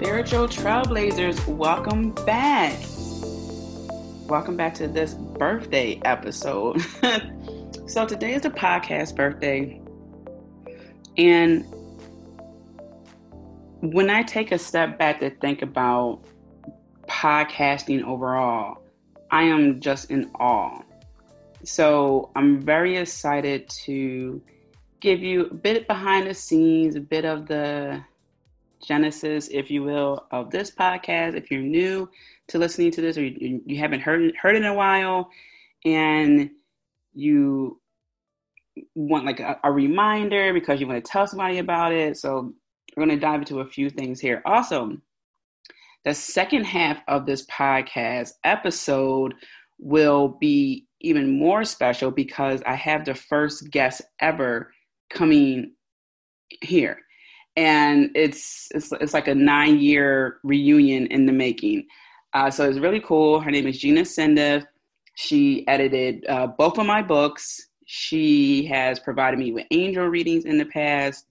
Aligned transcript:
Spiritual 0.00 0.46
Trailblazers, 0.46 1.44
welcome 1.48 2.12
back. 2.24 2.78
Welcome 4.28 4.56
back 4.56 4.72
to 4.74 4.86
this 4.86 5.14
birthday 5.14 6.00
episode. 6.04 6.80
so, 7.88 8.06
today 8.06 8.34
is 8.34 8.42
the 8.42 8.50
podcast 8.50 9.16
birthday. 9.16 9.80
And 11.16 11.64
when 13.80 14.08
I 14.08 14.22
take 14.22 14.52
a 14.52 14.58
step 14.58 15.00
back 15.00 15.18
to 15.18 15.30
think 15.30 15.62
about 15.62 16.20
podcasting 17.08 18.04
overall, 18.04 18.80
I 19.32 19.42
am 19.42 19.80
just 19.80 20.12
in 20.12 20.30
awe. 20.38 20.80
So, 21.64 22.30
I'm 22.36 22.60
very 22.60 22.98
excited 22.98 23.68
to 23.86 24.40
give 25.00 25.24
you 25.24 25.46
a 25.46 25.54
bit 25.54 25.88
behind 25.88 26.28
the 26.28 26.34
scenes, 26.34 26.94
a 26.94 27.00
bit 27.00 27.24
of 27.24 27.48
the 27.48 28.00
genesis, 28.86 29.48
if 29.48 29.70
you 29.70 29.82
will, 29.82 30.26
of 30.30 30.50
this 30.50 30.70
podcast. 30.70 31.34
If 31.36 31.50
you're 31.50 31.60
new 31.60 32.08
to 32.48 32.58
listening 32.58 32.90
to 32.92 33.00
this 33.00 33.16
or 33.16 33.24
you, 33.24 33.60
you 33.64 33.78
haven't 33.78 34.00
heard 34.00 34.34
heard 34.36 34.54
it 34.54 34.62
in 34.62 34.64
a 34.64 34.74
while, 34.74 35.30
and 35.84 36.50
you 37.14 37.80
want 38.94 39.26
like 39.26 39.40
a, 39.40 39.58
a 39.64 39.72
reminder 39.72 40.52
because 40.52 40.80
you 40.80 40.86
want 40.86 41.04
to 41.04 41.10
tell 41.10 41.26
somebody 41.26 41.58
about 41.58 41.92
it, 41.92 42.16
so 42.16 42.52
we're 42.96 43.06
going 43.06 43.18
to 43.18 43.20
dive 43.20 43.40
into 43.40 43.60
a 43.60 43.66
few 43.66 43.90
things 43.90 44.20
here. 44.20 44.42
Also, 44.44 44.96
the 46.04 46.14
second 46.14 46.64
half 46.64 47.00
of 47.08 47.26
this 47.26 47.44
podcast 47.46 48.32
episode 48.44 49.34
will 49.78 50.28
be 50.40 50.86
even 51.00 51.38
more 51.38 51.64
special 51.64 52.10
because 52.10 52.62
I 52.66 52.74
have 52.74 53.04
the 53.04 53.14
first 53.14 53.70
guest 53.70 54.02
ever 54.20 54.72
coming 55.10 55.74
here 56.62 56.98
and 57.58 58.12
it's 58.14 58.68
it's, 58.72 58.92
it's 59.00 59.12
like 59.12 59.26
a 59.26 59.34
nine 59.34 59.80
year 59.80 60.38
reunion 60.44 61.06
in 61.08 61.26
the 61.26 61.32
making. 61.32 61.86
Uh, 62.32 62.50
so 62.50 62.68
it's 62.68 62.78
really 62.78 63.00
cool. 63.00 63.40
Her 63.40 63.50
name 63.50 63.66
is 63.66 63.78
Gina 63.78 64.02
Sendev. 64.02 64.64
She 65.16 65.66
edited 65.66 66.24
uh, 66.28 66.46
both 66.46 66.78
of 66.78 66.86
my 66.86 67.02
books. 67.02 67.68
She 67.86 68.64
has 68.66 69.00
provided 69.00 69.40
me 69.40 69.50
with 69.52 69.66
angel 69.72 70.06
readings 70.06 70.44
in 70.44 70.56
the 70.56 70.66
past. 70.66 71.26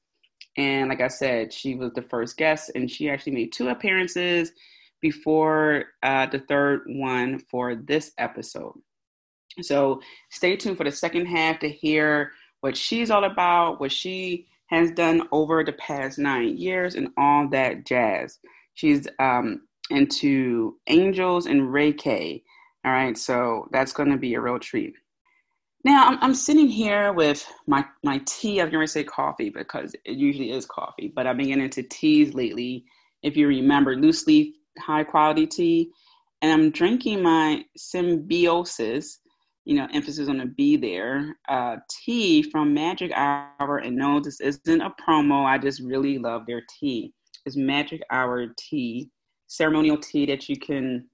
And 0.57 0.89
like 0.89 0.99
I 0.99 1.07
said, 1.07 1.53
she 1.53 1.75
was 1.75 1.93
the 1.93 2.01
first 2.01 2.35
guest, 2.35 2.71
and 2.75 2.91
she 2.91 3.09
actually 3.09 3.33
made 3.33 3.53
two 3.53 3.69
appearances 3.69 4.51
before 4.99 5.85
uh, 6.03 6.25
the 6.25 6.39
third 6.39 6.81
one 6.87 7.39
for 7.49 7.75
this 7.75 8.11
episode. 8.17 8.73
So 9.61 10.01
stay 10.29 10.57
tuned 10.57 10.75
for 10.77 10.83
the 10.83 10.91
second 10.91 11.27
half 11.27 11.59
to 11.59 11.69
hear 11.69 12.31
what 12.59 12.75
she's 12.75 13.11
all 13.11 13.23
about, 13.23 13.79
what 13.79 13.93
she 13.93 14.47
has 14.69 14.91
done 14.91 15.27
over 15.31 15.63
the 15.63 15.73
past 15.73 16.19
nine 16.19 16.57
years 16.57 16.95
and 16.95 17.09
all 17.17 17.47
that 17.49 17.85
jazz. 17.85 18.39
She's 18.73 19.07
um, 19.19 19.61
into 19.89 20.77
angels 20.87 21.45
and 21.45 21.61
Reiki. 21.61 22.43
All 22.85 22.91
right, 22.91 23.17
so 23.17 23.67
that's 23.71 23.93
going 23.93 24.11
to 24.11 24.17
be 24.17 24.35
a 24.35 24.41
real 24.41 24.59
treat. 24.59 24.93
Now 25.83 26.07
I'm, 26.07 26.17
I'm 26.21 26.33
sitting 26.33 26.67
here 26.67 27.13
with 27.13 27.45
my 27.65 27.85
my 28.03 28.21
tea. 28.25 28.59
I 28.59 28.65
was 28.65 28.71
going 28.71 28.85
to 28.85 28.91
say 28.91 29.03
coffee 29.03 29.49
because 29.49 29.95
it 30.05 30.17
usually 30.17 30.51
is 30.51 30.65
coffee, 30.65 31.11
but 31.15 31.27
I've 31.27 31.37
been 31.37 31.47
getting 31.47 31.63
into 31.63 31.83
teas 31.83 32.33
lately. 32.33 32.85
If 33.23 33.37
you 33.37 33.47
remember, 33.47 33.95
loose 33.95 34.27
leaf 34.27 34.53
high 34.79 35.03
quality 35.03 35.47
tea, 35.47 35.91
and 36.41 36.51
I'm 36.51 36.71
drinking 36.71 37.23
my 37.23 37.63
symbiosis 37.75 39.19
you 39.67 39.75
know, 39.75 39.87
emphasis 39.93 40.29
on 40.29 40.37
the 40.37 40.45
B 40.45 40.77
there. 40.77 41.35
Uh, 41.49 41.75
tea 41.89 42.41
from 42.41 42.73
Magic 42.73 43.11
Hour, 43.13 43.79
and 43.79 43.97
no, 43.97 44.21
this 44.21 44.39
isn't 44.39 44.81
a 44.81 44.93
promo. 45.05 45.43
I 45.43 45.57
just 45.57 45.81
really 45.81 46.17
love 46.17 46.45
their 46.47 46.61
tea. 46.79 47.11
It's 47.45 47.57
Magic 47.57 48.01
Hour 48.09 48.47
tea, 48.57 49.09
ceremonial 49.47 49.97
tea 49.97 50.25
that 50.27 50.47
you 50.47 50.55
can 50.57 51.05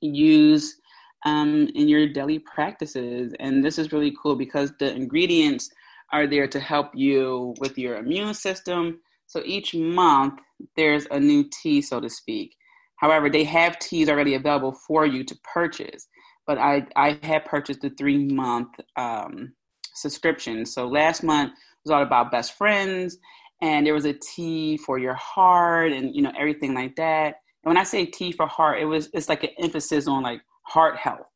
use 0.00 0.80
um, 1.26 1.68
in 1.74 1.86
your 1.86 2.08
daily 2.08 2.38
practices. 2.38 3.34
And 3.38 3.62
this 3.62 3.78
is 3.78 3.92
really 3.92 4.16
cool 4.20 4.34
because 4.34 4.72
the 4.78 4.94
ingredients 4.94 5.68
are 6.10 6.26
there 6.26 6.48
to 6.48 6.60
help 6.60 6.88
you 6.94 7.54
with 7.60 7.76
your 7.76 7.96
immune 7.96 8.32
system. 8.32 9.00
So 9.26 9.42
each 9.44 9.74
month 9.74 10.40
there's 10.74 11.06
a 11.10 11.20
new 11.20 11.44
tea, 11.62 11.82
so 11.82 12.00
to 12.00 12.08
speak. 12.08 12.56
However, 12.96 13.28
they 13.28 13.44
have 13.44 13.78
teas 13.78 14.08
already 14.08 14.36
available 14.36 14.72
for 14.72 15.04
you 15.04 15.22
to 15.24 15.36
purchase 15.52 16.08
but 16.46 16.58
I 16.58 16.86
I 16.96 17.18
had 17.22 17.44
purchased 17.44 17.80
the 17.80 17.90
three 17.90 18.26
month 18.26 18.68
um, 18.96 19.54
subscription. 19.94 20.66
So 20.66 20.86
last 20.86 21.22
month 21.22 21.52
was 21.84 21.90
all 21.90 22.02
about 22.02 22.30
best 22.30 22.56
friends, 22.56 23.18
and 23.62 23.86
there 23.86 23.94
was 23.94 24.04
a 24.04 24.12
tea 24.12 24.76
for 24.76 24.98
your 24.98 25.14
heart, 25.14 25.92
and 25.92 26.14
you 26.14 26.22
know 26.22 26.32
everything 26.38 26.74
like 26.74 26.96
that. 26.96 27.36
And 27.64 27.70
when 27.70 27.76
I 27.76 27.84
say 27.84 28.06
tea 28.06 28.32
for 28.32 28.46
heart, 28.46 28.80
it 28.80 28.86
was 28.86 29.08
it's 29.12 29.28
like 29.28 29.44
an 29.44 29.50
emphasis 29.58 30.06
on 30.06 30.22
like 30.22 30.42
heart 30.62 30.96
health, 30.96 31.26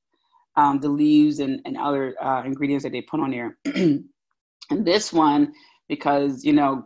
um, 0.57 0.81
the 0.81 0.89
leaves 0.89 1.39
and 1.41 1.61
and 1.65 1.77
other 1.77 2.15
uh, 2.23 2.43
ingredients 2.45 2.85
that 2.85 2.93
they 2.93 3.03
put 3.03 3.21
on 3.21 3.31
there. 3.31 3.57
and 3.65 4.05
this 4.71 5.13
one, 5.13 5.53
because 5.89 6.45
you 6.45 6.53
know 6.53 6.85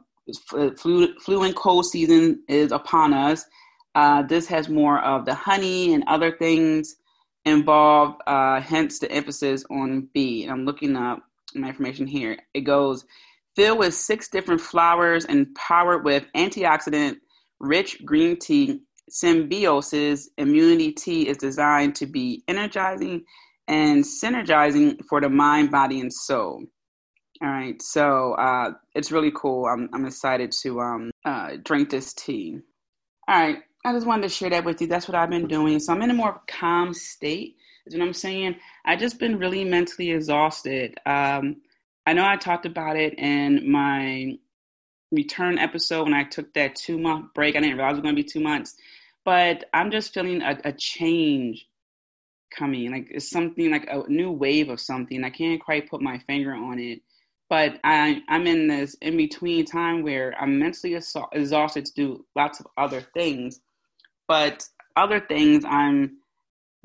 flu 0.78 1.18
flu 1.18 1.42
and 1.42 1.56
cold 1.56 1.86
season 1.86 2.42
is 2.48 2.72
upon 2.72 3.12
us. 3.12 3.44
Uh, 3.94 4.22
this 4.22 4.46
has 4.46 4.70
more 4.70 5.00
of 5.00 5.26
the 5.26 5.34
honey 5.34 5.92
and 5.92 6.02
other 6.06 6.30
things 6.30 6.96
involved, 7.44 8.20
uh, 8.26 8.60
hence 8.60 8.98
the 8.98 9.10
emphasis 9.10 9.64
on 9.70 10.08
B. 10.14 10.44
And 10.44 10.52
I'm 10.52 10.64
looking 10.64 10.96
up 10.96 11.22
my 11.54 11.68
information 11.68 12.06
here. 12.06 12.38
It 12.54 12.62
goes 12.62 13.04
filled 13.56 13.78
with 13.78 13.94
six 13.94 14.28
different 14.28 14.60
flowers 14.60 15.24
and 15.24 15.54
powered 15.54 16.04
with 16.04 16.24
antioxidant 16.36 17.16
rich 17.60 18.04
green 18.04 18.38
tea. 18.38 18.80
Symbiosis 19.10 20.30
immunity 20.38 20.92
tea 20.92 21.28
is 21.28 21.36
designed 21.36 21.94
to 21.96 22.06
be 22.06 22.42
energizing 22.48 23.24
and 23.68 24.02
synergizing 24.02 24.98
for 25.08 25.20
the 25.20 25.28
mind, 25.28 25.70
body, 25.70 26.00
and 26.00 26.12
soul. 26.12 26.64
All 27.42 27.48
right, 27.48 27.80
so 27.82 28.34
uh, 28.34 28.70
it's 28.94 29.10
really 29.10 29.32
cool. 29.34 29.66
I'm, 29.66 29.88
I'm 29.92 30.06
excited 30.06 30.52
to 30.62 30.80
um, 30.80 31.10
uh, 31.24 31.56
drink 31.64 31.90
this 31.90 32.14
tea. 32.14 32.58
All 33.28 33.38
right, 33.38 33.58
I 33.84 33.92
just 33.92 34.06
wanted 34.06 34.22
to 34.22 34.28
share 34.28 34.50
that 34.50 34.64
with 34.64 34.80
you. 34.80 34.86
That's 34.86 35.08
what 35.08 35.16
I've 35.16 35.30
been 35.30 35.48
doing. 35.48 35.80
So 35.80 35.92
I'm 35.92 36.02
in 36.02 36.10
a 36.10 36.14
more 36.14 36.40
calm 36.46 36.94
state. 36.94 37.56
Is 37.84 37.94
what 37.94 38.02
I'm 38.04 38.12
saying. 38.12 38.56
I 38.84 38.94
just 38.94 39.18
been 39.18 39.38
really 39.38 39.64
mentally 39.64 40.12
exhausted. 40.12 40.96
Um, 41.04 41.56
I 42.06 42.12
know 42.12 42.24
I 42.24 42.36
talked 42.36 42.64
about 42.64 42.96
it 42.96 43.18
in 43.18 43.70
my 43.70 44.38
return 45.10 45.58
episode 45.58 46.04
when 46.04 46.14
I 46.14 46.22
took 46.22 46.54
that 46.54 46.76
two 46.76 46.96
month 46.96 47.34
break. 47.34 47.56
I 47.56 47.60
didn't 47.60 47.76
realize 47.76 47.94
it 47.94 47.96
was 47.96 48.02
going 48.02 48.14
to 48.14 48.22
be 48.22 48.28
two 48.28 48.40
months, 48.40 48.76
but 49.24 49.64
I'm 49.74 49.90
just 49.90 50.14
feeling 50.14 50.42
a, 50.42 50.56
a 50.64 50.72
change 50.72 51.66
coming. 52.56 52.92
Like 52.92 53.08
it's 53.10 53.30
something 53.30 53.72
like 53.72 53.88
a 53.90 54.08
new 54.08 54.30
wave 54.30 54.68
of 54.68 54.80
something. 54.80 55.24
I 55.24 55.30
can't 55.30 55.60
quite 55.60 55.90
put 55.90 56.00
my 56.00 56.18
finger 56.18 56.54
on 56.54 56.78
it, 56.78 57.00
but 57.50 57.80
I, 57.82 58.22
I'm 58.28 58.46
in 58.46 58.68
this 58.68 58.94
in 59.02 59.16
between 59.16 59.64
time 59.64 60.04
where 60.04 60.40
I'm 60.40 60.56
mentally 60.56 60.94
exhausted 61.32 61.86
to 61.86 61.92
do 61.94 62.24
lots 62.36 62.60
of 62.60 62.68
other 62.76 63.00
things 63.12 63.60
but 64.32 64.66
other 64.96 65.20
things 65.20 65.62
I'm 65.62 66.16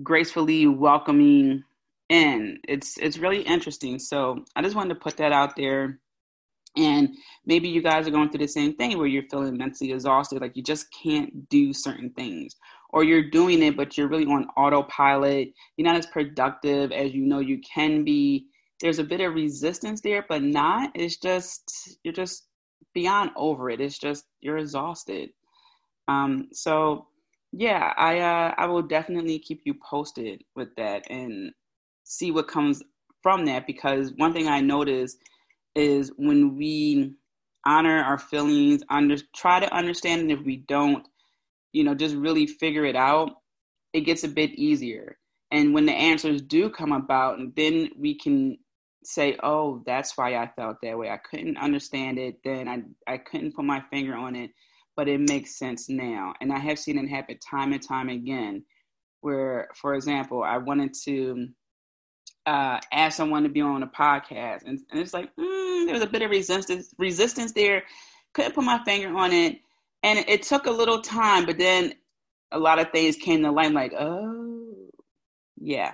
gracefully 0.04 0.68
welcoming 0.68 1.64
in. 2.10 2.60
It's 2.68 2.98
it's 2.98 3.20
really 3.20 3.42
interesting. 3.42 4.00
So 4.00 4.44
I 4.58 4.62
just 4.62 4.76
wanted 4.76 4.96
to 4.96 5.00
put 5.00 5.16
that 5.16 5.32
out 5.32 5.56
there. 5.56 6.02
And 6.76 7.16
maybe 7.46 7.70
you 7.70 7.82
guys 7.82 8.06
are 8.06 8.12
going 8.12 8.30
through 8.30 8.46
the 8.46 8.50
same 8.50 8.76
thing 8.76 8.98
where 8.98 9.08
you're 9.08 9.30
feeling 9.32 9.56
mentally 9.56 9.94
exhausted, 9.94 10.42
like 10.42 10.58
you 10.58 10.62
just 10.62 10.88
can't 10.92 11.48
do 11.48 11.72
certain 11.72 12.10
things. 12.18 12.54
Or 12.90 13.06
you're 13.06 13.30
doing 13.30 13.64
it, 13.64 13.78
but 13.78 13.98
you're 13.98 14.10
really 14.10 14.26
on 14.26 14.50
autopilot. 14.58 15.48
You're 15.78 15.88
not 15.88 15.96
as 15.96 16.08
productive 16.08 16.92
as 16.92 17.14
you 17.14 17.26
know 17.26 17.40
you 17.40 17.62
can 17.62 18.04
be. 18.04 18.48
There's 18.82 19.00
a 19.00 19.06
bit 19.06 19.22
of 19.22 19.34
resistance 19.34 20.02
there, 20.02 20.26
but 20.28 20.44
not. 20.44 20.92
It's 20.96 21.16
just, 21.16 21.98
you're 22.04 22.14
just 22.14 22.50
beyond 22.94 23.32
over 23.38 23.70
it. 23.70 23.80
It's 23.80 23.98
just, 23.98 24.26
you're 24.42 24.58
exhausted. 24.58 25.30
Um, 26.10 26.50
so 26.52 27.08
yeah, 27.52 27.94
I 27.98 28.20
uh, 28.20 28.54
I 28.58 28.66
will 28.68 28.82
definitely 28.82 29.40
keep 29.40 29.62
you 29.66 29.76
posted 29.90 30.44
with 30.56 30.70
that 30.78 31.10
and 31.10 31.52
see 32.04 32.32
what 32.32 32.48
comes 32.48 32.84
from 33.24 33.46
that 33.46 33.68
because 33.68 34.14
one 34.18 34.34
thing 34.34 34.48
I 34.48 34.62
notice 34.62 35.18
is 35.76 36.12
when 36.18 36.56
we 36.56 37.14
honor 37.66 38.02
our 38.04 38.18
feelings, 38.18 38.82
under 38.90 39.18
try 39.36 39.60
to 39.60 39.74
understand, 39.76 40.22
and 40.22 40.32
if 40.32 40.40
we 40.46 40.58
don't, 40.68 41.08
you 41.74 41.84
know, 41.84 41.94
just 41.94 42.16
really 42.16 42.48
figure 42.48 42.86
it 42.86 42.96
out, 42.96 43.32
it 43.94 44.02
gets 44.02 44.24
a 44.24 44.30
bit 44.30 44.52
easier. 44.52 45.18
And 45.52 45.74
when 45.74 45.86
the 45.86 45.94
answers 45.94 46.42
do 46.42 46.70
come 46.70 46.92
about, 46.92 47.40
then 47.56 47.90
we 47.98 48.16
can 48.16 48.58
say, 49.04 49.38
oh, 49.44 49.82
that's 49.86 50.18
why 50.18 50.36
I 50.36 50.52
felt 50.56 50.78
that 50.84 50.98
way. 50.98 51.10
I 51.10 51.18
couldn't 51.18 51.58
understand 51.58 52.18
it 52.20 52.38
then. 52.44 52.68
I, 52.68 52.84
I 53.12 53.18
couldn't 53.18 53.56
put 53.56 53.66
my 53.66 53.82
finger 53.92 54.16
on 54.16 54.36
it, 54.36 54.52
but 54.98 55.08
it 55.08 55.22
makes 55.22 55.58
sense 55.58 55.88
now. 55.88 56.34
And 56.42 56.52
I 56.52 56.60
have 56.60 56.78
seen 56.80 56.98
it 56.98 57.08
happen 57.08 57.38
time 57.40 57.72
and 57.72 57.82
time 57.82 58.10
again 58.10 58.64
where, 59.22 59.70
for 59.76 59.94
example, 59.96 60.44
I 60.44 60.58
wanted 60.58 60.94
to 61.06 61.48
uh, 62.46 62.80
ask 62.92 63.16
someone 63.18 63.44
to 63.44 63.50
be 63.50 63.62
on 63.62 63.84
a 63.84 63.88
podcast, 63.88 64.64
and, 64.66 64.80
and 64.92 65.00
it's 65.00 65.14
like 65.14 65.36
mm, 65.36 65.86
there 65.86 65.94
was 65.94 66.04
a 66.04 66.08
bit 66.08 66.22
of 66.22 66.32
resistance 66.32 66.94
resistance 66.98 67.52
there. 67.52 67.84
Couldn't 68.34 68.56
put 68.56 68.64
my 68.64 68.82
finger 68.86 69.16
on 69.16 69.32
it, 69.34 69.60
and 70.04 70.20
it, 70.20 70.30
it 70.30 70.44
took 70.44 70.66
a 70.66 70.72
little 70.72 71.02
time, 71.02 71.46
but 71.46 71.58
then 71.58 71.94
a 72.52 72.60
lot 72.60 72.80
of 72.80 72.92
things 72.92 73.18
came 73.18 73.44
to 73.44 73.52
light. 73.52 73.74
Like, 73.74 73.94
oh, 74.00 74.74
yeah. 75.58 75.94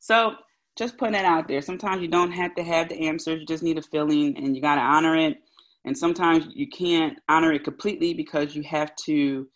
So 0.00 0.34
just 0.76 0.98
putting 0.98 1.14
it 1.14 1.24
out 1.24 1.48
there. 1.48 1.62
Sometimes 1.62 2.02
you 2.02 2.08
don't 2.08 2.32
have 2.32 2.54
to 2.56 2.62
have 2.62 2.88
the 2.90 3.08
answers; 3.08 3.40
you 3.40 3.46
just 3.46 3.62
need 3.62 3.78
a 3.78 3.82
feeling, 3.82 4.36
and 4.36 4.54
you 4.54 4.60
got 4.60 4.74
to 4.74 4.82
honor 4.82 5.16
it. 5.16 5.38
And 5.84 5.96
sometimes 5.96 6.46
you 6.54 6.68
can't 6.68 7.18
honor 7.28 7.52
it 7.52 7.64
completely 7.64 8.14
because 8.14 8.56
you 8.56 8.62
have 8.62 8.94
to 9.04 9.46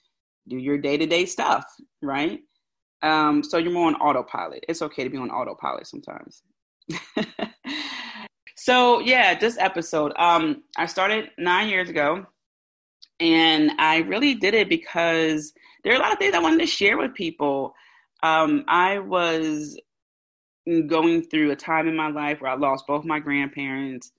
do 0.48 0.56
your 0.56 0.78
day 0.78 0.96
to 0.96 1.06
day 1.06 1.24
stuff, 1.26 1.64
right? 2.02 2.40
Um, 3.02 3.42
so 3.42 3.58
you're 3.58 3.72
more 3.72 3.86
on 3.86 3.94
autopilot. 3.96 4.64
It's 4.68 4.82
okay 4.82 5.04
to 5.04 5.10
be 5.10 5.18
on 5.18 5.30
autopilot 5.30 5.86
sometimes. 5.86 6.42
so 8.56 9.00
yeah, 9.00 9.38
this 9.38 9.56
episode, 9.58 10.12
um, 10.16 10.62
I 10.76 10.86
started 10.86 11.30
nine 11.38 11.68
years 11.68 11.88
ago, 11.88 12.26
and 13.20 13.72
I 13.78 13.98
really 13.98 14.34
did 14.34 14.54
it 14.54 14.68
because 14.68 15.52
there 15.84 15.92
are 15.92 15.96
a 15.96 16.00
lot 16.00 16.12
of 16.12 16.18
things 16.18 16.34
I 16.34 16.40
wanted 16.40 16.60
to 16.60 16.66
share 16.66 16.98
with 16.98 17.14
people. 17.14 17.74
Um, 18.22 18.64
I 18.68 18.98
was 18.98 19.78
going 20.86 21.22
through 21.22 21.50
a 21.50 21.56
time 21.56 21.88
in 21.88 21.96
my 21.96 22.10
life 22.10 22.40
where 22.40 22.50
I 22.50 22.56
lost 22.56 22.86
both 22.86 23.04
my 23.04 23.20
grandparents, 23.20 24.12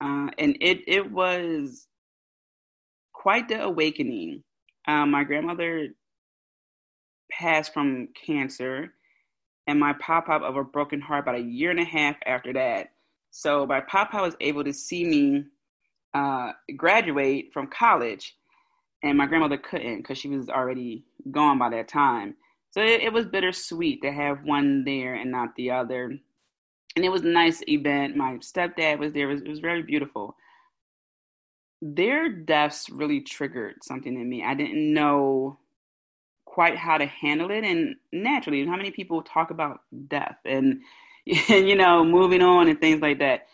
uh, 0.00 0.28
and 0.38 0.56
it 0.60 0.80
it 0.86 1.10
was 1.10 1.86
quite 3.12 3.48
the 3.48 3.62
awakening. 3.62 4.42
Um, 4.88 5.10
my 5.10 5.24
grandmother 5.24 5.88
passed 7.30 7.72
from 7.72 8.08
cancer, 8.26 8.94
and 9.66 9.78
my 9.78 9.92
papa 9.94 10.32
of 10.32 10.56
a 10.56 10.64
broken 10.64 11.00
heart 11.00 11.24
about 11.24 11.36
a 11.36 11.42
year 11.42 11.70
and 11.70 11.80
a 11.80 11.84
half 11.84 12.16
after 12.26 12.52
that. 12.54 12.92
So 13.30 13.66
my 13.66 13.80
papa 13.80 14.22
was 14.22 14.36
able 14.40 14.64
to 14.64 14.72
see 14.72 15.04
me 15.04 15.44
uh, 16.14 16.52
graduate 16.76 17.50
from 17.52 17.68
college, 17.68 18.36
and 19.02 19.16
my 19.18 19.26
grandmother 19.26 19.58
couldn't 19.58 19.98
because 19.98 20.18
she 20.18 20.28
was 20.28 20.48
already 20.48 21.04
gone 21.30 21.58
by 21.58 21.68
that 21.70 21.88
time. 21.88 22.34
So 22.70 22.80
it, 22.80 23.02
it 23.02 23.12
was 23.12 23.26
bittersweet 23.26 24.02
to 24.02 24.12
have 24.12 24.44
one 24.44 24.84
there 24.84 25.14
and 25.14 25.30
not 25.30 25.54
the 25.56 25.70
other. 25.72 26.18
And 26.96 27.04
it 27.04 27.08
was 27.08 27.22
a 27.22 27.28
nice 27.28 27.62
event. 27.68 28.16
My 28.16 28.34
stepdad 28.34 28.98
was 28.98 29.12
there. 29.12 29.30
It 29.30 29.34
was, 29.34 29.42
it 29.42 29.48
was 29.48 29.60
very 29.60 29.82
beautiful. 29.82 30.36
Their 31.80 32.28
deaths 32.28 32.90
really 32.90 33.20
triggered 33.20 33.82
something 33.82 34.14
in 34.14 34.28
me. 34.28 34.44
I 34.44 34.54
didn't 34.54 34.92
know 34.92 35.58
quite 36.50 36.76
how 36.76 36.98
to 36.98 37.06
handle 37.06 37.50
it 37.50 37.64
and 37.64 37.94
naturally 38.12 38.66
how 38.66 38.76
many 38.76 38.90
people 38.90 39.22
talk 39.22 39.50
about 39.50 39.82
death 40.08 40.36
and, 40.44 40.80
and 41.48 41.68
you 41.68 41.76
know 41.76 42.04
moving 42.04 42.42
on 42.42 42.68
and 42.68 42.80
things 42.80 43.00
like 43.00 43.18
that 43.20 43.46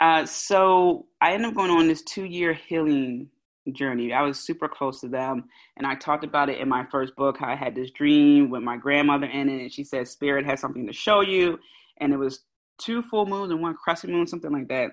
uh, 0.00 0.26
so 0.26 1.06
i 1.22 1.32
ended 1.32 1.48
up 1.48 1.54
going 1.54 1.70
on 1.70 1.88
this 1.88 2.02
two 2.02 2.24
year 2.24 2.52
healing 2.52 3.28
journey 3.72 4.12
i 4.12 4.20
was 4.20 4.38
super 4.38 4.68
close 4.68 5.00
to 5.00 5.08
them 5.08 5.44
and 5.78 5.86
i 5.86 5.94
talked 5.94 6.22
about 6.22 6.50
it 6.50 6.58
in 6.58 6.68
my 6.68 6.84
first 6.90 7.16
book 7.16 7.38
how 7.38 7.48
i 7.48 7.56
had 7.56 7.74
this 7.74 7.90
dream 7.90 8.50
with 8.50 8.62
my 8.62 8.76
grandmother 8.76 9.26
in 9.26 9.48
it 9.48 9.62
and 9.62 9.72
she 9.72 9.82
said 9.82 10.06
spirit 10.06 10.44
has 10.44 10.60
something 10.60 10.86
to 10.86 10.92
show 10.92 11.22
you 11.22 11.58
and 11.98 12.12
it 12.12 12.18
was 12.18 12.40
two 12.78 13.02
full 13.02 13.26
moons 13.26 13.50
and 13.50 13.60
one 13.60 13.74
crescent 13.74 14.12
moon 14.12 14.26
something 14.26 14.52
like 14.52 14.68
that 14.68 14.90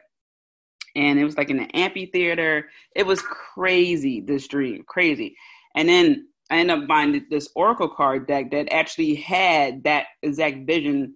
and 0.95 1.19
it 1.19 1.23
was 1.23 1.37
like 1.37 1.49
in 1.49 1.59
an 1.59 1.71
amphitheater 1.71 2.69
it 2.95 3.05
was 3.05 3.21
crazy 3.21 4.21
this 4.21 4.47
dream 4.47 4.83
crazy 4.87 5.35
and 5.75 5.87
then 5.87 6.27
I 6.51 6.57
ended 6.57 6.79
up 6.79 6.87
buying 6.87 7.25
this 7.29 7.47
Oracle 7.55 7.87
card 7.87 8.27
deck 8.27 8.51
that 8.51 8.73
actually 8.73 9.15
had 9.15 9.85
that 9.85 10.07
exact 10.21 10.67
vision 10.67 11.15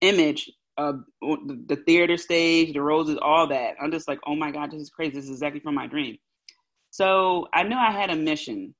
image 0.00 0.50
of 0.76 1.00
the 1.20 1.82
theater 1.84 2.16
stage, 2.16 2.72
the 2.72 2.80
roses, 2.80 3.18
all 3.20 3.48
that. 3.48 3.74
I'm 3.82 3.90
just 3.90 4.06
like, 4.06 4.20
oh 4.26 4.36
my 4.36 4.52
God, 4.52 4.70
this 4.70 4.80
is 4.80 4.90
crazy. 4.90 5.14
This 5.14 5.24
is 5.24 5.30
exactly 5.30 5.60
from 5.60 5.74
my 5.74 5.88
dream. 5.88 6.18
So 6.90 7.48
I 7.52 7.64
knew 7.64 7.76
I 7.76 7.90
had 7.90 8.10
a 8.10 8.16
mission 8.16 8.76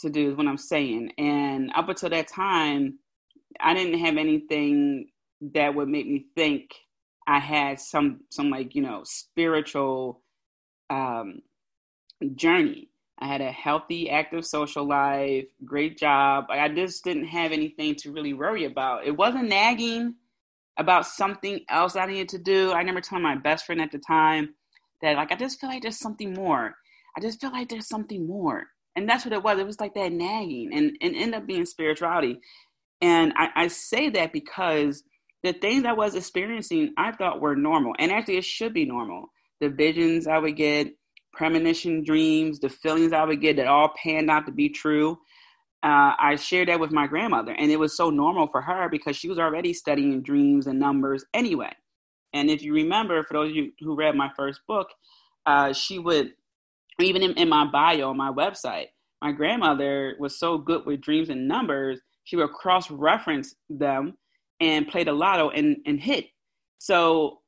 to 0.00 0.10
do, 0.10 0.30
is 0.30 0.36
what 0.36 0.46
I'm 0.46 0.58
saying. 0.58 1.12
And 1.16 1.70
up 1.74 1.88
until 1.88 2.10
that 2.10 2.28
time, 2.28 2.98
I 3.60 3.72
didn't 3.72 4.00
have 4.00 4.18
anything 4.18 5.06
that 5.54 5.74
would 5.74 5.88
make 5.88 6.06
me 6.06 6.26
think 6.36 6.70
I 7.26 7.38
had 7.38 7.80
some 7.80 8.20
some 8.30 8.50
like 8.50 8.74
you 8.74 8.82
know 8.82 9.02
spiritual 9.04 10.22
um, 10.90 11.42
journey. 12.34 12.88
I 13.18 13.26
had 13.26 13.40
a 13.40 13.52
healthy, 13.52 14.10
active 14.10 14.44
social 14.44 14.84
life, 14.84 15.46
great 15.64 15.96
job. 15.96 16.46
I 16.50 16.68
just 16.68 17.04
didn't 17.04 17.26
have 17.26 17.52
anything 17.52 17.94
to 17.96 18.10
really 18.12 18.32
worry 18.32 18.64
about. 18.64 19.06
It 19.06 19.16
wasn't 19.16 19.48
nagging 19.48 20.16
about 20.76 21.06
something 21.06 21.60
else 21.68 21.94
I 21.94 22.06
needed 22.06 22.30
to 22.30 22.38
do. 22.38 22.72
I 22.72 22.78
remember 22.78 23.00
telling 23.00 23.22
my 23.22 23.36
best 23.36 23.64
friend 23.64 23.80
at 23.80 23.92
the 23.92 23.98
time 23.98 24.54
that, 25.02 25.16
like, 25.16 25.30
I 25.30 25.36
just 25.36 25.60
feel 25.60 25.70
like 25.70 25.82
there's 25.82 26.00
something 26.00 26.32
more. 26.32 26.74
I 27.16 27.20
just 27.20 27.40
feel 27.40 27.52
like 27.52 27.68
there's 27.68 27.88
something 27.88 28.26
more. 28.26 28.66
And 28.96 29.08
that's 29.08 29.24
what 29.24 29.34
it 29.34 29.42
was. 29.42 29.58
It 29.58 29.66
was 29.66 29.80
like 29.80 29.94
that 29.94 30.12
nagging 30.12 30.70
and, 30.72 30.96
and 31.00 31.14
end 31.14 31.34
up 31.34 31.46
being 31.46 31.66
spirituality. 31.66 32.40
And 33.00 33.32
I, 33.36 33.48
I 33.54 33.68
say 33.68 34.10
that 34.10 34.32
because 34.32 35.04
the 35.42 35.52
things 35.52 35.84
I 35.84 35.92
was 35.92 36.14
experiencing, 36.14 36.94
I 36.96 37.12
thought 37.12 37.40
were 37.40 37.56
normal. 37.56 37.94
And 37.98 38.12
actually, 38.12 38.38
it 38.38 38.44
should 38.44 38.72
be 38.72 38.84
normal. 38.84 39.32
The 39.60 39.68
visions 39.68 40.26
I 40.26 40.38
would 40.38 40.56
get, 40.56 40.94
premonition 41.32 42.04
dreams, 42.04 42.60
the 42.60 42.68
feelings 42.68 43.12
I 43.12 43.24
would 43.24 43.40
get 43.40 43.56
that 43.56 43.66
all 43.66 43.92
panned 44.00 44.30
out 44.30 44.46
to 44.46 44.52
be 44.52 44.68
true. 44.68 45.18
Uh, 45.82 46.14
I 46.18 46.36
shared 46.36 46.68
that 46.68 46.78
with 46.78 46.92
my 46.92 47.08
grandmother, 47.08 47.52
and 47.52 47.70
it 47.70 47.78
was 47.78 47.96
so 47.96 48.10
normal 48.10 48.46
for 48.46 48.60
her 48.60 48.88
because 48.88 49.16
she 49.16 49.28
was 49.28 49.38
already 49.38 49.72
studying 49.72 50.22
dreams 50.22 50.68
and 50.68 50.78
numbers 50.78 51.24
anyway. 51.34 51.72
And 52.32 52.48
if 52.48 52.62
you 52.62 52.72
remember, 52.72 53.22
for 53.24 53.34
those 53.34 53.50
of 53.50 53.56
you 53.56 53.72
who 53.80 53.96
read 53.96 54.14
my 54.14 54.30
first 54.36 54.60
book, 54.68 54.88
uh, 55.44 55.72
she 55.72 55.98
would, 55.98 56.34
even 57.00 57.22
in, 57.22 57.32
in 57.32 57.48
my 57.48 57.66
bio 57.66 58.10
on 58.10 58.16
my 58.16 58.30
website, 58.30 58.86
my 59.20 59.32
grandmother 59.32 60.14
was 60.20 60.38
so 60.38 60.56
good 60.56 60.86
with 60.86 61.00
dreams 61.00 61.30
and 61.30 61.48
numbers, 61.48 62.00
she 62.24 62.36
would 62.36 62.50
cross 62.50 62.88
reference 62.88 63.56
them 63.68 64.16
and 64.62 64.88
play 64.88 65.02
the 65.04 65.12
lotto 65.12 65.50
and, 65.50 65.76
and 65.86 66.00
hit. 66.00 66.28
So, 66.78 67.40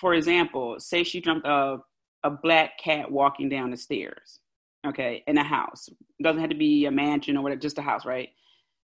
for 0.00 0.14
example, 0.14 0.76
say 0.78 1.04
she 1.04 1.20
dreamt 1.20 1.46
of 1.46 1.80
a 2.24 2.30
black 2.30 2.78
cat 2.78 3.10
walking 3.10 3.48
down 3.48 3.70
the 3.70 3.76
stairs, 3.76 4.40
okay, 4.86 5.22
in 5.28 5.38
a 5.38 5.44
house. 5.44 5.88
Doesn't 6.22 6.40
have 6.40 6.50
to 6.50 6.56
be 6.56 6.86
a 6.86 6.90
mansion 6.90 7.36
or 7.36 7.42
whatever, 7.42 7.60
just 7.60 7.78
a 7.78 7.82
house, 7.82 8.04
right? 8.04 8.30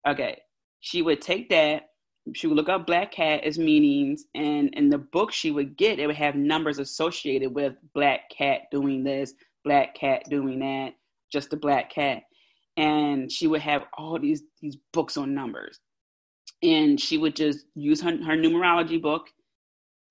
Okay. 0.06 0.38
She 0.80 1.02
would 1.02 1.20
take 1.20 1.48
that, 1.50 1.90
she 2.34 2.46
would 2.46 2.56
look 2.56 2.68
up 2.68 2.86
black 2.86 3.12
cat 3.12 3.44
as 3.44 3.58
meanings, 3.58 4.24
and 4.34 4.74
in 4.74 4.88
the 4.88 4.98
book 4.98 5.32
she 5.32 5.50
would 5.50 5.76
get, 5.76 5.98
it 5.98 6.06
would 6.06 6.16
have 6.16 6.34
numbers 6.34 6.78
associated 6.78 7.54
with 7.54 7.74
black 7.94 8.30
cat 8.30 8.62
doing 8.72 9.04
this, 9.04 9.34
black 9.62 9.94
cat 9.94 10.22
doing 10.28 10.58
that, 10.58 10.94
just 11.30 11.52
a 11.52 11.56
black 11.56 11.90
cat. 11.90 12.22
And 12.76 13.30
she 13.30 13.46
would 13.46 13.60
have 13.60 13.84
all 13.96 14.18
these 14.18 14.42
these 14.60 14.76
books 14.92 15.16
on 15.16 15.34
numbers. 15.34 15.80
And 16.62 17.00
she 17.00 17.18
would 17.18 17.36
just 17.36 17.64
use 17.74 18.00
her, 18.02 18.10
her 18.10 18.36
numerology 18.36 19.00
book 19.00 19.28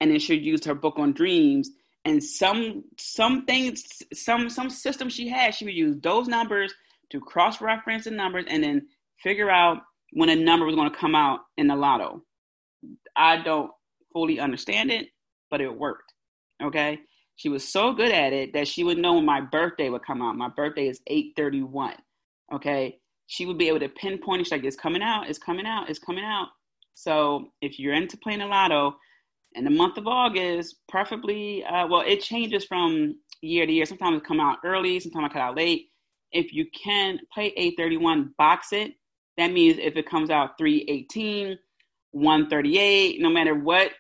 and 0.02 0.12
then 0.12 0.20
she'd 0.20 0.44
use 0.44 0.66
her 0.66 0.76
book 0.76 0.96
on 0.98 1.14
dreams. 1.14 1.72
And 2.06 2.24
some 2.24 2.84
some 2.98 3.46
things 3.46 3.84
some 4.14 4.50
some 4.50 4.70
system 4.70 5.10
she 5.10 5.28
had 5.28 5.54
she 5.54 5.66
would 5.66 5.74
use 5.74 5.98
those 6.02 6.28
numbers 6.28 6.74
to 7.12 7.20
cross 7.20 7.62
reference 7.62 8.06
the 8.06 8.12
numbers 8.12 8.46
and 8.48 8.64
then 8.64 8.88
figure 9.22 9.50
out 9.50 9.80
when 10.14 10.30
a 10.30 10.36
number 10.36 10.66
was 10.66 10.76
going 10.76 10.90
to 10.90 10.98
come 10.98 11.14
out 11.14 11.42
in 11.58 11.68
the 11.68 11.76
lotto. 11.76 12.24
I 13.16 13.42
don't 13.42 13.72
fully 14.14 14.40
understand 14.40 14.92
it 14.92 15.10
but 15.52 15.62
it 15.62 15.78
worked 15.78 16.14
okay? 16.64 17.00
She 17.36 17.50
was 17.50 17.68
so 17.68 17.94
good 17.94 18.12
at 18.12 18.34
it 18.34 18.54
that 18.54 18.68
she 18.68 18.84
would 18.84 18.98
know 18.98 19.14
when 19.16 19.26
my 19.26 19.42
birthday 19.42 19.90
would 19.90 20.06
come 20.06 20.22
out. 20.22 20.36
My 20.36 20.50
birthday 20.50 20.88
is 20.88 21.02
831 21.08 21.96
okay 22.54 22.99
she 23.30 23.46
would 23.46 23.58
be 23.58 23.70
able 23.70 23.80
to 23.80 23.90
pinpoint 23.90 24.42
it 24.42 24.52
like 24.52 24.64
it's 24.64 24.76
coming 24.76 25.02
out 25.02 25.30
it's 25.30 25.40
coming 25.40 25.66
out 25.66 25.90
it's 25.90 26.00
coming 26.00 26.24
out 26.24 26.48
so 26.94 27.52
if 27.62 27.80
you're 27.80 27.94
into 27.94 28.18
playing 28.18 28.40
the 28.40 28.46
lotto 28.46 28.96
in 29.54 29.64
the 29.64 29.70
month 29.70 29.98
of 29.98 30.08
August, 30.08 30.76
preferably, 30.88 31.64
uh, 31.64 31.88
well, 31.88 32.02
it 32.02 32.22
changes 32.22 32.66
from 32.66 33.16
year 33.42 33.66
to 33.66 33.72
year. 33.72 33.86
Sometimes 33.86 34.18
it 34.18 34.26
come 34.26 34.40
out 34.40 34.58
early, 34.64 35.00
sometimes 35.00 35.28
it 35.28 35.34
come 35.34 35.42
out 35.42 35.56
late. 35.56 35.88
If 36.32 36.54
you 36.54 36.66
can 36.72 37.20
play 37.34 37.48
831, 37.58 38.36
box 38.38 38.74
it. 38.74 38.94
That 39.38 39.52
means 39.52 39.78
if 39.80 39.96
it 39.96 40.08
comes 40.08 40.30
out 40.30 40.58
318, 40.60 41.58
138, 42.12 43.22
no 43.22 43.30
matter 43.30 43.56
what 43.56 43.92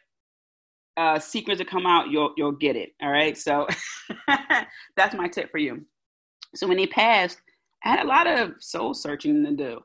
uh, 0.97 1.17
sequence 1.17 1.59
to 1.59 1.65
come 1.65 1.85
out, 1.85 2.09
you'll 2.09 2.33
you'll 2.35 2.51
get 2.51 2.75
it. 2.75 2.89
All 3.01 3.09
right. 3.09 3.37
So 3.37 3.67
that's 4.97 5.15
my 5.15 5.29
tip 5.29 5.49
for 5.49 5.57
you. 5.57 5.85
So 6.55 6.67
when 6.67 6.77
he 6.77 6.87
passed, 6.87 7.37
I 7.83 7.89
had 7.89 8.05
a 8.05 8.07
lot 8.09 8.27
of 8.27 8.53
soul 8.59 8.93
searching 8.93 9.45
to 9.45 9.51
do. 9.53 9.79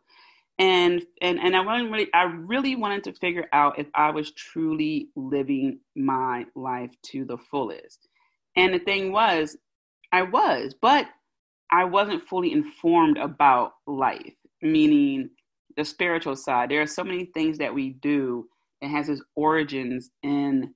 and 0.58 1.02
and 1.22 1.38
and 1.40 1.56
I 1.56 1.62
really 1.80 2.08
I 2.14 2.24
really 2.24 2.76
wanted 2.76 3.04
to 3.04 3.14
figure 3.14 3.46
out 3.52 3.78
if 3.78 3.88
I 3.94 4.10
was 4.10 4.32
truly 4.32 5.08
living 5.16 5.80
my 5.96 6.46
life 6.56 6.92
to 7.12 7.24
the 7.26 7.38
fullest. 7.38 8.08
And 8.56 8.74
the 8.74 8.80
thing 8.80 9.12
was, 9.12 9.56
I 10.12 10.22
was, 10.22 10.74
but 10.80 11.06
I 11.72 11.84
wasn't 11.84 12.22
fully 12.28 12.52
informed 12.52 13.18
about 13.18 13.74
life, 13.86 14.34
meaning 14.62 15.30
the 15.76 15.84
spiritual 15.84 16.36
side. 16.36 16.70
There 16.70 16.82
are 16.82 16.86
so 16.86 17.04
many 17.04 17.26
things 17.34 17.58
that 17.58 17.74
we 17.74 17.90
do 17.90 18.48
that 18.82 18.90
has 18.90 19.08
its 19.08 19.22
origins 19.36 20.10
in 20.22 20.74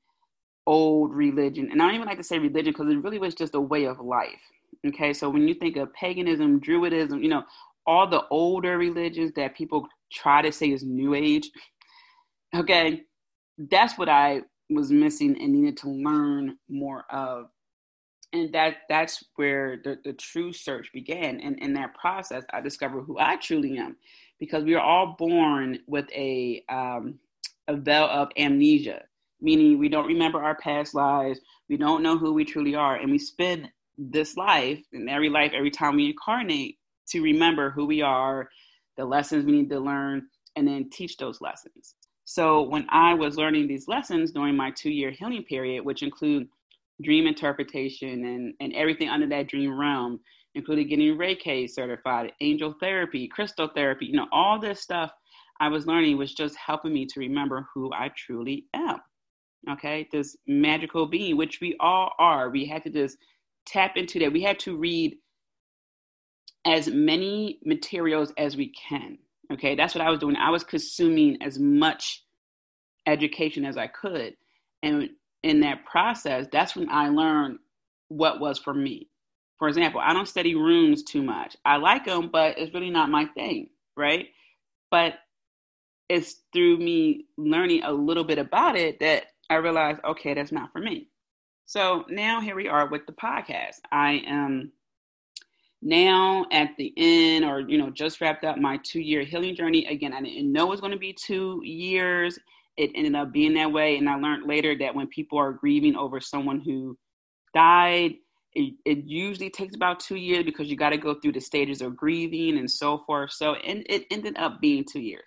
old 0.67 1.15
religion. 1.15 1.71
And 1.73 1.83
I 1.83 1.87
don't 1.87 1.97
even 1.97 2.09
like 2.09 2.19
to 2.19 2.25
say 2.25 2.39
religion 2.39 2.73
because 2.73 2.93
it 2.93 3.03
really 3.03 3.19
was 3.19 3.35
just 3.35 3.55
a 3.55 3.61
way 3.61 3.87
of 3.87 4.01
life. 4.01 4.41
Okay, 4.87 5.13
so 5.13 5.29
when 5.29 5.49
you 5.49 5.55
think 5.55 5.77
of 5.77 5.93
paganism, 5.93 6.61
Druidism, 6.61 7.23
you 7.23 7.29
know, 7.29 7.43
all 7.87 8.07
the 8.07 8.25
older 8.31 8.79
religions 8.79 9.33
that 9.35 9.57
people 9.57 9.87
try 10.13 10.41
to 10.43 10.53
say 10.53 10.71
is 10.71 10.83
new 10.83 11.15
age 11.15 11.51
okay 12.55 13.03
that's 13.71 13.99
what 13.99 14.09
i 14.09 14.41
was 14.71 14.91
missing 14.91 15.41
and 15.41 15.53
needed 15.53 15.77
to 15.79 15.89
learn 15.89 16.57
more 16.69 17.05
of. 17.11 17.47
And 18.33 18.53
that 18.53 18.79
that's 18.89 19.25
where 19.37 19.81
the, 19.83 19.99
the 20.05 20.13
true 20.13 20.53
search 20.53 20.91
began. 20.93 21.41
And 21.41 21.59
in 21.61 21.73
that 21.75 21.95
process 21.95 22.45
i 22.53 22.61
discovered 22.61 23.03
who 23.03 23.19
i 23.19 23.37
truly 23.37 23.79
am 23.79 23.97
because 24.39 24.65
we 24.65 24.75
are 24.75 24.83
all 24.83 25.17
born 25.19 25.79
with 25.87 26.07
a 26.13 26.63
um, 26.69 27.19
a 27.69 27.77
veil 27.77 28.05
of 28.05 28.29
amnesia 28.37 29.03
meaning 29.41 29.79
we 29.79 29.89
don't 29.89 30.07
remember 30.07 30.43
our 30.43 30.57
past 30.57 30.95
lives 30.95 31.39
we 31.69 31.77
don't 31.77 32.03
know 32.03 32.19
who 32.19 32.33
we 32.33 32.45
truly 32.45 32.75
are 32.75 32.97
and 32.97 33.11
we 33.11 33.19
spend 33.19 33.69
this 33.99 34.37
life 34.37 34.81
and 34.93 35.11
every 35.11 35.29
life 35.29 35.53
every 35.55 35.71
time 35.71 35.97
we 35.97 36.07
incarnate 36.07 36.79
to 37.11 37.23
remember 37.23 37.71
who 37.71 37.85
we 37.85 38.01
are, 38.01 38.49
the 38.97 39.05
lessons 39.05 39.45
we 39.45 39.53
need 39.53 39.71
to 39.71 39.81
learn, 39.81 40.27
and 40.57 40.67
then 40.67 40.89
teach 40.91 41.17
those 41.17 41.41
lessons. 41.41 41.95
So 42.25 42.63
when 42.63 42.87
I 42.91 43.15
was 43.15 43.37
learning 43.37 43.69
these 43.69 43.89
lessons 43.89 44.33
during 44.33 44.57
my 44.57 44.71
two 44.71 44.91
year 44.91 45.11
healing 45.11 45.45
period, 45.45 45.85
which 45.85 46.03
include 46.03 46.49
dream 47.03 47.27
interpretation 47.27 48.25
and, 48.25 48.55
and 48.61 48.75
everything 48.75 49.09
under 49.09 49.27
that 49.29 49.49
dream 49.49 49.79
realm, 49.79 50.21
including 50.55 50.89
getting 50.89 51.17
Reiki 51.17 51.71
certified, 51.71 52.33
angel 52.41 52.75
therapy, 52.81 53.29
crystal 53.29 53.69
therapy, 53.75 54.07
you 54.07 54.15
know, 54.15 54.27
all 54.33 54.59
this 54.59 54.81
stuff 54.81 55.13
I 55.61 55.69
was 55.69 55.87
learning 55.87 56.19
was 56.19 56.35
just 56.35 56.57
helping 56.57 56.93
me 56.93 57.07
to 57.07 57.21
remember 57.21 57.69
who 57.73 57.93
I 57.93 58.11
truly 58.17 58.67
am. 58.75 58.99
Okay, 59.71 60.09
this 60.13 60.37
magical 60.47 61.07
being, 61.07 61.37
which 61.37 61.59
we 61.61 61.77
all 61.81 62.13
are. 62.19 62.51
We 62.51 62.65
had 62.65 62.85
to 62.85 62.91
just 62.91 63.19
tap 63.67 63.97
into 63.97 64.19
that. 64.21 64.33
We 64.33 64.43
had 64.43 64.59
to 64.61 64.77
read 64.77 65.17
as 66.67 66.89
many 66.89 67.61
materials 67.65 68.33
as 68.37 68.57
we 68.57 68.73
can. 68.73 69.19
Okay, 69.53 69.75
that's 69.75 69.95
what 69.95 70.05
I 70.05 70.11
was 70.11 70.21
doing. 70.21 70.37
I 70.37 70.51
was 70.51 70.65
consuming 70.65 71.39
as 71.43 71.59
much 71.59 72.25
education 73.07 73.65
as 73.65 73.77
I 73.77 73.87
could. 73.87 74.35
And 74.83 75.11
in 75.43 75.61
that 75.61 75.85
process, 75.87 76.47
that's 76.53 76.77
when 76.77 76.91
I 76.91 77.09
learned 77.09 77.59
what 78.09 78.41
was 78.41 78.59
for 78.59 78.75
me. 78.75 79.09
For 79.59 79.69
example, 79.69 80.01
I 80.05 80.13
don't 80.13 80.29
study 80.29 80.55
runes 80.55 81.03
too 81.03 81.23
much. 81.23 81.57
I 81.65 81.77
like 81.77 82.05
them, 82.05 82.29
but 82.33 82.59
it's 82.59 82.75
really 82.75 82.91
not 82.91 83.11
my 83.11 83.27
thing, 83.35 83.71
right? 83.97 84.27
But 84.91 85.15
it's 86.09 86.43
through 86.53 86.79
me 86.79 87.27
learning 87.37 87.83
a 87.83 87.93
little 87.93 88.25
bit 88.25 88.39
about 88.39 88.77
it 88.77 89.01
that 89.01 89.27
I 89.51 89.57
realized, 89.57 90.01
okay, 90.05 90.35
that's 90.35 90.53
not 90.53 90.73
for 90.73 90.81
me. 90.81 91.09
So 91.69 92.07
now 92.09 92.41
here 92.41 92.57
we 92.57 92.67
are 92.67 92.89
with 92.89 93.05
the 93.05 93.13
podcast. 93.13 93.81
I 93.93 94.23
am 94.27 94.73
now 95.83 96.47
at 96.51 96.71
the 96.79 96.95
end 96.97 97.45
or 97.45 97.61
you 97.61 97.77
know 97.77 97.91
just 97.91 98.23
wrapped 98.23 98.43
up 98.43 98.57
my 98.57 98.79
two 98.79 99.01
year 99.01 99.23
healing 99.23 99.55
journey. 99.55 99.85
Again 99.85 100.15
i 100.15 100.23
didn't 100.23 100.51
know 100.51 100.65
it 100.65 100.71
was 100.71 100.81
going 100.81 100.95
to 100.95 100.99
be 100.99 101.13
two 101.13 101.61
years. 101.63 102.39
It 102.79 102.93
ended 102.95 103.15
up 103.15 103.33
being 103.33 103.53
that 103.55 103.71
way 103.71 103.99
and 103.99 104.09
i 104.09 104.15
learned 104.15 104.49
later 104.49 104.79
that 104.79 104.95
when 104.95 105.09
people 105.09 105.37
are 105.37 105.53
grieving 105.53 105.95
over 105.95 106.21
someone 106.21 106.61
who 106.61 106.97
died 107.53 108.15
it, 108.55 108.73
it 108.87 109.05
usually 109.05 109.51
takes 109.51 109.75
about 109.75 110.01
two 110.01 110.17
years 110.17 110.45
because 110.45 110.71
you 110.71 110.77
got 110.77 110.91
to 110.91 110.97
go 110.97 111.21
through 111.21 111.33
the 111.33 111.41
stages 111.41 111.83
of 111.83 111.95
grieving 111.95 112.57
and 112.57 112.71
so 112.71 113.05
forth. 113.07 113.33
So 113.33 113.57
and 113.57 113.85
it 113.91 114.07
ended 114.11 114.39
up 114.39 114.63
being 114.63 114.87
two 114.91 115.01
years 115.01 115.25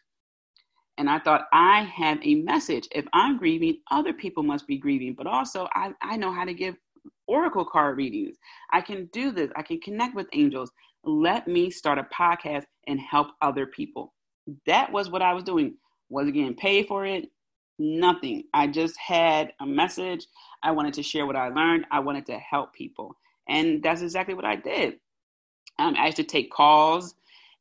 and 1.02 1.10
i 1.10 1.20
thought 1.20 1.48
i 1.54 1.82
have 1.84 2.20
a 2.24 2.36
message 2.36 2.88
if 2.94 3.06
i'm 3.14 3.38
grieving 3.38 3.78
other 3.92 4.14
people 4.14 4.44
must 4.44 4.68
be 4.68 4.78
grieving 4.78 5.16
but 5.16 5.28
also 5.28 5.68
i, 5.76 5.92
I 6.02 6.18
know 6.18 6.32
how 6.32 6.46
to 6.46 6.56
give 6.56 6.78
oracle 7.28 7.66
card 7.66 7.98
readings. 7.98 8.38
I 8.72 8.82
can 8.82 9.10
do 9.14 9.32
this. 9.32 9.52
I 9.56 9.64
can 9.64 9.80
connect 9.80 10.16
with 10.16 10.28
angels. 10.34 10.72
Let 11.04 11.48
me 11.48 11.72
start 11.72 11.98
a 11.98 12.08
podcast 12.16 12.66
and 12.88 13.00
help 13.00 13.30
other 13.42 13.66
people. 13.66 14.14
That 14.66 14.92
was 14.92 15.10
what 15.10 15.22
I 15.22 15.34
was 15.34 15.44
doing. 15.44 15.76
Was 16.10 16.28
getting 16.28 16.56
paid 16.56 16.88
for 16.88 17.06
it? 17.06 17.30
Nothing. 17.80 18.44
I 18.54 18.68
just 18.68 18.98
had 19.00 19.54
a 19.62 19.66
message. 19.66 20.28
I 20.62 20.72
wanted 20.72 20.94
to 20.96 21.04
share 21.04 21.26
what 21.26 21.38
I 21.38 21.50
learned. 21.50 21.86
I 21.92 22.00
wanted 22.00 22.26
to 22.28 22.38
help 22.38 22.74
people. 22.74 23.16
And 23.48 23.82
that's 23.82 24.02
exactly 24.02 24.34
what 24.34 24.46
I 24.46 24.58
did. 24.58 24.96
Um, 25.80 25.96
I 25.98 26.08
used 26.08 26.18
to 26.18 26.24
take 26.24 26.52
calls, 26.52 27.16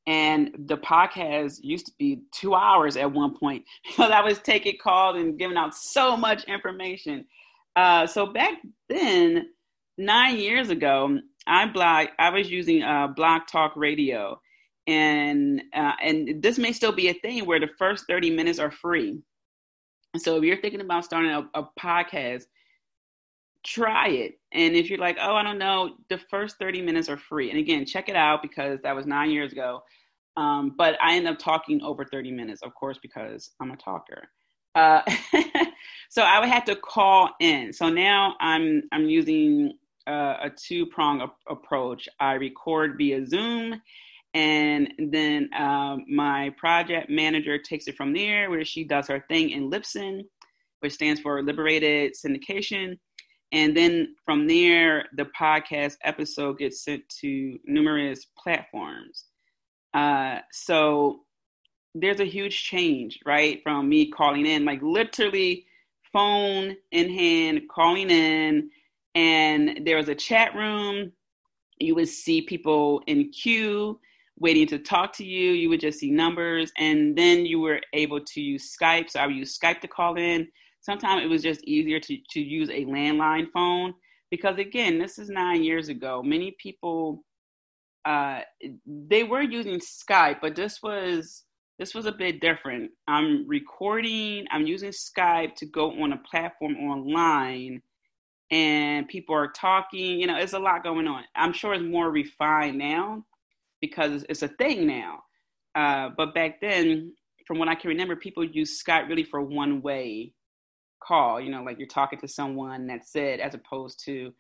and 0.07 0.50
the 0.66 0.76
podcast 0.76 1.59
used 1.62 1.87
to 1.87 1.92
be 1.99 2.23
two 2.33 2.54
hours 2.54 2.97
at 2.97 3.12
one 3.12 3.37
point 3.37 3.64
because 3.87 4.11
I 4.11 4.23
was 4.23 4.38
taking 4.38 4.76
calls 4.83 5.16
and 5.16 5.38
giving 5.38 5.57
out 5.57 5.75
so 5.75 6.16
much 6.16 6.45
information. 6.45 7.26
Uh, 7.76 8.07
so 8.07 8.26
back 8.26 8.54
then, 8.88 9.49
nine 9.99 10.38
years 10.38 10.71
ago, 10.71 11.19
I 11.47 11.66
blog, 11.66 12.09
I 12.19 12.30
was 12.30 12.50
using 12.50 12.83
uh, 12.83 13.09
Blog 13.09 13.42
Talk 13.50 13.73
Radio, 13.76 14.40
and 14.87 15.62
uh, 15.75 15.92
and 16.02 16.42
this 16.42 16.59
may 16.59 16.73
still 16.73 16.92
be 16.92 17.09
a 17.09 17.14
thing 17.14 17.47
where 17.47 17.61
the 17.61 17.71
first 17.78 18.04
thirty 18.09 18.30
minutes 18.30 18.59
are 18.59 18.71
free. 18.71 19.21
So 20.16 20.37
if 20.37 20.45
you're 20.45 20.61
thinking 20.61 20.80
about 20.80 21.04
starting 21.04 21.30
a, 21.30 21.49
a 21.54 21.69
podcast, 21.78 22.45
try 23.64 24.09
it. 24.09 24.35
And 24.52 24.75
if 24.75 24.88
you're 24.88 24.99
like, 24.99 25.19
oh, 25.21 25.35
I 25.35 25.43
don't 25.43 25.59
know, 25.59 25.97
the 26.09 26.19
first 26.31 26.57
30 26.59 26.83
minutes 26.83 27.09
are 27.09 27.19
free. 27.19 27.50
And 27.50 27.59
again, 27.59 27.85
check 27.85 28.09
it 28.09 28.17
out 28.17 28.43
because 28.43 28.81
that 28.83 28.97
was 28.97 29.07
nine 29.07 29.31
years 29.31 29.52
ago. 29.52 29.83
Um, 30.37 30.75
but 30.76 30.97
I 31.02 31.17
end 31.17 31.29
up 31.29 31.38
talking 31.38 31.83
over 31.83 32.05
30 32.05 32.33
minutes, 32.33 32.62
of 32.62 32.75
course, 32.75 32.99
because 33.02 33.50
I'm 33.61 33.71
a 33.71 33.76
talker. 33.76 34.29
Uh, 34.75 35.02
so 36.09 36.23
I 36.23 36.40
would 36.40 36.49
have 36.49 36.64
to 36.67 36.76
call 36.76 37.31
in. 37.40 37.73
So 37.73 37.88
now 37.88 38.35
I'm 38.40 38.83
I'm 38.93 39.07
using 39.07 39.75
uh, 40.07 40.37
a 40.45 40.50
two 40.50 40.87
prong 40.87 41.21
a- 41.21 41.52
approach. 41.52 42.09
I 42.21 42.35
record 42.35 42.95
via 42.97 43.26
Zoom, 43.26 43.81
and 44.35 44.93
then 44.99 45.50
um, 45.59 46.05
my 46.09 46.50
project 46.57 47.11
manager 47.11 47.59
takes 47.59 47.88
it 47.88 47.97
from 47.97 48.12
there, 48.12 48.49
where 48.50 48.64
she 48.64 48.85
does 48.85 49.09
her 49.09 49.25
thing 49.29 49.50
in 49.50 49.71
Libsyn, 49.71 50.23
which 50.81 50.93
stands 50.93 51.21
for 51.21 51.43
Liberated 51.43 52.14
Syndication. 52.14 52.99
And 53.52 53.76
then 53.76 54.14
from 54.25 54.47
there, 54.47 55.07
the 55.16 55.26
podcast 55.38 55.97
episode 56.04 56.59
gets 56.59 56.85
sent 56.85 57.09
to 57.21 57.59
numerous 57.64 58.26
platforms. 58.38 59.25
Uh, 59.92 60.38
so 60.52 61.21
there's 61.95 62.21
a 62.21 62.25
huge 62.25 62.62
change, 62.62 63.19
right? 63.26 63.61
From 63.62 63.88
me 63.88 64.11
calling 64.11 64.47
in, 64.47 64.64
like 64.64 64.80
literally 64.83 65.66
phone 66.12 66.76
in 66.92 67.11
hand, 67.11 67.62
calling 67.71 68.11
in, 68.11 68.71
and 69.14 69.80
there 69.85 69.97
was 69.97 70.09
a 70.09 70.14
chat 70.14 70.54
room. 70.54 71.12
You 71.78 71.95
would 71.97 72.09
see 72.09 72.42
people 72.42 73.02
in 73.07 73.30
queue 73.30 73.99
waiting 74.38 74.66
to 74.69 74.78
talk 74.78 75.12
to 75.14 75.25
you. 75.25 75.52
You 75.52 75.69
would 75.71 75.80
just 75.80 75.99
see 75.99 76.11
numbers, 76.11 76.73
and 76.78 77.16
then 77.16 77.47
you 77.47 77.61
were 77.61 77.80
able 77.92 78.21
to 78.21 78.40
use 78.40 78.76
Skype. 78.76 79.11
So 79.11 79.21
I 79.21 79.26
would 79.26 79.37
use 79.37 79.59
Skype 79.59 79.80
to 79.80 79.88
call 79.88 80.16
in. 80.16 80.49
Sometimes 80.80 81.22
it 81.22 81.28
was 81.28 81.42
just 81.42 81.62
easier 81.64 82.00
to, 82.00 82.16
to 82.30 82.40
use 82.40 82.70
a 82.70 82.84
landline 82.87 83.50
phone 83.52 83.94
because, 84.30 84.58
again, 84.58 84.99
this 84.99 85.18
is 85.18 85.28
nine 85.28 85.62
years 85.62 85.88
ago. 85.88 86.22
Many 86.22 86.56
people 86.58 87.25
uh, 88.04 88.40
they 88.87 89.25
were 89.25 89.42
using 89.42 89.78
Skype, 89.78 90.40
but 90.40 90.56
this 90.56 90.82
was 90.82 91.44
this 91.78 91.94
was 91.94 92.06
a 92.06 92.12
bit 92.12 92.40
different. 92.40 92.90
I'm 93.08 93.49
recording, 93.49 94.46
I'm 94.50 94.66
using 94.66 94.90
Skype 94.90 95.54
to 95.56 95.66
go 95.66 96.02
on 96.02 96.12
a 96.12 96.18
platform 96.18 96.76
online 96.76 97.80
and 98.50 99.08
people 99.08 99.34
are 99.34 99.49
talking. 99.49 100.20
You 100.20 100.26
know, 100.26 100.37
it's 100.37 100.52
a 100.52 100.58
lot 100.58 100.84
going 100.84 101.06
on. 101.06 101.25
I'm 101.34 101.54
sure 101.54 101.72
it's 101.72 101.82
more 101.82 102.10
refined 102.10 102.76
now 102.76 103.25
because 103.80 104.26
it's 104.28 104.42
a 104.42 104.49
thing 104.49 104.87
now. 104.87 105.20
Uh, 105.75 106.10
but 106.16 106.34
back 106.34 106.60
then, 106.60 107.14
from 107.46 107.58
what 107.58 107.68
I 107.68 107.75
can 107.75 107.88
remember, 107.88 108.14
people 108.14 108.44
use 108.44 108.82
Skype 108.82 109.08
really 109.08 109.25
for 109.25 109.40
one 109.40 109.80
way 109.80 110.34
call, 111.00 111.40
you 111.40 111.50
know, 111.50 111.62
like 111.62 111.78
you're 111.78 111.88
talking 111.88 112.19
to 112.21 112.28
someone, 112.28 112.87
that's 112.87 113.14
it, 113.16 113.40
as 113.40 113.54
opposed 113.54 114.04
to 114.04 114.33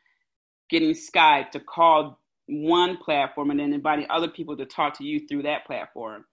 getting 0.68 0.90
Skype 0.90 1.50
to 1.50 1.60
call 1.60 2.20
one 2.46 2.96
platform 2.96 3.50
and 3.50 3.60
then 3.60 3.72
inviting 3.72 4.06
other 4.10 4.28
people 4.28 4.56
to 4.56 4.66
talk 4.66 4.96
to 4.98 5.04
you 5.04 5.26
through 5.26 5.42
that 5.42 5.66
platform. 5.66 6.24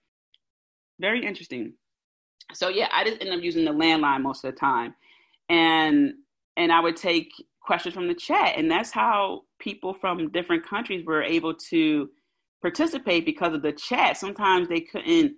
Very 1.00 1.24
interesting. 1.24 1.74
So 2.52 2.68
yeah, 2.68 2.88
I 2.92 3.04
just 3.04 3.20
end 3.20 3.30
up 3.30 3.42
using 3.42 3.64
the 3.64 3.72
landline 3.72 4.22
most 4.22 4.44
of 4.44 4.52
the 4.52 4.58
time. 4.58 4.94
And 5.48 6.14
and 6.56 6.72
I 6.72 6.80
would 6.80 6.96
take 6.96 7.30
questions 7.60 7.94
from 7.94 8.08
the 8.08 8.14
chat. 8.14 8.54
And 8.56 8.70
that's 8.70 8.90
how 8.90 9.42
people 9.60 9.94
from 9.94 10.30
different 10.30 10.66
countries 10.66 11.04
were 11.06 11.22
able 11.22 11.54
to 11.54 12.08
participate 12.62 13.24
because 13.24 13.54
of 13.54 13.62
the 13.62 13.72
chat. 13.72 14.16
Sometimes 14.16 14.68
they 14.68 14.80
couldn't 14.80 15.34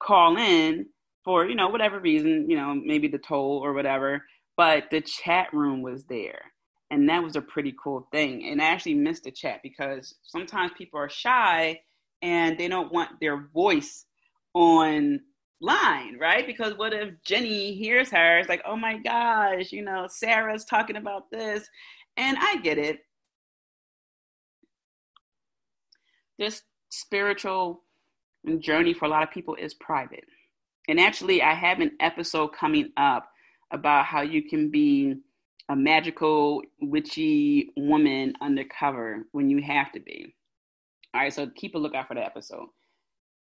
call 0.00 0.36
in 0.38 0.86
for, 1.26 1.44
you 1.44 1.56
know, 1.56 1.68
whatever 1.68 1.98
reason, 1.98 2.48
you 2.48 2.56
know, 2.56 2.72
maybe 2.72 3.08
the 3.08 3.18
toll 3.18 3.60
or 3.62 3.72
whatever, 3.72 4.22
but 4.56 4.84
the 4.92 5.00
chat 5.00 5.52
room 5.52 5.82
was 5.82 6.04
there. 6.04 6.40
And 6.92 7.08
that 7.08 7.24
was 7.24 7.34
a 7.34 7.40
pretty 7.40 7.74
cool 7.82 8.06
thing. 8.12 8.48
And 8.48 8.62
I 8.62 8.66
actually 8.66 8.94
missed 8.94 9.24
the 9.24 9.32
chat 9.32 9.58
because 9.64 10.14
sometimes 10.22 10.70
people 10.78 11.00
are 11.00 11.10
shy 11.10 11.80
and 12.22 12.56
they 12.56 12.68
don't 12.68 12.92
want 12.92 13.18
their 13.20 13.48
voice 13.52 14.06
on 14.54 15.20
line, 15.60 16.16
right? 16.20 16.46
Because 16.46 16.78
what 16.78 16.92
if 16.92 17.10
Jenny 17.24 17.74
hears 17.74 18.10
her? 18.10 18.38
It's 18.38 18.48
like, 18.48 18.62
oh 18.64 18.76
my 18.76 18.98
gosh, 18.98 19.72
you 19.72 19.82
know, 19.82 20.06
Sarah's 20.08 20.64
talking 20.64 20.96
about 20.96 21.28
this. 21.32 21.68
And 22.16 22.38
I 22.40 22.58
get 22.58 22.78
it. 22.78 23.00
This 26.38 26.62
spiritual 26.90 27.82
journey 28.60 28.94
for 28.94 29.06
a 29.06 29.08
lot 29.08 29.24
of 29.24 29.32
people 29.32 29.56
is 29.56 29.74
private. 29.74 30.24
And 30.88 31.00
actually, 31.00 31.42
I 31.42 31.54
have 31.54 31.80
an 31.80 31.92
episode 32.00 32.48
coming 32.48 32.90
up 32.96 33.30
about 33.70 34.04
how 34.04 34.22
you 34.22 34.42
can 34.42 34.70
be 34.70 35.16
a 35.68 35.76
magical, 35.76 36.62
witchy 36.80 37.70
woman 37.76 38.34
undercover 38.40 39.26
when 39.32 39.50
you 39.50 39.60
have 39.62 39.90
to 39.92 40.00
be. 40.00 40.34
All 41.12 41.22
right, 41.22 41.32
so 41.32 41.48
keep 41.56 41.74
a 41.74 41.78
lookout 41.78 42.08
for 42.08 42.14
the 42.14 42.24
episode. 42.24 42.68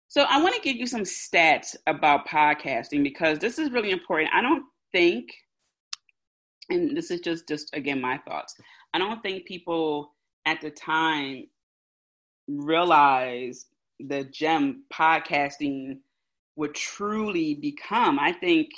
So 0.09 0.23
I 0.23 0.41
want 0.41 0.55
to 0.55 0.61
give 0.61 0.77
you 0.77 0.87
some 0.87 1.03
stats 1.03 1.75
about 1.87 2.29
podcasting 2.29 3.03
because 3.03 3.39
this 3.39 3.59
is 3.59 3.73
really 3.73 3.91
important. 3.91 4.31
I 4.33 4.41
don't 4.41 4.65
think, 4.93 5.31
and 6.71 6.97
this 6.97 7.11
is 7.11 7.21
just 7.21 7.49
just 7.49 7.75
again 7.75 8.01
my 8.01 8.19
thoughts. 8.19 8.55
I 8.95 8.99
don't 8.99 9.21
think 9.23 9.47
people 9.47 10.13
at 10.47 10.61
the 10.61 10.71
time 10.71 11.49
realize 12.49 13.67
the 13.99 14.25
gem 14.25 14.85
podcasting 14.93 15.99
would 16.57 16.75
truly 16.75 17.55
become. 17.55 18.19
I 18.19 18.33
think 18.33 18.71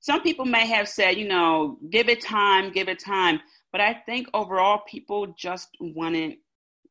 some 0.00 0.22
people 0.22 0.44
may 0.44 0.66
have 0.66 0.88
said, 0.88 1.16
you 1.16 1.26
know, 1.26 1.78
give 1.90 2.08
it 2.08 2.20
time, 2.20 2.72
give 2.72 2.88
it 2.88 2.98
time. 2.98 3.40
But 3.72 3.80
I 3.80 3.94
think 3.94 4.28
overall, 4.34 4.82
people 4.86 5.34
just 5.38 5.68
wanted 5.80 6.36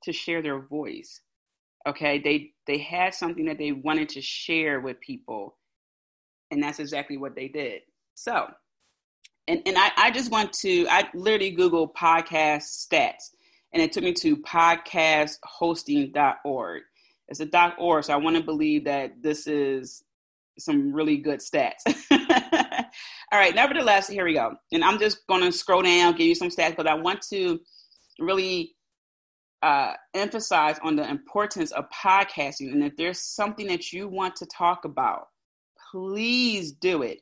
to 0.03 0.11
share 0.11 0.41
their 0.41 0.59
voice 0.59 1.21
okay 1.87 2.19
they 2.19 2.51
they 2.67 2.77
had 2.77 3.13
something 3.13 3.45
that 3.45 3.57
they 3.57 3.71
wanted 3.71 4.09
to 4.09 4.21
share 4.21 4.79
with 4.79 4.99
people 4.99 5.57
and 6.51 6.61
that's 6.61 6.79
exactly 6.79 7.17
what 7.17 7.35
they 7.35 7.47
did 7.47 7.81
so 8.15 8.47
and 9.47 9.61
and 9.65 9.77
i, 9.77 9.91
I 9.97 10.11
just 10.11 10.31
want 10.31 10.53
to 10.53 10.87
i 10.89 11.09
literally 11.13 11.51
google 11.51 11.87
podcast 11.87 12.87
stats 12.87 13.31
and 13.73 13.81
it 13.81 13.91
took 13.91 14.03
me 14.03 14.13
to 14.13 14.37
podcasthosting.org 14.37 16.83
it's 17.27 17.39
a 17.39 17.75
org 17.77 18.03
so 18.03 18.13
i 18.13 18.17
want 18.17 18.35
to 18.37 18.43
believe 18.43 18.83
that 18.85 19.21
this 19.21 19.47
is 19.47 20.03
some 20.59 20.93
really 20.93 21.17
good 21.17 21.39
stats 21.39 21.81
all 23.31 23.39
right 23.39 23.55
nevertheless 23.55 24.07
here 24.07 24.25
we 24.25 24.33
go 24.33 24.53
and 24.71 24.83
i'm 24.83 24.99
just 24.99 25.25
going 25.27 25.41
to 25.41 25.51
scroll 25.51 25.81
down 25.81 26.13
give 26.13 26.27
you 26.27 26.35
some 26.35 26.49
stats 26.49 26.75
but 26.75 26.87
i 26.87 26.93
want 26.93 27.21
to 27.21 27.59
really 28.19 28.75
uh, 29.63 29.93
emphasize 30.13 30.77
on 30.83 30.97
the 30.97 31.09
importance 31.09 31.71
of 31.71 31.85
podcasting. 31.89 32.73
And 32.73 32.83
if 32.83 32.97
there's 32.97 33.21
something 33.21 33.65
that 33.67 33.93
you 33.93 34.09
want 34.09 34.35
to 34.35 34.45
talk 34.45 34.83
about, 34.83 35.29
please 35.91 36.73
do 36.73 37.01
it. 37.01 37.21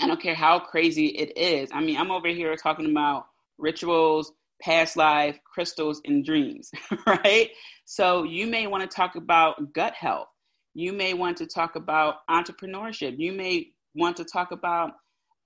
I 0.00 0.06
don't 0.06 0.20
care 0.20 0.34
how 0.34 0.58
crazy 0.58 1.08
it 1.08 1.36
is. 1.36 1.68
I 1.72 1.80
mean, 1.80 1.98
I'm 1.98 2.10
over 2.10 2.28
here 2.28 2.56
talking 2.56 2.90
about 2.90 3.26
rituals, 3.58 4.32
past 4.62 4.96
life, 4.96 5.38
crystals, 5.44 6.00
and 6.06 6.24
dreams, 6.24 6.70
right? 7.06 7.50
So 7.84 8.24
you 8.24 8.46
may 8.46 8.66
want 8.66 8.90
to 8.90 8.94
talk 8.94 9.16
about 9.16 9.74
gut 9.74 9.92
health. 9.92 10.28
You 10.76 10.92
may 10.92 11.14
want 11.14 11.38
to 11.38 11.46
talk 11.46 11.74
about 11.74 12.16
entrepreneurship. 12.28 13.14
You 13.18 13.32
may 13.32 13.70
want 13.94 14.18
to 14.18 14.24
talk 14.24 14.52
about 14.52 14.92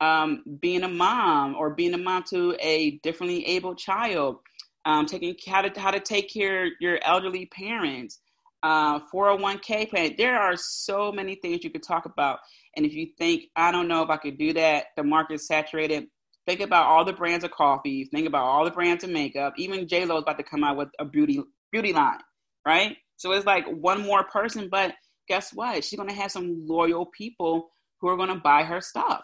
um, 0.01 0.43
being 0.61 0.83
a 0.83 0.89
mom 0.89 1.55
or 1.55 1.71
being 1.71 1.95
a 1.95 1.99
mom 1.99 2.25
to 2.31 2.57
a 2.59 2.99
differently 3.05 3.47
able 3.47 3.77
child 3.77 4.39
um, 4.85 5.07
taking 5.07 5.37
how 5.47 5.63
to 5.63 5.81
how 5.81 5.93
to 5.93 6.01
take 6.01 6.33
care 6.33 6.67
of 6.67 6.73
your 6.81 6.99
elderly 7.05 7.47
parents, 7.47 8.19
uh, 8.65 8.99
401k 9.15 9.89
plan. 9.89 10.15
There 10.19 10.37
are 10.37 10.57
so 10.57 11.13
many 11.13 11.37
things 11.37 11.63
you 11.63 11.71
could 11.71 11.85
talk 11.85 12.07
about. 12.07 12.41
And 12.77 12.85
if 12.85 12.93
you 12.93 13.11
think 13.17 13.45
I 13.55 13.71
don't 13.71 13.87
know 13.87 14.03
if 14.03 14.11
I 14.11 14.17
could 14.17 14.37
do 14.37 14.53
that, 14.55 14.87
the 14.97 15.05
market's 15.05 15.47
saturated. 15.47 16.07
Think 16.45 16.59
about 16.59 16.87
all 16.87 17.05
the 17.05 17.13
brands 17.13 17.45
of 17.45 17.53
coffee. 17.53 18.09
Think 18.13 18.27
about 18.27 18.47
all 18.47 18.65
the 18.65 18.73
brands 18.73 19.05
of 19.05 19.11
makeup. 19.11 19.55
Even 19.59 19.87
J 19.87 20.07
Lo 20.07 20.17
is 20.17 20.23
about 20.23 20.39
to 20.39 20.45
come 20.45 20.65
out 20.65 20.77
with 20.77 20.89
a 20.99 21.05
beauty 21.05 21.41
beauty 21.71 21.93
line, 21.93 22.19
right? 22.67 22.97
So 23.17 23.31
it's 23.31 23.47
like 23.47 23.67
one 23.69 24.03
more 24.03 24.25
person, 24.25 24.69
but 24.69 24.95
guess 25.31 25.55
what? 25.55 25.85
She's 25.85 25.99
gonna 25.99 26.13
have 26.13 26.33
some 26.33 26.67
loyal 26.67 27.07
people 27.07 27.71
who 28.01 28.09
are 28.09 28.17
gonna 28.17 28.41
buy 28.41 28.65
her 28.65 28.81
stuff, 28.81 29.23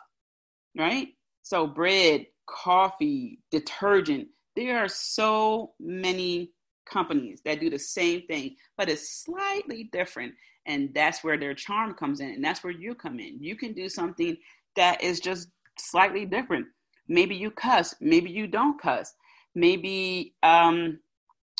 right? 0.79 1.09
So 1.43 1.67
bread, 1.67 2.27
coffee, 2.47 3.41
detergent 3.51 4.29
there 4.57 4.83
are 4.83 4.89
so 4.89 5.75
many 5.79 6.51
companies 6.91 7.41
that 7.45 7.61
do 7.61 7.71
the 7.71 7.79
same 7.79 8.23
thing, 8.23 8.57
but 8.77 8.89
it's 8.89 9.23
slightly 9.25 9.91
different. 9.93 10.35
And 10.67 10.93
that's 10.95 11.23
where 11.23 11.39
their 11.39 11.55
charm 11.55 11.95
comes 11.95 12.21
in. 12.21 12.31
And 12.31 12.45
that's 12.45 12.65
where 12.65 12.73
you 12.73 12.95
come 12.95 13.21
in. 13.21 13.37
You 13.41 13.55
can 13.55 13.73
do 13.73 13.89
something 13.89 14.37
that 14.75 15.03
is 15.03 15.21
just 15.21 15.49
slightly 15.79 16.25
different. 16.25 16.67
Maybe 17.07 17.37
you 17.37 17.51
cuss, 17.51 17.95
maybe 18.01 18.31
you 18.31 18.47
don't 18.47 18.81
cuss. 18.81 19.15
Maybe 19.55 20.35
um, 20.43 20.99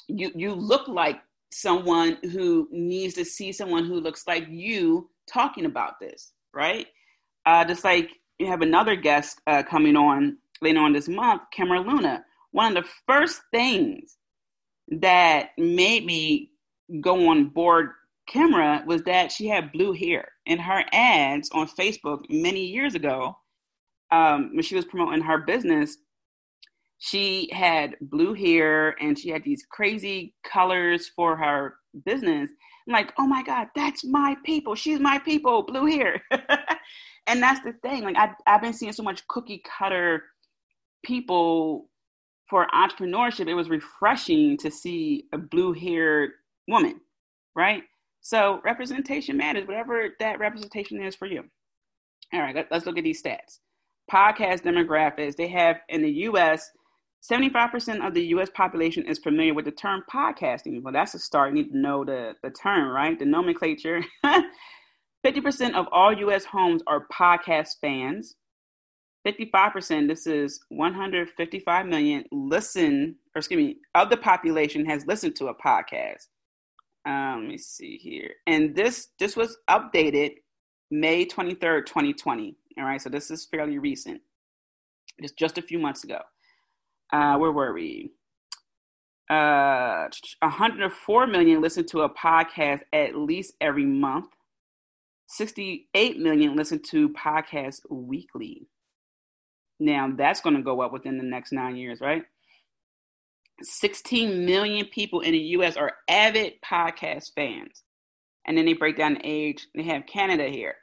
you, 0.09 0.33
you 0.35 0.55
look 0.55 0.89
like 0.89 1.21
someone 1.51 2.19
who 2.33 2.69
needs 2.71 3.15
to 3.15 3.25
see 3.25 3.53
someone 3.53 3.85
who 3.85 4.01
looks 4.01 4.27
like 4.27 4.47
you 4.49 5.09
talking 5.31 5.67
about 5.67 5.99
this, 6.01 6.33
right? 6.53 6.87
Uh, 7.45 7.65
just 7.65 7.85
like 7.85 8.11
you 8.39 8.47
have 8.47 8.63
another 8.63 8.97
guest 8.97 9.41
uh, 9.47 9.63
coming 9.63 9.97
on 9.97 10.37
later 10.61 10.81
on 10.81 10.93
this 10.93 11.09
month, 11.09 11.43
Cameron 11.53 11.87
Luna 11.87 12.25
one 12.57 12.75
of 12.75 12.85
the 12.85 12.91
first 13.07 13.43
things 13.51 14.17
that 14.89 15.51
made 15.59 16.07
me 16.07 16.53
go 17.03 17.29
on 17.29 17.49
board 17.49 17.91
Camera 18.27 18.83
was 18.87 19.03
that 19.03 19.31
she 19.31 19.47
had 19.47 19.73
blue 19.73 19.93
hair. 19.93 20.29
In 20.47 20.59
her 20.59 20.83
ads 20.91 21.51
on 21.51 21.69
Facebook 21.69 22.25
many 22.31 22.65
years 22.65 22.95
ago, 22.95 23.37
um, 24.11 24.51
when 24.55 24.63
she 24.63 24.75
was 24.75 24.87
promoting 24.87 25.21
her 25.21 25.39
business, 25.39 25.99
she 26.99 27.51
had 27.53 27.97
blue 28.01 28.35
hair 28.35 28.97
and 29.01 29.19
she 29.19 29.31
had 29.31 29.45
these 29.45 29.65
crazy 29.71 30.35
colors 30.45 31.11
for 31.15 31.37
her 31.37 31.75
business. 32.05 32.51
I'm 32.87 32.93
like, 32.93 33.13
oh 33.19 33.27
my 33.27 33.43
God, 33.43 33.69
that's 33.75 34.05
my 34.05 34.37
people. 34.45 34.75
She's 34.75 35.01
my 35.01 35.19
people, 35.19 35.63
blue 35.63 35.87
hair. 35.87 36.23
and 37.27 37.43
that's 37.43 37.61
the 37.61 37.75
thing. 37.83 38.05
Like 38.05 38.17
I, 38.17 38.31
I've 38.47 38.63
been 38.63 38.73
seeing 38.73 38.93
so 38.93 39.03
much 39.03 39.27
cookie 39.29 39.63
cutter 39.79 40.25
people 41.05 41.89
for 42.49 42.67
entrepreneurship, 42.75 43.49
it 43.49 43.55
was 43.55 43.69
refreshing 43.69 44.57
to 44.59 44.71
see 44.71 45.25
a 45.33 45.39
blue 45.39 45.73
haired 45.73 46.31
woman, 46.69 47.01
right? 47.55 47.83
So 48.21 48.61
representation 48.65 49.37
matters, 49.37 49.67
whatever 49.67 50.11
that 50.21 50.39
representation 50.39 51.03
is 51.03 51.17
for 51.17 51.27
you. 51.27 51.45
All 52.33 52.41
right, 52.41 52.55
let, 52.55 52.71
us 52.73 52.87
look 52.87 52.99
at 52.99 53.05
these 53.05 53.23
stats. 53.23 53.59
Podcast 54.11 54.63
demographics, 54.63 55.37
they 55.37 55.49
have 55.49 55.79
in 55.89 56.03
the 56.03 56.11
US, 56.11 56.71
75% 57.23 58.07
of 58.07 58.15
the 58.15 58.27
US 58.27 58.51
population 58.51 59.05
is 59.07 59.19
familiar 59.19 59.55
with 59.55 59.65
the 59.65 59.73
term 59.73 60.03
podcasting. 60.13 60.83
Well, 60.83 60.93
that's 60.93 61.15
a 61.15 61.19
start. 61.19 61.51
You 61.51 61.63
need 61.63 61.71
to 61.73 61.79
know 61.79 62.05
the, 62.05 62.35
the 62.43 62.51
term, 62.51 62.89
right? 62.89 63.19
The 63.19 63.25
nomenclature. 63.25 64.03
50% 65.27 65.75
of 65.75 65.87
all 65.91 66.13
US 66.13 66.45
homes 66.45 66.83
are 66.87 67.07
podcast 67.13 67.71
fans. 67.81 68.37
55%, 69.27 70.07
this 70.07 70.27
is 70.27 70.61
155 70.69 71.87
million 71.87 72.25
listen, 72.31 73.17
or 73.35 73.41
excuse 73.41 73.59
me, 73.59 73.77
of 73.95 74.09
the 74.09 74.17
population 74.17 74.87
has 74.87 75.05
listened 75.07 75.35
to 75.37 75.49
a 75.49 75.55
podcast. 75.55 76.27
Um, 77.05 77.43
let 77.43 77.49
me 77.49 77.59
see 77.59 77.97
here. 77.97 78.31
And 78.47 78.75
this 78.75 79.09
this 79.19 79.37
was 79.37 79.57
updated 79.69 80.35
May 80.91 81.25
23rd, 81.27 81.87
2020. 81.87 82.57
All 82.79 82.85
right, 82.85 83.01
so 83.01 83.09
this 83.09 83.31
is 83.31 83.47
fairly 83.47 83.79
recent. 83.79 84.21
It's 85.19 85.33
just 85.33 85.59
a 85.59 85.63
few 85.63 85.79
months 85.79 86.05
ago. 86.05 86.21
Uh, 87.13 87.37
where 87.39 87.53
were 87.53 87.73
we? 87.73 88.13
Uh, 89.29 90.09
104 90.41 91.27
million 91.27 91.61
listen 91.61 91.85
to 91.87 92.03
a 92.03 92.09
podcast 92.09 92.81
at 92.93 93.17
least 93.17 93.55
every 93.61 93.87
month. 93.87 94.27
68 95.29 96.19
million 96.19 96.55
listen 96.55 96.81
to 96.91 97.09
podcasts 97.11 97.81
weekly. 97.91 98.69
Now 99.81 100.13
that's 100.17 100.41
going 100.41 100.57
to 100.57 100.63
go 100.63 100.81
up 100.81 100.93
within 100.93 101.19
the 101.19 101.25
next 101.25 101.53
nine 101.53 101.77
years, 101.77 102.01
right? 102.01 102.23
16 103.63 104.45
million 104.45 104.87
people 104.87 105.21
in 105.21 105.33
the 105.33 105.39
US 105.39 105.77
are 105.77 105.93
avid 106.09 106.55
podcast 106.65 107.33
fans. 107.35 107.83
And 108.47 108.57
then 108.57 108.67
they 108.67 108.75
break 108.75 108.97
down 108.97 109.15
the 109.15 109.21
age. 109.25 109.67
They 109.75 109.83
have 109.85 110.07
Canada 110.07 110.49
here. 110.49 110.77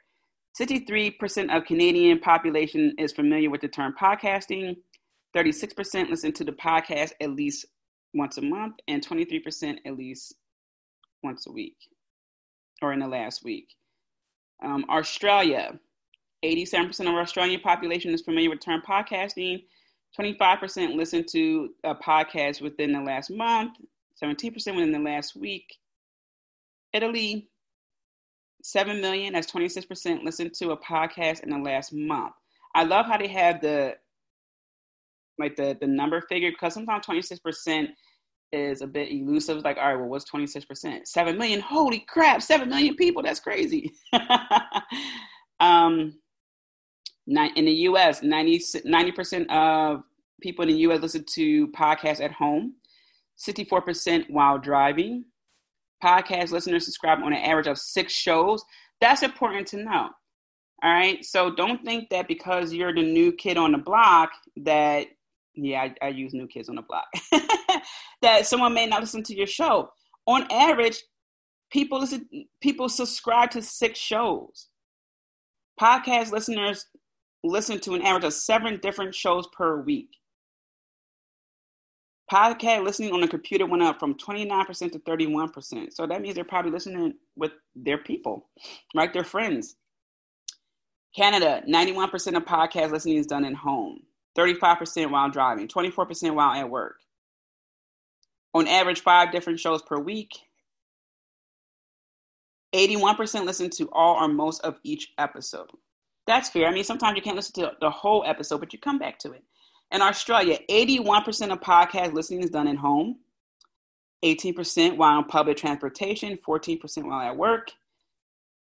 63% 0.60 1.56
of 1.56 1.64
Canadian 1.64 2.20
population 2.20 2.94
is 2.98 3.12
familiar 3.12 3.50
with 3.50 3.62
the 3.62 3.68
term 3.68 3.94
podcasting. 4.00 4.76
36% 5.34 6.10
listen 6.10 6.32
to 6.32 6.44
the 6.44 6.52
podcast 6.52 7.12
at 7.20 7.30
least 7.30 7.66
once 8.14 8.38
a 8.38 8.42
month, 8.42 8.76
and 8.88 9.06
23% 9.06 9.78
at 9.84 9.96
least 9.96 10.34
once 11.22 11.46
a 11.46 11.52
week 11.52 11.76
or 12.82 12.92
in 12.92 13.00
the 13.00 13.08
last 13.08 13.44
week. 13.44 13.68
Um, 14.62 14.84
Australia, 14.88 15.78
87% 16.44 17.00
of 17.00 17.06
our 17.08 17.20
Australian 17.20 17.60
population 17.60 18.12
is 18.12 18.22
familiar 18.22 18.50
with 18.50 18.60
term 18.60 18.82
podcasting. 18.86 19.64
25% 20.18 20.94
listen 20.94 21.24
to 21.24 21.70
a 21.82 21.94
podcast 21.94 22.60
within 22.60 22.92
the 22.92 23.00
last 23.00 23.30
month, 23.30 23.72
17% 24.22 24.54
within 24.54 24.92
the 24.92 24.98
last 24.98 25.34
week. 25.34 25.76
Italy, 26.92 27.48
7 28.62 29.00
million, 29.00 29.32
that's 29.32 29.50
26% 29.50 30.22
listen 30.24 30.50
to 30.50 30.70
a 30.70 30.76
podcast 30.76 31.42
in 31.42 31.50
the 31.50 31.58
last 31.58 31.92
month. 31.92 32.32
I 32.74 32.84
love 32.84 33.06
how 33.06 33.18
they 33.18 33.28
have 33.28 33.60
the 33.60 33.96
like 35.38 35.56
the 35.56 35.76
the 35.80 35.86
number 35.86 36.20
figure 36.28 36.50
because 36.50 36.74
sometimes 36.74 37.06
26% 37.06 37.88
is 38.54 38.82
a 38.82 38.86
bit 38.86 39.10
elusive. 39.10 39.62
Like, 39.64 39.76
all 39.76 39.88
right, 39.88 39.96
well, 39.96 40.08
what's 40.08 40.30
26%? 40.30 41.06
7 41.06 41.38
million. 41.38 41.60
Holy 41.60 42.04
crap, 42.08 42.40
7 42.40 42.68
million 42.68 42.94
people. 42.94 43.22
That's 43.22 43.40
crazy. 43.40 43.92
um, 45.60 46.14
in 47.26 47.64
the 47.64 47.72
US, 47.88 48.22
90, 48.22 48.58
90% 48.58 49.50
of 49.50 50.04
people 50.40 50.62
in 50.62 50.70
the 50.70 50.80
US 50.88 51.00
listen 51.00 51.24
to 51.34 51.68
podcasts 51.68 52.20
at 52.20 52.32
home, 52.32 52.74
64% 53.38 54.30
while 54.30 54.58
driving. 54.58 55.24
Podcast 56.02 56.50
listeners 56.50 56.84
subscribe 56.84 57.20
on 57.22 57.32
an 57.32 57.40
average 57.40 57.66
of 57.66 57.78
six 57.78 58.12
shows. 58.12 58.62
That's 59.00 59.22
important 59.22 59.66
to 59.68 59.78
know. 59.78 60.10
All 60.82 60.92
right. 60.92 61.24
So 61.24 61.54
don't 61.54 61.82
think 61.82 62.10
that 62.10 62.28
because 62.28 62.74
you're 62.74 62.94
the 62.94 63.02
new 63.02 63.32
kid 63.32 63.56
on 63.56 63.72
the 63.72 63.78
block 63.78 64.30
that, 64.56 65.06
yeah, 65.54 65.82
I, 65.82 65.94
I 66.06 66.08
use 66.08 66.34
new 66.34 66.46
kids 66.46 66.68
on 66.68 66.76
the 66.76 66.82
block, 66.82 67.06
that 68.22 68.46
someone 68.46 68.74
may 68.74 68.86
not 68.86 69.00
listen 69.00 69.22
to 69.24 69.34
your 69.34 69.46
show. 69.46 69.90
On 70.26 70.46
average, 70.50 71.02
people 71.70 72.00
listen, 72.00 72.28
people 72.60 72.88
subscribe 72.88 73.50
to 73.52 73.62
six 73.62 73.98
shows. 73.98 74.68
Podcast 75.80 76.30
listeners 76.32 76.86
listen 77.42 77.78
to 77.80 77.94
an 77.94 78.02
average 78.02 78.24
of 78.24 78.32
seven 78.32 78.78
different 78.80 79.14
shows 79.14 79.46
per 79.56 79.80
week. 79.80 80.08
Podcast 82.32 82.84
listening 82.84 83.12
on 83.12 83.22
a 83.22 83.28
computer 83.28 83.66
went 83.66 83.82
up 83.82 84.00
from 84.00 84.14
29% 84.14 84.92
to 84.92 84.98
31%. 84.98 85.92
So 85.92 86.06
that 86.06 86.22
means 86.22 86.34
they're 86.34 86.44
probably 86.44 86.70
listening 86.70 87.14
with 87.36 87.52
their 87.76 87.98
people, 87.98 88.48
right? 88.94 89.12
Their 89.12 89.24
friends. 89.24 89.76
Canada, 91.14 91.62
91% 91.68 92.36
of 92.36 92.44
podcast 92.44 92.90
listening 92.90 93.18
is 93.18 93.26
done 93.26 93.44
at 93.44 93.54
home, 93.54 94.00
35% 94.36 95.10
while 95.10 95.30
driving, 95.30 95.68
24% 95.68 96.34
while 96.34 96.52
at 96.52 96.68
work. 96.68 96.96
On 98.52 98.66
average, 98.68 99.00
five 99.00 99.32
different 99.32 99.60
shows 99.60 99.82
per 99.82 99.98
week. 99.98 100.30
81% 102.74 103.44
listen 103.44 103.70
to 103.70 103.88
all 103.92 104.22
or 104.22 104.28
most 104.28 104.60
of 104.62 104.78
each 104.82 105.12
episode. 105.18 105.70
That's 106.26 106.48
fair. 106.48 106.66
I 106.66 106.72
mean, 106.72 106.84
sometimes 106.84 107.16
you 107.16 107.22
can't 107.22 107.36
listen 107.36 107.54
to 107.62 107.72
the 107.80 107.90
whole 107.90 108.24
episode, 108.26 108.58
but 108.58 108.72
you 108.72 108.78
come 108.78 108.98
back 108.98 109.18
to 109.20 109.32
it. 109.32 109.44
In 109.92 110.02
Australia, 110.02 110.58
81% 110.68 111.52
of 111.52 111.60
podcast 111.60 112.14
listening 112.14 112.42
is 112.42 112.50
done 112.50 112.66
at 112.66 112.76
home, 112.76 113.18
18% 114.24 114.96
while 114.96 115.18
on 115.18 115.24
public 115.26 115.56
transportation, 115.56 116.38
14% 116.46 117.04
while 117.04 117.20
at 117.20 117.36
work, 117.36 117.70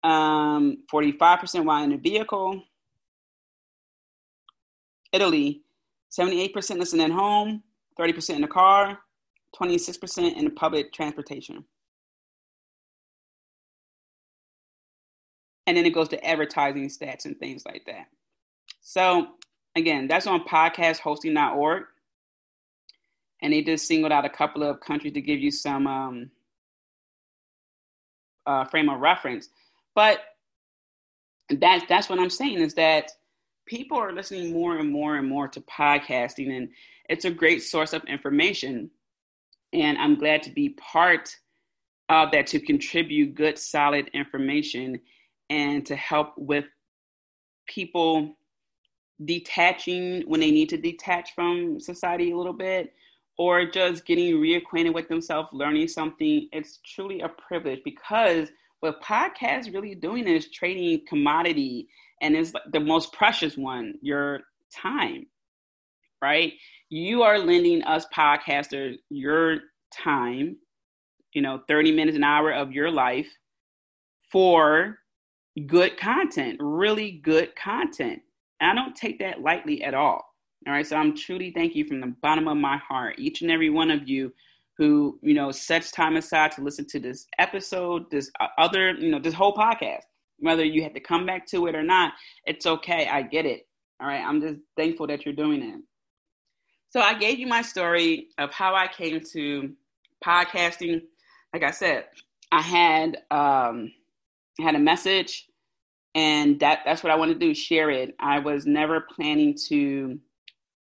um, 0.03 0.79
45% 0.93 1.65
while 1.65 1.83
in 1.85 1.93
a 1.93 1.97
vehicle. 1.97 2.63
Italy, 5.13 5.63
78% 6.11 6.79
listen 6.79 7.01
at 7.01 7.11
home, 7.11 7.63
30% 7.99 8.37
in 8.37 8.41
the 8.43 8.49
car, 8.49 8.99
26% 9.59 10.37
in 10.37 10.51
public 10.55 10.93
transportation. 10.93 11.65
and 15.67 15.77
then 15.77 15.87
it 15.87 15.95
goes 15.95 16.09
to 16.09 16.25
advertising 16.25 16.89
stats 16.89 17.25
and 17.25 17.39
things 17.39 17.65
like 17.65 17.85
that. 17.87 18.07
So 18.81 19.29
again, 19.77 20.09
that's 20.09 20.27
on 20.27 20.45
podcasthosting.org. 20.45 21.85
And 23.41 23.53
they 23.53 23.63
just 23.63 23.87
singled 23.87 24.13
out 24.13 24.25
a 24.25 24.31
couple 24.31 24.63
of 24.63 24.81
countries 24.81 25.15
to 25.15 25.21
give 25.21 25.41
you 25.41 25.51
some 25.51 25.87
um, 25.87 26.31
uh, 28.47 28.65
frame 28.67 28.89
of 28.89 29.01
reference. 29.01 29.49
But 29.95 30.21
that's 31.51 31.85
that's 31.89 32.09
what 32.09 32.19
I'm 32.19 32.31
saying 32.31 32.61
is 32.61 32.75
that 32.75 33.11
people 33.67 33.99
are 33.99 34.13
listening 34.13 34.53
more 34.53 34.79
and 34.79 34.91
more 34.91 35.17
and 35.17 35.29
more 35.29 35.49
to 35.49 35.61
podcasting, 35.63 36.57
and 36.57 36.69
it's 37.09 37.25
a 37.25 37.31
great 37.31 37.63
source 37.63 37.93
of 37.93 38.05
information. 38.05 38.91
And 39.73 39.99
I'm 39.99 40.17
glad 40.19 40.43
to 40.45 40.51
be 40.51 40.71
part 40.71 41.37
of 42.09 42.31
that 42.33 42.47
to 42.49 42.61
contribute 42.61 43.35
good, 43.35 43.59
solid 43.59 44.11
information 44.13 45.01
and 45.49 45.85
to 45.87 45.97
help 45.97 46.37
with 46.37 46.67
people 47.67 48.37
detaching 49.25 50.23
when 50.27 50.41
they 50.41 50.51
need 50.51 50.69
to 50.69 50.77
detach 50.77 51.35
from 51.35 51.79
society 51.81 52.33
a 52.33 52.37
little 52.37 52.53
bit 52.53 52.93
or 53.39 53.65
just 53.65 54.05
getting 54.05 54.35
reacquainted 54.35 54.93
with 54.93 55.09
themselves, 55.09 55.49
learning 55.53 55.89
something. 55.89 56.49
It's 56.53 56.81
truly 56.85 57.21
a 57.21 57.29
privilege 57.29 57.81
because 57.85 58.51
what 58.81 59.03
podcasts 59.03 59.73
really 59.73 59.95
doing 59.95 60.27
is 60.27 60.51
trading 60.51 61.07
commodity 61.07 61.89
and 62.23 62.37
it's 62.37 62.53
the 62.73 62.81
most 62.81 63.13
precious 63.13 63.57
one, 63.57 63.95
your 64.01 64.41
time, 64.75 65.27
right? 66.23 66.53
You 66.89 67.23
are 67.23 67.39
lending 67.39 67.83
us 67.83 68.07
podcasters 68.15 68.97
your 69.11 69.59
time, 69.93 70.57
you 71.35 71.43
know, 71.43 71.61
30 71.69 71.93
minutes, 71.93 72.17
an 72.17 72.25
hour 72.25 72.53
of 72.53 72.73
your 72.73 72.91
life 72.91 73.29
for 74.31 74.99
good 75.67 75.99
content, 75.99 76.59
really 76.61 77.21
good 77.25 77.55
content. 77.57 78.21
And 78.61 78.71
I 78.71 78.75
don't 78.75 78.95
take 78.95 79.19
that 79.19 79.43
lightly 79.43 79.83
at 79.83 79.95
all. 79.95 80.25
All 80.67 80.73
right. 80.73 80.87
So 80.87 80.97
I'm 80.97 81.17
truly 81.17 81.51
thank 81.51 81.75
you 81.75 81.85
from 81.85 82.01
the 82.01 82.15
bottom 82.23 82.47
of 82.47 82.57
my 82.57 82.77
heart, 82.77 83.17
each 83.19 83.43
and 83.43 83.51
every 83.51 83.69
one 83.69 83.91
of 83.91 84.09
you 84.09 84.33
who, 84.79 85.19
you 85.23 85.35
know, 85.35 85.51
sets 85.51 85.91
time 85.91 86.17
aside 86.17 86.53
to 86.53 86.63
listen 86.63 86.87
to 86.87 87.01
this 87.01 87.27
episode, 87.39 88.11
this 88.11 88.31
uh, 88.41 88.47
other, 88.59 88.93
you 88.93 89.11
know, 89.11 89.19
this 89.19 89.35
whole 89.35 89.55
podcast. 89.55 90.03
Whether 90.43 90.65
you 90.65 90.83
have 90.83 90.95
to 90.95 91.01
come 91.01 91.25
back 91.25 91.47
to 91.49 91.67
it 91.67 91.75
or 91.75 91.83
not, 91.83 92.13
it's 92.45 92.67
okay. 92.67 93.09
I 93.09 93.23
get 93.23 93.47
it. 93.47 93.67
All 94.01 94.09
right. 94.09 94.23
I'm 94.23 94.41
just 94.41 94.59
thankful 94.77 95.07
that 95.07 95.25
you're 95.25 95.35
doing 95.35 95.63
it. 95.63 95.81
So 96.91 97.01
I 97.01 97.15
gave 97.15 97.39
you 97.39 97.47
my 97.47 97.63
story 97.63 98.29
of 98.39 98.53
how 98.53 98.75
I 98.75 98.89
came 98.89 99.21
to 99.33 99.73
podcasting. 100.25 101.03
Like 101.55 101.63
I 101.63 101.71
said, 101.71 102.07
I 102.51 102.61
had 102.61 103.19
um 103.31 103.93
had 104.61 104.75
a 104.75 104.79
message 104.79 105.47
and 106.15 106.61
that 106.61 106.81
that's 106.85 107.03
what 107.03 107.13
I 107.13 107.17
want 107.17 107.33
to 107.33 107.39
do 107.39 107.55
share 107.55 107.91
it. 107.91 108.15
I 108.21 108.41
was 108.41 108.67
never 108.67 109.01
planning 109.01 109.57
to 109.69 110.19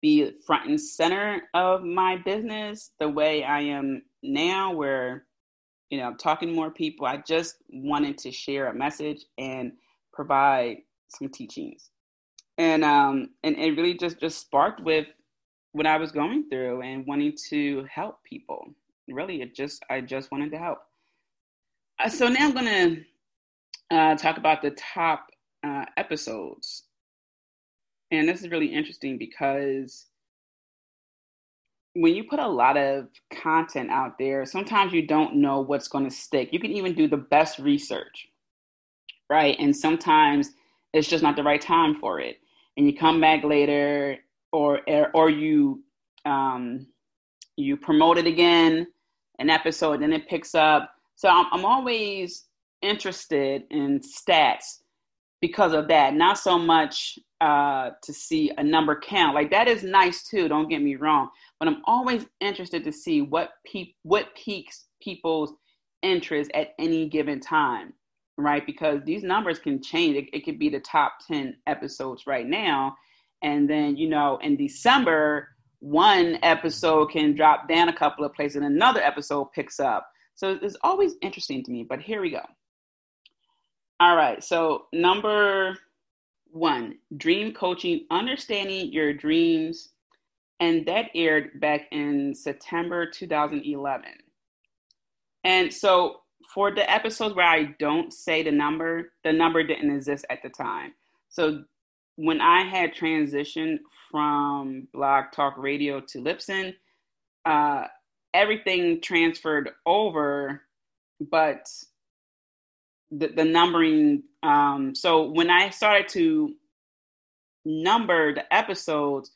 be 0.00 0.32
front 0.46 0.68
and 0.68 0.80
center 0.80 1.42
of 1.52 1.82
my 1.82 2.16
business 2.16 2.92
the 2.98 3.08
way 3.08 3.44
I 3.44 3.60
am 3.60 4.02
now 4.22 4.72
where 4.72 5.26
you 5.90 5.98
know, 5.98 6.14
talking 6.14 6.48
to 6.48 6.54
more 6.54 6.70
people. 6.70 7.06
I 7.06 7.18
just 7.18 7.56
wanted 7.68 8.16
to 8.18 8.30
share 8.30 8.68
a 8.68 8.74
message 8.74 9.26
and 9.38 9.72
provide 10.12 10.78
some 11.08 11.28
teachings. 11.28 11.90
And 12.58 12.84
um 12.84 13.30
and 13.42 13.56
it 13.56 13.76
really 13.76 13.94
just 13.94 14.20
just 14.20 14.40
sparked 14.40 14.80
with 14.82 15.06
what 15.72 15.86
I 15.86 15.96
was 15.96 16.12
going 16.12 16.48
through 16.48 16.82
and 16.82 17.06
wanting 17.06 17.36
to 17.50 17.86
help 17.92 18.22
people. 18.24 18.74
Really, 19.08 19.42
it 19.42 19.54
just 19.54 19.84
I 19.90 20.00
just 20.00 20.30
wanted 20.30 20.52
to 20.52 20.58
help. 20.58 20.78
Uh, 21.98 22.08
so 22.08 22.28
now 22.28 22.46
I'm 22.46 22.54
gonna 22.54 22.96
uh, 23.90 24.14
talk 24.16 24.38
about 24.38 24.62
the 24.62 24.70
top 24.70 25.26
uh, 25.64 25.84
episodes. 25.96 26.84
And 28.12 28.28
this 28.28 28.40
is 28.40 28.50
really 28.50 28.66
interesting 28.66 29.18
because 29.18 30.06
when 31.94 32.14
you 32.14 32.24
put 32.24 32.38
a 32.38 32.48
lot 32.48 32.76
of 32.76 33.08
content 33.32 33.90
out 33.90 34.18
there, 34.18 34.46
sometimes 34.46 34.92
you 34.92 35.06
don't 35.06 35.36
know 35.36 35.60
what's 35.60 35.88
going 35.88 36.04
to 36.04 36.10
stick. 36.10 36.50
You 36.52 36.60
can 36.60 36.72
even 36.72 36.94
do 36.94 37.08
the 37.08 37.16
best 37.16 37.58
research, 37.58 38.28
right? 39.28 39.56
And 39.58 39.74
sometimes 39.74 40.50
it's 40.92 41.08
just 41.08 41.22
not 41.22 41.36
the 41.36 41.42
right 41.42 41.60
time 41.60 41.96
for 42.00 42.20
it. 42.20 42.38
And 42.76 42.86
you 42.86 42.96
come 42.96 43.20
back 43.20 43.44
later, 43.44 44.18
or 44.52 44.80
or 45.14 45.30
you 45.30 45.82
um, 46.24 46.86
you 47.56 47.76
promote 47.76 48.18
it 48.18 48.26
again, 48.26 48.86
an 49.38 49.50
episode, 49.50 50.02
and 50.02 50.14
it 50.14 50.28
picks 50.28 50.54
up. 50.54 50.94
So 51.16 51.28
I'm, 51.28 51.46
I'm 51.52 51.64
always 51.64 52.44
interested 52.82 53.64
in 53.70 54.00
stats 54.00 54.78
because 55.40 55.72
of 55.72 55.88
that. 55.88 56.14
Not 56.14 56.38
so 56.38 56.58
much 56.58 57.18
uh, 57.40 57.90
to 58.02 58.12
see 58.12 58.50
a 58.58 58.62
number 58.62 58.98
count. 58.98 59.34
Like 59.34 59.50
that 59.50 59.68
is 59.68 59.82
nice 59.82 60.22
too. 60.24 60.48
Don't 60.48 60.68
get 60.68 60.82
me 60.82 60.96
wrong, 60.96 61.30
but 61.58 61.68
I'm 61.68 61.82
always 61.86 62.26
interested 62.40 62.84
to 62.84 62.92
see 62.92 63.22
what 63.22 63.50
pe- 63.66 63.94
what 64.02 64.34
piques 64.34 64.86
people's 65.02 65.52
interest 66.02 66.50
at 66.54 66.74
any 66.78 67.08
given 67.08 67.40
time, 67.40 67.92
right? 68.36 68.64
Because 68.64 69.00
these 69.04 69.22
numbers 69.22 69.58
can 69.58 69.82
change. 69.82 70.16
It, 70.16 70.28
it 70.32 70.44
could 70.44 70.58
be 70.58 70.68
the 70.68 70.80
top 70.80 71.14
ten 71.26 71.56
episodes 71.66 72.26
right 72.26 72.46
now, 72.46 72.96
and 73.42 73.68
then 73.68 73.96
you 73.96 74.08
know 74.08 74.38
in 74.42 74.56
December 74.56 75.48
one 75.80 76.38
episode 76.42 77.06
can 77.06 77.34
drop 77.34 77.66
down 77.68 77.88
a 77.88 77.96
couple 77.96 78.24
of 78.24 78.34
places 78.34 78.56
and 78.56 78.66
another 78.66 79.00
episode 79.00 79.46
picks 79.54 79.80
up. 79.80 80.06
So 80.34 80.58
it's 80.60 80.76
always 80.82 81.14
interesting 81.22 81.64
to 81.64 81.70
me. 81.70 81.84
But 81.88 82.00
here 82.00 82.20
we 82.20 82.30
go. 82.30 82.42
All 83.98 84.16
right. 84.16 84.42
So, 84.42 84.86
number 84.94 85.76
one, 86.52 86.96
Dream 87.16 87.52
Coaching 87.52 88.06
Understanding 88.10 88.92
Your 88.92 89.12
Dreams. 89.12 89.90
And 90.60 90.84
that 90.86 91.06
aired 91.14 91.58
back 91.60 91.86
in 91.90 92.34
September 92.34 93.06
2011. 93.06 94.10
And 95.44 95.72
so, 95.72 96.16
for 96.54 96.74
the 96.74 96.90
episodes 96.90 97.34
where 97.34 97.46
I 97.46 97.74
don't 97.78 98.12
say 98.12 98.42
the 98.42 98.50
number, 98.50 99.12
the 99.24 99.32
number 99.32 99.62
didn't 99.62 99.94
exist 99.94 100.26
at 100.28 100.42
the 100.42 100.50
time. 100.50 100.92
So, 101.30 101.64
when 102.16 102.40
I 102.40 102.62
had 102.62 102.94
transitioned 102.94 103.78
from 104.10 104.88
Blog 104.92 105.26
Talk 105.32 105.54
Radio 105.56 106.00
to 106.00 106.18
Libsyn, 106.18 106.74
uh, 107.46 107.84
everything 108.34 109.00
transferred 109.00 109.70
over, 109.86 110.62
but 111.30 111.66
the, 113.10 113.28
the 113.28 113.44
numbering. 113.44 114.22
Um, 114.42 114.94
so 114.94 115.30
when 115.30 115.50
I 115.50 115.70
started 115.70 116.08
to 116.10 116.54
number 117.64 118.34
the 118.34 118.54
episodes, 118.54 119.32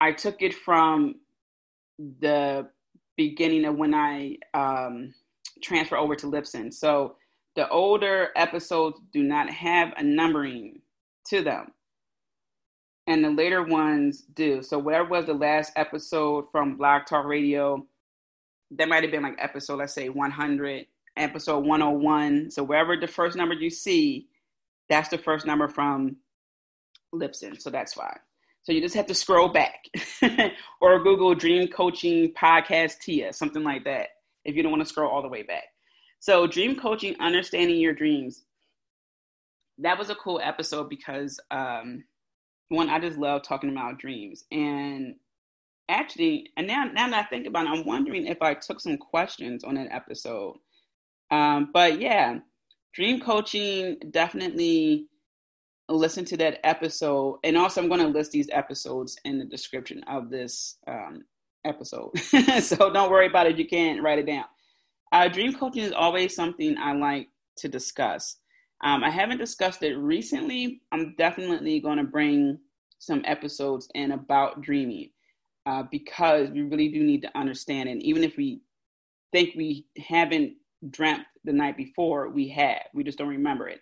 I 0.00 0.12
took 0.12 0.42
it 0.42 0.54
from 0.54 1.16
the 1.98 2.68
beginning 3.16 3.64
of 3.64 3.76
when 3.76 3.94
I 3.94 4.36
um, 4.54 5.12
transfer 5.62 5.96
over 5.96 6.14
to 6.16 6.26
Libsyn. 6.26 6.72
So 6.72 7.16
the 7.56 7.68
older 7.68 8.28
episodes 8.36 9.00
do 9.12 9.22
not 9.22 9.50
have 9.50 9.92
a 9.96 10.02
numbering 10.02 10.80
to 11.26 11.42
them. 11.42 11.72
And 13.08 13.24
the 13.24 13.30
later 13.30 13.64
ones 13.64 14.22
do. 14.34 14.62
So 14.62 14.78
whatever 14.78 15.08
was 15.08 15.26
the 15.26 15.34
last 15.34 15.72
episode 15.76 16.44
from 16.52 16.76
Blog 16.76 17.06
Talk 17.06 17.24
Radio, 17.24 17.86
that 18.72 18.88
might 18.88 19.02
have 19.02 19.10
been 19.10 19.22
like 19.22 19.36
episode, 19.38 19.78
let's 19.78 19.94
say 19.94 20.08
100 20.10 20.86
episode 21.18 21.64
101. 21.64 22.50
So 22.50 22.62
wherever 22.62 22.96
the 22.96 23.06
first 23.06 23.36
number 23.36 23.54
you 23.54 23.70
see, 23.70 24.28
that's 24.88 25.08
the 25.08 25.18
first 25.18 25.46
number 25.46 25.68
from 25.68 26.16
Libsyn. 27.14 27.60
So 27.60 27.70
that's 27.70 27.96
why. 27.96 28.16
So 28.62 28.72
you 28.72 28.80
just 28.80 28.94
have 28.96 29.06
to 29.06 29.14
scroll 29.14 29.48
back 29.48 29.84
or 30.80 31.02
Google 31.02 31.34
Dream 31.34 31.68
Coaching 31.68 32.32
Podcast 32.34 32.98
Tia, 33.00 33.32
something 33.32 33.64
like 33.64 33.84
that, 33.84 34.08
if 34.44 34.56
you 34.56 34.62
don't 34.62 34.72
want 34.72 34.82
to 34.82 34.88
scroll 34.88 35.10
all 35.10 35.22
the 35.22 35.28
way 35.28 35.42
back. 35.42 35.64
So, 36.20 36.46
Dream 36.46 36.76
Coaching, 36.76 37.14
Understanding 37.20 37.78
Your 37.78 37.94
Dreams. 37.94 38.44
That 39.78 39.98
was 39.98 40.10
a 40.10 40.16
cool 40.16 40.40
episode 40.42 40.90
because, 40.90 41.38
um, 41.50 42.04
one, 42.68 42.90
I 42.90 42.98
just 42.98 43.16
love 43.16 43.42
talking 43.42 43.70
about 43.70 43.98
dreams. 43.98 44.44
And 44.50 45.14
actually, 45.88 46.50
and 46.56 46.66
now, 46.66 46.84
now 46.92 47.08
that 47.08 47.26
I 47.26 47.28
think 47.28 47.46
about 47.46 47.66
it, 47.66 47.70
I'm 47.70 47.86
wondering 47.86 48.26
if 48.26 48.42
I 48.42 48.54
took 48.54 48.80
some 48.80 48.98
questions 48.98 49.62
on 49.62 49.76
that 49.76 49.92
episode 49.92 50.56
um, 51.30 51.70
but 51.72 52.00
yeah, 52.00 52.38
dream 52.94 53.20
coaching 53.20 53.98
definitely 54.10 55.08
listen 55.88 56.24
to 56.26 56.36
that 56.36 56.60
episode. 56.64 57.38
And 57.44 57.56
also, 57.56 57.80
I'm 57.80 57.88
going 57.88 58.00
to 58.00 58.08
list 58.08 58.32
these 58.32 58.50
episodes 58.52 59.16
in 59.24 59.38
the 59.38 59.44
description 59.44 60.02
of 60.04 60.30
this 60.30 60.76
um, 60.86 61.24
episode. 61.64 62.18
so 62.60 62.92
don't 62.92 63.10
worry 63.10 63.26
about 63.26 63.46
it 63.46 63.58
you 63.58 63.66
can't 63.66 64.02
write 64.02 64.18
it 64.18 64.26
down. 64.26 64.44
Uh, 65.12 65.28
dream 65.28 65.54
coaching 65.54 65.84
is 65.84 65.92
always 65.92 66.34
something 66.34 66.76
I 66.78 66.92
like 66.92 67.28
to 67.56 67.68
discuss. 67.68 68.36
Um, 68.84 69.02
I 69.02 69.10
haven't 69.10 69.38
discussed 69.38 69.82
it 69.82 69.96
recently. 69.96 70.82
I'm 70.92 71.14
definitely 71.16 71.80
going 71.80 71.98
to 71.98 72.04
bring 72.04 72.58
some 72.98 73.22
episodes 73.24 73.88
in 73.94 74.12
about 74.12 74.60
dreaming 74.60 75.10
uh, 75.66 75.84
because 75.90 76.50
we 76.50 76.62
really 76.62 76.88
do 76.88 77.02
need 77.02 77.22
to 77.22 77.38
understand 77.38 77.88
it. 77.88 78.02
Even 78.02 78.22
if 78.22 78.36
we 78.36 78.60
think 79.32 79.54
we 79.56 79.86
haven't 79.96 80.54
dreamt 80.90 81.24
the 81.44 81.52
night 81.52 81.76
before 81.76 82.28
we 82.28 82.48
have. 82.48 82.82
We 82.94 83.04
just 83.04 83.18
don't 83.18 83.28
remember 83.28 83.68
it. 83.68 83.80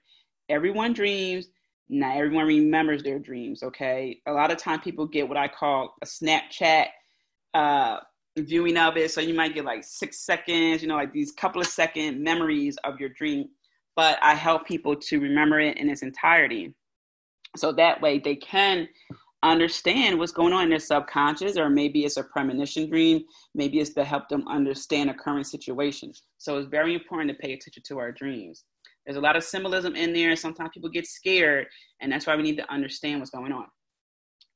Everyone 0.49 0.93
dreams. 0.93 1.49
Not 1.89 2.17
everyone 2.17 2.47
remembers 2.47 3.03
their 3.03 3.19
dreams. 3.19 3.63
Okay. 3.63 4.21
A 4.27 4.33
lot 4.33 4.51
of 4.51 4.59
time 4.59 4.81
people 4.81 5.07
get 5.07 5.29
what 5.29 5.37
I 5.37 5.49
call 5.49 5.95
a 6.03 6.07
Snapchat 6.07 6.87
uh, 7.55 7.99
viewing 8.37 8.77
of 8.77 8.97
it. 8.97 9.11
So 9.13 9.21
you 9.21 9.35
might 9.35 9.55
get 9.55 9.65
like 9.65 9.85
six 9.85 10.19
seconds, 10.21 10.83
you 10.83 10.89
know, 10.89 10.97
like 10.97 11.13
these 11.13 11.33
couple 11.33 11.61
of 11.61 11.69
second 11.69 12.23
memories 12.23 12.77
of 12.85 12.99
your 13.01 13.11
dream. 13.11 13.49
But 13.95 14.19
I 14.21 14.35
help 14.35 14.67
people 14.67 14.97
to 14.97 15.21
remember 15.21 15.61
it 15.61 15.79
in 15.79 15.89
its 15.89 16.03
entirety. 16.03 16.75
So 17.57 17.73
that 17.73 18.01
way 18.03 18.19
they 18.19 18.37
can 18.37 18.89
understand 19.43 20.19
what's 20.19 20.33
going 20.33 20.53
on 20.53 20.65
in 20.65 20.71
their 20.71 20.79
subconscious, 20.79 21.57
or 21.57 21.71
maybe 21.71 22.05
it's 22.05 22.17
a 22.17 22.25
premonition 22.25 22.89
dream, 22.89 23.23
maybe 23.55 23.79
it's 23.79 23.95
to 23.95 24.05
help 24.05 24.29
them 24.29 24.47
understand 24.49 25.11
a 25.11 25.15
current 25.15 25.47
situation. 25.47 26.13
So 26.39 26.59
it's 26.59 26.69
very 26.69 26.95
important 26.95 27.31
to 27.31 27.37
pay 27.37 27.53
attention 27.53 27.83
to 27.87 27.99
our 27.99 28.13
dreams. 28.13 28.65
There's 29.05 29.17
a 29.17 29.21
lot 29.21 29.37
of 29.37 29.45
symbolism 29.45 29.95
in 29.95 30.13
there. 30.13 30.35
Sometimes 30.35 30.71
people 30.75 30.91
get 30.91 31.07
scared, 31.07 31.67
and 32.01 32.11
that's 32.11 32.27
why 32.27 32.35
we 32.35 32.43
need 32.43 32.57
to 32.57 32.73
understand 32.73 33.21
what's 33.21 33.31
going 33.31 33.53
on. 33.53 33.67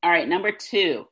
All 0.02 0.10
right, 0.10 0.28
number 0.28 0.50
two, 0.50 1.04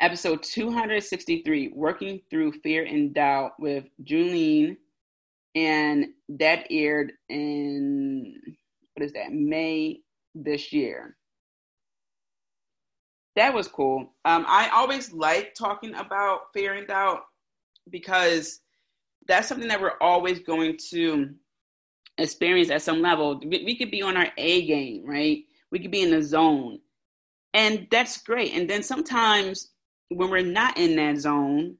episode 0.00 0.42
263 0.42 1.72
Working 1.74 2.20
Through 2.30 2.52
Fear 2.62 2.84
and 2.84 3.12
Doubt 3.14 3.52
with 3.58 3.84
Junaline. 4.04 4.76
And 5.56 6.08
that 6.28 6.66
aired 6.70 7.12
in, 7.30 8.34
what 8.94 9.04
is 9.04 9.12
that, 9.14 9.32
May 9.32 10.00
this 10.34 10.70
year 10.72 11.16
that 13.36 13.52
was 13.54 13.68
cool. 13.68 14.12
Um, 14.24 14.44
I 14.48 14.70
always 14.70 15.12
like 15.12 15.54
talking 15.54 15.94
about 15.94 16.52
fear 16.54 16.74
and 16.74 16.88
doubt 16.88 17.20
because 17.90 18.60
that's 19.28 19.46
something 19.46 19.68
that 19.68 19.80
we're 19.80 19.98
always 20.00 20.40
going 20.40 20.78
to 20.90 21.34
experience 22.18 22.70
at 22.70 22.82
some 22.82 23.02
level. 23.02 23.38
We, 23.38 23.62
we 23.64 23.76
could 23.76 23.90
be 23.90 24.02
on 24.02 24.16
our 24.16 24.28
A 24.38 24.66
game, 24.66 25.04
right? 25.06 25.44
We 25.70 25.78
could 25.78 25.90
be 25.90 26.02
in 26.02 26.10
the 26.10 26.22
zone. 26.22 26.80
And 27.52 27.86
that's 27.90 28.22
great. 28.22 28.52
And 28.52 28.68
then 28.68 28.82
sometimes 28.82 29.70
when 30.08 30.30
we're 30.30 30.42
not 30.42 30.78
in 30.78 30.96
that 30.96 31.18
zone, 31.18 31.76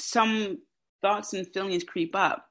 some 0.00 0.58
thoughts 1.02 1.32
and 1.32 1.46
feelings 1.52 1.82
creep 1.82 2.14
up. 2.14 2.46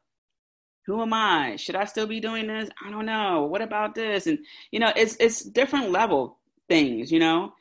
Who 0.86 1.02
am 1.02 1.14
I? 1.14 1.56
Should 1.56 1.78
I 1.78 1.86
still 1.86 2.08
be 2.08 2.20
doing 2.20 2.48
this? 2.48 2.70
I 2.86 2.92
don't 2.92 3.06
know. 3.06 3.44
What 3.46 3.62
about 3.62 3.96
this? 3.96 4.28
And 4.28 4.40
you 4.72 4.82
know, 4.82 4.92
it's 4.98 5.16
it's 5.18 5.42
different 5.42 5.92
level 5.92 6.40
things, 6.68 7.12
you 7.12 7.20
know, 7.20 7.54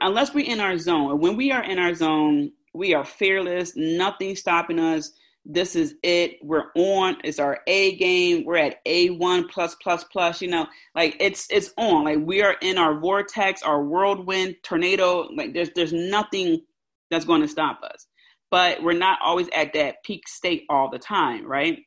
unless 0.00 0.34
we're 0.34 0.50
in 0.50 0.60
our 0.60 0.78
zone. 0.78 1.20
When 1.20 1.36
we 1.36 1.52
are 1.52 1.62
in 1.62 1.78
our 1.78 1.94
zone, 1.94 2.52
we 2.74 2.94
are 2.94 3.04
fearless, 3.04 3.72
nothing 3.76 4.36
stopping 4.36 4.78
us. 4.78 5.12
This 5.44 5.74
is 5.74 5.96
it. 6.04 6.36
We're 6.42 6.70
on. 6.76 7.16
It's 7.24 7.40
our 7.40 7.58
A 7.66 7.96
game. 7.96 8.44
We're 8.44 8.58
at 8.58 8.84
A1 8.86 9.50
plus 9.50 9.74
plus 9.74 10.04
plus, 10.04 10.40
you 10.40 10.48
know, 10.48 10.66
like 10.94 11.16
it's 11.18 11.48
it's 11.50 11.72
on. 11.76 12.04
Like 12.04 12.20
we 12.22 12.42
are 12.42 12.54
in 12.62 12.78
our 12.78 12.98
vortex, 12.98 13.62
our 13.62 13.82
whirlwind, 13.82 14.56
tornado. 14.62 15.28
Like 15.36 15.52
there's 15.52 15.70
there's 15.74 15.92
nothing 15.92 16.62
that's 17.10 17.24
going 17.24 17.42
to 17.42 17.48
stop 17.48 17.80
us. 17.82 18.06
But 18.52 18.82
we're 18.82 18.92
not 18.92 19.18
always 19.22 19.48
at 19.54 19.72
that 19.72 20.04
peak 20.04 20.28
state 20.28 20.64
all 20.68 20.90
the 20.90 20.98
time, 20.98 21.44
right? 21.46 21.80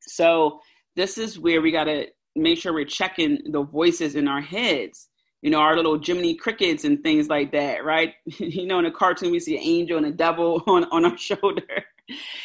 So 0.00 0.60
this 0.96 1.16
is 1.16 1.38
where 1.38 1.62
we 1.62 1.70
got 1.70 1.84
to 1.84 2.06
make 2.34 2.58
sure 2.58 2.72
we're 2.72 2.86
checking 2.86 3.38
the 3.52 3.62
voices 3.62 4.16
in 4.16 4.26
our 4.26 4.40
heads 4.40 5.08
you 5.44 5.50
know, 5.50 5.58
our 5.58 5.76
little 5.76 5.98
Jiminy 6.02 6.34
crickets 6.34 6.84
and 6.84 7.02
things 7.02 7.28
like 7.28 7.52
that, 7.52 7.84
right? 7.84 8.14
you 8.24 8.66
know, 8.66 8.78
in 8.78 8.86
a 8.86 8.90
cartoon, 8.90 9.30
we 9.30 9.38
see 9.38 9.54
an 9.58 9.62
angel 9.62 9.98
and 9.98 10.06
a 10.06 10.10
devil 10.10 10.64
on, 10.66 10.84
on 10.84 11.04
our 11.04 11.18
shoulder. 11.18 11.84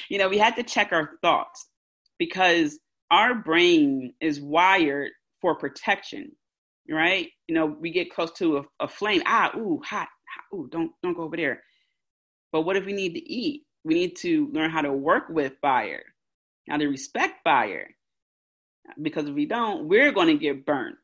you 0.10 0.18
know, 0.18 0.28
we 0.28 0.38
had 0.38 0.58
to 0.58 0.64
check 0.64 0.92
our 0.92 1.12
thoughts 1.22 1.70
because 2.20 2.78
our 3.10 3.34
brain 3.34 4.14
is 4.20 4.42
wired 4.42 5.12
for 5.40 5.56
protection, 5.56 6.34
right? 6.90 7.30
You 7.48 7.56
know, 7.56 7.66
we 7.68 7.90
get 7.90 8.14
close 8.14 8.34
to 8.34 8.58
a, 8.58 8.64
a 8.82 8.88
flame. 8.90 9.24
Ah, 9.26 9.56
ooh, 9.56 9.82
hot. 9.84 10.10
Ooh, 10.54 10.68
don't 10.70 10.92
don't 11.02 11.16
go 11.16 11.24
over 11.24 11.38
there. 11.38 11.64
But 12.52 12.64
what 12.64 12.76
if 12.76 12.86
we 12.86 12.92
need 12.92 13.14
to 13.14 13.32
eat? 13.32 13.64
We 13.86 13.94
need 13.94 14.18
to 14.18 14.50
learn 14.52 14.72
how 14.72 14.82
to 14.82 14.92
work 14.92 15.30
with 15.30 15.54
fire, 15.62 16.04
how 16.68 16.76
to 16.76 16.88
respect 16.88 17.46
fire. 17.46 17.96
Because 19.02 19.30
if 19.30 19.36
we 19.36 19.46
don't, 19.46 19.88
we're 19.88 20.12
going 20.12 20.28
to 20.28 20.38
get 20.38 20.66
burnt 20.66 20.98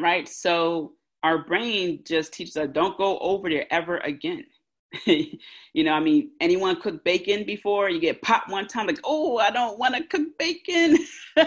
right? 0.00 0.28
So 0.28 0.92
our 1.22 1.38
brain 1.38 2.02
just 2.04 2.32
teaches 2.32 2.56
us 2.56 2.68
don't 2.72 2.96
go 2.96 3.18
over 3.18 3.48
there 3.48 3.66
ever 3.72 3.98
again. 3.98 4.44
you 5.06 5.84
know, 5.84 5.92
I 5.92 6.00
mean, 6.00 6.30
anyone 6.40 6.80
cooked 6.80 7.04
bacon 7.04 7.44
before? 7.44 7.90
You 7.90 8.00
get 8.00 8.22
popped 8.22 8.50
one 8.50 8.66
time, 8.66 8.86
like, 8.86 9.00
oh, 9.04 9.38
I 9.38 9.50
don't 9.50 9.78
want 9.78 9.94
to 9.96 10.04
cook 10.04 10.38
bacon. 10.38 10.98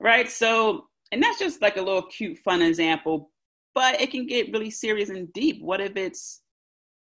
right? 0.00 0.30
So, 0.30 0.88
and 1.12 1.22
that's 1.22 1.38
just 1.38 1.60
like 1.60 1.76
a 1.76 1.82
little 1.82 2.02
cute, 2.02 2.38
fun 2.38 2.62
example, 2.62 3.30
but 3.74 4.00
it 4.00 4.10
can 4.10 4.26
get 4.26 4.52
really 4.52 4.70
serious 4.70 5.10
and 5.10 5.32
deep. 5.32 5.62
What 5.62 5.80
if 5.80 5.96
it's 5.96 6.40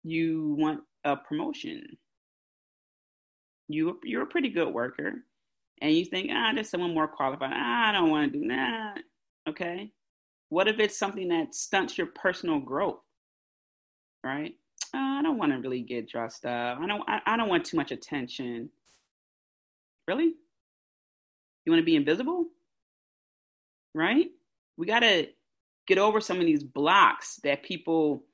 you 0.05 0.57
want 0.59 0.81
a 1.05 1.17
promotion? 1.17 1.97
You, 3.69 3.99
you're 4.05 4.23
a 4.23 4.27
pretty 4.27 4.49
good 4.49 4.73
worker, 4.73 5.25
and 5.83 5.93
you 5.93 6.05
think, 6.05 6.31
ah, 6.33 6.53
there's 6.55 6.71
someone 6.71 6.95
more 6.95 7.09
qualified. 7.09 7.51
Ah, 7.53 7.89
I 7.89 7.93
don't 7.93 8.11
want 8.11 8.33
to 8.33 8.39
do 8.39 8.49
that. 8.49 9.01
Okay. 9.49 9.91
What 10.51 10.69
if 10.69 10.79
it's 10.79 10.99
something 10.99 11.29
that 11.29 11.55
stunts 11.55 11.97
your 11.97 12.09
personal 12.09 12.59
growth? 12.59 13.01
Right? 14.25 14.55
Uh, 14.95 14.99
I 15.19 15.23
don't 15.23 15.39
want 15.39 15.53
to 15.53 15.59
really 15.59 15.83
get 15.83 16.09
dressed 16.09 16.45
up. 16.45 16.79
I 16.81 16.87
don't. 16.87 17.03
I, 17.09 17.21
I 17.27 17.37
don't 17.37 17.49
want 17.49 17.65
too 17.65 17.77
much 17.77 17.93
attention. 17.93 18.71
Really? 20.07 20.35
You 21.65 21.73
want 21.73 21.81
to 21.81 21.87
be 21.87 21.97
invisible? 21.97 22.47
Right? 23.95 24.27
We 24.77 24.87
got 24.87 25.01
to 25.01 25.27
get 25.87 25.99
over 25.99 26.21
some 26.21 26.39
of 26.39 26.47
these 26.47 26.63
blocks 26.63 27.41
that 27.45 27.63
people 27.63 28.25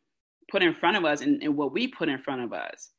put 0.50 0.62
in 0.62 0.74
front 0.74 0.96
of 0.96 1.05
us 1.05 1.20
and, 1.20 1.42
and 1.42 1.57
what 1.57 1.72
we 1.72 1.88
put 1.88 2.09
in 2.09 2.18
front 2.18 2.42
of 2.42 2.53
us. 2.53 2.90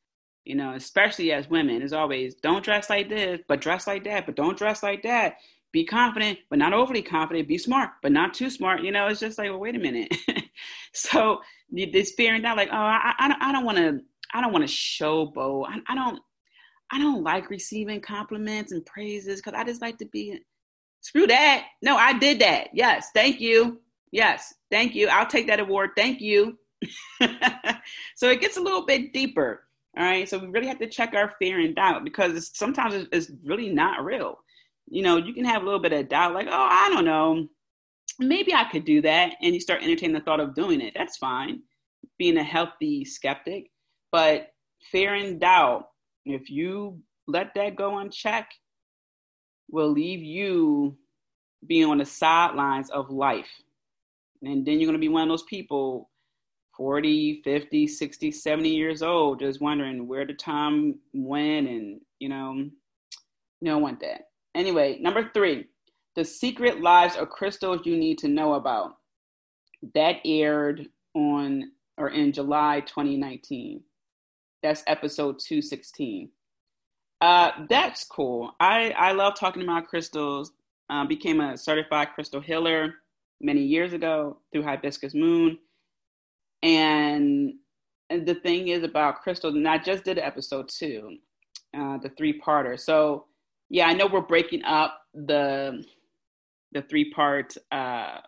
You 0.44 0.54
know, 0.54 0.74
especially 0.74 1.32
as 1.32 1.50
women, 1.50 1.82
is 1.82 1.92
always 1.92 2.34
don't 2.36 2.64
dress 2.64 2.88
like 2.88 3.08
this, 3.08 3.40
but 3.48 3.60
dress 3.60 3.86
like 3.86 4.04
that, 4.04 4.26
but 4.26 4.36
don't 4.36 4.56
dress 4.56 4.82
like 4.82 5.02
that. 5.02 5.38
Be 5.76 5.84
confident, 5.84 6.38
but 6.48 6.58
not 6.58 6.72
overly 6.72 7.02
confident. 7.02 7.48
Be 7.48 7.58
smart, 7.58 7.90
but 8.00 8.10
not 8.10 8.32
too 8.32 8.48
smart. 8.48 8.80
You 8.80 8.92
know, 8.92 9.08
it's 9.08 9.20
just 9.20 9.36
like, 9.36 9.50
well, 9.50 9.58
wait 9.58 9.76
a 9.76 9.78
minute. 9.78 10.10
so 10.94 11.42
this 11.70 12.12
fear 12.12 12.32
and 12.32 12.42
doubt, 12.42 12.56
like, 12.56 12.70
oh, 12.72 12.76
I, 12.78 13.36
I, 13.42 13.52
don't 13.52 13.66
want 13.66 13.76
to, 13.76 14.00
I 14.32 14.40
don't 14.40 14.54
want 14.54 14.66
to 14.66 14.72
showboat. 14.72 15.66
I, 15.68 15.80
I 15.86 15.94
don't, 15.94 16.18
I 16.90 16.98
don't 16.98 17.22
like 17.22 17.50
receiving 17.50 18.00
compliments 18.00 18.72
and 18.72 18.86
praises 18.86 19.42
because 19.42 19.52
I 19.52 19.64
just 19.64 19.82
like 19.82 19.98
to 19.98 20.06
be. 20.06 20.38
Screw 21.02 21.26
that. 21.26 21.66
No, 21.82 21.98
I 21.98 22.14
did 22.14 22.38
that. 22.38 22.68
Yes, 22.72 23.10
thank 23.12 23.38
you. 23.38 23.82
Yes, 24.12 24.54
thank 24.70 24.94
you. 24.94 25.08
I'll 25.08 25.26
take 25.26 25.46
that 25.48 25.60
award. 25.60 25.90
Thank 25.94 26.22
you. 26.22 26.58
so 28.16 28.30
it 28.30 28.40
gets 28.40 28.56
a 28.56 28.62
little 28.62 28.86
bit 28.86 29.12
deeper. 29.12 29.64
All 29.98 30.04
right. 30.04 30.26
So 30.26 30.38
we 30.38 30.46
really 30.46 30.68
have 30.68 30.78
to 30.78 30.88
check 30.88 31.12
our 31.12 31.34
fear 31.38 31.60
and 31.60 31.76
doubt 31.76 32.02
because 32.02 32.50
sometimes 32.54 32.94
it's, 32.94 33.08
it's 33.12 33.30
really 33.44 33.68
not 33.68 34.02
real. 34.06 34.38
You 34.88 35.02
know, 35.02 35.16
you 35.16 35.34
can 35.34 35.44
have 35.44 35.62
a 35.62 35.64
little 35.64 35.80
bit 35.80 35.92
of 35.92 36.08
doubt, 36.08 36.34
like, 36.34 36.48
oh, 36.48 36.68
I 36.70 36.90
don't 36.92 37.04
know. 37.04 37.48
Maybe 38.18 38.54
I 38.54 38.64
could 38.64 38.84
do 38.84 39.02
that. 39.02 39.34
And 39.42 39.54
you 39.54 39.60
start 39.60 39.82
entertaining 39.82 40.14
the 40.14 40.20
thought 40.20 40.40
of 40.40 40.54
doing 40.54 40.80
it. 40.80 40.94
That's 40.96 41.16
fine. 41.16 41.62
Being 42.18 42.38
a 42.38 42.44
healthy 42.44 43.04
skeptic. 43.04 43.70
But 44.12 44.48
fear 44.90 45.14
and 45.14 45.40
doubt, 45.40 45.88
if 46.24 46.48
you 46.48 47.00
let 47.26 47.52
that 47.54 47.76
go 47.76 47.98
unchecked, 47.98 48.54
will 49.68 49.90
leave 49.90 50.22
you 50.22 50.96
being 51.66 51.90
on 51.90 51.98
the 51.98 52.04
sidelines 52.04 52.90
of 52.90 53.10
life. 53.10 53.50
And 54.42 54.64
then 54.64 54.78
you're 54.78 54.86
going 54.86 54.92
to 54.92 54.98
be 54.98 55.08
one 55.08 55.22
of 55.22 55.28
those 55.28 55.42
people 55.42 56.10
40, 56.76 57.40
50, 57.42 57.86
60, 57.86 58.30
70 58.30 58.68
years 58.68 59.02
old, 59.02 59.40
just 59.40 59.60
wondering 59.60 60.06
where 60.06 60.26
the 60.26 60.34
time 60.34 60.96
went 61.14 61.68
and, 61.68 62.00
you 62.18 62.28
know, 62.28 62.52
you 62.52 62.70
don't 63.70 63.82
want 63.82 64.00
that. 64.00 64.28
Anyway, 64.56 64.96
number 65.00 65.30
three, 65.34 65.66
the 66.14 66.24
secret 66.24 66.80
lives 66.80 67.14
of 67.16 67.28
crystals 67.28 67.82
you 67.84 67.94
need 67.94 68.16
to 68.18 68.28
know 68.28 68.54
about. 68.54 68.96
That 69.94 70.16
aired 70.24 70.88
on 71.14 71.72
or 71.98 72.08
in 72.08 72.32
July 72.32 72.80
2019. 72.80 73.82
That's 74.62 74.82
episode 74.86 75.38
216. 75.38 76.30
Uh, 77.20 77.50
that's 77.68 78.04
cool. 78.04 78.52
I, 78.58 78.90
I 78.92 79.12
love 79.12 79.34
talking 79.38 79.62
about 79.62 79.88
crystals. 79.88 80.52
Uh, 80.88 81.04
became 81.04 81.40
a 81.40 81.58
certified 81.58 82.08
crystal 82.14 82.40
healer 82.40 82.94
many 83.40 83.62
years 83.62 83.92
ago 83.92 84.38
through 84.52 84.62
Hibiscus 84.62 85.14
Moon. 85.14 85.58
And, 86.62 87.54
and 88.08 88.26
the 88.26 88.36
thing 88.36 88.68
is 88.68 88.84
about 88.84 89.20
crystals, 89.20 89.54
and 89.54 89.68
I 89.68 89.78
just 89.78 90.04
did 90.04 90.18
episode 90.18 90.68
two, 90.68 91.18
uh, 91.76 91.98
the 91.98 92.10
three 92.16 92.40
parter. 92.40 92.78
So 92.78 93.26
yeah, 93.68 93.86
I 93.86 93.94
know 93.94 94.06
we're 94.06 94.20
breaking 94.20 94.64
up 94.64 95.00
the 95.14 95.84
the 96.72 96.82
three 96.82 97.10
part 97.12 97.56
uh, 97.72 98.18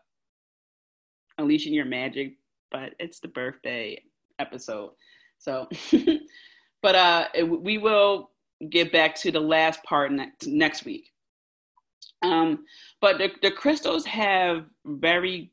Unleashing 1.38 1.74
Your 1.74 1.84
Magic, 1.84 2.34
but 2.70 2.94
it's 2.98 3.20
the 3.20 3.28
birthday 3.28 4.02
episode. 4.38 4.92
So, 5.38 5.68
but 6.82 6.94
uh, 6.94 7.28
it, 7.34 7.44
we 7.44 7.78
will 7.78 8.30
get 8.70 8.92
back 8.92 9.14
to 9.16 9.30
the 9.30 9.40
last 9.40 9.82
part 9.84 10.10
next 10.12 10.46
next 10.46 10.84
week. 10.84 11.12
Um, 12.22 12.64
but 13.00 13.18
the, 13.18 13.30
the 13.42 13.50
crystals 13.50 14.04
have 14.06 14.64
very 14.84 15.52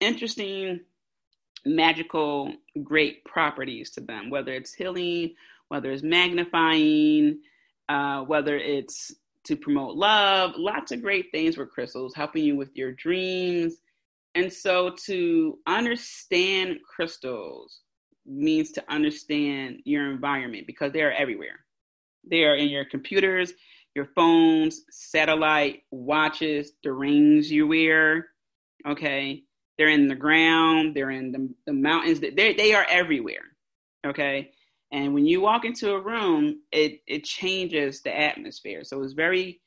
interesting, 0.00 0.80
magical, 1.66 2.52
great 2.84 3.24
properties 3.24 3.90
to 3.90 4.00
them, 4.00 4.30
whether 4.30 4.52
it's 4.52 4.72
healing, 4.72 5.34
whether 5.68 5.90
it's 5.90 6.04
magnifying, 6.04 7.40
uh, 7.88 8.22
whether 8.22 8.56
it's 8.56 9.14
to 9.44 9.56
promote 9.56 9.96
love, 9.96 10.52
lots 10.56 10.90
of 10.92 11.02
great 11.02 11.30
things 11.30 11.56
with 11.56 11.70
crystals, 11.70 12.14
helping 12.14 12.44
you 12.44 12.56
with 12.56 12.74
your 12.74 12.92
dreams. 12.92 13.74
And 14.34 14.52
so 14.52 14.94
to 15.06 15.58
understand 15.66 16.78
crystals 16.82 17.80
means 18.26 18.72
to 18.72 18.84
understand 18.90 19.80
your 19.84 20.10
environment 20.10 20.66
because 20.66 20.92
they 20.92 21.02
are 21.02 21.12
everywhere. 21.12 21.60
They 22.28 22.44
are 22.44 22.56
in 22.56 22.68
your 22.68 22.86
computers, 22.86 23.52
your 23.94 24.06
phones, 24.06 24.82
satellite, 24.90 25.82
watches, 25.90 26.72
the 26.82 26.92
rings 26.92 27.50
you 27.50 27.66
wear. 27.66 28.28
Okay. 28.86 29.44
They're 29.76 29.88
in 29.88 30.08
the 30.08 30.14
ground, 30.14 30.94
they're 30.94 31.10
in 31.10 31.32
the, 31.32 31.52
the 31.66 31.72
mountains, 31.72 32.20
they, 32.20 32.30
they 32.54 32.74
are 32.74 32.86
everywhere. 32.88 33.42
Okay. 34.06 34.52
And 34.94 35.12
when 35.12 35.26
you 35.26 35.40
walk 35.40 35.64
into 35.64 35.90
a 35.90 36.00
room, 36.00 36.60
it, 36.70 37.00
it 37.08 37.24
changes 37.24 38.00
the 38.00 38.16
atmosphere. 38.16 38.84
So 38.84 39.02
it's 39.02 39.12
very 39.12 39.60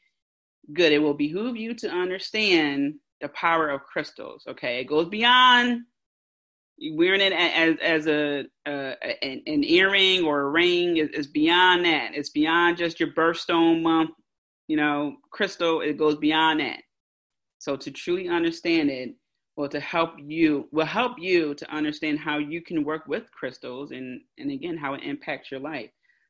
good. 0.74 0.94
It 0.94 1.00
will 1.00 1.14
behoove 1.14 1.58
you 1.58 1.74
to 1.76 1.90
understand 1.90 2.94
the 3.20 3.28
power 3.28 3.70
of 3.70 3.84
crystals. 3.84 4.46
Okay. 4.48 4.80
It 4.80 4.86
goes 4.86 5.10
beyond 5.10 5.82
wearing 6.94 7.20
it 7.20 7.34
as 7.34 7.76
as 7.82 8.08
a, 8.08 8.46
an, 8.66 9.42
an, 9.46 9.64
earring 9.66 10.24
or 10.24 10.44
a 10.44 10.50
ring 10.50 10.96
is, 10.96 11.28
beyond 11.28 11.84
that. 11.84 12.12
It's 12.14 12.30
beyond 12.30 12.78
just 12.78 12.98
your 12.98 13.12
birthstone 13.12 13.84
month, 13.84 14.12
you 14.70 14.78
know, 14.78 15.18
crystal. 15.32 15.82
It 15.82 15.98
goes 15.98 16.16
beyond 16.16 16.62
that. 16.62 16.80
So 17.60 17.76
to 17.76 17.92
truly 17.92 18.30
understand 18.30 18.90
it, 18.92 19.16
well, 19.58 19.68
to 19.70 19.80
help 19.80 20.14
you 20.20 20.70
will 20.72 20.86
help 20.86 21.14
you 21.18 21.56
to 21.56 21.74
understand 21.74 22.20
how 22.20 22.38
you 22.38 22.62
can 22.62 22.84
work 22.84 23.08
with 23.08 23.30
crystals 23.32 23.92
and 23.92 24.22
and 24.38 24.52
again 24.52 24.78
how 24.78 24.94
it 24.94 25.02
impacts 25.04 25.52
your 25.52 25.60
life. 25.60 25.90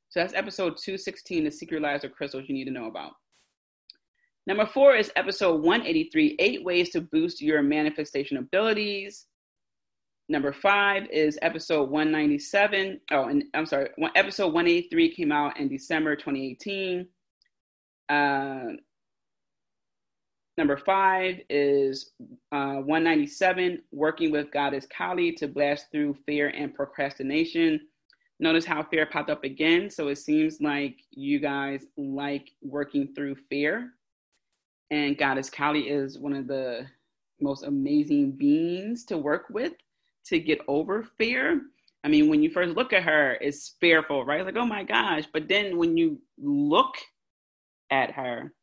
So 0.10 0.22
that's 0.22 0.34
episode 0.34 0.78
216, 0.78 1.44
the 1.44 1.52
secret 1.52 1.82
lives 1.82 2.06
of 2.06 2.14
crystals 2.14 2.46
you 2.48 2.56
need 2.56 2.66
to 2.66 2.72
know 2.72 2.88
about. 2.88 3.12
Number 4.48 4.66
four 4.66 4.96
is 4.96 5.12
episode 5.18 5.62
183, 5.62 6.38
eight 6.40 6.64
ways 6.64 6.90
to 6.92 7.02
boost 7.02 7.42
your 7.42 7.62
manifestation 7.62 8.38
abilities. 8.38 9.26
Number 10.30 10.54
five 10.54 11.10
is 11.12 11.38
episode 11.42 11.90
197. 11.90 13.02
Oh, 13.12 13.26
and 13.26 13.44
I'm 13.54 13.66
sorry, 13.66 13.90
episode 14.16 14.54
183 14.54 15.14
came 15.14 15.34
out 15.34 15.60
in 15.60 15.68
December 15.68 16.16
2018. 16.16 17.06
Uh, 18.08 18.78
number 20.58 20.78
five 20.78 21.40
is 21.50 22.12
uh, 22.52 22.76
197, 22.76 23.82
working 23.92 24.32
with 24.32 24.52
Goddess 24.52 24.88
Kali 24.96 25.32
to 25.34 25.48
blast 25.48 25.88
through 25.92 26.18
fear 26.26 26.50
and 26.50 26.74
procrastination. 26.74 27.82
Notice 28.40 28.66
how 28.66 28.84
fear 28.84 29.06
popped 29.06 29.30
up 29.30 29.44
again. 29.44 29.90
So 29.90 30.10
it 30.10 30.18
seems 30.18 30.62
like 30.62 30.98
you 31.12 31.40
guys 31.40 31.86
like 31.98 32.52
working 32.62 33.14
through 33.16 33.36
fear. 33.50 33.92
And 34.92 35.18
Goddess 35.18 35.50
Kali 35.50 35.90
is 35.90 36.18
one 36.18 36.34
of 36.34 36.48
the 36.48 36.88
most 37.42 37.64
amazing 37.64 38.32
beings 38.32 39.06
to 39.06 39.18
work 39.18 39.46
with 39.50 39.74
to 40.26 40.40
get 40.40 40.60
over 40.68 41.04
fear. 41.18 41.62
I 42.04 42.10
mean, 42.10 42.30
when 42.30 42.42
you 42.42 42.50
first 42.50 42.76
look 42.76 42.94
at 42.94 43.04
her, 43.04 43.38
it's 43.42 43.76
fearful, 43.80 44.26
right? 44.26 44.40
It's 44.40 44.46
like, 44.46 44.58
oh 44.58 44.66
my 44.66 44.84
gosh. 44.84 45.26
But 45.32 45.48
then 45.48 45.78
when 45.78 45.98
you 45.98 46.20
look 46.38 46.96
at 47.90 48.12
her, 48.12 48.54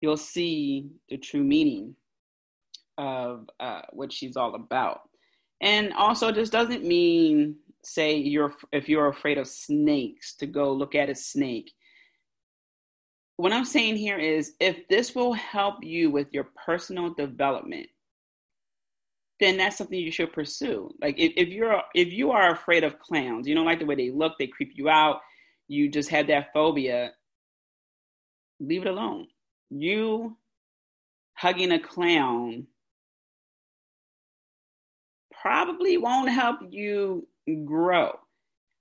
you'll 0.00 0.16
see 0.16 0.90
the 1.08 1.16
true 1.16 1.42
meaning 1.42 1.94
of 2.98 3.48
uh, 3.60 3.82
what 3.92 4.12
she's 4.12 4.36
all 4.36 4.54
about. 4.54 5.02
And 5.60 5.92
also, 5.92 6.32
this 6.32 6.50
doesn't 6.50 6.84
mean, 6.84 7.56
say, 7.82 8.16
you're 8.16 8.54
if 8.72 8.88
you're 8.88 9.08
afraid 9.08 9.38
of 9.38 9.46
snakes, 9.46 10.34
to 10.36 10.46
go 10.46 10.72
look 10.72 10.94
at 10.94 11.10
a 11.10 11.14
snake. 11.14 11.72
What 13.36 13.52
I'm 13.52 13.64
saying 13.64 13.96
here 13.96 14.18
is, 14.18 14.54
if 14.60 14.86
this 14.88 15.14
will 15.14 15.32
help 15.32 15.82
you 15.82 16.10
with 16.10 16.28
your 16.32 16.48
personal 16.66 17.14
development, 17.14 17.88
then 19.38 19.56
that's 19.56 19.78
something 19.78 19.98
you 19.98 20.12
should 20.12 20.32
pursue. 20.32 20.90
Like 21.00 21.18
if, 21.18 21.32
if 21.36 21.48
you're 21.48 21.80
if 21.94 22.12
you 22.12 22.30
are 22.30 22.52
afraid 22.52 22.84
of 22.84 22.98
clowns, 22.98 23.48
you 23.48 23.54
don't 23.54 23.64
like 23.64 23.78
the 23.80 23.86
way 23.86 23.94
they 23.94 24.10
look, 24.10 24.34
they 24.38 24.46
creep 24.46 24.72
you 24.74 24.88
out, 24.88 25.20
you 25.68 25.90
just 25.90 26.10
have 26.10 26.26
that 26.28 26.52
phobia, 26.52 27.12
leave 28.60 28.82
it 28.82 28.88
alone. 28.88 29.26
You 29.70 30.36
hugging 31.34 31.72
a 31.72 31.78
clown 31.80 32.66
probably 35.42 35.96
won't 35.96 36.30
help 36.30 36.58
you 36.70 37.26
grow 37.64 38.18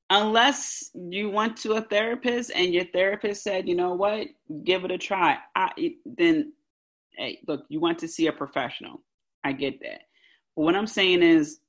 unless 0.09 0.91
you 0.93 1.29
went 1.29 1.55
to 1.57 1.73
a 1.73 1.81
therapist 1.81 2.51
and 2.53 2.73
your 2.73 2.85
therapist 2.85 3.43
said, 3.43 3.67
you 3.67 3.75
know 3.75 3.93
what, 3.93 4.27
give 4.63 4.83
it 4.83 4.91
a 4.91 4.97
try. 4.97 5.37
I, 5.55 5.93
then, 6.05 6.51
hey, 7.15 7.39
look, 7.47 7.65
you 7.69 7.79
went 7.79 7.99
to 7.99 8.07
see 8.07 8.27
a 8.27 8.33
professional. 8.33 9.01
I 9.43 9.53
get 9.53 9.79
that 9.81 10.01
but 10.59 10.63
what 10.63 10.75
I'm 10.75 10.87
saying 10.87 11.23
is, 11.23 11.61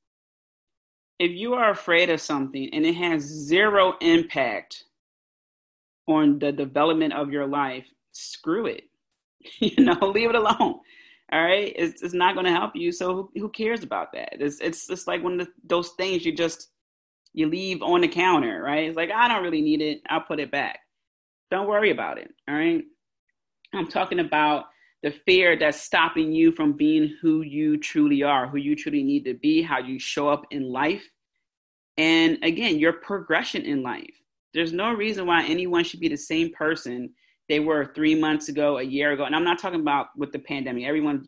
if 1.21 1.31
you 1.31 1.55
are 1.55 1.71
afraid 1.71 2.11
of 2.11 2.21
something 2.21 2.71
and 2.73 2.85
it 2.85 2.97
has 2.97 3.23
zero 3.23 3.95
impact 4.01 4.83
on 6.09 6.41
the 6.41 6.51
development 6.51 7.13
of 7.13 7.31
your 7.31 7.47
life, 7.47 7.87
screw 8.11 8.67
it. 8.67 8.90
you 9.61 9.85
know, 9.85 9.99
leave 10.03 10.31
it 10.31 10.37
alone. 10.37 10.81
All 11.33 11.43
right, 11.43 11.73
it's, 11.77 12.03
it's 12.03 12.15
not 12.15 12.35
going 12.35 12.47
to 12.47 12.53
help 12.53 12.75
you. 12.75 12.91
So 12.91 13.15
who, 13.15 13.31
who, 13.41 13.49
cares 13.51 13.85
about 13.85 14.13
that? 14.15 14.41
It's 14.41 14.61
it's 14.61 14.89
just 14.89 15.07
like 15.07 15.23
one 15.23 15.41
of 15.41 15.49
those 15.65 15.91
things 15.91 16.25
you 16.25 16.35
just 16.35 16.71
you 17.33 17.49
leave 17.49 17.83
on 17.83 18.01
the 18.01 18.09
counter, 18.09 18.61
right? 18.63 18.89
It's 18.89 18.97
like 18.97 19.13
I 19.13 19.29
don't 19.29 19.45
really 19.45 19.63
need 19.63 19.81
it. 19.81 20.01
I'll 20.09 20.23
put 20.23 20.41
it 20.41 20.51
back. 20.51 20.81
Don't 21.51 21.69
worry 21.69 21.93
about 21.93 22.19
it. 22.19 22.33
All 22.49 22.55
right. 22.57 22.83
I'm 23.73 23.87
talking 23.87 24.19
about 24.19 24.65
the 25.05 25.13
fear 25.25 25.57
that's 25.57 25.81
stopping 25.81 26.33
you 26.33 26.51
from 26.51 26.73
being 26.73 27.17
who 27.23 27.43
you 27.43 27.79
truly 27.79 28.25
are, 28.25 28.49
who 28.49 28.59
you 28.59 28.75
truly 28.75 29.05
need 29.05 29.25
to 29.25 29.35
be, 29.35 29.63
how 29.63 29.79
you 29.79 30.01
show 30.01 30.29
up 30.29 30.47
in 30.51 30.65
life, 30.71 31.09
and 31.97 32.39
again, 32.43 32.79
your 32.79 32.95
progression 32.95 33.63
in 33.63 33.83
life. 33.83 34.15
There's 34.53 34.73
no 34.73 34.93
reason 34.93 35.27
why 35.27 35.45
anyone 35.45 35.85
should 35.85 36.01
be 36.01 36.09
the 36.09 36.17
same 36.17 36.53
person 36.53 37.11
they 37.51 37.59
were 37.59 37.93
three 37.95 38.15
months 38.15 38.49
ago, 38.49 38.79
a 38.79 38.83
year 38.83 39.11
ago. 39.11 39.25
And 39.25 39.35
I'm 39.35 39.43
not 39.43 39.59
talking 39.59 39.81
about 39.81 40.07
with 40.17 40.31
the 40.31 40.39
pandemic. 40.39 40.85
Everyone's 40.85 41.27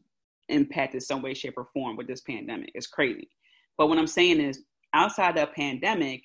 impacted 0.49 1.03
some 1.03 1.21
way, 1.21 1.35
shape, 1.35 1.55
or 1.57 1.67
form 1.75 1.97
with 1.97 2.07
this 2.07 2.21
pandemic. 2.21 2.71
It's 2.75 2.87
crazy. 2.87 3.29
But 3.77 3.89
what 3.89 3.99
I'm 3.99 4.07
saying 4.07 4.41
is, 4.41 4.61
outside 4.95 5.37
the 5.37 5.49
pandemic, 5.49 6.23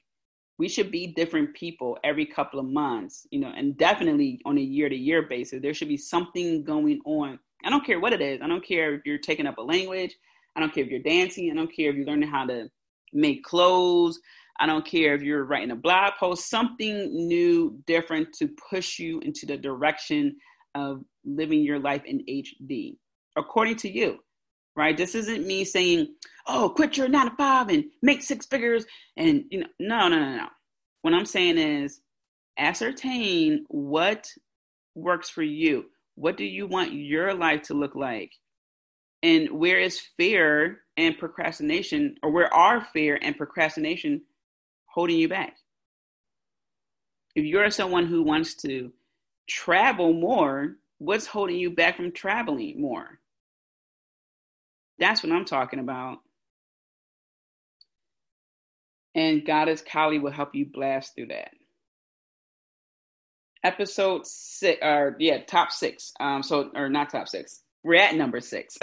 we 0.59 0.69
should 0.69 0.91
be 0.91 1.07
different 1.07 1.55
people 1.55 1.97
every 2.03 2.27
couple 2.27 2.59
of 2.59 2.67
months, 2.67 3.25
you 3.31 3.39
know, 3.39 3.51
and 3.57 3.75
definitely 3.75 4.39
on 4.45 4.59
a 4.59 4.61
year 4.61 4.87
to 4.87 4.95
year 4.95 5.23
basis. 5.23 5.63
There 5.63 5.73
should 5.73 5.87
be 5.87 5.97
something 5.97 6.63
going 6.63 7.01
on. 7.05 7.39
I 7.65 7.71
don't 7.71 7.85
care 7.85 7.99
what 7.99 8.13
it 8.13 8.21
is. 8.21 8.39
I 8.43 8.47
don't 8.47 8.65
care 8.65 8.93
if 8.93 9.01
you're 9.03 9.17
taking 9.17 9.47
up 9.47 9.57
a 9.57 9.63
language. 9.63 10.15
I 10.55 10.59
don't 10.59 10.71
care 10.71 10.83
if 10.83 10.91
you're 10.91 10.99
dancing. 10.99 11.49
I 11.51 11.55
don't 11.55 11.75
care 11.75 11.89
if 11.89 11.95
you're 11.95 12.05
learning 12.05 12.29
how 12.29 12.45
to 12.45 12.69
make 13.13 13.43
clothes. 13.43 14.19
I 14.59 14.65
don't 14.65 14.85
care 14.85 15.13
if 15.13 15.21
you're 15.21 15.45
writing 15.45 15.71
a 15.71 15.75
blog 15.75 16.13
post, 16.19 16.49
something 16.49 17.27
new, 17.27 17.79
different 17.85 18.33
to 18.39 18.49
push 18.69 18.97
you 18.99 19.19
into 19.19 19.45
the 19.45 19.57
direction 19.57 20.35
of 20.75 21.03
living 21.25 21.61
your 21.61 21.79
life 21.79 22.03
in 22.05 22.23
HD, 22.27 22.97
according 23.37 23.75
to 23.77 23.89
you, 23.89 24.17
right? 24.75 24.97
This 24.97 25.15
isn't 25.15 25.45
me 25.45 25.63
saying, 25.63 26.15
oh, 26.47 26.69
quit 26.69 26.97
your 26.97 27.07
nine 27.07 27.29
to 27.29 27.35
five 27.35 27.69
and 27.69 27.85
make 28.01 28.21
six 28.23 28.45
figures. 28.45 28.85
And, 29.15 29.45
you 29.49 29.59
know, 29.59 29.67
no, 29.79 30.07
no, 30.07 30.19
no, 30.19 30.37
no. 30.37 30.47
What 31.03 31.13
I'm 31.13 31.25
saying 31.25 31.57
is 31.57 32.01
ascertain 32.57 33.65
what 33.69 34.27
works 34.95 35.29
for 35.29 35.43
you. 35.43 35.85
What 36.15 36.37
do 36.37 36.45
you 36.45 36.65
want 36.65 36.93
your 36.93 37.33
life 37.33 37.61
to 37.63 37.75
look 37.75 37.95
like? 37.95 38.31
And 39.21 39.49
where 39.51 39.79
is 39.79 40.01
fear 40.17 40.79
and 40.95 41.17
procrastination, 41.17 42.15
or 42.23 42.31
where 42.31 42.51
are 42.53 42.81
fear 42.93 43.19
and 43.21 43.37
procrastination 43.37 44.21
holding 44.97 45.19
you 45.19 45.29
back? 45.29 45.55
If 47.35 47.45
you're 47.45 47.69
someone 47.69 48.07
who 48.07 48.23
wants 48.23 48.55
to 48.63 48.91
travel 49.47 50.11
more, 50.11 50.77
what's 50.97 51.27
holding 51.27 51.57
you 51.57 51.69
back 51.69 51.97
from 51.97 52.11
traveling 52.11 52.81
more? 52.81 53.19
That's 54.97 55.21
what 55.21 55.31
I'm 55.31 55.45
talking 55.45 55.77
about. 55.77 56.17
And 59.13 59.45
Goddess 59.45 59.83
Kali 59.83 60.17
will 60.17 60.31
help 60.31 60.55
you 60.55 60.65
blast 60.65 61.13
through 61.13 61.27
that. 61.27 61.51
Episode 63.63 64.25
six, 64.25 64.79
or 64.81 65.15
yeah, 65.19 65.43
top 65.43 65.71
six. 65.71 66.11
Um, 66.19 66.41
so 66.41 66.71
or 66.73 66.89
not 66.89 67.11
top 67.11 67.27
six. 67.27 67.61
We're 67.83 68.01
at 68.01 68.15
number 68.15 68.41
six. 68.41 68.79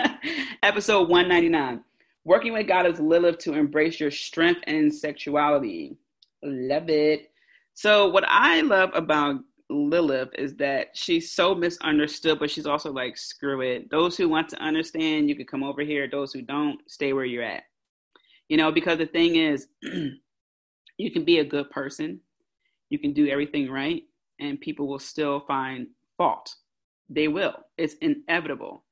Episode 0.64 1.08
199 1.08 1.84
Working 2.24 2.52
with 2.52 2.68
Goddess 2.68 3.00
Lilith 3.00 3.38
to 3.38 3.54
embrace 3.54 3.98
your 3.98 4.10
strength 4.10 4.60
and 4.66 4.94
sexuality. 4.94 5.96
Love 6.42 6.88
it. 6.88 7.30
So, 7.74 8.08
what 8.08 8.24
I 8.28 8.60
love 8.60 8.90
about 8.94 9.40
Lilith 9.70 10.30
is 10.36 10.54
that 10.56 10.88
she's 10.94 11.32
so 11.32 11.54
misunderstood, 11.54 12.38
but 12.38 12.50
she's 12.50 12.66
also 12.66 12.92
like, 12.92 13.16
screw 13.16 13.60
it. 13.62 13.90
Those 13.90 14.16
who 14.16 14.28
want 14.28 14.48
to 14.50 14.62
understand, 14.62 15.28
you 15.28 15.34
can 15.34 15.46
come 15.46 15.64
over 15.64 15.82
here. 15.82 16.08
Those 16.08 16.32
who 16.32 16.42
don't, 16.42 16.78
stay 16.88 17.12
where 17.12 17.24
you're 17.24 17.42
at. 17.42 17.64
You 18.48 18.56
know, 18.56 18.70
because 18.70 18.98
the 18.98 19.06
thing 19.06 19.36
is, 19.36 19.68
you 19.82 21.10
can 21.10 21.24
be 21.24 21.38
a 21.38 21.44
good 21.44 21.70
person, 21.70 22.20
you 22.90 22.98
can 22.98 23.12
do 23.12 23.28
everything 23.28 23.70
right, 23.70 24.02
and 24.38 24.60
people 24.60 24.86
will 24.86 24.98
still 24.98 25.40
find 25.40 25.86
fault. 26.18 26.54
They 27.08 27.28
will. 27.28 27.54
It's 27.78 27.94
inevitable. 27.94 28.84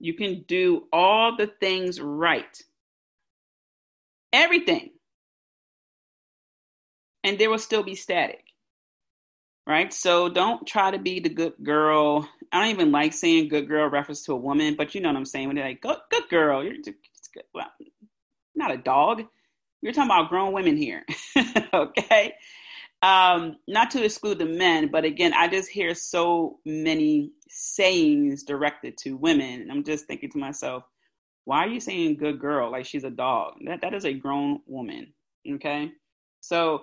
You 0.00 0.14
can 0.14 0.44
do 0.46 0.84
all 0.92 1.36
the 1.36 1.46
things 1.46 2.00
right. 2.00 2.62
Everything. 4.32 4.90
And 7.24 7.38
there 7.38 7.50
will 7.50 7.58
still 7.58 7.82
be 7.82 7.94
static. 7.94 8.44
Right? 9.66 9.92
So 9.92 10.28
don't 10.28 10.66
try 10.66 10.90
to 10.90 10.98
be 10.98 11.20
the 11.20 11.28
good 11.28 11.54
girl. 11.62 12.28
I 12.50 12.60
don't 12.60 12.70
even 12.70 12.92
like 12.92 13.12
saying 13.12 13.48
good 13.48 13.68
girl 13.68 13.88
reference 13.88 14.22
to 14.24 14.32
a 14.32 14.36
woman, 14.36 14.76
but 14.76 14.94
you 14.94 15.00
know 15.00 15.10
what 15.10 15.16
I'm 15.16 15.26
saying 15.26 15.48
when 15.48 15.56
they're 15.56 15.68
like, 15.68 15.82
good, 15.82 15.98
good 16.10 16.28
girl. 16.30 16.64
You're 16.64 16.74
good. 16.74 16.94
Well, 17.52 17.70
not 18.54 18.72
a 18.72 18.78
dog. 18.78 19.24
You're 19.82 19.92
talking 19.92 20.10
about 20.10 20.30
grown 20.30 20.52
women 20.52 20.76
here. 20.76 21.04
okay? 21.74 22.34
Um, 23.02 23.56
not 23.68 23.92
to 23.92 24.04
exclude 24.04 24.38
the 24.38 24.46
men, 24.46 24.88
but 24.90 25.04
again, 25.04 25.32
I 25.32 25.48
just 25.48 25.70
hear 25.70 25.94
so 25.94 26.58
many 26.64 27.30
sayings 27.48 28.42
directed 28.42 28.96
to 28.98 29.16
women. 29.16 29.62
And 29.62 29.70
I'm 29.72 29.84
just 29.84 30.06
thinking 30.06 30.30
to 30.30 30.38
myself, 30.38 30.84
why 31.44 31.64
are 31.64 31.68
you 31.68 31.80
saying 31.80 32.16
good 32.16 32.38
girl 32.38 32.70
like 32.70 32.84
she's 32.84 33.04
a 33.04 33.10
dog? 33.10 33.54
That 33.66 33.80
that 33.80 33.94
is 33.94 34.04
a 34.04 34.12
grown 34.12 34.60
woman. 34.66 35.12
Okay. 35.50 35.90
So 36.40 36.82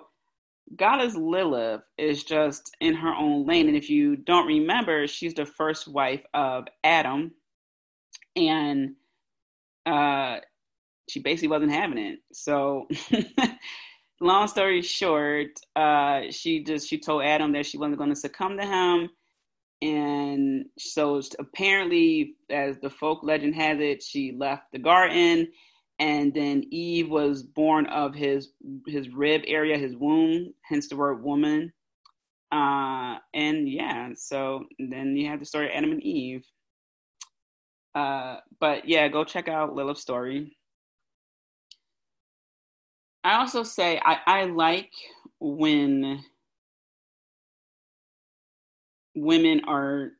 Goddess 0.74 1.14
Lilith 1.14 1.82
is 1.96 2.24
just 2.24 2.74
in 2.80 2.94
her 2.94 3.14
own 3.14 3.46
lane. 3.46 3.68
And 3.68 3.76
if 3.76 3.88
you 3.88 4.16
don't 4.16 4.46
remember, 4.46 5.06
she's 5.06 5.34
the 5.34 5.46
first 5.46 5.86
wife 5.86 6.22
of 6.34 6.66
Adam. 6.82 7.32
And 8.34 8.96
uh 9.86 10.38
she 11.08 11.20
basically 11.20 11.48
wasn't 11.48 11.72
having 11.72 11.98
it. 11.98 12.18
So 12.32 12.88
long 14.20 14.48
story 14.48 14.82
short, 14.82 15.48
uh, 15.74 16.22
she 16.30 16.64
just 16.64 16.88
she 16.88 16.98
told 16.98 17.24
Adam 17.24 17.52
that 17.52 17.66
she 17.66 17.78
wasn't 17.78 17.98
going 17.98 18.10
to 18.10 18.16
succumb 18.16 18.56
to 18.58 18.64
him, 18.64 19.10
and 19.82 20.66
so 20.78 21.20
apparently, 21.38 22.36
as 22.50 22.78
the 22.78 22.90
folk 22.90 23.22
legend 23.22 23.54
has 23.54 23.78
it, 23.80 24.02
she 24.02 24.32
left 24.32 24.72
the 24.72 24.78
garden, 24.78 25.48
and 25.98 26.32
then 26.32 26.64
Eve 26.70 27.10
was 27.10 27.42
born 27.42 27.86
of 27.86 28.14
his 28.14 28.52
his 28.86 29.10
rib 29.10 29.42
area, 29.46 29.76
his 29.76 29.96
womb, 29.96 30.52
hence 30.62 30.88
the 30.88 30.96
word 30.96 31.22
woman. 31.22 31.72
Uh, 32.52 33.18
and 33.34 33.68
yeah, 33.68 34.10
so 34.14 34.64
then 34.78 35.16
you 35.16 35.28
have 35.28 35.40
the 35.40 35.46
story 35.46 35.66
of 35.66 35.72
Adam 35.72 35.92
and 35.92 36.02
Eve. 36.02 36.46
Uh, 37.94 38.36
but 38.60 38.88
yeah, 38.88 39.08
go 39.08 39.24
check 39.24 39.48
out 39.48 39.74
Lilith's 39.74 40.00
story. 40.00 40.56
I 43.24 43.38
also 43.40 43.62
say 43.62 44.00
I, 44.04 44.18
I 44.26 44.44
like 44.44 44.92
when 45.40 46.22
women 49.16 49.62
are 49.66 50.12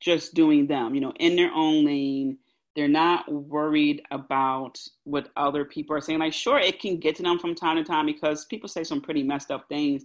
just 0.00 0.34
doing 0.34 0.66
them, 0.66 0.94
you 0.94 1.00
know, 1.00 1.12
in 1.18 1.36
their 1.36 1.52
own 1.52 1.84
lane. 1.84 2.38
They're 2.74 2.88
not 2.88 3.30
worried 3.32 4.02
about 4.10 4.78
what 5.04 5.30
other 5.36 5.64
people 5.64 5.96
are 5.96 6.00
saying. 6.00 6.18
Like, 6.18 6.34
sure, 6.34 6.58
it 6.58 6.78
can 6.78 6.98
get 6.98 7.16
to 7.16 7.22
them 7.22 7.38
from 7.38 7.54
time 7.54 7.76
to 7.76 7.84
time 7.84 8.06
because 8.06 8.44
people 8.44 8.68
say 8.68 8.84
some 8.84 9.00
pretty 9.00 9.22
messed 9.22 9.50
up 9.50 9.66
things, 9.68 10.04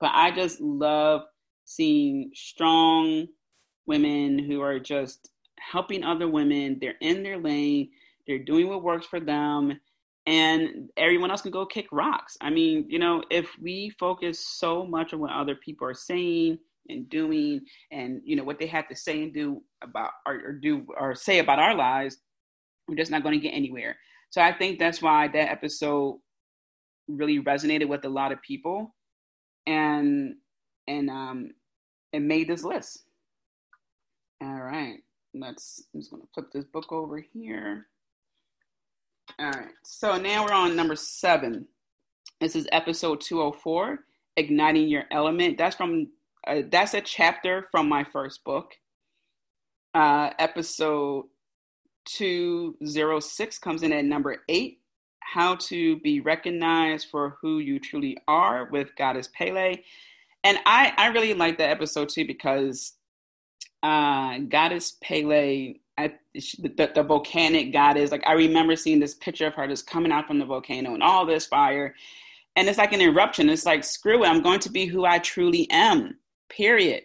but 0.00 0.10
I 0.12 0.30
just 0.30 0.60
love 0.60 1.22
seeing 1.64 2.30
strong 2.34 3.26
women 3.86 4.38
who 4.38 4.60
are 4.60 4.78
just 4.78 5.30
helping 5.58 6.04
other 6.04 6.28
women. 6.28 6.78
They're 6.80 6.94
in 7.00 7.22
their 7.22 7.38
lane, 7.38 7.90
they're 8.26 8.38
doing 8.38 8.68
what 8.68 8.82
works 8.82 9.06
for 9.06 9.18
them, 9.20 9.80
and 10.26 10.90
everyone 10.98 11.30
else 11.30 11.40
can 11.40 11.50
go 11.50 11.64
kick 11.64 11.86
rocks. 11.90 12.36
I 12.42 12.50
mean, 12.50 12.84
you 12.88 12.98
know, 12.98 13.22
if 13.30 13.50
we 13.60 13.90
focus 13.98 14.46
so 14.46 14.84
much 14.84 15.14
on 15.14 15.20
what 15.20 15.32
other 15.32 15.54
people 15.54 15.88
are 15.88 15.94
saying 15.94 16.58
and 16.90 17.08
doing 17.08 17.60
and 17.90 18.20
you 18.24 18.36
know 18.36 18.44
what 18.44 18.58
they 18.58 18.66
have 18.66 18.88
to 18.88 18.96
say 18.96 19.22
and 19.22 19.32
do 19.32 19.62
about 19.82 20.10
or, 20.26 20.34
or 20.46 20.52
do 20.52 20.86
or 20.98 21.14
say 21.14 21.38
about 21.38 21.58
our 21.58 21.74
lives, 21.74 22.18
we're 22.88 22.96
just 22.96 23.10
not 23.10 23.22
going 23.22 23.38
to 23.38 23.42
get 23.42 23.54
anywhere. 23.54 23.96
So 24.30 24.40
I 24.40 24.52
think 24.52 24.78
that's 24.78 25.02
why 25.02 25.28
that 25.28 25.50
episode 25.50 26.20
really 27.08 27.40
resonated 27.40 27.88
with 27.88 28.04
a 28.04 28.08
lot 28.08 28.32
of 28.32 28.40
people 28.42 28.94
and 29.66 30.34
and 30.86 31.10
um 31.10 31.50
and 32.12 32.26
made 32.26 32.48
this 32.48 32.64
list. 32.64 33.04
All 34.42 34.60
right. 34.60 34.98
Let's 35.34 35.84
I'm 35.94 36.00
just 36.00 36.10
gonna 36.10 36.24
flip 36.34 36.46
this 36.52 36.64
book 36.64 36.92
over 36.92 37.18
here. 37.18 37.86
All 39.38 39.50
right. 39.50 39.68
So 39.84 40.16
now 40.16 40.44
we're 40.44 40.52
on 40.52 40.76
number 40.76 40.96
seven. 40.96 41.66
This 42.40 42.56
is 42.56 42.66
episode 42.72 43.20
204, 43.20 43.98
Igniting 44.36 44.88
Your 44.88 45.04
Element. 45.10 45.58
That's 45.58 45.76
from 45.76 46.08
uh, 46.46 46.62
that's 46.70 46.94
a 46.94 47.00
chapter 47.00 47.66
from 47.70 47.88
my 47.88 48.04
first 48.04 48.44
book. 48.44 48.74
Uh, 49.94 50.30
episode 50.38 51.26
206 52.06 53.58
comes 53.58 53.82
in 53.82 53.92
at 53.92 54.04
number 54.04 54.38
eight, 54.48 54.80
How 55.20 55.56
to 55.56 55.98
Be 56.00 56.20
Recognized 56.20 57.08
for 57.10 57.36
Who 57.40 57.58
You 57.58 57.78
Truly 57.78 58.16
Are 58.28 58.66
with 58.66 58.94
Goddess 58.96 59.28
Pele. 59.34 59.76
And 60.44 60.58
I, 60.64 60.92
I 60.96 61.08
really 61.08 61.34
like 61.34 61.58
that 61.58 61.70
episode 61.70 62.08
too 62.08 62.26
because 62.26 62.94
uh, 63.82 64.38
goddess 64.38 64.96
Pele, 65.02 65.74
the, 65.98 66.12
the, 66.34 66.92
the, 66.94 67.02
volcanic 67.02 67.72
goddess. 67.72 68.10
Like 68.10 68.26
I 68.26 68.32
remember 68.32 68.76
seeing 68.76 69.00
this 69.00 69.14
picture 69.14 69.46
of 69.46 69.54
her 69.54 69.66
just 69.66 69.86
coming 69.86 70.12
out 70.12 70.26
from 70.26 70.38
the 70.38 70.46
volcano 70.46 70.94
and 70.94 71.02
all 71.02 71.26
this 71.26 71.46
fire, 71.46 71.94
and 72.56 72.68
it's 72.68 72.78
like 72.78 72.92
an 72.92 73.00
eruption. 73.00 73.48
It's 73.48 73.66
like 73.66 73.84
screw 73.84 74.24
it, 74.24 74.28
I'm 74.28 74.42
going 74.42 74.60
to 74.60 74.70
be 74.70 74.86
who 74.86 75.04
I 75.04 75.18
truly 75.18 75.70
am. 75.70 76.16
Period. 76.50 77.04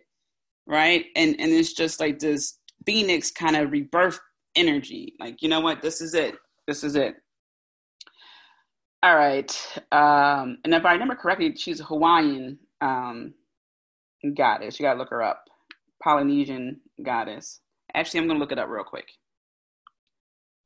Right, 0.68 1.06
and 1.16 1.36
and 1.40 1.52
it's 1.52 1.74
just 1.74 2.00
like 2.00 2.20
this 2.20 2.58
phoenix 2.86 3.32
kind 3.32 3.56
of 3.56 3.72
rebirth 3.72 4.20
energy. 4.56 5.14
Like 5.20 5.42
you 5.42 5.50
know 5.50 5.60
what, 5.62 5.82
this 5.82 6.02
is 6.02 6.16
it. 6.16 6.36
This 6.68 6.84
is 6.84 6.96
it. 6.96 7.16
All 9.04 9.16
right, 9.16 9.52
um, 9.92 10.58
and 10.64 10.74
if 10.74 10.84
I 10.84 10.94
remember 10.94 11.16
correctly, 11.16 11.56
she's 11.56 11.80
a 11.80 11.84
Hawaiian 11.84 12.58
um, 12.82 13.36
goddess. 14.36 14.80
You 14.80 14.86
gotta 14.86 14.98
look 14.98 15.12
her 15.12 15.22
up. 15.22 15.46
Polynesian 16.02 16.82
goddess. 17.04 17.62
Actually, 17.94 18.22
I'm 18.22 18.28
to 18.28 18.40
look 18.40 18.52
it 18.52 18.60
up 18.60 18.70
real 18.70 18.84
quick. 18.84 19.08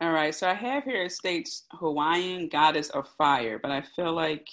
All 0.01 0.11
right, 0.11 0.33
so 0.33 0.49
I 0.49 0.53
have 0.53 0.85
here 0.85 1.03
it 1.03 1.11
states 1.11 1.65
Hawaiian 1.73 2.47
goddess 2.47 2.89
of 2.89 3.07
fire, 3.17 3.59
but 3.59 3.71
I 3.71 3.81
feel 3.81 4.13
like 4.13 4.47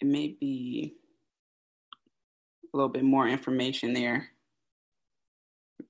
it 0.00 0.06
may 0.06 0.36
be 0.40 0.94
a 2.74 2.76
little 2.76 2.90
bit 2.90 3.04
more 3.04 3.26
information 3.26 3.94
there. 3.94 4.28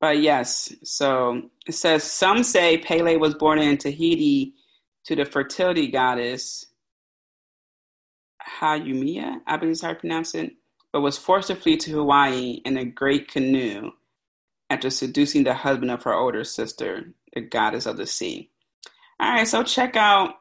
But 0.01 0.21
yes, 0.21 0.73
so 0.85 1.43
it 1.67 1.73
says 1.73 2.05
some 2.05 2.45
say 2.45 2.79
Pele 2.79 3.17
was 3.17 3.35
born 3.35 3.59
in 3.59 3.77
Tahiti 3.79 4.55
to 5.07 5.17
the 5.17 5.25
fertility 5.25 5.89
goddess 5.89 6.67
Haumea, 8.61 9.41
I 9.47 9.57
believe 9.57 9.73
is 9.73 9.83
how 9.83 9.91
I 9.91 9.95
pronounce 9.95 10.35
it 10.35 10.53
but 10.95 11.01
was 11.01 11.19
forced 11.19 11.49
to 11.49 11.57
flee 11.57 11.77
to 11.77 11.91
Hawaii 11.91 12.61
in 12.65 12.77
a 12.77 12.85
great 12.85 13.27
canoe 13.27 13.91
after 14.71 14.91
seducing 14.91 15.43
the 15.43 15.53
husband 15.53 15.91
of 15.91 16.05
her 16.05 16.15
older 16.15 16.45
sister, 16.45 17.13
the 17.33 17.41
goddess 17.41 17.87
of 17.87 17.97
the 17.97 18.07
sea. 18.07 18.49
All 19.19 19.33
right, 19.33 19.47
so 19.47 19.65
check 19.65 19.97
out 19.97 20.37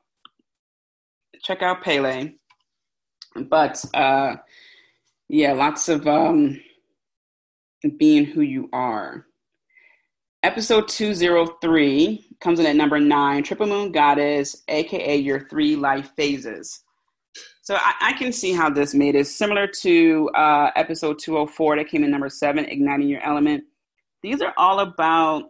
check 1.41 1.63
out 1.63 1.81
Pele. 1.81 2.33
But 3.35 3.83
uh 3.95 4.35
yeah, 5.29 5.53
lots 5.53 5.89
of 5.89 6.07
um 6.07 6.59
being 7.97 8.25
who 8.25 8.41
you 8.41 8.69
are. 8.73 9.25
Episode 10.41 10.87
203 10.89 12.37
comes 12.41 12.59
in 12.59 12.65
at 12.65 12.75
number 12.75 12.99
nine, 12.99 13.43
Triple 13.43 13.67
Moon 13.67 13.91
Goddess, 13.91 14.63
aka 14.67 15.15
your 15.15 15.47
three 15.47 15.75
life 15.75 16.11
phases. 16.17 16.83
So 17.61 17.75
I, 17.75 17.93
I, 18.01 18.13
can 18.13 18.33
see 18.33 18.51
how 18.51 18.69
this 18.69 18.93
made 18.93 19.15
it 19.15 19.25
similar 19.25 19.67
to 19.67 20.29
uh, 20.35 20.71
episode 20.75 21.17
204 21.19 21.77
that 21.77 21.87
came 21.87 22.03
in 22.03 22.11
number 22.11 22.27
seven, 22.27 22.65
Igniting 22.65 23.07
Your 23.07 23.23
Element. 23.23 23.63
These 24.21 24.41
are 24.41 24.53
all 24.57 24.81
about 24.81 25.45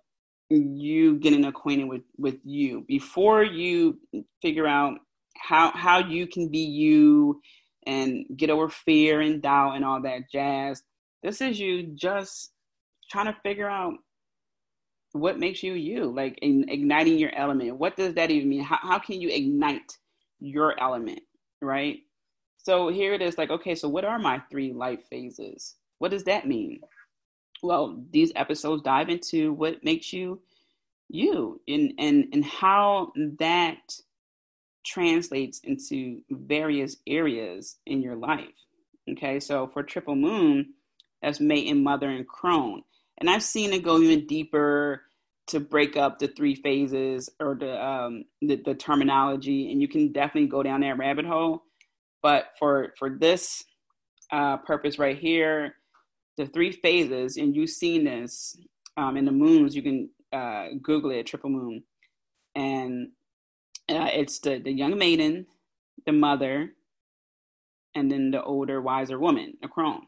you 0.50 1.16
getting 1.18 1.46
acquainted 1.46 1.86
with, 1.86 2.04
with 2.18 2.38
you 2.44 2.86
before 2.88 3.44
you 3.44 4.00
figure 4.44 4.68
out 4.68 5.00
how 5.36 5.72
how 5.72 5.98
you 5.98 6.28
can 6.28 6.50
be 6.50 6.60
you 6.60 7.42
and 7.86 8.26
get 8.36 8.50
over 8.50 8.70
fear 8.70 9.22
and 9.22 9.42
doubt 9.42 9.76
and 9.76 9.86
all 9.86 10.02
that 10.02 10.32
jazz. 10.32 10.84
This 11.22 11.42
is 11.42 11.60
you 11.60 11.84
just 11.84 12.52
trying 13.10 13.26
to 13.28 13.40
figure 13.44 13.70
out 13.70 13.94
what 15.14 15.40
makes 15.40 15.62
you 15.64 15.74
you, 15.74 16.06
like 16.06 16.40
in 16.42 16.68
igniting 16.70 17.20
your 17.20 17.34
element. 17.36 17.78
What 17.78 17.96
does 17.96 18.16
that 18.16 18.32
even 18.32 18.50
mean? 18.50 18.64
How, 18.64 18.80
how 18.82 19.00
can 19.00 19.22
you 19.22 19.30
ignite 19.30 19.98
your 20.40 20.80
element? 20.80 21.22
right? 21.64 22.00
So 22.58 22.90
here 22.90 23.14
it 23.14 23.22
is 23.22 23.38
like, 23.38 23.50
okay, 23.50 23.76
so 23.76 23.90
what 23.90 24.06
are 24.06 24.20
my 24.20 24.42
three 24.52 24.74
life 24.74 25.04
phases? 25.10 25.76
What 26.00 26.12
does 26.12 26.24
that 26.26 26.48
mean? 26.48 26.82
Well, 27.62 28.04
these 28.12 28.32
episodes 28.36 28.84
dive 28.84 29.10
into 29.10 29.54
what 29.54 29.84
makes 29.84 30.14
you 30.14 30.42
you 31.10 31.62
and 31.68 31.94
and 32.00 32.28
and 32.34 32.44
how 32.44 33.12
that 33.40 33.78
translates 34.86 35.60
into 35.64 36.22
various 36.30 36.98
areas 37.08 37.78
in 37.86 38.02
your 38.02 38.16
life. 38.16 38.56
Okay, 39.12 39.40
so 39.40 39.68
for 39.68 39.84
triple 39.84 40.16
moon, 40.16 40.74
that's 41.22 41.40
maiden 41.40 41.84
mother 41.84 42.10
and 42.10 42.28
crone. 42.28 42.84
And 43.18 43.30
I've 43.30 43.44
seen 43.44 43.74
it 43.74 43.84
go 43.84 44.00
even 44.00 44.28
deeper 44.28 45.04
to 45.48 45.60
break 45.60 45.98
up 45.98 46.20
the 46.20 46.28
three 46.28 46.56
phases 46.56 47.30
or 47.40 47.56
the 47.56 47.84
um 47.84 48.24
the, 48.42 48.56
the 48.64 48.74
terminology 48.74 49.72
and 49.72 49.82
you 49.82 49.88
can 49.88 50.12
definitely 50.12 50.48
go 50.48 50.64
down 50.64 50.82
that 50.82 50.98
rabbit 50.98 51.26
hole 51.26 51.64
but 52.22 52.46
for 52.58 52.94
for 52.98 53.10
this 53.10 53.64
uh, 54.32 54.58
purpose 54.58 54.98
right 54.98 55.18
here 55.18 55.76
the 56.38 56.46
three 56.46 56.72
phases 56.72 57.38
and 57.38 57.56
you've 57.56 57.70
seen 57.70 58.06
this 58.06 58.56
um, 58.96 59.18
in 59.18 59.26
the 59.26 59.32
moons 59.32 59.76
you 59.76 59.84
can 59.84 60.10
uh, 60.32 60.68
google 60.82 61.12
it 61.12 61.26
triple 61.26 61.50
moon 61.50 61.84
and 62.56 63.10
uh, 63.90 64.10
it's 64.14 64.40
the 64.40 64.60
the 64.60 64.72
young 64.72 64.98
maiden 64.98 65.46
the 66.06 66.12
mother 66.14 66.72
and 67.96 68.12
then 68.12 68.32
the 68.32 68.44
older 68.44 68.82
wiser 68.82 69.20
woman 69.20 69.54
the 69.62 69.68
crone 69.68 70.04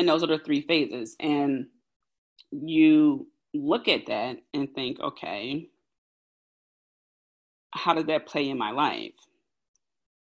And 0.00 0.08
those 0.08 0.22
are 0.22 0.28
the 0.28 0.38
three 0.38 0.62
phases. 0.62 1.14
And 1.20 1.66
you 2.50 3.28
look 3.52 3.86
at 3.86 4.06
that 4.06 4.38
and 4.54 4.74
think, 4.74 4.98
okay, 4.98 5.68
how 7.72 7.92
does 7.92 8.06
that 8.06 8.26
play 8.26 8.48
in 8.48 8.56
my 8.56 8.70
life? 8.70 9.12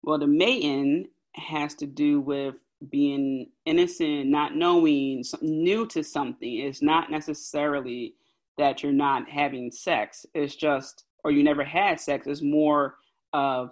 Well, 0.04 0.18
the 0.18 0.28
maiden 0.28 1.08
has 1.34 1.74
to 1.76 1.86
do 1.86 2.20
with 2.20 2.54
being 2.90 3.50
innocent, 3.64 4.28
not 4.28 4.54
knowing, 4.54 5.24
new 5.42 5.86
to 5.88 6.04
something. 6.04 6.58
It's 6.60 6.80
not 6.80 7.10
necessarily 7.10 8.14
that 8.58 8.82
you're 8.82 8.92
not 8.92 9.28
having 9.28 9.70
sex. 9.70 10.26
It's 10.34 10.56
just, 10.56 11.04
or 11.24 11.30
you 11.30 11.42
never 11.42 11.64
had 11.64 12.00
sex. 12.00 12.26
It's 12.26 12.42
more 12.42 12.96
of, 13.32 13.70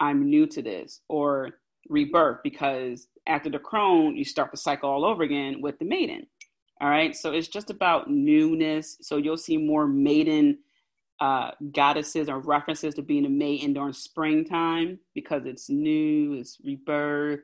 I'm 0.00 0.28
new 0.28 0.46
to 0.48 0.62
this, 0.62 1.00
or 1.08 1.50
rebirth 1.88 2.38
because 2.42 3.08
after 3.26 3.50
the 3.50 3.58
crone, 3.58 4.16
you 4.16 4.24
start 4.24 4.50
the 4.50 4.56
cycle 4.56 4.90
all 4.90 5.04
over 5.04 5.22
again 5.22 5.60
with 5.60 5.78
the 5.78 5.84
maiden. 5.84 6.26
All 6.80 6.88
right, 6.88 7.14
so 7.14 7.32
it's 7.32 7.48
just 7.48 7.70
about 7.70 8.10
newness. 8.10 8.98
So 9.00 9.16
you'll 9.16 9.36
see 9.36 9.56
more 9.56 9.86
maiden 9.86 10.58
uh, 11.20 11.52
goddesses 11.72 12.28
or 12.28 12.40
references 12.40 12.94
to 12.94 13.02
being 13.02 13.24
a 13.24 13.30
maiden 13.30 13.72
during 13.72 13.92
springtime 13.92 14.98
because 15.14 15.46
it's 15.46 15.70
new, 15.70 16.34
it's 16.34 16.58
rebirth, 16.64 17.40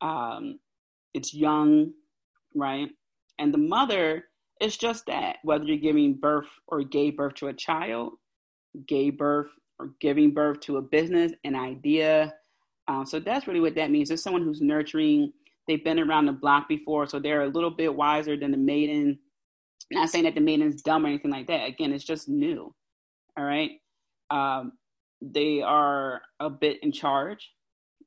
um, 0.00 0.60
it's 1.12 1.34
young, 1.34 1.92
right? 2.54 2.88
And 3.38 3.52
the 3.52 3.58
mother 3.58 4.24
is 4.60 4.76
just 4.76 5.06
that, 5.06 5.36
whether 5.42 5.64
you're 5.64 5.76
giving 5.76 6.14
birth 6.14 6.48
or 6.68 6.82
gave 6.82 7.16
birth 7.16 7.34
to 7.36 7.48
a 7.48 7.52
child, 7.52 8.12
gave 8.86 9.18
birth 9.18 9.48
or 9.78 9.90
giving 10.00 10.32
birth 10.32 10.60
to 10.60 10.76
a 10.76 10.82
business, 10.82 11.32
an 11.44 11.54
idea, 11.54 12.34
um, 12.90 13.06
so 13.06 13.20
that's 13.20 13.46
really 13.46 13.60
what 13.60 13.76
that 13.76 13.92
means. 13.92 14.10
It's 14.10 14.22
someone 14.22 14.42
who's 14.42 14.60
nurturing. 14.60 15.32
They've 15.68 15.84
been 15.84 16.00
around 16.00 16.26
the 16.26 16.32
block 16.32 16.68
before, 16.68 17.06
so 17.06 17.20
they're 17.20 17.42
a 17.42 17.48
little 17.48 17.70
bit 17.70 17.94
wiser 17.94 18.36
than 18.36 18.50
the 18.50 18.56
maiden. 18.56 19.20
Not 19.92 20.10
saying 20.10 20.24
that 20.24 20.34
the 20.34 20.40
maiden's 20.40 20.82
dumb 20.82 21.04
or 21.04 21.08
anything 21.08 21.30
like 21.30 21.46
that. 21.46 21.68
Again, 21.68 21.92
it's 21.92 22.04
just 22.04 22.28
new. 22.28 22.74
All 23.36 23.44
right. 23.44 23.70
Um, 24.30 24.72
they 25.22 25.62
are 25.62 26.22
a 26.40 26.50
bit 26.50 26.78
in 26.82 26.90
charge. 26.90 27.48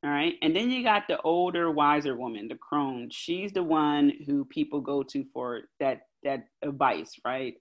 All 0.04 0.10
right. 0.10 0.34
And 0.42 0.54
then 0.54 0.70
you 0.70 0.84
got 0.84 1.04
the 1.08 1.22
older, 1.22 1.72
wiser 1.72 2.18
woman, 2.18 2.50
the 2.50 2.56
crone. 2.56 3.08
She's 3.10 3.54
the 3.54 3.64
one 3.64 4.12
who 4.26 4.44
people 4.44 4.82
go 4.82 5.02
to 5.04 5.24
for 5.34 5.62
that 5.80 6.02
that 6.24 6.46
advice, 6.62 7.14
right? 7.26 7.56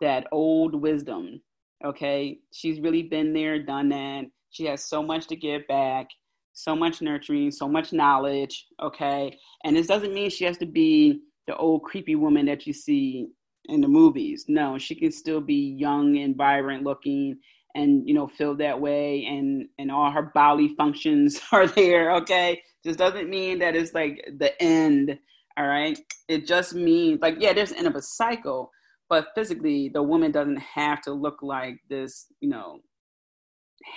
That 0.00 0.26
old 0.32 0.74
wisdom. 0.74 1.40
Okay. 1.84 2.38
She's 2.52 2.80
really 2.80 3.02
been 3.02 3.32
there, 3.32 3.62
done 3.62 3.88
that. 3.90 4.24
She 4.50 4.64
has 4.66 4.84
so 4.84 5.02
much 5.02 5.26
to 5.28 5.36
give 5.36 5.66
back 5.66 6.08
so 6.54 6.74
much 6.74 7.02
nurturing, 7.02 7.50
so 7.50 7.68
much 7.68 7.92
knowledge, 7.92 8.66
okay? 8.80 9.36
And 9.64 9.76
this 9.76 9.88
doesn't 9.88 10.14
mean 10.14 10.30
she 10.30 10.44
has 10.44 10.56
to 10.58 10.66
be 10.66 11.20
the 11.46 11.56
old 11.56 11.82
creepy 11.82 12.14
woman 12.14 12.46
that 12.46 12.66
you 12.66 12.72
see 12.72 13.26
in 13.66 13.80
the 13.80 13.88
movies. 13.88 14.46
No, 14.48 14.78
she 14.78 14.94
can 14.94 15.12
still 15.12 15.40
be 15.40 15.76
young 15.78 16.16
and 16.16 16.36
vibrant 16.36 16.84
looking 16.84 17.38
and 17.76 18.08
you 18.08 18.14
know 18.14 18.28
feel 18.28 18.54
that 18.54 18.80
way 18.80 19.26
and 19.28 19.66
and 19.80 19.90
all 19.90 20.08
her 20.08 20.30
bodily 20.32 20.74
functions 20.76 21.40
are 21.52 21.66
there, 21.66 22.12
okay? 22.12 22.62
Just 22.84 22.98
doesn't 22.98 23.28
mean 23.28 23.58
that 23.58 23.74
it's 23.74 23.92
like 23.92 24.24
the 24.38 24.60
end, 24.62 25.18
all 25.56 25.66
right? 25.66 25.98
It 26.28 26.46
just 26.46 26.74
means 26.74 27.20
like 27.20 27.36
yeah, 27.38 27.52
there's 27.52 27.72
end 27.72 27.86
of 27.86 27.94
a 27.94 28.02
cycle, 28.02 28.70
but 29.08 29.28
physically 29.34 29.90
the 29.92 30.02
woman 30.02 30.32
doesn't 30.32 30.60
have 30.60 31.02
to 31.02 31.12
look 31.12 31.42
like 31.42 31.78
this, 31.88 32.26
you 32.40 32.48
know, 32.48 32.80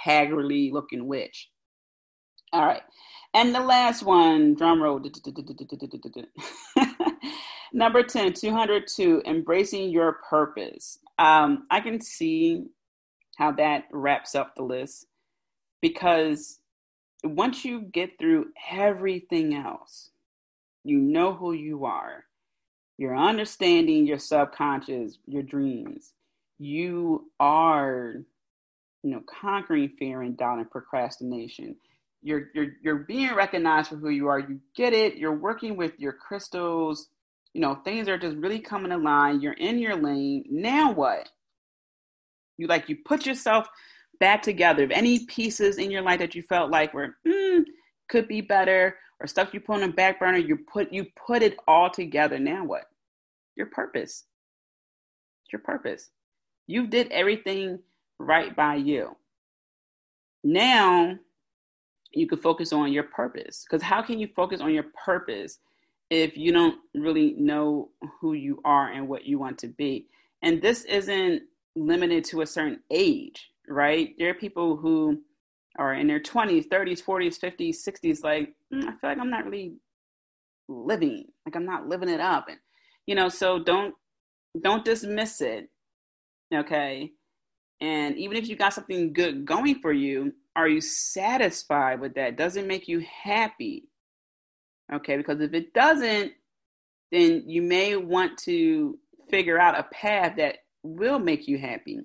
haggardly 0.03 0.71
looking 0.71 1.07
witch 1.07 1.49
all 2.53 2.65
right. 2.65 2.81
And 3.33 3.53
the 3.53 3.59
last 3.59 4.03
one, 4.03 4.55
drum 4.55 4.81
roll. 4.81 5.01
Number 7.73 8.03
10, 8.03 8.33
202, 8.33 9.21
embracing 9.25 9.89
your 9.89 10.19
purpose. 10.29 10.99
Um, 11.19 11.67
I 11.69 11.81
can 11.81 11.99
see 11.99 12.63
how 13.37 13.51
that 13.53 13.85
wraps 13.91 14.33
up 14.33 14.55
the 14.55 14.63
list 14.63 15.07
because 15.81 16.59
once 17.23 17.65
you 17.65 17.81
get 17.81 18.17
through 18.17 18.47
everything 18.71 19.53
else, 19.53 20.11
You 20.87 20.99
know 20.99 21.33
who 21.33 21.51
you 21.51 21.83
are. 21.83 22.23
You're 22.97 23.17
understanding 23.17 24.07
your 24.07 24.19
subconscious, 24.19 25.17
your 25.25 25.43
dreams. 25.43 26.13
You 26.59 27.29
are, 27.41 28.13
you 29.03 29.11
know, 29.11 29.21
conquering 29.27 29.89
fear 29.99 30.21
and 30.21 30.37
doubt 30.37 30.59
and 30.59 30.71
procrastination. 30.71 31.75
You're 32.23 32.47
you're 32.55 32.67
you're 32.81 32.99
being 32.99 33.35
recognized 33.35 33.89
for 33.89 33.97
who 33.97 34.09
you 34.09 34.29
are. 34.29 34.39
You 34.39 34.61
get 34.77 34.93
it. 34.93 35.17
You're 35.17 35.35
working 35.35 35.75
with 35.75 35.91
your 35.97 36.13
crystals. 36.13 37.09
You 37.53 37.59
know, 37.59 37.75
things 37.83 38.07
are 38.07 38.17
just 38.17 38.37
really 38.37 38.59
coming 38.59 38.93
in 38.93 39.03
line. 39.03 39.41
You're 39.41 39.53
in 39.53 39.79
your 39.79 39.97
lane. 39.97 40.45
Now 40.49 40.93
what? 40.93 41.27
You 42.55 42.67
like 42.67 42.87
you 42.87 42.95
put 43.05 43.25
yourself 43.25 43.67
back 44.21 44.41
together. 44.41 44.83
If 44.83 44.91
any 44.91 45.25
pieces 45.25 45.79
in 45.79 45.91
your 45.91 46.01
life 46.01 46.19
that 46.19 46.33
you 46.33 46.43
felt 46.43 46.71
like 46.71 46.93
were 46.93 47.17
mm, 47.27 47.65
could 48.07 48.27
be 48.27 48.41
better 48.41 48.97
or 49.19 49.27
stuff 49.27 49.53
you 49.53 49.59
put 49.59 49.77
on 49.77 49.89
a 49.89 49.91
back 49.91 50.19
burner, 50.19 50.37
you 50.37 50.57
put 50.57 50.91
you 50.91 51.05
put 51.15 51.41
it 51.41 51.57
all 51.67 51.89
together. 51.89 52.39
Now 52.39 52.63
what? 52.63 52.85
Your 53.55 53.67
purpose. 53.67 54.25
Your 55.51 55.61
purpose. 55.61 56.09
You 56.67 56.87
did 56.87 57.11
everything 57.11 57.79
right 58.19 58.55
by 58.55 58.75
you. 58.75 59.15
Now 60.43 61.17
you 62.11 62.27
can 62.27 62.37
focus 62.37 62.73
on 62.73 62.91
your 62.91 63.03
purpose. 63.03 63.65
Because 63.65 63.81
how 63.83 64.01
can 64.01 64.19
you 64.19 64.27
focus 64.35 64.61
on 64.61 64.73
your 64.73 64.85
purpose 65.05 65.59
if 66.09 66.37
you 66.37 66.51
don't 66.51 66.77
really 66.93 67.33
know 67.37 67.89
who 68.21 68.33
you 68.33 68.61
are 68.63 68.91
and 68.91 69.07
what 69.07 69.25
you 69.25 69.39
want 69.39 69.57
to 69.59 69.67
be? 69.67 70.07
And 70.41 70.61
this 70.61 70.83
isn't 70.85 71.43
limited 71.75 72.23
to 72.25 72.41
a 72.41 72.45
certain 72.45 72.79
age, 72.91 73.49
right? 73.67 74.15
There 74.17 74.29
are 74.29 74.35
people 74.35 74.77
who 74.77 75.21
are 75.77 75.93
in 75.93 76.07
their 76.07 76.19
20s, 76.19 76.67
30s, 76.67 77.03
40s, 77.03 77.39
50s, 77.39 77.87
60s, 77.87 78.23
like, 78.23 78.53
mm, 78.73 78.83
I 78.83 78.91
feel 78.91 79.09
like 79.09 79.19
I'm 79.19 79.29
not 79.29 79.45
really 79.45 79.75
living, 80.67 81.25
like 81.45 81.55
I'm 81.55 81.65
not 81.65 81.87
living 81.87 82.09
it 82.09 82.19
up. 82.19 82.47
And, 82.49 82.57
you 83.05 83.15
know, 83.15 83.29
so 83.29 83.59
don't, 83.59 83.95
don't 84.61 84.83
dismiss 84.85 85.41
it. 85.41 85.69
Okay. 86.53 87.11
And 87.79 88.17
even 88.17 88.37
if 88.37 88.47
you 88.47 88.55
got 88.55 88.73
something 88.73 89.13
good 89.13 89.45
going 89.45 89.79
for 89.81 89.93
you, 89.93 90.33
are 90.55 90.67
you 90.67 90.81
satisfied 90.81 91.99
with 91.99 92.15
that? 92.15 92.37
Does 92.37 92.55
it 92.55 92.65
make 92.65 92.87
you 92.87 93.05
happy? 93.23 93.83
Okay. 94.91 95.17
Because 95.17 95.41
if 95.41 95.53
it 95.53 95.73
doesn't, 95.73 96.31
then 97.11 97.43
you 97.45 97.61
may 97.61 97.95
want 97.95 98.37
to 98.39 98.97
figure 99.29 99.59
out 99.59 99.77
a 99.77 99.83
path 99.83 100.37
that 100.37 100.57
will 100.83 101.19
make 101.19 101.47
you 101.47 101.57
happy. 101.57 101.99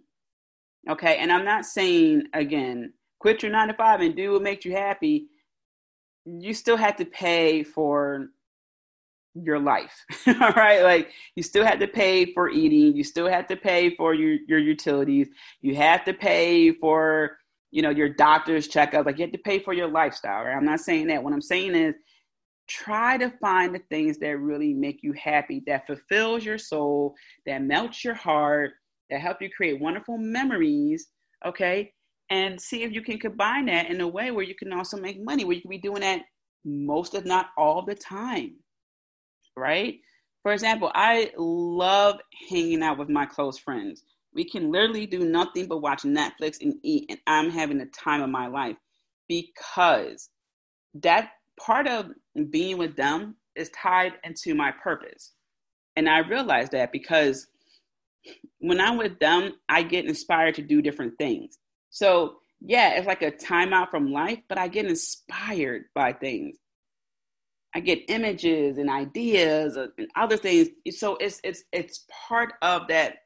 Okay. 0.90 1.16
And 1.16 1.32
I'm 1.32 1.44
not 1.44 1.64
saying, 1.64 2.24
again, 2.34 2.92
quit 3.22 3.40
your 3.40 3.52
nine 3.52 3.68
to 3.68 3.74
five 3.74 4.00
and 4.00 4.16
do 4.16 4.32
what 4.32 4.42
makes 4.42 4.64
you 4.64 4.72
happy. 4.72 5.28
You 6.24 6.52
still 6.52 6.76
have 6.76 6.96
to 6.96 7.04
pay 7.04 7.62
for 7.62 8.30
your 9.34 9.60
life. 9.60 10.04
All 10.26 10.50
right. 10.50 10.82
Like 10.82 11.10
you 11.36 11.44
still 11.44 11.64
have 11.64 11.78
to 11.78 11.86
pay 11.86 12.32
for 12.34 12.50
eating. 12.50 12.96
You 12.96 13.04
still 13.04 13.28
have 13.28 13.46
to 13.46 13.56
pay 13.56 13.94
for 13.94 14.12
your, 14.12 14.38
your 14.48 14.58
utilities. 14.58 15.28
You 15.60 15.76
have 15.76 16.04
to 16.06 16.12
pay 16.12 16.72
for, 16.72 17.38
you 17.70 17.80
know, 17.80 17.90
your 17.90 18.08
doctor's 18.08 18.66
checkup. 18.66 19.06
Like 19.06 19.18
you 19.18 19.22
have 19.24 19.32
to 19.32 19.38
pay 19.38 19.60
for 19.60 19.72
your 19.72 19.86
lifestyle. 19.86 20.42
Right. 20.44 20.56
I'm 20.56 20.64
not 20.64 20.80
saying 20.80 21.06
that. 21.06 21.22
What 21.22 21.32
I'm 21.32 21.40
saying 21.40 21.76
is 21.76 21.94
try 22.68 23.18
to 23.18 23.30
find 23.40 23.72
the 23.72 23.82
things 23.88 24.18
that 24.18 24.36
really 24.36 24.74
make 24.74 25.04
you 25.04 25.12
happy, 25.12 25.62
that 25.68 25.86
fulfills 25.86 26.44
your 26.44 26.58
soul, 26.58 27.14
that 27.46 27.62
melts 27.62 28.02
your 28.02 28.14
heart, 28.14 28.72
that 29.10 29.20
help 29.20 29.40
you 29.40 29.48
create 29.48 29.80
wonderful 29.80 30.18
memories, 30.18 31.06
okay? 31.46 31.92
And 32.30 32.60
see 32.60 32.82
if 32.82 32.92
you 32.92 33.02
can 33.02 33.18
combine 33.18 33.66
that 33.66 33.90
in 33.90 34.00
a 34.00 34.08
way 34.08 34.30
where 34.30 34.44
you 34.44 34.54
can 34.54 34.72
also 34.72 34.96
make 34.96 35.22
money, 35.22 35.44
where 35.44 35.54
you 35.54 35.60
can 35.60 35.70
be 35.70 35.78
doing 35.78 36.00
that 36.00 36.22
most, 36.64 37.14
if 37.14 37.24
not 37.24 37.50
all 37.58 37.84
the 37.84 37.94
time, 37.94 38.54
right? 39.56 39.96
For 40.42 40.52
example, 40.52 40.90
I 40.94 41.30
love 41.36 42.20
hanging 42.48 42.82
out 42.82 42.98
with 42.98 43.08
my 43.08 43.26
close 43.26 43.58
friends. 43.58 44.02
We 44.34 44.48
can 44.48 44.72
literally 44.72 45.06
do 45.06 45.24
nothing 45.24 45.66
but 45.66 45.82
watch 45.82 46.02
Netflix 46.02 46.60
and 46.62 46.74
eat, 46.82 47.06
and 47.10 47.18
I'm 47.26 47.50
having 47.50 47.78
the 47.78 47.86
time 47.86 48.22
of 48.22 48.30
my 48.30 48.46
life 48.46 48.76
because 49.28 50.30
that 50.94 51.30
part 51.60 51.86
of 51.86 52.06
being 52.50 52.78
with 52.78 52.96
them 52.96 53.36
is 53.56 53.70
tied 53.70 54.14
into 54.24 54.54
my 54.54 54.72
purpose. 54.72 55.32
And 55.96 56.08
I 56.08 56.20
realized 56.20 56.72
that 56.72 56.92
because 56.92 57.46
when 58.58 58.80
I'm 58.80 58.96
with 58.96 59.18
them, 59.18 59.52
I 59.68 59.82
get 59.82 60.06
inspired 60.06 60.54
to 60.56 60.62
do 60.62 60.80
different 60.80 61.18
things. 61.18 61.58
So, 61.92 62.38
yeah, 62.60 62.94
it's 62.94 63.06
like 63.06 63.22
a 63.22 63.30
timeout 63.30 63.90
from 63.90 64.12
life, 64.12 64.40
but 64.48 64.58
I 64.58 64.66
get 64.68 64.86
inspired 64.86 65.84
by 65.94 66.14
things. 66.14 66.56
I 67.74 67.80
get 67.80 68.04
images 68.08 68.78
and 68.78 68.90
ideas 68.90 69.76
and 69.76 69.90
other 70.16 70.36
things. 70.36 70.68
So 70.90 71.16
it's 71.16 71.40
it's 71.44 71.64
it's 71.72 72.06
part 72.28 72.54
of 72.62 72.88
that 72.88 73.18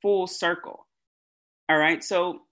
full 0.00 0.26
circle. 0.26 0.86
All 1.68 1.78
right. 1.78 2.02
So 2.04 2.42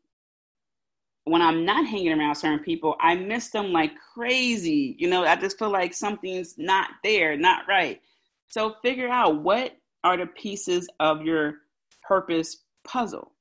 when 1.25 1.43
I'm 1.43 1.65
not 1.65 1.87
hanging 1.87 2.19
around 2.19 2.35
certain 2.37 2.65
people, 2.65 2.97
I 3.01 3.15
miss 3.15 3.51
them 3.51 3.73
like 3.73 3.93
crazy. 4.15 4.97
You 4.99 5.09
know, 5.09 5.25
I 5.25 5.37
just 5.37 5.59
feel 5.59 5.71
like 5.71 5.95
something's 5.95 6.57
not 6.59 6.91
there, 7.05 7.37
not 7.37 7.69
right. 7.69 8.01
So 8.49 8.77
figure 8.83 9.09
out 9.09 9.43
what 9.43 9.73
are 10.05 10.17
the 10.17 10.27
pieces 10.27 10.89
of 11.01 11.23
your 11.23 11.55
purpose 12.03 12.65
puzzle. 12.85 13.33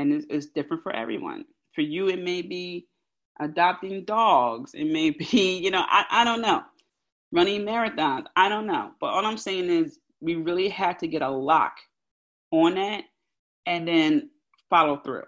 And 0.00 0.12
it's, 0.12 0.26
it's 0.30 0.46
different 0.46 0.82
for 0.82 0.92
everyone. 0.92 1.44
For 1.74 1.82
you, 1.82 2.08
it 2.08 2.22
may 2.22 2.40
be 2.40 2.86
adopting 3.38 4.04
dogs. 4.04 4.72
It 4.74 4.86
may 4.86 5.10
be, 5.32 5.58
you 5.58 5.70
know, 5.70 5.84
I, 5.86 6.04
I 6.10 6.24
don't 6.24 6.40
know. 6.40 6.62
Running 7.32 7.62
marathons. 7.62 8.24
I 8.34 8.48
don't 8.48 8.66
know. 8.66 8.92
But 9.00 9.08
all 9.08 9.26
I'm 9.26 9.36
saying 9.36 9.68
is 9.68 9.98
we 10.20 10.36
really 10.36 10.68
have 10.70 10.98
to 10.98 11.06
get 11.06 11.22
a 11.22 11.28
lock 11.28 11.74
on 12.50 12.74
that 12.74 13.04
and 13.66 13.86
then 13.86 14.30
follow 14.70 14.96
through 14.96 15.26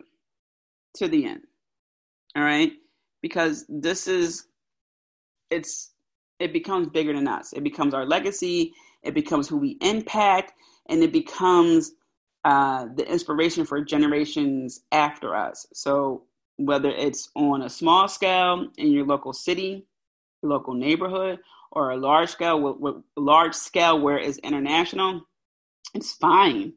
to 0.96 1.06
the 1.06 1.26
end. 1.26 1.42
All 2.34 2.42
right? 2.42 2.72
Because 3.20 3.66
this 3.68 4.08
is 4.08 4.46
it's 5.50 5.90
it 6.40 6.52
becomes 6.52 6.88
bigger 6.88 7.12
than 7.12 7.28
us. 7.28 7.52
It 7.52 7.62
becomes 7.62 7.94
our 7.94 8.06
legacy, 8.06 8.72
it 9.02 9.14
becomes 9.14 9.48
who 9.48 9.58
we 9.58 9.76
impact, 9.82 10.54
and 10.88 11.02
it 11.02 11.12
becomes 11.12 11.92
uh, 12.44 12.86
the 12.96 13.10
inspiration 13.10 13.64
for 13.64 13.80
generations 13.80 14.80
after 14.90 15.34
us. 15.34 15.66
So 15.72 16.24
whether 16.56 16.90
it's 16.90 17.30
on 17.34 17.62
a 17.62 17.70
small 17.70 18.08
scale 18.08 18.68
in 18.76 18.92
your 18.92 19.06
local 19.06 19.32
city, 19.32 19.86
local 20.42 20.74
neighborhood, 20.74 21.38
or 21.70 21.90
a 21.90 21.96
large 21.96 22.28
scale, 22.28 22.60
with, 22.60 22.76
with 22.78 23.02
large 23.16 23.54
scale 23.54 24.00
where 24.00 24.18
it's 24.18 24.38
international, 24.38 25.22
it's 25.94 26.12
fine. 26.12 26.74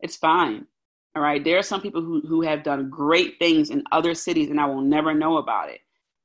It's 0.00 0.16
fine. 0.16 0.66
All 1.14 1.22
right. 1.22 1.42
There 1.42 1.58
are 1.58 1.62
some 1.62 1.80
people 1.80 2.02
who, 2.02 2.20
who 2.26 2.42
have 2.42 2.62
done 2.62 2.90
great 2.90 3.38
things 3.38 3.70
in 3.70 3.82
other 3.92 4.14
cities 4.14 4.50
and 4.50 4.60
I 4.60 4.66
will 4.66 4.82
never 4.82 5.14
know 5.14 5.38
about 5.38 5.70
it. 5.70 5.80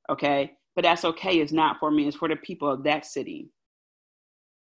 Okay. 0.10 0.54
But 0.76 0.84
that's 0.84 1.06
okay. 1.06 1.40
It's 1.40 1.52
not 1.54 1.78
for 1.80 1.92
me, 1.92 2.08
it's 2.08 2.18
for 2.18 2.28
the 2.28 2.36
people 2.36 2.70
of 2.70 2.84
that 2.84 3.06
city. 3.06 3.50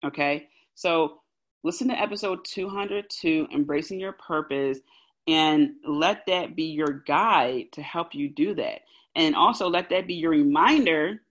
Okay. 0.04 0.48
So 0.74 1.21
listen 1.62 1.88
to 1.88 2.00
episode 2.00 2.44
202, 2.44 3.48
Embracing 3.52 4.00
Your 4.00 4.12
Purpose, 4.12 4.78
and 5.26 5.72
let 5.86 6.26
that 6.26 6.56
be 6.56 6.64
your 6.64 7.02
guide 7.06 7.66
to 7.72 7.82
help 7.82 8.14
you 8.14 8.28
do 8.28 8.54
that. 8.54 8.80
And 9.14 9.34
also 9.34 9.68
let 9.68 9.90
that 9.90 10.06
be 10.06 10.14
your 10.14 10.30
reminder 10.30 11.22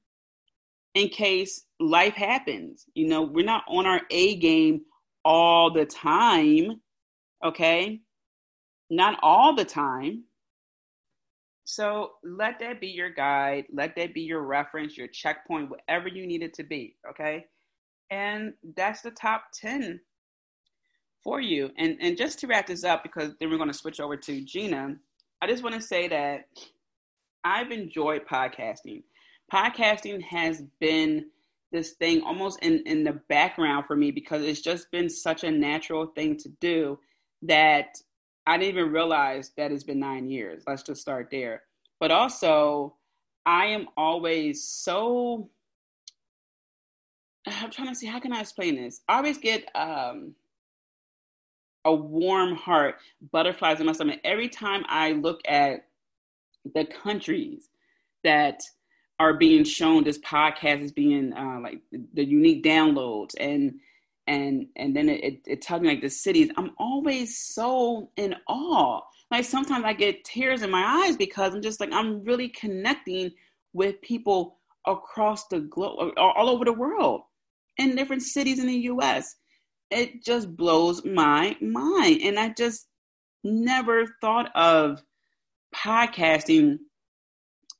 in 0.94 1.10
case 1.10 1.66
life 1.80 2.14
happens. 2.14 2.86
You 2.94 3.08
know, 3.08 3.24
we're 3.24 3.46
not 3.46 3.64
on 3.68 3.86
our 3.86 4.02
A 4.12 4.36
game 4.38 4.82
all 5.26 5.72
the 5.72 5.86
time. 5.86 6.82
Okay 7.44 8.02
not 8.92 9.18
all 9.24 9.56
the 9.56 9.66
time. 9.66 10.26
So 11.64 12.12
let 12.24 12.60
that 12.60 12.82
be 12.82 12.90
your 12.90 13.10
guide. 13.10 13.66
Let 13.72 13.96
that 13.96 14.14
be 14.14 14.22
your 14.22 14.42
reference, 14.42 14.98
your 14.98 15.08
checkpoint, 15.08 15.70
whatever 15.70 16.10
you 16.10 16.28
need 16.28 16.44
it 16.44 16.54
to 16.56 16.64
be. 16.64 16.98
Okay. 17.10 17.46
And 18.12 18.54
that's 18.76 19.02
the 19.02 19.12
top 19.12 19.46
10 19.54 20.02
for 21.24 21.40
you. 21.40 21.70
And, 21.78 21.98
and 22.02 22.18
just 22.18 22.40
to 22.40 22.48
wrap 22.48 22.68
this 22.68 22.84
up, 22.84 23.04
because 23.04 23.34
then 23.40 23.50
we're 23.50 23.58
going 23.58 23.72
to 23.72 23.78
switch 23.78 24.00
over 24.00 24.18
to 24.18 24.42
Gina, 24.42 24.96
I 25.42 25.48
just 25.48 25.64
want 25.64 25.76
to 25.76 25.82
say 25.82 26.08
that 26.08 26.48
I've 27.44 27.72
enjoyed 27.72 28.26
podcasting. 28.28 29.04
Podcasting 29.52 30.22
has 30.24 30.64
been 30.80 31.26
this 31.72 31.92
thing 31.92 32.22
almost 32.22 32.60
in, 32.62 32.84
in 32.86 33.04
the 33.04 33.20
background 33.30 33.86
for 33.88 33.96
me 33.96 34.12
because 34.12 34.44
it's 34.44 34.62
just 34.62 34.92
been 34.92 35.10
such 35.10 35.44
a 35.44 35.52
natural 35.52 36.08
thing 36.08 36.38
to 36.38 36.50
do 36.60 37.00
that 37.44 37.96
I 38.46 38.58
didn't 38.58 38.78
even 38.78 38.92
realize 38.92 39.52
that 39.58 39.72
it's 39.72 39.84
been 39.84 40.00
nine 40.00 40.30
years. 40.30 40.64
Let's 40.68 40.84
just 40.84 41.02
start 41.02 41.30
there. 41.32 41.64
But 42.00 42.12
also, 42.12 42.96
I 43.46 43.68
am 43.68 43.88
always 43.96 44.64
so. 44.64 45.50
I'm 47.48 47.72
trying 47.72 47.90
to 47.90 47.96
see 47.96 48.08
how 48.08 48.20
can 48.20 48.34
I 48.34 48.42
explain 48.42 48.76
this. 48.76 49.02
I 49.08 49.18
always 49.18 49.38
get 49.38 49.70
um, 49.76 50.36
a 51.86 51.94
warm 51.94 52.56
heart, 52.56 52.96
butterflies 53.32 53.80
in 53.80 53.86
my 53.86 53.94
stomach. 53.94 54.20
Every 54.24 54.50
time 54.50 54.84
I 54.88 55.14
look 55.14 55.42
at 55.48 55.88
the 56.74 56.86
countries 56.86 57.70
that 58.24 58.62
are 59.20 59.34
being 59.36 59.64
shown 59.64 60.04
this 60.04 60.18
podcast 60.20 60.82
is 60.82 60.92
being 60.92 61.34
uh, 61.34 61.60
like 61.62 61.80
the, 62.14 62.26
unique 62.26 62.64
downloads 62.64 63.34
and 63.40 63.80
and 64.28 64.66
and 64.76 64.96
then 64.96 65.10
it, 65.10 65.24
it, 65.24 65.42
it 65.46 65.62
tells 65.62 65.82
me 65.82 65.90
like 65.90 66.02
the 66.02 66.10
cities 66.10 66.50
i'm 66.58 66.72
always 66.78 67.38
so 67.38 68.10
in 68.18 68.36
awe. 68.48 69.02
Like 69.30 69.46
sometimes 69.46 69.86
i 69.86 69.94
get 69.94 70.24
tears 70.24 70.62
in 70.64 70.72
my 70.72 71.06
eyes 71.06 71.16
because 71.16 71.54
i'm 71.54 71.62
just 71.62 71.80
like 71.80 71.92
i'm 71.92 72.24
really 72.24 72.50
connecting 72.50 73.32
with 73.74 74.02
people 74.02 74.58
across 74.88 75.48
the 75.48 75.60
globe 75.60 76.14
all 76.18 76.50
over 76.50 76.66
the 76.66 76.74
world 76.74 77.22
in 77.78 77.96
different 77.96 78.24
cities 78.24 78.60
in 78.60 78.68
the 78.68 78.76
us 78.76 79.36
it 79.92 80.24
just 80.24 80.56
blows 80.56 81.04
my 81.06 81.56
mind 81.62 82.22
and 82.24 82.40
i 82.40 82.50
just 82.58 82.88
never 83.44 84.06
thought 84.22 84.50
of 84.56 85.02
podcasting 85.76 86.78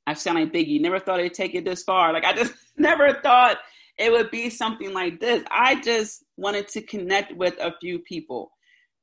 I 0.06 0.14
sound 0.14 0.38
like 0.38 0.52
Biggie. 0.52 0.80
Never 0.80 0.98
thought 0.98 1.20
it'd 1.20 1.34
take 1.34 1.54
it 1.54 1.64
this 1.64 1.84
far. 1.84 2.12
Like 2.12 2.24
I 2.24 2.32
just 2.32 2.54
never 2.76 3.14
thought 3.22 3.58
it 3.98 4.10
would 4.10 4.30
be 4.30 4.50
something 4.50 4.92
like 4.92 5.20
this. 5.20 5.44
I 5.50 5.80
just 5.80 6.24
wanted 6.36 6.68
to 6.68 6.82
connect 6.82 7.36
with 7.36 7.54
a 7.60 7.74
few 7.80 8.00
people, 8.00 8.50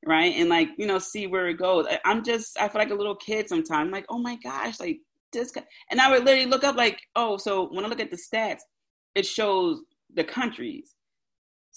right? 0.06 0.34
And 0.36 0.50
like, 0.50 0.70
you 0.78 0.88
know, 0.88 1.00
see 1.00 1.28
where 1.28 1.48
it 1.48 1.58
goes. 1.58 1.86
I'm 2.06 2.24
just 2.24 2.60
I 2.60 2.68
feel 2.68 2.80
like 2.80 2.92
a 2.92 2.96
little 2.96 3.16
kid 3.16 3.48
sometimes. 3.48 3.72
I'm 3.72 3.92
like, 3.92 4.06
oh 4.10 4.20
my 4.20 4.36
gosh, 4.44 4.80
like 4.80 5.00
this 5.32 5.52
guy. 5.52 5.64
And 5.90 6.02
I 6.02 6.10
would 6.10 6.26
literally 6.26 6.50
look 6.50 6.64
up 6.64 6.76
like, 6.76 7.00
oh, 7.16 7.38
so 7.38 7.70
when 7.72 7.86
I 7.86 7.88
look 7.88 8.00
at 8.00 8.12
the 8.12 8.18
stats, 8.18 8.62
it 9.16 9.26
shows 9.26 9.82
the 10.14 10.24
countries. 10.24 10.96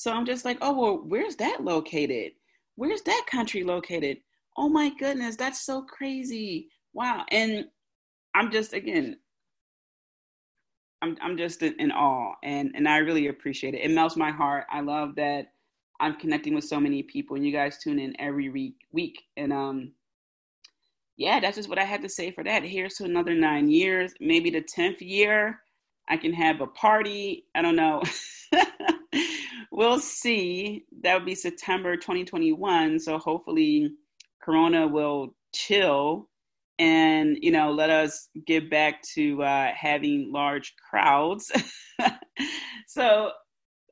So 0.03 0.11
I'm 0.11 0.27
just 0.27 0.45
like, 0.45 0.59
oh 0.61 0.73
well, 0.73 0.97
where's 1.07 1.37
that 1.37 1.63
located? 1.63 2.33
Where's 2.75 3.03
that 3.03 3.25
country 3.31 3.63
located? 3.63 4.17
Oh 4.57 4.69
my 4.69 4.91
goodness, 4.99 5.37
that's 5.37 5.65
so 5.65 5.83
crazy. 5.83 6.71
Wow. 6.93 7.25
And 7.31 7.67
I'm 8.35 8.51
just 8.51 8.73
again, 8.73 9.19
I'm 11.03 11.17
I'm 11.23 11.37
just 11.37 11.63
in 11.63 11.93
awe, 11.93 12.35
and 12.43 12.73
and 12.75 12.89
I 12.89 12.97
really 12.97 13.29
appreciate 13.29 13.75
it. 13.75 13.83
It 13.83 13.93
melts 13.93 14.17
my 14.17 14.33
heart. 14.33 14.67
I 14.73 14.81
love 14.81 15.15
that 15.19 15.53
I'm 16.01 16.17
connecting 16.17 16.57
with 16.57 16.65
so 16.65 16.81
many 16.81 17.05
people, 17.05 17.37
and 17.37 17.47
you 17.47 17.53
guys 17.53 17.79
tune 17.79 18.01
in 18.01 18.21
every 18.21 18.49
week. 18.49 18.75
Week, 18.91 19.23
and 19.37 19.53
um, 19.53 19.93
yeah, 21.17 21.39
that's 21.39 21.59
just 21.59 21.69
what 21.69 21.79
I 21.79 21.85
had 21.85 22.03
to 22.03 22.09
say 22.09 22.33
for 22.33 22.43
that. 22.43 22.65
Here's 22.65 22.95
to 22.95 23.05
another 23.05 23.35
nine 23.35 23.71
years, 23.71 24.15
maybe 24.19 24.51
the 24.51 24.63
tenth 24.63 25.01
year. 25.01 25.61
I 26.09 26.17
can 26.17 26.33
have 26.33 26.61
a 26.61 26.67
party. 26.67 27.47
I 27.55 27.63
don't 27.63 27.77
know. 27.77 28.03
we'll 29.73 29.99
see. 29.99 30.85
That 31.03 31.14
would 31.14 31.27
be 31.27 31.35
September 31.35 31.97
2021. 31.97 33.01
So 33.01 33.18
hopefully, 33.18 33.91
Corona 34.41 34.87
will 34.87 35.35
chill 35.55 36.29
and 36.79 37.37
you 37.43 37.51
know 37.51 37.70
let 37.70 37.91
us 37.91 38.29
get 38.47 38.70
back 38.70 39.03
to 39.03 39.43
uh, 39.43 39.70
having 39.75 40.33
large 40.33 40.75
crowds 40.91 41.53
so 42.87 43.31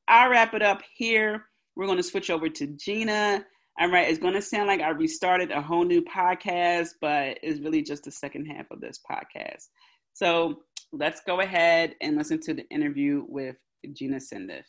i'll 0.08 0.30
wrap 0.30 0.54
it 0.54 0.62
up 0.62 0.80
here 0.96 1.44
we're 1.76 1.86
going 1.86 1.98
to 1.98 2.02
switch 2.02 2.30
over 2.30 2.48
to 2.48 2.66
gina 2.78 3.44
all 3.78 3.90
right 3.90 4.08
it's 4.08 4.18
going 4.18 4.32
to 4.32 4.40
sound 4.40 4.66
like 4.66 4.80
i 4.80 4.88
restarted 4.88 5.50
a 5.50 5.60
whole 5.60 5.84
new 5.84 6.02
podcast 6.02 6.88
but 7.02 7.38
it's 7.42 7.60
really 7.60 7.82
just 7.82 8.04
the 8.04 8.10
second 8.10 8.46
half 8.46 8.66
of 8.70 8.80
this 8.80 8.98
podcast 9.08 9.66
so 10.14 10.60
let's 10.92 11.20
go 11.26 11.40
ahead 11.40 11.94
and 12.00 12.16
listen 12.16 12.40
to 12.40 12.54
the 12.54 12.66
interview 12.70 13.24
with 13.28 13.56
gina 13.92 14.16
sendiff 14.16 14.64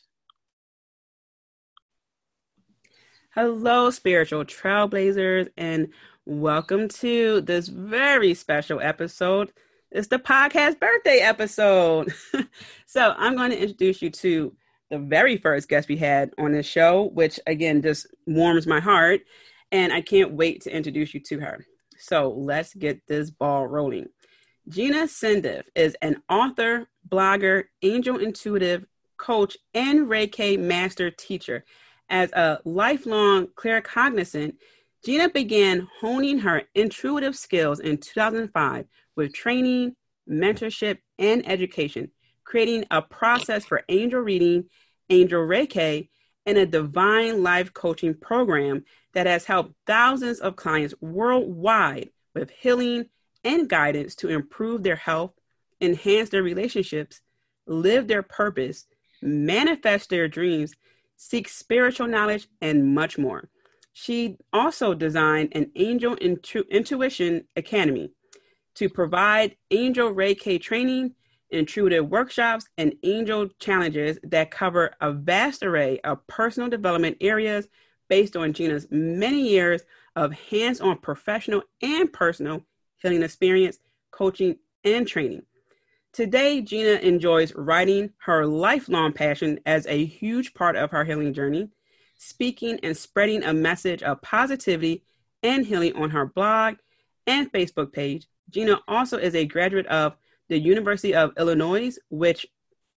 Hello, 3.34 3.90
spiritual 3.92 4.44
trailblazers, 4.44 5.48
and 5.56 5.88
welcome 6.26 6.90
to 6.90 7.40
this 7.40 7.70
very 7.70 8.34
special 8.34 8.82
episode. 8.82 9.54
It's 9.90 10.10
the 10.10 10.20
podcast 10.20 10.82
birthday 10.82 11.20
episode. 11.20 12.14
so, 12.86 13.14
I'm 13.18 13.38
going 13.38 13.52
to 13.52 13.58
introduce 13.58 14.02
you 14.02 14.10
to 14.10 14.54
the 14.90 15.00
very 15.00 15.38
first 15.38 15.70
guest 15.70 15.88
we 15.88 15.96
had 15.96 16.32
on 16.38 16.52
this 16.52 16.66
show, 16.66 17.04
which 17.14 17.40
again 17.48 17.82
just 17.82 18.06
warms 18.28 18.68
my 18.68 18.82
heart, 18.82 19.22
and 19.72 19.94
I 19.94 20.02
can't 20.02 20.34
wait 20.34 20.64
to 20.64 20.76
introduce 20.76 21.14
you 21.14 21.22
to 21.22 21.40
her. 21.40 21.66
So, 21.98 22.32
let's 22.32 22.74
get 22.74 23.08
this 23.08 23.30
ball 23.30 23.66
rolling. 23.66 24.10
Gina 24.68 25.04
Sendiff 25.04 25.64
is 25.74 25.96
an 26.02 26.22
author, 26.28 26.90
blogger, 27.08 27.64
angel 27.82 28.18
intuitive 28.18 28.86
coach, 29.16 29.56
and 29.74 30.08
Reiki 30.08 30.60
master 30.60 31.10
teacher 31.10 31.64
as 32.12 32.32
a 32.34 32.60
lifelong 32.66 33.48
claircognizant, 33.48 34.56
Gina 35.04 35.30
began 35.30 35.88
honing 36.00 36.38
her 36.40 36.64
intuitive 36.76 37.36
skills 37.36 37.80
in 37.80 37.98
2005 37.98 38.86
with 39.16 39.34
training, 39.34 39.96
mentorship, 40.30 40.98
and 41.18 41.48
education, 41.50 42.12
creating 42.44 42.86
a 42.92 43.02
process 43.02 43.66
for 43.66 43.84
angel 43.90 44.20
reading, 44.20 44.66
angel 45.10 45.42
reiki, 45.42 46.10
and 46.46 46.58
a 46.58 46.66
divine 46.66 47.42
life 47.42 47.74
coaching 47.74 48.14
program 48.14 48.84
that 49.14 49.26
has 49.26 49.46
helped 49.46 49.74
thousands 49.88 50.40
of 50.40 50.56
clients 50.56 50.94
worldwide 51.02 52.10
with 52.36 52.52
healing 52.52 53.06
and 53.44 53.70
guidance 53.70 54.16
to 54.16 54.28
improve 54.28 54.84
their 54.84 54.96
health, 54.96 55.32
enhance 55.80 56.30
their 56.30 56.44
relationships, 56.44 57.22
live 57.68 58.08
their 58.08 58.24
purpose, 58.24 58.86
manifest 59.22 60.10
their 60.10 60.28
dreams, 60.28 60.74
seek 61.22 61.48
spiritual 61.48 62.08
knowledge, 62.08 62.48
and 62.62 62.96
much 62.96 63.20
more. 63.20 63.48
She 63.94 64.38
also 64.52 64.96
designed 64.96 65.50
an 65.52 65.70
Angel 65.76 66.16
Intu- 66.16 66.64
Intuition 66.72 67.46
Academy 67.56 68.12
to 68.74 68.90
provide 68.90 69.56
Angel 69.70 70.12
Reiki 70.12 70.60
training, 70.60 71.14
intuitive 71.52 72.10
workshops, 72.10 72.66
and 72.80 72.96
angel 73.04 73.50
challenges 73.60 74.18
that 74.24 74.50
cover 74.50 74.96
a 75.00 75.12
vast 75.12 75.62
array 75.62 76.00
of 76.00 76.26
personal 76.26 76.70
development 76.70 77.18
areas 77.22 77.68
based 78.10 78.36
on 78.36 78.54
Gina's 78.54 78.88
many 78.90 79.48
years 79.48 79.84
of 80.16 80.34
hands 80.34 80.82
on 80.82 80.98
professional 80.98 81.62
and 81.84 82.12
personal 82.12 82.66
healing 82.98 83.22
experience, 83.22 83.78
coaching, 84.10 84.56
and 84.84 85.08
training. 85.08 85.44
Today, 86.14 86.60
Gina 86.62 87.00
enjoys 87.00 87.56
writing 87.56 88.12
her 88.18 88.46
lifelong 88.46 89.14
passion 89.14 89.62
as 89.66 89.88
a 89.88 90.04
huge 90.04 90.54
part 90.54 90.76
of 90.76 90.92
her 90.92 91.06
healing 91.06 91.34
journey, 91.34 91.70
speaking 92.18 92.78
and 92.84 92.98
spreading 92.98 93.44
a 93.44 93.54
message 93.54 94.04
of 94.04 94.22
positivity 94.22 95.06
and 95.42 95.66
healing 95.66 95.96
on 95.96 96.10
her 96.10 96.26
blog 96.26 96.76
and 97.28 97.50
Facebook 97.54 97.94
page. 97.94 98.28
Gina 98.50 98.82
also 98.90 99.18
is 99.18 99.36
a 99.36 99.46
graduate 99.46 99.86
of 99.88 100.18
the 100.50 100.60
University 100.60 101.16
of 101.16 101.32
Illinois, 101.38 101.98
which 102.10 102.46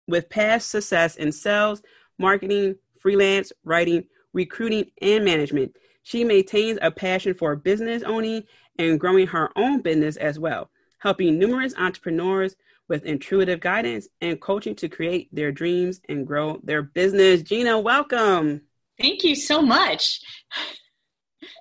with 0.09 0.29
past 0.29 0.71
success 0.71 1.15
in 1.15 1.31
sales, 1.31 1.83
marketing, 2.19 2.75
freelance, 2.99 3.53
writing, 3.62 4.05
recruiting, 4.33 4.91
and 5.01 5.25
management. 5.25 5.77
She 6.03 6.25
maintains 6.25 6.81
a 6.83 6.91
passion 6.91 7.35
for 7.35 7.55
business 7.55 8.03
owning 8.03 8.43
and 8.77 8.99
growing 8.99 9.29
her 9.29 9.51
own 9.55 9.83
business 9.83 10.17
as 10.17 10.37
well, 10.37 10.69
helping 10.99 11.39
numerous 11.39 11.75
entrepreneurs 11.79 12.57
with 12.89 13.05
intuitive 13.05 13.61
guidance 13.61 14.09
and 14.20 14.41
coaching 14.41 14.74
to 14.76 14.89
create 14.89 15.28
their 15.35 15.53
dreams 15.53 16.01
and 16.09 16.26
grow 16.26 16.61
their 16.62 16.82
business. 16.82 17.43
Gina, 17.43 17.78
welcome. 17.78 18.62
Thank 19.01 19.24
you 19.24 19.35
so 19.35 19.62
much. 19.62 20.20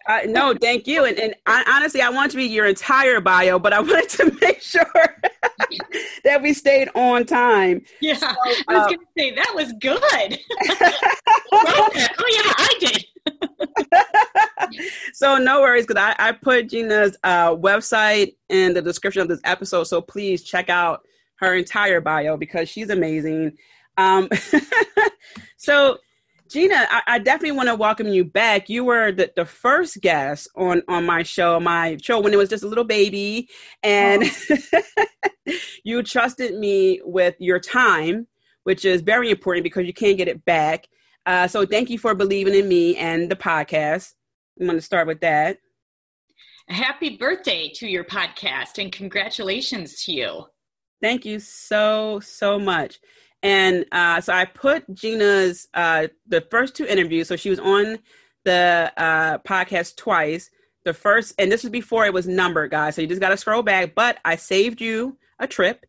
Uh, 0.07 0.19
no, 0.25 0.53
thank 0.53 0.87
you. 0.87 1.05
And, 1.05 1.17
and 1.17 1.35
I, 1.45 1.63
honestly, 1.67 2.01
I 2.01 2.09
want 2.09 2.31
to 2.31 2.37
read 2.37 2.51
your 2.51 2.65
entire 2.65 3.21
bio, 3.21 3.59
but 3.59 3.73
I 3.73 3.79
wanted 3.79 4.09
to 4.09 4.37
make 4.41 4.61
sure 4.61 4.83
that 6.23 6.41
we 6.41 6.53
stayed 6.53 6.89
on 6.95 7.25
time. 7.25 7.83
Yeah, 8.01 8.15
so, 8.15 8.27
I 8.27 8.73
was 8.73 8.83
uh, 8.83 8.85
going 8.87 8.99
to 8.99 9.05
say 9.17 9.31
that 9.35 9.51
was 9.55 9.73
good. 9.73 10.39
oh 11.51 11.89
yeah, 12.31 12.53
I 12.57 12.75
did. 12.79 13.05
so 15.13 15.37
no 15.37 15.61
worries, 15.61 15.85
because 15.85 16.01
I, 16.01 16.27
I 16.27 16.31
put 16.33 16.69
Gina's 16.69 17.17
uh, 17.23 17.55
website 17.55 18.35
in 18.49 18.73
the 18.73 18.81
description 18.81 19.21
of 19.21 19.27
this 19.27 19.41
episode. 19.43 19.85
So 19.85 20.01
please 20.01 20.43
check 20.43 20.69
out 20.69 21.05
her 21.37 21.55
entire 21.55 22.01
bio 22.01 22.37
because 22.37 22.69
she's 22.69 22.89
amazing. 22.89 23.57
Um, 23.97 24.29
so, 25.57 25.97
Gina, 26.49 26.87
I, 26.89 27.01
I 27.07 27.19
definitely 27.19 27.57
want 27.57 27.69
to 27.69 27.75
welcome 27.75 28.07
you 28.07 28.25
back. 28.25 28.69
You 28.69 28.83
were 28.83 29.11
the, 29.11 29.31
the 29.35 29.45
first 29.45 30.01
guest 30.01 30.47
on 30.55 30.83
on 30.87 31.05
my 31.05 31.23
show, 31.23 31.59
my 31.59 31.97
show 32.01 32.19
when 32.19 32.33
it 32.33 32.37
was 32.37 32.49
just 32.49 32.63
a 32.63 32.67
little 32.67 32.83
baby, 32.83 33.49
and 33.81 34.23
oh. 34.51 34.83
you 35.83 36.03
trusted 36.03 36.55
me 36.55 37.01
with 37.03 37.35
your 37.39 37.59
time, 37.59 38.27
which 38.63 38.85
is 38.85 39.01
very 39.01 39.31
important 39.31 39.63
because 39.63 39.85
you 39.85 39.93
can't 39.93 40.17
get 40.17 40.27
it 40.27 40.43
back. 40.45 40.87
Uh, 41.25 41.47
so, 41.47 41.65
thank 41.65 41.89
you 41.89 41.97
for 41.97 42.13
believing 42.13 42.53
in 42.53 42.67
me 42.67 42.97
and 42.97 43.29
the 43.29 43.35
podcast. 43.35 44.13
I'm 44.59 44.67
going 44.67 44.77
to 44.77 44.81
start 44.81 45.07
with 45.07 45.21
that. 45.21 45.57
Happy 46.69 47.17
birthday 47.17 47.69
to 47.75 47.87
your 47.87 48.05
podcast 48.05 48.77
and 48.77 48.91
congratulations 48.91 50.03
to 50.05 50.13
you. 50.13 50.45
Thank 51.03 51.25
you 51.25 51.39
so, 51.39 52.21
so 52.21 52.57
much. 52.57 53.01
And 53.43 53.85
uh, 53.91 54.21
so 54.21 54.31
I 54.31 54.45
put 54.45 54.85
Gina's, 54.95 55.67
uh, 55.73 56.07
the 56.27 56.39
first 56.49 56.75
two 56.75 56.85
interviews, 56.85 57.27
so 57.27 57.35
she 57.35 57.49
was 57.49 57.59
on 57.59 57.99
the 58.45 58.89
uh, 58.95 59.39
podcast 59.39 59.97
twice. 59.97 60.49
The 60.85 60.93
first, 60.93 61.35
and 61.37 61.51
this 61.51 61.63
was 61.63 61.71
before 61.71 62.05
it 62.05 62.13
was 62.13 62.25
numbered, 62.25 62.71
guys. 62.71 62.95
So 62.95 63.01
you 63.01 63.07
just 63.07 63.19
got 63.21 63.29
to 63.29 63.37
scroll 63.37 63.63
back. 63.63 63.95
But 63.95 64.19
I 64.23 64.37
saved 64.37 64.79
you 64.79 65.17
a 65.39 65.47
trip. 65.47 65.85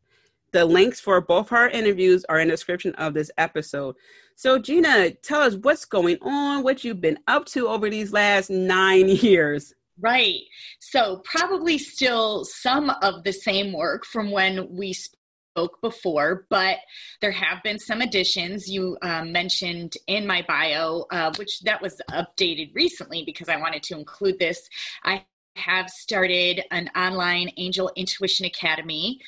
the 0.52 0.64
links 0.64 1.00
for 1.00 1.20
both 1.20 1.50
her 1.50 1.68
interviews 1.68 2.24
are 2.28 2.40
in 2.40 2.48
the 2.48 2.54
description 2.54 2.94
of 2.96 3.14
this 3.14 3.30
episode. 3.38 3.96
So, 4.36 4.58
Gina, 4.58 5.10
tell 5.12 5.42
us 5.42 5.54
what's 5.56 5.84
going 5.84 6.18
on, 6.22 6.64
what 6.64 6.84
you've 6.84 7.00
been 7.00 7.18
up 7.28 7.46
to 7.46 7.68
over 7.68 7.90
these 7.90 8.12
last 8.12 8.50
nine 8.50 9.08
years. 9.22 9.74
Right. 10.00 10.40
So, 10.80 11.22
probably 11.24 11.78
still 11.78 12.44
some 12.44 12.90
of 13.02 13.22
the 13.22 13.32
same 13.32 13.72
work 13.72 14.04
from 14.04 14.30
when 14.30 14.74
we 14.74 14.92
spoke 14.92 15.80
before, 15.80 16.46
but 16.50 16.78
there 17.20 17.30
have 17.30 17.62
been 17.62 17.78
some 17.78 18.00
additions. 18.00 18.68
You 18.68 18.98
um, 19.02 19.30
mentioned 19.30 19.92
in 20.08 20.26
my 20.26 20.42
bio, 20.48 21.06
uh, 21.12 21.32
which 21.38 21.60
that 21.60 21.80
was 21.80 22.00
updated 22.10 22.74
recently 22.74 23.22
because 23.24 23.48
I 23.48 23.56
wanted 23.56 23.84
to 23.84 23.96
include 23.96 24.40
this. 24.40 24.68
I 25.04 25.24
have 25.56 25.88
started 25.88 26.62
an 26.72 26.90
online 26.96 27.50
Angel 27.56 27.90
Intuition 27.96 28.46
Academy. 28.46 29.20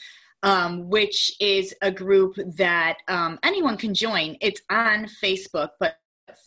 Um, 0.43 0.91
which 0.91 1.33
is 1.41 1.75
a 1.83 1.91
group 1.91 2.37
that 2.57 2.99
um, 3.09 3.39
anyone 3.43 3.77
can 3.77 3.95
join. 3.95 4.37
It's 4.41 4.61
on 4.71 5.07
Facebook, 5.21 5.71
but 5.81 5.97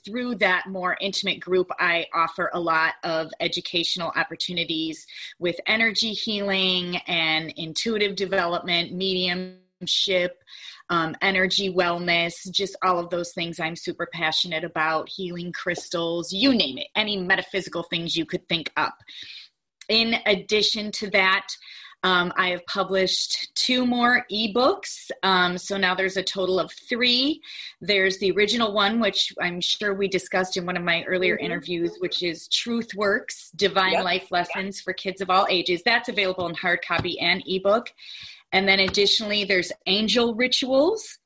through 0.03 0.35
that 0.35 0.67
more 0.67 0.97
intimate 0.99 1.39
group, 1.39 1.69
I 1.79 2.07
offer 2.13 2.49
a 2.53 2.59
lot 2.59 2.95
of 3.03 3.31
educational 3.39 4.11
opportunities 4.15 5.05
with 5.39 5.59
energy 5.65 6.13
healing 6.13 6.97
and 7.07 7.53
intuitive 7.55 8.15
development, 8.15 8.93
mediumship, 8.93 10.43
um, 10.89 11.15
energy 11.21 11.71
wellness, 11.71 12.49
just 12.51 12.75
all 12.83 12.99
of 12.99 13.09
those 13.09 13.31
things 13.33 13.59
I'm 13.59 13.75
super 13.75 14.07
passionate 14.11 14.63
about, 14.63 15.09
healing 15.09 15.51
crystals, 15.51 16.33
you 16.33 16.53
name 16.53 16.77
it, 16.77 16.87
any 16.95 17.17
metaphysical 17.17 17.83
things 17.83 18.15
you 18.15 18.25
could 18.25 18.47
think 18.49 18.71
up. 18.75 18.97
In 19.87 20.15
addition 20.25 20.91
to 20.93 21.09
that, 21.11 21.47
um, 22.03 22.31
I 22.37 22.49
have 22.49 22.65
published 22.65 23.53
two 23.55 23.85
more 23.85 24.25
ebooks. 24.31 25.11
Um, 25.21 25.57
so 25.57 25.77
now 25.77 25.95
there's 25.95 26.17
a 26.17 26.23
total 26.23 26.59
of 26.59 26.71
three. 26.71 27.41
There's 27.81 28.17
the 28.19 28.31
original 28.31 28.73
one, 28.73 28.99
which 28.99 29.33
I'm 29.41 29.59
sure 29.59 29.93
we 29.93 30.07
discussed 30.07 30.55
in 30.55 30.65
one 30.65 30.77
of 30.77 30.83
my 30.83 31.03
earlier 31.03 31.35
mm-hmm. 31.35 31.45
interviews, 31.45 31.97
which 31.99 32.23
is 32.23 32.47
Truth 32.47 32.95
Works 32.95 33.51
Divine 33.55 33.93
yep. 33.93 34.03
Life 34.05 34.31
Lessons 34.31 34.77
yep. 34.77 34.83
for 34.83 34.93
Kids 34.93 35.21
of 35.21 35.29
All 35.29 35.45
Ages. 35.49 35.81
That's 35.83 36.09
available 36.09 36.47
in 36.47 36.55
hard 36.55 36.79
copy 36.85 37.19
and 37.19 37.43
ebook. 37.45 37.91
And 38.51 38.67
then 38.67 38.79
additionally, 38.79 39.43
there's 39.43 39.71
Angel 39.85 40.33
Rituals 40.33 41.18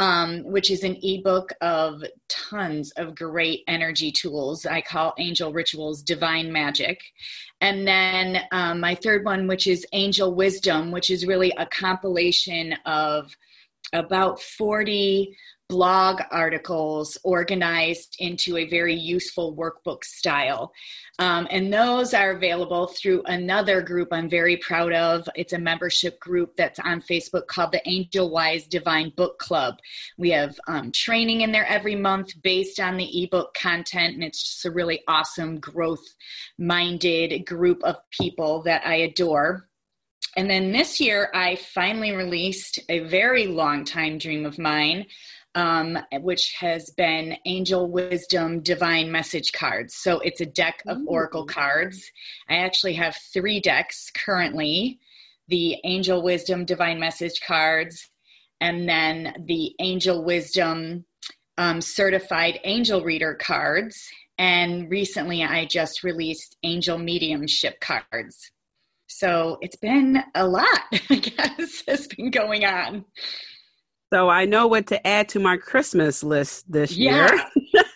um, 0.00 0.44
which 0.44 0.70
is 0.70 0.82
an 0.82 0.96
ebook 1.02 1.52
of 1.60 2.02
tons 2.26 2.90
of 2.92 3.14
great 3.14 3.64
energy 3.68 4.10
tools. 4.10 4.64
I 4.64 4.80
call 4.80 5.12
Angel 5.18 5.52
Rituals 5.52 6.02
Divine 6.02 6.50
Magic. 6.50 7.02
And 7.60 7.86
then 7.86 8.40
um, 8.50 8.80
my 8.80 8.94
third 8.94 9.26
one, 9.26 9.46
which 9.46 9.66
is 9.66 9.86
Angel 9.92 10.34
Wisdom, 10.34 10.90
which 10.90 11.10
is 11.10 11.26
really 11.26 11.52
a 11.58 11.66
compilation 11.66 12.72
of 12.86 13.36
about 13.92 14.40
40 14.40 15.36
blog 15.70 16.20
articles 16.32 17.16
organized 17.22 18.16
into 18.18 18.56
a 18.56 18.68
very 18.68 18.94
useful 18.94 19.56
workbook 19.56 20.02
style. 20.04 20.72
Um, 21.20 21.46
and 21.48 21.72
those 21.72 22.12
are 22.12 22.32
available 22.32 22.88
through 22.88 23.22
another 23.26 23.80
group 23.80 24.08
I'm 24.10 24.28
very 24.28 24.56
proud 24.56 24.92
of. 24.92 25.28
It's 25.36 25.52
a 25.52 25.58
membership 25.58 26.18
group 26.18 26.56
that's 26.56 26.80
on 26.80 27.00
Facebook 27.00 27.46
called 27.46 27.70
the 27.72 27.88
Angel 27.88 28.30
Wise 28.30 28.66
Divine 28.66 29.12
Book 29.16 29.38
Club. 29.38 29.76
We 30.18 30.30
have 30.30 30.58
um, 30.66 30.90
training 30.90 31.42
in 31.42 31.52
there 31.52 31.66
every 31.66 31.94
month 31.94 32.30
based 32.42 32.80
on 32.80 32.96
the 32.96 33.22
ebook 33.22 33.54
content, 33.54 34.14
and 34.14 34.24
it's 34.24 34.42
just 34.42 34.64
a 34.64 34.72
really 34.72 35.02
awesome, 35.06 35.60
growth 35.60 36.04
minded 36.58 37.46
group 37.46 37.82
of 37.84 37.96
people 38.10 38.62
that 38.62 38.84
I 38.84 38.96
adore. 38.96 39.68
And 40.36 40.48
then 40.48 40.72
this 40.72 41.00
year, 41.00 41.30
I 41.34 41.56
finally 41.56 42.12
released 42.12 42.78
a 42.88 43.00
very 43.00 43.46
long 43.46 43.84
time 43.84 44.18
dream 44.18 44.46
of 44.46 44.58
mine 44.58 45.06
um, 45.54 45.98
which 46.20 46.54
has 46.58 46.90
been 46.90 47.36
Angel 47.44 47.90
Wisdom 47.90 48.60
Divine 48.60 49.10
Message 49.10 49.52
Cards. 49.52 49.94
So 49.96 50.20
it's 50.20 50.40
a 50.40 50.46
deck 50.46 50.82
of 50.86 50.98
Ooh. 50.98 51.06
Oracle 51.06 51.44
cards. 51.44 52.10
I 52.48 52.56
actually 52.56 52.94
have 52.94 53.16
three 53.32 53.60
decks 53.60 54.10
currently 54.14 54.98
the 55.50 55.76
Angel 55.84 56.22
Wisdom 56.22 56.64
Divine 56.64 57.00
Message 57.00 57.40
cards, 57.46 58.08
and 58.60 58.88
then 58.88 59.34
the 59.46 59.74
Angel 59.80 60.24
Wisdom 60.24 61.04
um, 61.58 61.80
Certified 61.80 62.60
Angel 62.64 63.02
Reader 63.02 63.34
cards. 63.34 64.08
And 64.38 64.88
recently 64.88 65.42
I 65.42 65.66
just 65.66 66.02
released 66.02 66.56
Angel 66.62 66.96
Mediumship 66.96 67.80
cards. 67.80 68.52
So 69.08 69.58
it's 69.60 69.76
been 69.76 70.22
a 70.34 70.46
lot, 70.46 70.80
I 71.10 71.16
guess, 71.16 71.82
has 71.86 72.06
been 72.06 72.30
going 72.30 72.64
on. 72.64 73.04
So 74.12 74.28
I 74.28 74.44
know 74.44 74.66
what 74.66 74.88
to 74.88 75.06
add 75.06 75.28
to 75.30 75.40
my 75.40 75.56
Christmas 75.56 76.24
list 76.24 76.70
this 76.70 76.96
yeah. 76.96 77.32
year. 77.32 77.44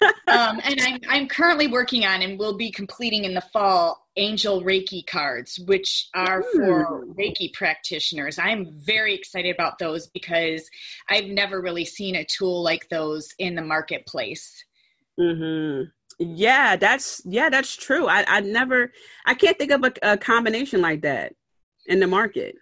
um, 0.29 0.61
and 0.63 0.81
I'm, 0.81 1.01
I'm 1.09 1.29
currently 1.29 1.67
working 1.67 2.07
on 2.07 2.23
and 2.23 2.39
will 2.39 2.57
be 2.57 2.71
completing 2.71 3.25
in 3.25 3.35
the 3.35 3.41
fall 3.41 4.07
angel 4.17 4.63
Reiki 4.63 5.05
cards, 5.05 5.59
which 5.67 6.09
are 6.15 6.41
Ooh. 6.41 6.53
for 6.55 7.07
Reiki 7.07 7.53
practitioners. 7.53 8.39
I'm 8.39 8.71
very 8.71 9.13
excited 9.13 9.53
about 9.53 9.81
those 9.81 10.07
because 10.07 10.71
I've 11.11 11.27
never 11.27 11.61
really 11.61 11.85
seen 11.85 12.15
a 12.15 12.25
tool 12.25 12.63
like 12.63 12.89
those 12.91 13.31
in 13.39 13.57
the 13.57 13.63
marketplace. 13.63 14.65
Mm-hmm. 15.19 15.91
Yeah, 16.21 16.77
that's 16.77 17.23
yeah, 17.25 17.51
that's 17.51 17.75
true. 17.75 18.07
I 18.07 18.25
I 18.29 18.41
never 18.41 18.93
I 19.27 19.35
can't 19.35 19.59
think 19.59 19.73
of 19.73 19.83
a, 19.83 19.93
a 20.13 20.17
combination 20.17 20.81
like 20.81 21.03
that 21.03 21.35
in 21.87 21.99
the 21.99 22.07
market. 22.07 22.55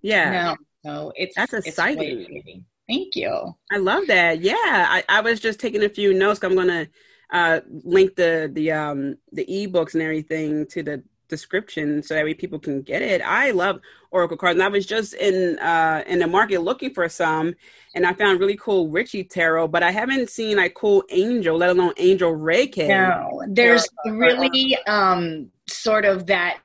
Yeah. 0.00 0.30
No, 0.30 0.56
no, 0.82 1.12
it's 1.14 1.36
that's 1.36 1.52
exciting. 1.52 2.26
It's 2.30 2.64
Thank 2.88 3.16
you. 3.16 3.54
I 3.72 3.78
love 3.78 4.06
that. 4.06 4.40
Yeah, 4.40 4.54
I, 4.56 5.02
I 5.08 5.20
was 5.20 5.40
just 5.40 5.58
taking 5.58 5.84
a 5.84 5.88
few 5.88 6.14
notes. 6.14 6.42
I'm 6.42 6.54
gonna 6.54 6.86
uh, 7.32 7.60
link 7.66 8.14
the 8.14 8.50
the 8.52 8.72
um 8.72 9.18
the 9.32 9.44
ebooks 9.46 9.94
and 9.94 10.02
everything 10.02 10.66
to 10.68 10.82
the 10.82 11.02
description 11.28 12.00
so 12.02 12.14
that 12.14 12.24
way 12.24 12.34
people 12.34 12.58
can 12.60 12.82
get 12.82 13.02
it. 13.02 13.20
I 13.20 13.50
love 13.50 13.80
Oracle 14.12 14.36
cards, 14.36 14.54
and 14.54 14.62
I 14.62 14.68
was 14.68 14.86
just 14.86 15.14
in 15.14 15.58
uh 15.58 16.04
in 16.06 16.20
the 16.20 16.28
market 16.28 16.62
looking 16.62 16.94
for 16.94 17.08
some, 17.08 17.54
and 17.94 18.06
I 18.06 18.12
found 18.12 18.38
really 18.38 18.56
cool 18.56 18.88
Richie 18.88 19.24
tarot, 19.24 19.68
but 19.68 19.82
I 19.82 19.90
haven't 19.90 20.30
seen 20.30 20.56
like 20.56 20.74
cool 20.74 21.02
Angel, 21.10 21.56
let 21.56 21.70
alone 21.70 21.92
Angel 21.96 22.32
Reiki. 22.32 22.86
No, 22.86 23.42
there's 23.48 23.88
really 24.04 24.78
um 24.86 25.50
sort 25.68 26.04
of 26.04 26.26
that 26.26 26.60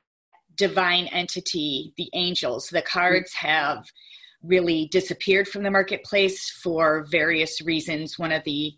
divine 0.56 1.06
entity, 1.08 1.92
the 1.96 2.08
angels. 2.12 2.68
The 2.68 2.82
cards 2.82 3.32
have 3.34 3.84
really 4.42 4.86
disappeared 4.86 5.48
from 5.48 5.62
the 5.62 5.70
marketplace 5.70 6.50
for 6.50 7.06
various 7.10 7.60
reasons. 7.62 8.18
One 8.18 8.32
of 8.32 8.44
the 8.44 8.74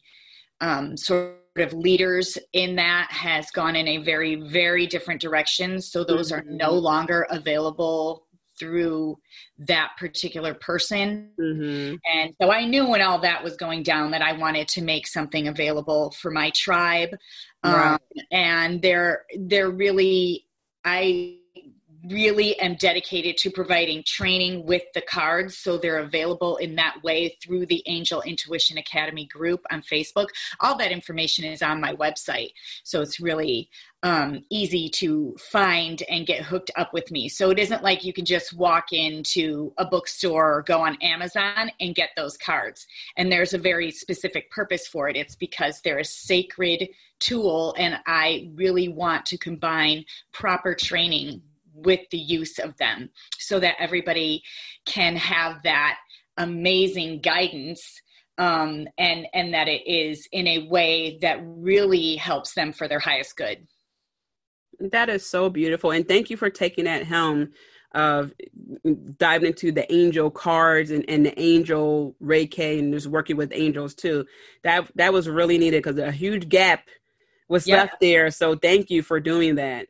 um, 0.60 0.96
sort 0.96 1.36
of 1.56 1.72
leaders 1.72 2.38
in 2.52 2.76
that 2.76 3.08
has 3.10 3.50
gone 3.50 3.76
in 3.76 3.88
a 3.88 3.98
very, 3.98 4.36
very 4.36 4.86
different 4.86 5.20
direction. 5.20 5.80
So 5.80 6.04
those 6.04 6.32
mm-hmm. 6.32 6.48
are 6.48 6.52
no 6.52 6.72
mm-hmm. 6.72 6.84
longer 6.84 7.26
available 7.30 8.26
through 8.58 9.18
that 9.58 9.92
particular 9.98 10.54
person. 10.54 11.30
Mm-hmm. 11.40 11.96
And 12.14 12.34
so 12.40 12.52
I 12.52 12.66
knew 12.66 12.88
when 12.88 13.02
all 13.02 13.18
that 13.20 13.42
was 13.42 13.56
going 13.56 13.82
down 13.82 14.12
that 14.12 14.22
I 14.22 14.32
wanted 14.34 14.68
to 14.68 14.82
make 14.82 15.06
something 15.06 15.48
available 15.48 16.12
for 16.20 16.30
my 16.30 16.50
tribe. 16.54 17.10
Right. 17.64 17.94
Um, 17.94 17.98
and 18.30 18.80
they're, 18.80 19.24
they're 19.36 19.70
really, 19.70 20.46
I 20.84 21.38
really 22.10 22.58
am 22.60 22.74
dedicated 22.74 23.36
to 23.38 23.50
providing 23.50 24.02
training 24.04 24.64
with 24.64 24.82
the 24.94 25.00
cards 25.00 25.56
so 25.56 25.78
they're 25.78 25.98
available 25.98 26.56
in 26.56 26.76
that 26.76 26.96
way 27.02 27.36
through 27.42 27.66
the 27.66 27.82
angel 27.86 28.22
intuition 28.22 28.78
academy 28.78 29.26
group 29.26 29.64
on 29.70 29.82
facebook. 29.82 30.28
All 30.60 30.76
that 30.78 30.92
information 30.92 31.44
is 31.44 31.62
on 31.62 31.80
my 31.80 31.94
website 31.94 32.52
so 32.82 33.00
it's 33.00 33.20
really 33.20 33.70
um, 34.02 34.44
easy 34.50 34.90
to 34.90 35.34
find 35.40 36.02
and 36.10 36.26
get 36.26 36.44
hooked 36.44 36.70
up 36.76 36.92
with 36.92 37.10
me. 37.10 37.26
So 37.26 37.48
it 37.48 37.58
isn't 37.58 37.82
like 37.82 38.04
you 38.04 38.12
can 38.12 38.26
just 38.26 38.52
walk 38.52 38.92
into 38.92 39.72
a 39.78 39.86
bookstore 39.86 40.58
or 40.58 40.62
go 40.62 40.82
on 40.82 40.96
amazon 41.00 41.70
and 41.80 41.94
get 41.94 42.10
those 42.16 42.36
cards. 42.36 42.86
And 43.16 43.32
there's 43.32 43.54
a 43.54 43.58
very 43.58 43.90
specific 43.90 44.50
purpose 44.50 44.86
for 44.86 45.08
it. 45.08 45.16
It's 45.16 45.36
because 45.36 45.80
they're 45.80 46.00
a 46.00 46.04
sacred 46.04 46.88
tool 47.20 47.74
and 47.78 47.96
i 48.06 48.50
really 48.54 48.88
want 48.88 49.24
to 49.24 49.38
combine 49.38 50.04
proper 50.32 50.74
training 50.74 51.40
with 51.74 52.00
the 52.10 52.18
use 52.18 52.58
of 52.58 52.76
them 52.76 53.10
so 53.38 53.60
that 53.60 53.76
everybody 53.78 54.42
can 54.86 55.16
have 55.16 55.62
that 55.64 55.96
amazing 56.36 57.20
guidance 57.20 58.00
um, 58.38 58.86
and 58.98 59.26
and 59.32 59.54
that 59.54 59.68
it 59.68 59.86
is 59.86 60.28
in 60.32 60.46
a 60.46 60.66
way 60.66 61.18
that 61.22 61.38
really 61.42 62.16
helps 62.16 62.54
them 62.54 62.72
for 62.72 62.88
their 62.88 62.98
highest 62.98 63.36
good. 63.36 63.66
That 64.80 65.08
is 65.08 65.24
so 65.24 65.48
beautiful 65.50 65.92
and 65.92 66.06
thank 66.06 66.30
you 66.30 66.36
for 66.36 66.50
taking 66.50 66.84
that 66.84 67.04
helm 67.04 67.52
of 67.92 68.32
diving 69.18 69.50
into 69.50 69.70
the 69.70 69.90
angel 69.92 70.28
cards 70.28 70.90
and, 70.90 71.04
and 71.08 71.24
the 71.24 71.40
angel 71.40 72.16
reiki 72.20 72.80
and 72.80 72.92
just 72.92 73.06
working 73.06 73.36
with 73.36 73.52
angels 73.54 73.94
too. 73.94 74.26
That 74.64 74.90
that 74.96 75.12
was 75.12 75.28
really 75.28 75.58
needed 75.58 75.82
because 75.82 75.98
a 75.98 76.10
huge 76.10 76.48
gap 76.48 76.88
was 77.48 77.66
yep. 77.66 77.78
left 77.78 78.00
there 78.00 78.30
so 78.30 78.56
thank 78.56 78.90
you 78.90 79.02
for 79.02 79.20
doing 79.20 79.56
that 79.56 79.86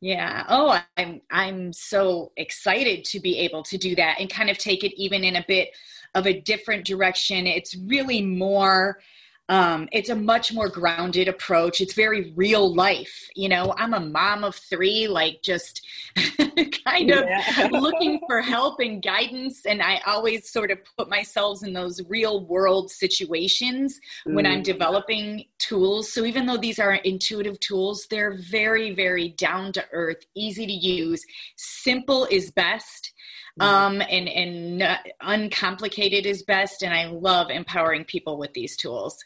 Yeah. 0.00 0.44
Oh, 0.48 0.78
I'm 0.96 1.22
I'm 1.30 1.72
so 1.72 2.32
excited 2.36 3.04
to 3.06 3.20
be 3.20 3.38
able 3.38 3.62
to 3.64 3.78
do 3.78 3.96
that 3.96 4.20
and 4.20 4.28
kind 4.28 4.50
of 4.50 4.58
take 4.58 4.84
it 4.84 4.94
even 5.00 5.24
in 5.24 5.36
a 5.36 5.44
bit 5.48 5.70
of 6.14 6.26
a 6.26 6.38
different 6.40 6.84
direction. 6.84 7.46
It's 7.46 7.74
really 7.76 8.20
more 8.22 9.00
um, 9.48 9.88
it's 9.92 10.08
a 10.08 10.16
much 10.16 10.52
more 10.52 10.68
grounded 10.68 11.28
approach. 11.28 11.80
It's 11.80 11.94
very 11.94 12.32
real 12.34 12.74
life. 12.74 13.28
You 13.36 13.48
know, 13.48 13.74
I'm 13.76 13.94
a 13.94 14.00
mom 14.00 14.42
of 14.42 14.56
three, 14.56 15.06
like 15.06 15.40
just 15.42 15.86
kind 16.84 17.10
of 17.10 17.24
yeah. 17.26 17.68
looking 17.72 18.20
for 18.26 18.40
help 18.40 18.80
and 18.80 19.00
guidance. 19.00 19.64
And 19.64 19.80
I 19.82 20.00
always 20.04 20.50
sort 20.50 20.72
of 20.72 20.78
put 20.98 21.08
myself 21.08 21.64
in 21.64 21.72
those 21.72 22.02
real 22.08 22.44
world 22.46 22.90
situations 22.90 24.00
mm. 24.26 24.34
when 24.34 24.46
I'm 24.46 24.62
mm. 24.62 24.64
developing 24.64 25.44
tools. 25.58 26.12
So 26.12 26.24
even 26.24 26.46
though 26.46 26.56
these 26.56 26.80
are 26.80 26.94
intuitive 26.94 27.60
tools, 27.60 28.08
they're 28.10 28.34
very, 28.34 28.92
very 28.94 29.28
down 29.28 29.72
to 29.74 29.84
earth, 29.92 30.26
easy 30.34 30.66
to 30.66 30.72
use. 30.72 31.24
Simple 31.56 32.26
is 32.32 32.50
best. 32.50 33.12
Mm. 33.60 33.64
Um, 33.64 34.02
and 34.02 34.28
and 34.28 34.98
uncomplicated 35.22 36.26
is 36.26 36.42
best, 36.42 36.82
and 36.82 36.92
I 36.92 37.06
love 37.06 37.48
empowering 37.48 38.04
people 38.04 38.36
with 38.36 38.52
these 38.52 38.76
tools. 38.76 39.16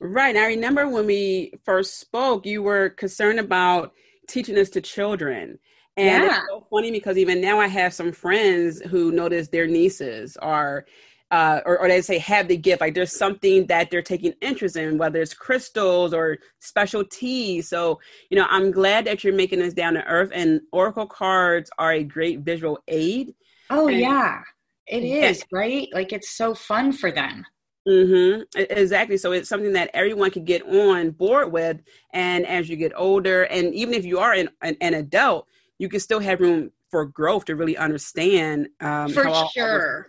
Right. 0.00 0.36
I 0.36 0.46
remember 0.46 0.88
when 0.88 1.06
we 1.06 1.54
first 1.64 1.98
spoke, 1.98 2.44
you 2.44 2.62
were 2.62 2.90
concerned 2.90 3.40
about 3.40 3.92
teaching 4.28 4.54
this 4.54 4.70
to 4.70 4.80
children. 4.80 5.58
And 5.96 6.24
yeah. 6.24 6.36
it's 6.36 6.46
so 6.50 6.66
funny 6.70 6.90
because 6.90 7.16
even 7.16 7.40
now 7.40 7.58
I 7.58 7.68
have 7.68 7.94
some 7.94 8.12
friends 8.12 8.80
who 8.80 9.10
notice 9.12 9.48
their 9.48 9.66
nieces 9.66 10.36
are 10.36 10.84
uh, 11.30 11.60
or, 11.66 11.78
or, 11.80 11.88
they 11.88 12.00
say 12.00 12.18
have 12.18 12.46
the 12.46 12.56
gift 12.56 12.80
like 12.80 12.94
there's 12.94 13.16
something 13.16 13.66
that 13.66 13.90
they're 13.90 14.00
taking 14.02 14.32
interest 14.40 14.76
in 14.76 14.96
whether 14.96 15.20
it's 15.20 15.34
crystals 15.34 16.14
or 16.14 16.38
special 16.60 17.04
teas 17.04 17.68
so 17.68 17.98
you 18.30 18.36
know 18.36 18.46
i'm 18.48 18.70
glad 18.70 19.04
that 19.04 19.24
you're 19.24 19.34
making 19.34 19.58
this 19.58 19.74
down 19.74 19.94
to 19.94 20.04
earth 20.04 20.30
and 20.32 20.60
oracle 20.70 21.06
cards 21.06 21.68
are 21.78 21.94
a 21.94 22.04
great 22.04 22.40
visual 22.40 22.78
aid 22.86 23.34
oh 23.70 23.88
and, 23.88 23.98
yeah 23.98 24.40
it 24.86 25.02
is 25.02 25.44
right 25.50 25.88
like 25.92 26.12
it's 26.12 26.30
so 26.30 26.54
fun 26.54 26.92
for 26.92 27.10
them 27.10 27.44
Mm-hmm. 27.86 28.42
Exactly. 28.56 29.16
So 29.16 29.32
it's 29.32 29.48
something 29.48 29.72
that 29.74 29.90
everyone 29.94 30.30
can 30.30 30.44
get 30.44 30.62
on 30.62 31.10
board 31.10 31.52
with. 31.52 31.80
And 32.12 32.46
as 32.46 32.68
you 32.68 32.76
get 32.76 32.92
older, 32.96 33.44
and 33.44 33.74
even 33.74 33.94
if 33.94 34.04
you 34.04 34.18
are 34.18 34.32
an, 34.32 34.48
an, 34.60 34.76
an 34.80 34.94
adult, 34.94 35.46
you 35.78 35.88
can 35.88 36.00
still 36.00 36.20
have 36.20 36.40
room 36.40 36.72
for 36.90 37.04
growth 37.04 37.44
to 37.46 37.56
really 37.56 37.76
understand. 37.76 38.68
Um, 38.80 39.12
for 39.12 39.46
sure. 39.52 40.08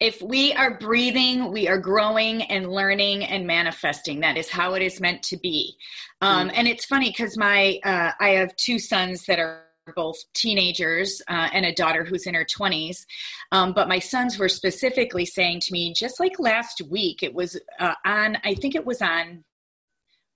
if 0.00 0.20
we 0.20 0.52
are 0.54 0.78
breathing, 0.78 1.52
we 1.52 1.68
are 1.68 1.78
growing 1.78 2.42
and 2.42 2.70
learning 2.70 3.24
and 3.24 3.46
manifesting. 3.46 4.20
That 4.20 4.36
is 4.36 4.48
how 4.48 4.74
it 4.74 4.82
is 4.82 5.00
meant 5.00 5.22
to 5.24 5.36
be. 5.36 5.76
Um, 6.20 6.48
mm-hmm. 6.48 6.56
And 6.58 6.68
it's 6.68 6.84
funny 6.84 7.10
because 7.10 7.36
my 7.36 7.78
uh, 7.84 8.12
I 8.18 8.30
have 8.30 8.56
two 8.56 8.78
sons 8.78 9.24
that 9.26 9.38
are 9.38 9.65
both 9.94 10.16
teenagers 10.34 11.22
uh, 11.28 11.48
and 11.52 11.64
a 11.64 11.74
daughter 11.74 12.04
who's 12.04 12.26
in 12.26 12.34
her 12.34 12.44
20s. 12.44 13.06
Um, 13.52 13.72
but 13.72 13.88
my 13.88 13.98
sons 13.98 14.38
were 14.38 14.48
specifically 14.48 15.24
saying 15.24 15.60
to 15.60 15.72
me, 15.72 15.92
just 15.92 16.20
like 16.20 16.38
last 16.38 16.82
week, 16.90 17.22
it 17.22 17.34
was 17.34 17.58
uh, 17.78 17.94
on, 18.04 18.38
I 18.44 18.54
think 18.54 18.74
it 18.74 18.84
was 18.84 19.02
on, 19.02 19.44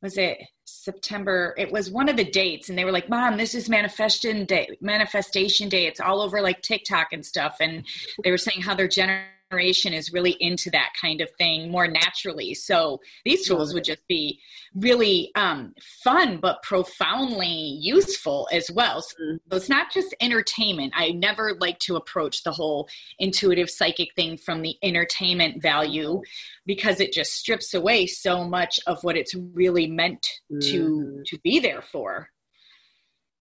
was 0.02 0.16
it 0.16 0.38
September? 0.64 1.54
It 1.58 1.70
was 1.70 1.90
one 1.90 2.08
of 2.08 2.16
the 2.16 2.24
dates. 2.24 2.68
And 2.68 2.78
they 2.78 2.84
were 2.84 2.92
like, 2.92 3.08
Mom, 3.08 3.36
this 3.36 3.54
is 3.54 3.68
manifestation 3.68 4.46
day, 4.46 4.78
manifestation 4.80 5.68
day. 5.68 5.86
It's 5.86 6.00
all 6.00 6.22
over 6.22 6.40
like 6.40 6.62
TikTok 6.62 7.12
and 7.12 7.24
stuff. 7.24 7.56
And 7.60 7.84
they 8.24 8.30
were 8.30 8.38
saying 8.38 8.62
how 8.62 8.74
their 8.74 8.88
generation 8.88 9.28
generation 9.50 9.92
is 9.92 10.12
really 10.12 10.36
into 10.40 10.70
that 10.70 10.90
kind 11.00 11.20
of 11.20 11.30
thing 11.32 11.70
more 11.70 11.86
naturally. 11.86 12.54
So 12.54 13.00
these 13.24 13.46
tools 13.46 13.74
would 13.74 13.84
just 13.84 14.06
be 14.08 14.40
really 14.74 15.30
um, 15.34 15.74
fun, 16.02 16.38
but 16.40 16.62
profoundly 16.62 17.78
useful 17.80 18.48
as 18.52 18.70
well. 18.70 19.02
So 19.02 19.16
mm-hmm. 19.22 19.56
it's 19.56 19.68
not 19.68 19.92
just 19.92 20.14
entertainment. 20.20 20.92
I 20.96 21.10
never 21.10 21.56
like 21.60 21.78
to 21.80 21.96
approach 21.96 22.42
the 22.42 22.52
whole 22.52 22.88
intuitive 23.18 23.70
psychic 23.70 24.14
thing 24.14 24.36
from 24.36 24.62
the 24.62 24.76
entertainment 24.82 25.62
value 25.62 26.22
because 26.66 27.00
it 27.00 27.12
just 27.12 27.34
strips 27.34 27.74
away 27.74 28.06
so 28.06 28.44
much 28.44 28.78
of 28.86 29.02
what 29.02 29.16
it's 29.16 29.34
really 29.34 29.86
meant 29.86 30.26
to 30.60 30.88
mm-hmm. 30.88 31.22
to 31.26 31.38
be 31.40 31.58
there 31.58 31.82
for. 31.82 32.28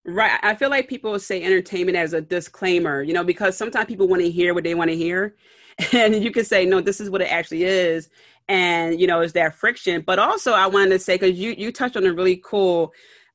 Right. 0.07 0.39
I 0.43 0.55
feel 0.55 0.69
like 0.69 0.89
people 0.89 1.19
say 1.19 1.43
entertainment 1.43 1.97
as 1.97 2.13
a 2.13 2.21
disclaimer, 2.21 3.03
you 3.03 3.15
know, 3.15 3.25
because 3.25 3.57
sometimes 3.57 3.87
people 3.87 4.07
want 4.07 4.21
to 4.21 4.31
hear 4.31 4.53
what 4.53 4.63
they 4.63 4.75
want 4.75 4.91
to 4.91 4.97
hear. 4.97 5.35
and 5.93 6.23
you 6.23 6.31
can 6.31 6.45
say 6.45 6.65
no 6.65 6.81
this 6.81 7.01
is 7.01 7.11
what 7.11 7.21
it 7.21 7.33
actually 7.33 7.65
is. 7.65 8.09
And 8.49 9.01
you 9.01 9.07
know 9.07 9.21
is 9.21 9.33
that 9.33 9.55
friction. 9.55 10.03
But 10.03 10.19
also 10.19 10.53
i 10.53 10.67
wanted 10.67 10.91
to 10.91 10.99
say 10.99 11.17
because 11.17 11.39
you 11.39 11.55
you 11.57 11.73
touched 11.73 11.97
on 11.97 12.07
a 12.07 12.13
really 12.13 12.41
cool 12.45 12.93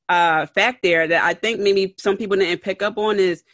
uh 0.08 0.46
fact 0.46 0.82
there 0.82 1.06
that 1.06 1.22
i 1.22 1.34
think 1.34 1.60
maybe 1.60 1.94
some 1.98 2.16
people 2.16 2.36
didn't 2.36 2.62
pick 2.62 2.82
up 2.82 2.98
on 2.98 3.18
is 3.18 3.44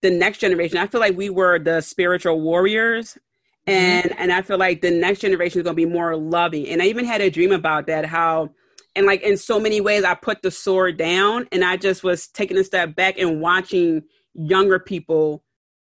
the 0.00 0.10
next 0.10 0.38
generation. 0.38 0.78
I 0.78 0.86
feel 0.86 1.00
like 1.00 1.16
we 1.16 1.28
were 1.28 1.58
the 1.58 1.80
spiritual 1.80 2.40
warriors. 2.40 3.18
Mm-hmm. 3.66 3.76
and 3.76 4.18
and 4.18 4.32
i 4.32 4.40
feel 4.40 4.56
like 4.56 4.80
the 4.80 4.90
next 4.90 5.20
generation 5.20 5.60
is 5.60 5.64
going 5.64 5.76
to 5.76 5.82
be 5.82 5.84
more 5.84 6.16
loving. 6.16 6.68
And 6.68 6.80
i 6.80 6.86
even 6.86 7.04
had 7.04 7.20
a 7.20 7.28
dream 7.30 7.52
about 7.52 7.86
that 7.88 8.06
how 8.06 8.50
and 8.96 9.06
like 9.06 9.22
in 9.22 9.36
so 9.36 9.60
many 9.60 9.80
ways 9.80 10.04
i 10.04 10.14
put 10.14 10.40
the 10.42 10.50
sword 10.50 10.96
down 10.96 11.46
and 11.52 11.62
i 11.64 11.76
just 11.76 12.02
was 12.02 12.28
taking 12.28 12.56
a 12.56 12.64
step 12.64 12.96
back 12.96 13.18
and 13.18 13.40
watching 13.40 14.02
younger 14.34 14.78
people 14.78 15.42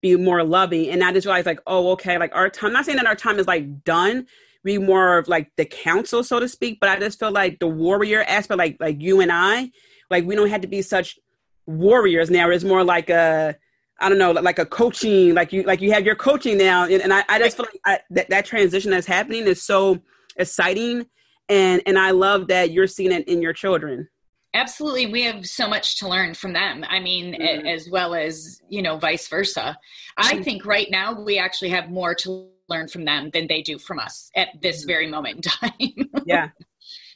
be 0.06 0.16
more 0.16 0.42
loving. 0.44 0.90
And 0.90 1.02
I 1.02 1.12
just 1.12 1.26
realized 1.26 1.46
like, 1.46 1.60
oh, 1.66 1.90
okay, 1.92 2.18
like 2.18 2.34
our 2.34 2.48
time, 2.48 2.68
I'm 2.68 2.72
not 2.74 2.84
saying 2.84 2.98
that 2.98 3.06
our 3.06 3.16
time 3.16 3.38
is 3.38 3.46
like 3.46 3.84
done, 3.84 4.26
be 4.64 4.78
more 4.78 5.18
of 5.18 5.28
like 5.28 5.50
the 5.56 5.64
council, 5.64 6.22
so 6.22 6.40
to 6.40 6.48
speak, 6.48 6.78
but 6.80 6.88
I 6.88 6.98
just 6.98 7.18
feel 7.18 7.30
like 7.30 7.58
the 7.58 7.68
warrior 7.68 8.22
aspect, 8.22 8.58
like 8.58 8.76
like 8.80 9.00
you 9.00 9.20
and 9.20 9.30
I, 9.32 9.70
like 10.10 10.24
we 10.24 10.34
don't 10.34 10.48
have 10.48 10.60
to 10.62 10.68
be 10.68 10.82
such 10.82 11.18
warriors 11.66 12.30
now. 12.30 12.48
It's 12.50 12.64
more 12.64 12.84
like 12.84 13.10
a 13.10 13.56
I 13.98 14.08
don't 14.08 14.18
know, 14.18 14.32
like 14.32 14.58
a 14.58 14.66
coaching, 14.66 15.34
like 15.34 15.52
you 15.52 15.62
like 15.62 15.80
you 15.80 15.92
have 15.92 16.04
your 16.04 16.16
coaching 16.16 16.58
now. 16.58 16.84
And, 16.84 17.02
and 17.02 17.12
I, 17.12 17.24
I 17.28 17.38
just 17.38 17.56
feel 17.56 17.66
like 17.66 17.80
I, 17.84 18.00
that, 18.10 18.30
that 18.30 18.44
transition 18.44 18.90
that's 18.90 19.06
happening 19.06 19.46
is 19.46 19.62
so 19.62 20.00
exciting. 20.36 21.06
And 21.48 21.82
and 21.86 21.98
I 21.98 22.10
love 22.10 22.48
that 22.48 22.72
you're 22.72 22.88
seeing 22.88 23.12
it 23.12 23.26
in 23.28 23.40
your 23.40 23.52
children 23.52 24.08
absolutely 24.56 25.06
we 25.06 25.22
have 25.22 25.46
so 25.46 25.68
much 25.68 25.98
to 25.98 26.08
learn 26.08 26.34
from 26.34 26.52
them. 26.52 26.84
I 26.88 26.98
mean 27.00 27.34
mm-hmm. 27.34 27.66
as 27.66 27.88
well 27.90 28.14
as 28.14 28.60
you 28.68 28.82
know 28.82 28.96
vice 28.96 29.28
versa. 29.28 29.78
I 30.16 30.42
think 30.42 30.64
right 30.64 30.90
now 30.90 31.20
we 31.20 31.38
actually 31.38 31.70
have 31.70 31.90
more 31.90 32.14
to 32.16 32.48
learn 32.68 32.88
from 32.88 33.04
them 33.04 33.30
than 33.32 33.46
they 33.46 33.62
do 33.62 33.78
from 33.78 33.98
us 34.00 34.30
at 34.34 34.48
this 34.60 34.80
mm-hmm. 34.80 34.88
very 34.88 35.06
moment 35.06 35.36
in 35.36 35.42
time. 35.42 36.10
Yeah. 36.26 36.48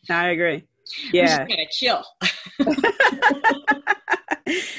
I 0.09 0.28
agree. 0.28 0.64
Yeah. 1.12 1.45
we 1.45 1.68
chill. 1.72 2.05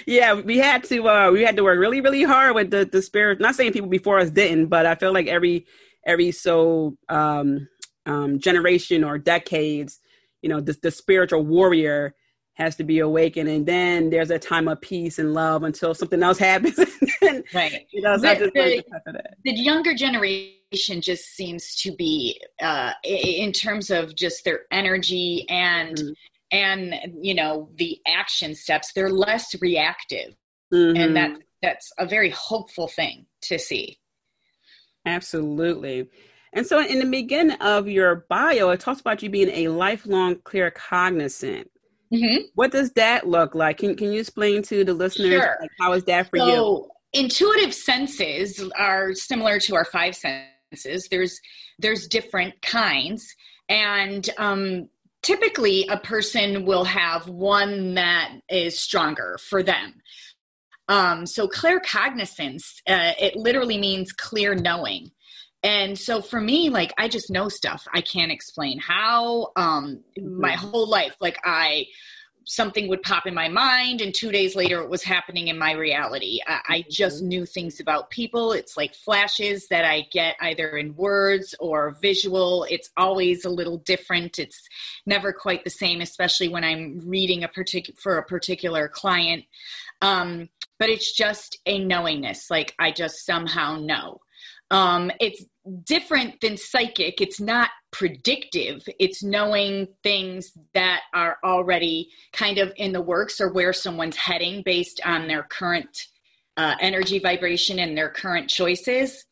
Yeah 0.05 0.34
we 0.34 0.57
had 0.57 0.84
to 0.86 1.07
uh 1.07 1.32
we 1.32 1.43
had 1.43 1.55
to 1.55 1.64
work 1.64 1.80
really 1.80 2.01
really 2.01 2.24
hard 2.24 2.55
with 2.55 2.72
the 2.72 2.86
the 2.86 3.01
spirit 3.01 3.39
not 3.39 3.55
saying 3.55 3.72
people 3.72 3.89
before 3.89 4.20
us 4.20 4.30
didn't 4.30 4.68
but 4.68 4.86
i 4.86 4.95
feel 4.95 5.14
like 5.14 5.28
every 5.28 5.66
every 6.05 6.32
so 6.32 6.97
um 7.07 7.68
um 8.05 8.39
generation 8.39 9.03
or 9.05 9.18
decades 9.18 9.99
you 10.41 10.49
know 10.49 10.59
the, 10.59 10.76
the 10.82 10.91
spiritual 10.91 11.45
warrior 11.45 12.16
has 12.62 12.76
to 12.76 12.84
be 12.84 12.99
awakened 12.99 13.49
and 13.49 13.66
then 13.66 14.09
there's 14.12 14.30
a 14.30 14.38
time 14.38 14.68
of 14.68 14.80
peace 14.82 15.18
and 15.18 15.34
love 15.34 15.64
until 15.64 15.93
something 15.93 16.22
else 16.22 16.38
happens. 16.51 16.78
And, 17.22 17.43
right. 17.53 17.88
you 17.91 18.01
know, 18.01 18.18
so 18.18 18.36
the, 18.36 18.51
the, 18.53 19.24
the, 19.43 19.53
younger 19.53 19.93
generation 19.93 21.01
just 21.01 21.26
seems 21.36 21.76
to 21.78 21.91
be 21.91 22.39
uh, 22.62 22.93
in 23.03 23.51
terms 23.51 23.89
of 23.89 24.16
just 24.16 24.45
their 24.45 24.62
energy 24.72 25.45
and 25.49 25.97
mm-hmm. 25.97 26.12
and 26.51 26.95
you 27.22 27.34
know 27.34 27.70
the 27.76 27.99
action 28.07 28.55
steps 28.55 28.93
they're 28.93 29.09
less 29.09 29.55
reactive. 29.62 30.36
Mm-hmm. 30.74 31.01
and 31.01 31.16
that 31.18 31.38
that's 31.62 31.91
a 31.99 32.05
very 32.05 32.30
hopeful 32.30 32.88
thing 32.88 33.26
to 33.43 33.59
see. 33.59 33.99
Absolutely. 35.05 36.07
And 36.53 36.66
so 36.66 36.80
in 36.80 36.99
the 36.99 37.05
beginning 37.05 37.57
of 37.59 37.88
your 37.88 38.26
bio 38.30 38.70
it 38.70 38.80
talks 38.80 39.01
about 39.01 39.22
you 39.22 39.30
being 39.30 39.49
a 39.49 39.68
lifelong 39.68 40.36
claircognizant 40.36 41.66
Mm-hmm. 42.14 42.43
What 42.55 42.72
does 42.72 42.91
that 42.93 43.28
look 43.28 43.55
like? 43.55 43.78
Can 43.78 43.95
Can 43.95 44.12
you 44.12 44.20
explain 44.20 44.64
to 44.64 44.84
the 44.84 44.93
listeners 44.93 45.41
sure. 45.41 45.57
like, 45.62 45.72
how 45.80 45.93
is 45.93 46.03
that 46.05 46.30
for 46.30 46.38
you? 46.38 46.43
so, 46.43 46.89
you? 47.14 47.24
Intuitive 47.24 47.74
senses 47.74 48.64
are 48.78 49.14
similar 49.14 49.59
to 49.59 49.76
our 49.76 49.86
five 49.86 50.16
senses. 50.16 51.07
There's 51.09 51.39
there's 51.80 52.07
different 52.07 52.62
kinds, 52.62 53.26
and 53.70 54.30
um, 54.38 54.89
typically 55.22 55.88
a 55.89 55.97
person 55.97 56.66
will 56.66 56.86
have 56.86 57.28
one 57.28 57.95
that 57.95 58.32
is 58.49 58.80
stronger 58.80 59.38
for 59.49 59.64
them. 59.64 60.01
Um, 60.88 61.26
so 61.26 61.47
claircognizance, 61.47 62.64
uh, 62.88 63.14
it 63.20 63.36
literally 63.36 63.78
means 63.78 64.12
clear 64.12 64.55
knowing. 64.55 65.12
And 65.64 65.97
so 65.97 66.22
for 66.22 66.41
me, 66.41 66.70
like 66.70 66.93
I 66.97 67.07
just 67.07 67.30
know 67.30 67.49
stuff. 67.49 67.88
I 67.93 68.01
can't 68.01 68.32
explain 68.32 68.80
how. 68.80 69.51
Um, 69.55 70.03
my 70.20 70.53
mm-hmm. 70.53 70.68
whole 70.68 70.88
life, 70.88 71.16
like 71.20 71.39
I 71.43 71.88
something 72.45 72.88
would 72.88 73.03
pop 73.03 73.28
in 73.28 73.34
my 73.34 73.47
mind 73.47 74.01
and 74.01 74.14
two 74.14 74.32
days 74.32 74.55
later 74.55 74.82
it 74.82 74.89
was 74.89 75.03
happening 75.03 75.47
in 75.47 75.57
my 75.57 75.74
reality 75.74 76.39
I, 76.47 76.59
I, 76.68 76.86
just 76.89 77.20
mm-hmm. 77.20 77.28
knew 77.28 77.45
things 77.45 77.80
about 77.80 78.09
people 78.09 78.51
it's 78.51 78.76
like 78.76 78.95
flashes 78.95 79.68
that 79.68 79.86
i 79.86 80.07
get 80.12 80.36
either 80.41 80.78
in 80.78 80.95
words 80.95 81.53
or 81.59 81.95
visual 82.01 82.66
it's 82.70 82.89
always 82.97 83.45
a 83.45 83.49
little 83.49 83.78
different 83.78 84.39
it's 84.39 84.68
never 85.05 85.32
quite 85.32 85.64
the 85.64 85.70
same 85.70 86.01
especially 86.01 86.49
when 86.49 86.64
i'm 86.64 86.99
reading 87.05 87.43
a 87.43 87.47
particular 87.47 87.97
for 88.01 88.18
a 88.18 88.26
particular 88.26 88.88
client 88.88 89.45
um, 90.01 90.49
but 90.80 90.89
it's 90.89 91.16
just 91.16 91.59
a 91.68 91.78
knowingness 91.78 92.49
like 92.49 92.74
i 92.80 92.91
just 92.91 93.24
somehow 93.24 93.78
know 93.78 94.20
um, 94.72 95.11
it's 95.19 95.43
different 95.84 96.39
than 96.41 96.57
psychic. 96.57 97.22
It's 97.22 97.39
not 97.39 97.69
predictive. 97.91 98.84
It's 98.99 99.22
knowing 99.22 99.89
things 100.01 100.53
that 100.74 101.01
are 101.13 101.38
already 101.43 102.09
kind 102.34 102.57
of 102.57 102.72
in 102.78 102.93
the 102.93 103.01
works 103.01 103.39
or 103.41 103.51
where 103.51 103.74
someone's 103.74 104.15
heading 104.15 104.63
based 104.63 105.01
on 105.05 105.28
their 105.28 105.43
current 105.43 106.07
uh, 106.55 106.76
energy 106.80 107.19
vibration 107.19 107.80
and 107.80 107.97
their 107.97 108.09
current 108.09 108.49
choices. 108.49 109.26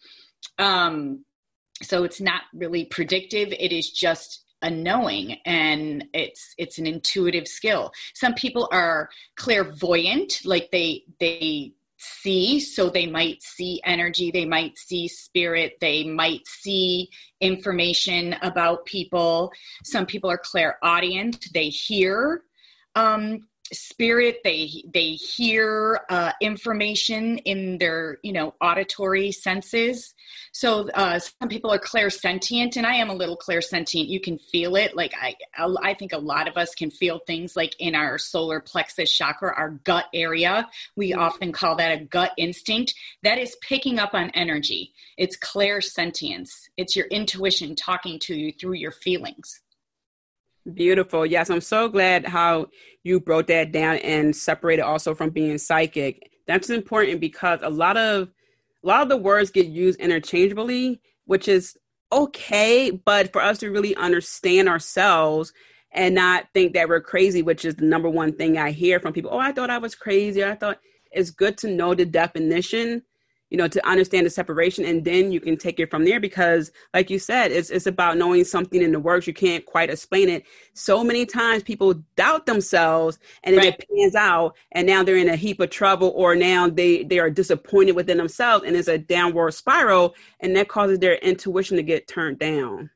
Um, 0.58 1.24
so 1.82 2.04
it's 2.04 2.20
not 2.20 2.42
really 2.54 2.86
predictive. 2.86 3.54
It 3.58 3.72
is 3.72 3.90
just 3.90 4.44
a 4.62 4.70
knowing 4.70 5.38
and 5.46 6.04
it's 6.14 6.54
it's 6.58 6.78
an 6.78 6.86
intuitive 6.86 7.48
skill 7.48 7.94
some 8.14 8.34
people 8.34 8.68
are 8.74 9.10
clairvoyant 9.38 10.42
like 10.44 10.70
they 10.72 11.02
they 11.22 11.72
see. 12.00 12.60
So 12.60 12.90
they 12.90 13.06
might 13.06 13.42
see 13.42 13.82
energy, 13.84 14.32
they 14.32 14.46
might 14.46 14.78
see 14.78 15.08
spirit, 15.08 15.74
they 15.82 16.04
might 16.04 16.48
see 16.48 17.10
information 17.42 18.36
about 18.42 18.86
people. 18.86 19.52
Some 19.84 20.06
people 20.06 20.30
are 20.30 20.38
clairaudient, 20.38 21.48
they 21.54 21.70
hear 21.70 22.44
um, 22.96 23.48
spirit. 23.74 24.40
They 24.44 24.84
they 24.94 25.12
hear 25.12 26.02
uh, 26.10 26.32
information 26.42 27.38
in 27.40 27.78
their 27.78 28.18
you 28.24 28.34
know 28.34 28.54
auditory 28.62 29.32
senses. 29.32 30.14
So 30.52 30.90
uh, 30.94 31.20
some 31.20 31.50
people 31.50 31.72
are 31.72 31.80
clairsentient 31.80 32.78
and 32.78 32.86
i 32.86 32.96
am 32.96 33.10
a 33.10 33.14
little 33.14 33.38
clairsentient. 33.38 34.08
You 34.08 34.20
can 34.20 34.38
feel 34.38 34.76
it. 34.76 34.96
Like 34.96 35.14
i 35.20 35.36
i 35.82 35.94
think 35.94 36.14
a 36.14 36.18
lot 36.18 36.48
of 36.48 36.58
us 36.58 36.74
can 36.76 36.92
feel 36.92 37.20
things 37.20 37.56
like 37.56 37.76
in 37.80 37.96
our 37.96 38.18
solar 38.18 38.60
plexus 38.60 39.12
chakra 39.12 39.54
our 39.56 39.72
gut 39.84 40.06
area. 40.14 40.68
We 40.96 41.12
mm-hmm. 41.12 41.22
often 41.22 41.52
call 41.52 41.76
that 41.78 42.02
a 42.02 42.04
gut 42.04 42.32
instinct. 42.38 42.94
That 43.24 43.38
is 43.38 43.56
picking 43.62 44.00
up 44.00 44.14
on 44.14 44.30
energy. 44.32 44.94
It's 45.18 45.38
clairsentience. 45.38 46.70
It's 46.78 46.96
your 46.96 47.08
intuition 47.08 47.76
talking 47.76 48.20
to 48.20 48.36
you 48.36 48.52
through 48.52 48.74
your 48.74 48.92
feelings 48.92 49.62
Beautiful. 50.74 51.26
Yes, 51.26 51.50
I'm 51.50 51.62
so 51.62 51.88
glad 51.88 52.26
how 52.26 52.68
you 53.04 53.20
broke 53.20 53.48
that 53.48 53.72
down 53.72 53.98
and 53.98 54.36
separated 54.36 54.82
also 54.82 55.16
from 55.16 55.30
being 55.30 55.58
psychic. 55.58 56.30
That's 56.48 56.70
important 56.70 57.22
because 57.22 57.60
a 57.64 57.70
lot 57.70 57.98
of 57.98 58.30
a 58.84 58.88
lot 58.88 59.02
of 59.02 59.10
the 59.10 59.18
words 59.18 59.52
get 59.52 59.68
used 59.68 60.00
interchangeably, 60.00 61.02
which 61.26 61.48
is 61.48 61.78
okay, 62.12 62.92
but 62.92 63.32
for 63.32 63.42
us 63.42 63.58
to 63.60 63.72
really 63.72 63.96
understand 63.96 64.68
ourselves 64.68 65.54
and 65.92 66.16
not 66.16 66.48
think 66.54 66.74
that 66.74 66.90
we're 66.90 67.02
crazy, 67.02 67.42
which 67.42 67.66
is 67.66 67.76
the 67.76 67.86
number 67.86 68.10
one 68.10 68.34
thing 68.34 68.58
I 68.58 68.72
hear 68.72 69.00
from 69.00 69.14
people. 69.14 69.32
Oh, 69.34 69.40
I 69.40 69.52
thought 69.52 69.70
I 69.70 69.78
was 69.78 69.96
crazy. 69.96 70.44
I 70.44 70.56
thought 70.56 70.80
it's 71.12 71.32
good 71.32 71.58
to 71.60 71.70
know 71.70 71.94
the 71.94 72.06
definition 72.06 73.04
you 73.50 73.58
know 73.58 73.68
to 73.68 73.86
understand 73.88 74.26
the 74.26 74.30
separation 74.30 74.86
and 74.86 75.04
then 75.04 75.32
you 75.32 75.40
can 75.40 75.58
take 75.58 75.80
it 75.80 75.90
from 75.90 76.06
there 76.06 76.20
because 76.20 76.72
like 76.94 77.10
you 77.10 77.20
said 77.20 77.52
it's 77.52 77.70
it's 77.70 77.88
about 77.88 78.18
knowing 78.18 78.44
something 78.44 78.82
in 78.82 78.92
the 78.92 79.00
works 79.00 79.28
you 79.28 79.34
can't 79.34 79.66
quite 79.66 79.90
explain 79.90 80.30
it 80.30 80.44
so 80.74 81.04
many 81.04 81.26
times 81.26 81.64
people 81.64 81.94
doubt 82.16 82.46
themselves 82.46 83.20
and 83.44 83.56
then 83.56 83.66
right. 83.66 83.80
it 83.80 83.86
pans 83.96 84.16
out 84.16 84.56
and 84.74 84.88
now 84.88 85.04
they're 85.04 85.18
in 85.18 85.30
a 85.30 85.36
heap 85.36 85.60
of 85.60 85.70
trouble 85.70 86.14
or 86.16 86.36
now 86.36 86.70
they 86.70 87.04
they 87.04 87.20
are 87.20 87.30
disappointed 87.30 87.96
within 87.96 88.18
themselves 88.18 88.64
and 88.66 88.76
it's 88.76 88.88
a 88.88 88.98
downward 88.98 89.52
spiral 89.52 90.16
and 90.40 90.56
that 90.56 90.68
causes 90.68 91.00
their 91.00 91.16
intuition 91.16 91.78
to 91.78 91.84
get 91.84 92.08
turned 92.08 92.40
down 92.40 92.90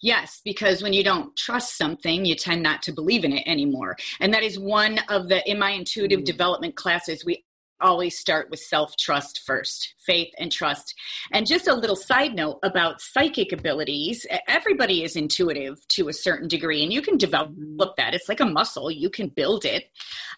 Yes, 0.00 0.40
because 0.44 0.82
when 0.82 0.92
you 0.92 1.02
don't 1.02 1.36
trust 1.36 1.76
something, 1.76 2.24
you 2.24 2.34
tend 2.34 2.62
not 2.62 2.82
to 2.82 2.92
believe 2.92 3.24
in 3.24 3.32
it 3.32 3.46
anymore. 3.46 3.96
And 4.20 4.32
that 4.32 4.42
is 4.42 4.58
one 4.58 5.00
of 5.08 5.28
the, 5.28 5.48
in 5.50 5.58
my 5.58 5.70
intuitive 5.70 6.20
mm. 6.20 6.24
development 6.24 6.76
classes, 6.76 7.24
we 7.24 7.44
always 7.80 8.18
start 8.18 8.50
with 8.50 8.60
self 8.60 8.96
trust 8.96 9.42
first, 9.44 9.94
faith 9.98 10.32
and 10.38 10.50
trust. 10.50 10.94
And 11.32 11.46
just 11.46 11.68
a 11.68 11.74
little 11.74 11.96
side 11.96 12.34
note 12.34 12.58
about 12.62 13.00
psychic 13.00 13.52
abilities 13.52 14.26
everybody 14.46 15.04
is 15.04 15.16
intuitive 15.16 15.86
to 15.88 16.08
a 16.08 16.12
certain 16.12 16.48
degree, 16.48 16.82
and 16.82 16.92
you 16.92 17.02
can 17.02 17.16
develop 17.16 17.96
that. 17.96 18.14
It's 18.14 18.28
like 18.28 18.40
a 18.40 18.46
muscle, 18.46 18.90
you 18.90 19.10
can 19.10 19.28
build 19.28 19.64
it. 19.64 19.84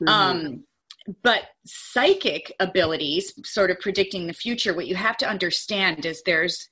Mm-hmm. 0.03 0.09
Um, 0.09 0.65
but 1.23 1.45
psychic 1.65 2.53
abilities, 2.61 3.33
sort 3.45 3.71
of 3.71 3.81
predicting 3.81 4.27
the 4.27 4.33
future, 4.33 4.75
what 4.75 4.87
you 4.87 4.95
have 4.97 5.17
to 5.19 5.29
understand 5.29 6.05
is 6.05 6.23
there's 6.23 6.69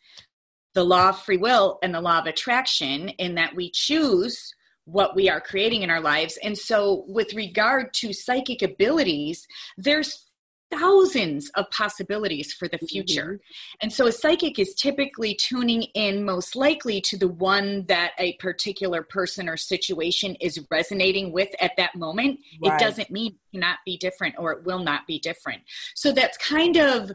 the 0.74 0.84
law 0.84 1.10
of 1.10 1.20
free 1.20 1.36
will 1.36 1.78
and 1.82 1.94
the 1.94 2.00
law 2.00 2.18
of 2.18 2.26
attraction, 2.26 3.08
in 3.10 3.34
that 3.36 3.54
we 3.56 3.70
choose 3.70 4.54
what 4.84 5.14
we 5.14 5.28
are 5.28 5.40
creating 5.40 5.82
in 5.82 5.90
our 5.90 6.00
lives. 6.00 6.38
And 6.42 6.56
so, 6.56 7.04
with 7.08 7.34
regard 7.34 7.92
to 7.94 8.12
psychic 8.12 8.62
abilities, 8.62 9.46
there's 9.76 10.24
thousands 10.70 11.50
of 11.54 11.70
possibilities 11.70 12.52
for 12.52 12.68
the 12.68 12.78
future. 12.78 13.34
Mm-hmm. 13.34 13.76
And 13.82 13.92
so 13.92 14.06
a 14.06 14.12
psychic 14.12 14.58
is 14.58 14.74
typically 14.74 15.34
tuning 15.34 15.82
in 15.94 16.24
most 16.24 16.54
likely 16.54 17.00
to 17.02 17.16
the 17.16 17.28
one 17.28 17.86
that 17.86 18.12
a 18.18 18.34
particular 18.34 19.02
person 19.02 19.48
or 19.48 19.56
situation 19.56 20.34
is 20.36 20.60
resonating 20.70 21.32
with 21.32 21.48
at 21.60 21.72
that 21.76 21.94
moment. 21.94 22.40
Right. 22.62 22.74
It 22.74 22.84
doesn't 22.84 23.10
mean 23.10 23.32
it 23.32 23.56
cannot 23.56 23.78
be 23.84 23.96
different 23.96 24.36
or 24.38 24.52
it 24.52 24.64
will 24.64 24.80
not 24.80 25.06
be 25.06 25.18
different. 25.18 25.62
So 25.94 26.12
that's 26.12 26.36
kind 26.38 26.76
of 26.76 27.12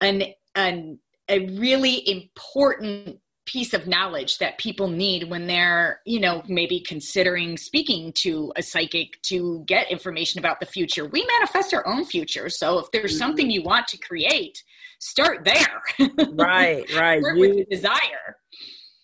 an 0.00 0.24
an 0.54 0.98
a 1.28 1.46
really 1.56 2.08
important 2.08 3.18
piece 3.44 3.74
of 3.74 3.86
knowledge 3.86 4.38
that 4.38 4.58
people 4.58 4.88
need 4.88 5.28
when 5.28 5.46
they're 5.46 6.00
you 6.04 6.20
know 6.20 6.42
maybe 6.48 6.80
considering 6.80 7.56
speaking 7.56 8.12
to 8.12 8.52
a 8.56 8.62
psychic 8.62 9.20
to 9.22 9.64
get 9.66 9.90
information 9.90 10.38
about 10.38 10.60
the 10.60 10.66
future. 10.66 11.06
We 11.06 11.26
manifest 11.38 11.74
our 11.74 11.86
own 11.86 12.04
future 12.04 12.48
so 12.48 12.78
if 12.78 12.90
there's 12.92 13.12
mm-hmm. 13.12 13.18
something 13.18 13.50
you 13.50 13.62
want 13.62 13.88
to 13.88 13.98
create 13.98 14.62
start 15.00 15.44
there. 15.44 15.82
Right 16.32 16.88
right. 16.94 17.20
Start 17.20 17.36
you, 17.36 17.56
with 17.56 17.68
desire. 17.68 18.36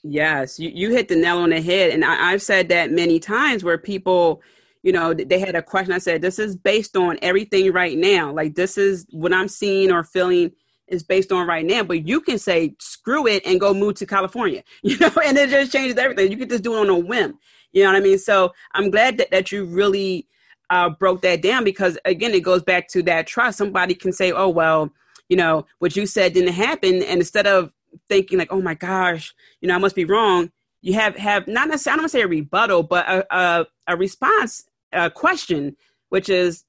Yes 0.05 0.59
you, 0.59 0.71
you 0.73 0.91
hit 0.91 1.09
the 1.09 1.17
nail 1.17 1.39
on 1.39 1.51
the 1.51 1.61
head 1.61 1.91
and 1.91 2.05
I, 2.05 2.33
i've 2.33 2.43
said 2.43 2.69
that 2.69 2.93
many 2.93 3.19
times 3.19 3.65
where 3.65 3.79
people 3.79 4.41
you 4.83 4.93
know 4.93 5.13
they 5.15 5.41
had 5.41 5.57
a 5.57 5.63
question. 5.63 5.93
I 5.93 5.99
said 5.99 6.23
this 6.23 6.39
is 6.39 6.55
based 6.55 6.97
on 6.97 7.19
everything 7.23 7.73
right 7.73 7.99
now. 7.99 8.33
Like 8.33 8.55
this 8.55 8.79
is 8.79 9.05
what 9.11 9.33
i'm 9.33 9.49
seeing 9.49 9.91
or 9.91 10.05
feeling 10.05 10.53
is 10.89 11.03
based 11.03 11.33
on 11.33 11.47
right 11.47 11.65
now, 11.65 11.83
but 11.83 12.07
you 12.07 12.21
can 12.21 12.39
say 12.39 12.75
screw 12.79 13.27
it 13.27 13.45
and 13.47 13.61
go 13.61 13.75
move 13.75 13.95
to 13.97 14.07
California, 14.07 14.63
you 14.83 14.99
know, 14.99 15.11
and 15.25 15.37
it 15.37 15.51
just 15.51 15.73
changes 15.73 15.97
everything. 15.97 16.31
You 16.31 16.39
can 16.39 16.49
just 16.49 16.65
do 16.65 16.75
it 16.75 16.81
on 16.81 16.89
a 16.89 16.99
whim, 16.99 17.39
you 17.73 17.85
know 17.85 17.91
what 17.91 17.97
I 17.97 18.01
mean? 18.01 18.19
So 18.19 18.53
I'm 18.73 18.91
glad 18.91 19.19
that, 19.19 19.31
that 19.31 19.53
you 19.53 19.65
really 19.65 20.27
uh, 20.71 20.91
broke 20.91 21.23
that 21.23 21.43
down 21.43 21.65
because 21.65 21.99
again, 22.05 22.35
it 22.35 22.43
goes 22.43 22.63
back 22.63 22.89
to 22.89 23.03
that 23.05 23.27
trust. 23.27 23.59
Somebody 23.59 23.95
can 23.95 24.13
say, 24.13 24.33
oh, 24.33 24.49
well, 24.49 24.91
you 25.29 25.37
know, 25.37 25.67
what 25.79 25.97
you 25.97 26.07
said 26.07 26.33
didn't 26.33 26.55
happen. 26.55 26.97
And 26.97 27.21
instead 27.21 27.47
of 27.47 27.73
thinking 28.09 28.39
like, 28.39 28.53
oh 28.53 28.61
my 28.61 28.75
gosh, 28.75 29.35
you 29.61 29.69
know, 29.69 29.75
I 29.75 29.79
must 29.79 29.97
be 29.97 30.05
wrong, 30.05 30.51
you 30.81 30.95
have, 30.95 31.17
have 31.17 31.47
not 31.49 31.69
necessarily, 31.69 31.95
I 31.95 31.97
don't 31.97 32.03
want 32.03 32.13
to 32.13 32.19
say 32.19 32.23
a 32.23 32.29
rebuttal, 32.29 32.83
but 32.83 33.09
a, 33.09 33.37
a, 33.37 33.67
a 33.89 33.97
response, 33.97 34.65
a 34.93 35.11
question, 35.11 35.77
which 36.09 36.29
is, 36.29 36.65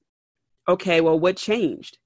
okay, 0.68 1.00
well, 1.00 1.18
what 1.18 1.36
changed? 1.36 1.98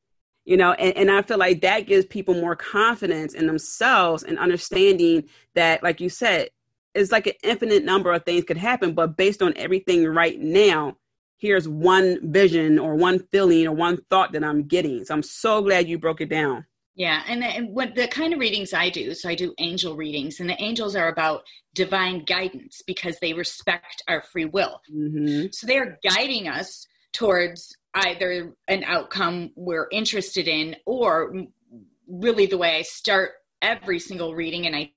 You 0.44 0.56
know 0.56 0.72
and, 0.72 0.96
and 0.96 1.10
i 1.10 1.22
feel 1.22 1.38
like 1.38 1.60
that 1.60 1.86
gives 1.86 2.06
people 2.06 2.34
more 2.34 2.56
confidence 2.56 3.34
in 3.34 3.46
themselves 3.46 4.22
and 4.22 4.38
understanding 4.38 5.24
that 5.54 5.82
like 5.82 6.00
you 6.00 6.08
said 6.08 6.48
it's 6.94 7.12
like 7.12 7.26
an 7.26 7.34
infinite 7.42 7.84
number 7.84 8.12
of 8.12 8.24
things 8.24 8.44
could 8.44 8.56
happen 8.56 8.94
but 8.94 9.16
based 9.16 9.42
on 9.42 9.52
everything 9.56 10.04
right 10.06 10.40
now 10.40 10.96
here's 11.38 11.68
one 11.68 12.18
vision 12.32 12.78
or 12.78 12.94
one 12.94 13.18
feeling 13.32 13.66
or 13.66 13.72
one 13.72 13.98
thought 14.10 14.32
that 14.32 14.44
i'm 14.44 14.64
getting 14.64 15.04
so 15.04 15.14
i'm 15.14 15.22
so 15.22 15.62
glad 15.62 15.88
you 15.88 15.98
broke 15.98 16.20
it 16.20 16.28
down 16.28 16.64
yeah, 16.96 17.22
and, 17.26 17.42
and 17.42 17.74
what 17.74 17.96
the 17.96 18.06
kind 18.06 18.32
of 18.32 18.38
readings 18.38 18.72
I 18.72 18.88
do, 18.88 19.14
so 19.14 19.28
I 19.28 19.34
do 19.34 19.52
angel 19.58 19.96
readings, 19.96 20.38
and 20.38 20.48
the 20.48 20.62
angels 20.62 20.94
are 20.94 21.08
about 21.08 21.42
divine 21.74 22.24
guidance 22.24 22.82
because 22.86 23.18
they 23.18 23.32
respect 23.32 24.02
our 24.06 24.22
free 24.22 24.44
will. 24.44 24.80
Mm-hmm. 24.92 25.46
So 25.50 25.66
they 25.66 25.78
are 25.78 25.98
guiding 26.08 26.46
us 26.46 26.86
towards 27.12 27.76
either 27.94 28.54
an 28.68 28.84
outcome 28.84 29.50
we're 29.56 29.88
interested 29.92 30.48
in 30.48 30.76
or 30.86 31.34
really 32.08 32.46
the 32.46 32.58
way 32.58 32.76
I 32.76 32.82
start 32.82 33.32
every 33.62 33.98
single 33.98 34.34
reading 34.34 34.66
and 34.66 34.76
I 34.76 34.92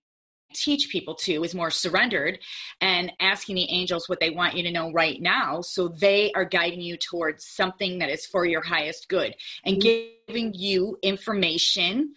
teach 0.53 0.89
people 0.89 1.13
to 1.13 1.43
is 1.43 1.53
more 1.53 1.69
surrendered 1.69 2.39
and 2.79 3.11
asking 3.19 3.55
the 3.55 3.69
angels 3.69 4.07
what 4.07 4.19
they 4.19 4.29
want 4.29 4.55
you 4.55 4.63
to 4.63 4.71
know 4.71 4.91
right 4.91 5.21
now 5.21 5.61
so 5.61 5.89
they 5.89 6.31
are 6.33 6.45
guiding 6.45 6.81
you 6.81 6.97
towards 6.97 7.45
something 7.45 7.99
that 7.99 8.09
is 8.09 8.25
for 8.25 8.45
your 8.45 8.61
highest 8.61 9.09
good 9.09 9.35
and 9.65 9.77
mm-hmm. 9.77 10.07
giving 10.27 10.53
you 10.53 10.97
information 11.03 12.13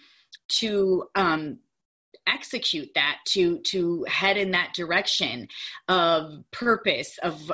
to 0.49 1.05
um, 1.17 1.59
execute 2.27 2.91
that 2.95 3.19
to 3.27 3.59
to 3.61 4.05
head 4.09 4.37
in 4.37 4.53
that 4.53 4.73
direction 4.75 5.49
of 5.89 6.45
purpose 6.53 7.19
of 7.23 7.51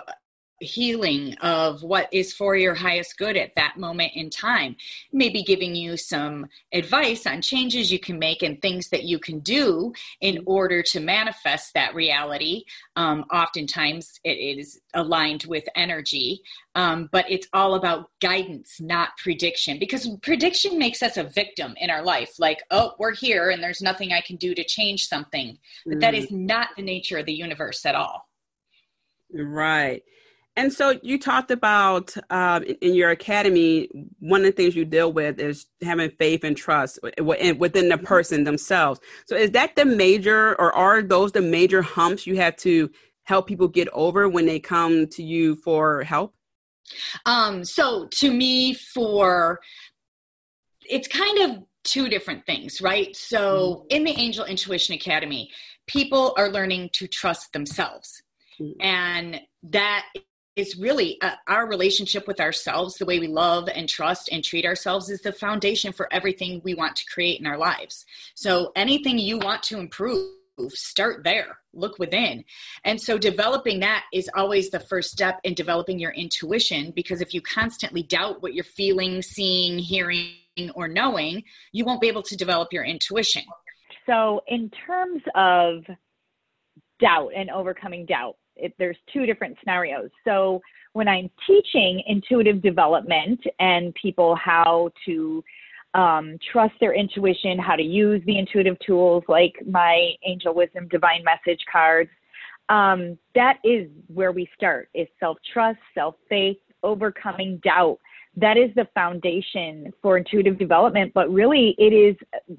healing 0.60 1.34
of 1.42 1.82
what 1.82 2.08
is 2.12 2.32
for 2.32 2.56
your 2.56 2.74
highest 2.74 3.18
good 3.18 3.36
at 3.36 3.54
that 3.56 3.76
moment 3.76 4.12
in 4.14 4.30
time. 4.30 4.76
Maybe 5.12 5.42
giving 5.42 5.74
you 5.74 5.96
some 5.96 6.46
advice 6.72 7.26
on 7.26 7.42
changes 7.42 7.92
you 7.92 7.98
can 7.98 8.18
make 8.18 8.42
and 8.42 8.60
things 8.60 8.88
that 8.88 9.04
you 9.04 9.18
can 9.18 9.40
do 9.40 9.92
in 10.20 10.42
order 10.46 10.82
to 10.82 11.00
manifest 11.00 11.74
that 11.74 11.94
reality. 11.94 12.64
Um, 12.96 13.24
oftentimes 13.32 14.18
it 14.24 14.58
is 14.58 14.80
aligned 14.94 15.44
with 15.44 15.64
energy 15.74 16.42
um, 16.74 17.08
but 17.12 17.24
it's 17.30 17.48
all 17.52 17.74
about 17.74 18.10
guidance 18.20 18.80
not 18.80 19.16
prediction 19.18 19.78
because 19.78 20.08
prediction 20.22 20.78
makes 20.78 21.02
us 21.02 21.16
a 21.16 21.24
victim 21.24 21.74
in 21.78 21.90
our 21.90 22.02
life. 22.02 22.38
Like 22.38 22.62
oh 22.70 22.94
we're 22.98 23.14
here 23.14 23.50
and 23.50 23.62
there's 23.62 23.82
nothing 23.82 24.12
i 24.12 24.20
can 24.20 24.36
do 24.36 24.54
to 24.54 24.64
change 24.64 25.06
something. 25.06 25.58
But 25.84 25.96
mm. 25.96 26.00
that 26.00 26.14
is 26.14 26.30
not 26.30 26.68
the 26.76 26.82
nature 26.82 27.18
of 27.18 27.26
the 27.26 27.34
universe 27.34 27.84
at 27.84 27.94
all. 27.94 28.28
Right 29.32 30.02
and 30.56 30.72
so 30.72 30.98
you 31.02 31.18
talked 31.18 31.50
about 31.50 32.14
um, 32.30 32.64
in 32.64 32.94
your 32.94 33.10
academy, 33.10 33.88
one 34.20 34.40
of 34.40 34.46
the 34.46 34.52
things 34.52 34.74
you 34.74 34.84
deal 34.84 35.12
with 35.12 35.38
is 35.38 35.66
having 35.82 36.10
faith 36.10 36.44
and 36.44 36.56
trust 36.56 36.98
within 37.22 37.58
the 37.58 37.96
mm-hmm. 37.96 38.04
person 38.04 38.44
themselves. 38.44 39.00
So 39.26 39.36
is 39.36 39.50
that 39.50 39.76
the 39.76 39.84
major, 39.84 40.58
or 40.60 40.72
are 40.72 41.02
those 41.02 41.32
the 41.32 41.42
major 41.42 41.82
humps 41.82 42.26
you 42.26 42.36
have 42.36 42.56
to 42.58 42.90
help 43.24 43.46
people 43.46 43.68
get 43.68 43.88
over 43.92 44.28
when 44.28 44.46
they 44.46 44.58
come 44.58 45.06
to 45.08 45.22
you 45.22 45.56
for 45.56 46.02
help? 46.04 46.34
Um, 47.26 47.64
so 47.64 48.06
to 48.12 48.32
me, 48.32 48.72
for 48.72 49.60
it's 50.88 51.08
kind 51.08 51.38
of 51.38 51.64
two 51.84 52.08
different 52.08 52.46
things, 52.46 52.80
right? 52.80 53.14
So 53.14 53.84
mm-hmm. 53.90 53.96
in 53.96 54.04
the 54.04 54.18
Angel 54.18 54.44
Intuition 54.44 54.94
Academy, 54.94 55.50
people 55.86 56.34
are 56.38 56.48
learning 56.48 56.90
to 56.94 57.06
trust 57.06 57.52
themselves. 57.52 58.22
Mm-hmm. 58.60 58.80
And 58.80 59.40
that 59.64 60.06
is 60.56 60.76
really 60.76 61.20
uh, 61.20 61.32
our 61.46 61.68
relationship 61.68 62.26
with 62.26 62.40
ourselves, 62.40 62.96
the 62.96 63.04
way 63.04 63.18
we 63.18 63.28
love 63.28 63.68
and 63.68 63.88
trust 63.88 64.30
and 64.32 64.42
treat 64.42 64.64
ourselves 64.64 65.10
is 65.10 65.20
the 65.20 65.32
foundation 65.32 65.92
for 65.92 66.12
everything 66.12 66.62
we 66.64 66.74
want 66.74 66.96
to 66.96 67.04
create 67.12 67.38
in 67.38 67.46
our 67.46 67.58
lives. 67.58 68.06
So 68.34 68.72
anything 68.74 69.18
you 69.18 69.38
want 69.38 69.62
to 69.64 69.78
improve, 69.78 70.32
start 70.68 71.24
there, 71.24 71.58
look 71.74 71.98
within. 71.98 72.42
And 72.84 72.98
so 72.98 73.18
developing 73.18 73.80
that 73.80 74.04
is 74.14 74.30
always 74.34 74.70
the 74.70 74.80
first 74.80 75.10
step 75.10 75.38
in 75.44 75.52
developing 75.52 75.98
your 75.98 76.12
intuition 76.12 76.90
because 76.96 77.20
if 77.20 77.34
you 77.34 77.42
constantly 77.42 78.02
doubt 78.02 78.42
what 78.42 78.54
you're 78.54 78.64
feeling, 78.64 79.20
seeing, 79.20 79.78
hearing, 79.78 80.30
or 80.74 80.88
knowing, 80.88 81.44
you 81.72 81.84
won't 81.84 82.00
be 82.00 82.08
able 82.08 82.22
to 82.22 82.36
develop 82.36 82.72
your 82.72 82.84
intuition. 82.84 83.42
So, 84.06 84.40
in 84.46 84.70
terms 84.86 85.22
of 85.34 85.84
doubt 86.98 87.32
and 87.36 87.50
overcoming 87.50 88.06
doubt, 88.06 88.36
it, 88.56 88.74
there's 88.78 88.96
two 89.12 89.26
different 89.26 89.56
scenarios. 89.60 90.10
So 90.24 90.60
when 90.92 91.08
I'm 91.08 91.30
teaching 91.46 92.02
intuitive 92.06 92.62
development 92.62 93.40
and 93.60 93.94
people 93.94 94.34
how 94.36 94.90
to 95.06 95.44
um, 95.94 96.38
trust 96.52 96.74
their 96.80 96.94
intuition, 96.94 97.58
how 97.58 97.76
to 97.76 97.82
use 97.82 98.22
the 98.26 98.38
intuitive 98.38 98.76
tools 98.84 99.24
like 99.28 99.54
my 99.66 100.12
Angel 100.24 100.54
Wisdom 100.54 100.88
Divine 100.88 101.22
Message 101.24 101.60
cards, 101.70 102.10
um, 102.68 103.18
that 103.34 103.58
is 103.64 103.88
where 104.08 104.32
we 104.32 104.48
start 104.56 104.88
is 104.94 105.06
self-trust, 105.20 105.78
self-faith, 105.94 106.58
overcoming 106.82 107.60
doubt 107.62 107.98
that 108.36 108.58
is 108.58 108.70
the 108.74 108.86
foundation 108.94 109.92
for 110.02 110.18
intuitive 110.18 110.58
development, 110.58 111.12
but 111.14 111.32
really 111.32 111.74
it 111.78 111.92
is 111.92 112.16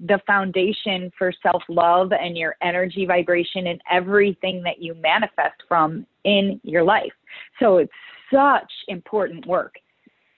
the 0.08 0.20
foundation 0.26 1.12
for 1.18 1.32
self 1.44 1.62
love 1.70 2.12
and 2.12 2.36
your 2.36 2.56
energy 2.62 3.06
vibration 3.06 3.68
and 3.68 3.80
everything 3.90 4.64
that 4.64 4.82
you 4.82 4.96
manifest 4.96 5.62
from 5.68 6.06
in 6.24 6.60
your 6.64 6.84
life. 6.84 7.12
So 7.60 7.78
it's 7.78 7.92
such 8.34 8.72
important 8.88 9.46
work. 9.46 9.76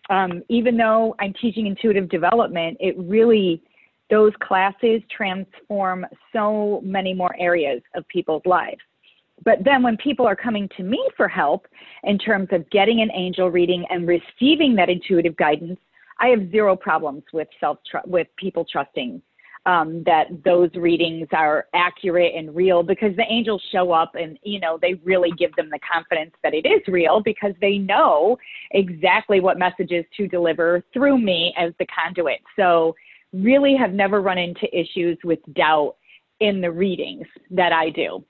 Um, 0.09 0.43
even 0.49 0.75
though 0.75 1.15
I'm 1.19 1.33
teaching 1.33 1.67
intuitive 1.67 2.09
development, 2.09 2.77
it 2.79 2.95
really, 2.97 3.61
those 4.09 4.33
classes 4.41 5.01
transform 5.15 6.05
so 6.33 6.81
many 6.83 7.13
more 7.13 7.35
areas 7.39 7.81
of 7.95 8.07
people's 8.07 8.41
lives. 8.45 8.81
But 9.45 9.63
then 9.63 9.83
when 9.83 9.97
people 9.97 10.27
are 10.27 10.35
coming 10.35 10.69
to 10.77 10.83
me 10.83 11.01
for 11.15 11.27
help 11.27 11.67
in 12.03 12.17
terms 12.17 12.49
of 12.51 12.69
getting 12.69 13.01
an 13.01 13.11
angel 13.13 13.49
reading 13.49 13.85
and 13.89 14.07
receiving 14.07 14.75
that 14.75 14.89
intuitive 14.89 15.35
guidance, 15.37 15.79
I 16.19 16.27
have 16.27 16.51
zero 16.51 16.75
problems 16.75 17.23
with 17.31 17.47
self 17.59 17.77
with 18.05 18.27
people 18.37 18.65
trusting 18.69 19.21
um, 19.65 20.03
that 20.05 20.27
those 20.43 20.69
readings 20.75 21.27
are 21.31 21.67
accurate 21.73 22.33
and 22.35 22.55
real 22.55 22.81
because 22.81 23.15
the 23.15 23.25
angels 23.29 23.61
show 23.71 23.91
up 23.91 24.15
and 24.15 24.37
you 24.43 24.59
know 24.59 24.77
they 24.81 24.95
really 25.03 25.31
give 25.37 25.55
them 25.55 25.69
the 25.69 25.79
confidence 25.79 26.31
that 26.43 26.53
it 26.53 26.65
is 26.65 26.81
real 26.87 27.21
because 27.21 27.53
they 27.61 27.77
know 27.77 28.37
exactly 28.71 29.39
what 29.39 29.57
messages 29.57 30.05
to 30.17 30.27
deliver 30.27 30.83
through 30.93 31.17
me 31.17 31.53
as 31.57 31.71
the 31.79 31.85
conduit. 31.87 32.39
So 32.55 32.95
really 33.33 33.75
have 33.75 33.93
never 33.93 34.21
run 34.21 34.37
into 34.37 34.67
issues 34.77 35.17
with 35.23 35.39
doubt 35.53 35.95
in 36.39 36.61
the 36.61 36.71
readings 36.71 37.27
that 37.51 37.71
I 37.71 37.89
do. 37.89 38.23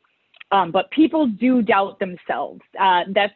Um, 0.52 0.72
but 0.72 0.90
people 0.90 1.28
do 1.28 1.62
doubt 1.62 2.00
themselves. 2.00 2.62
Uh, 2.80 3.04
that's 3.14 3.34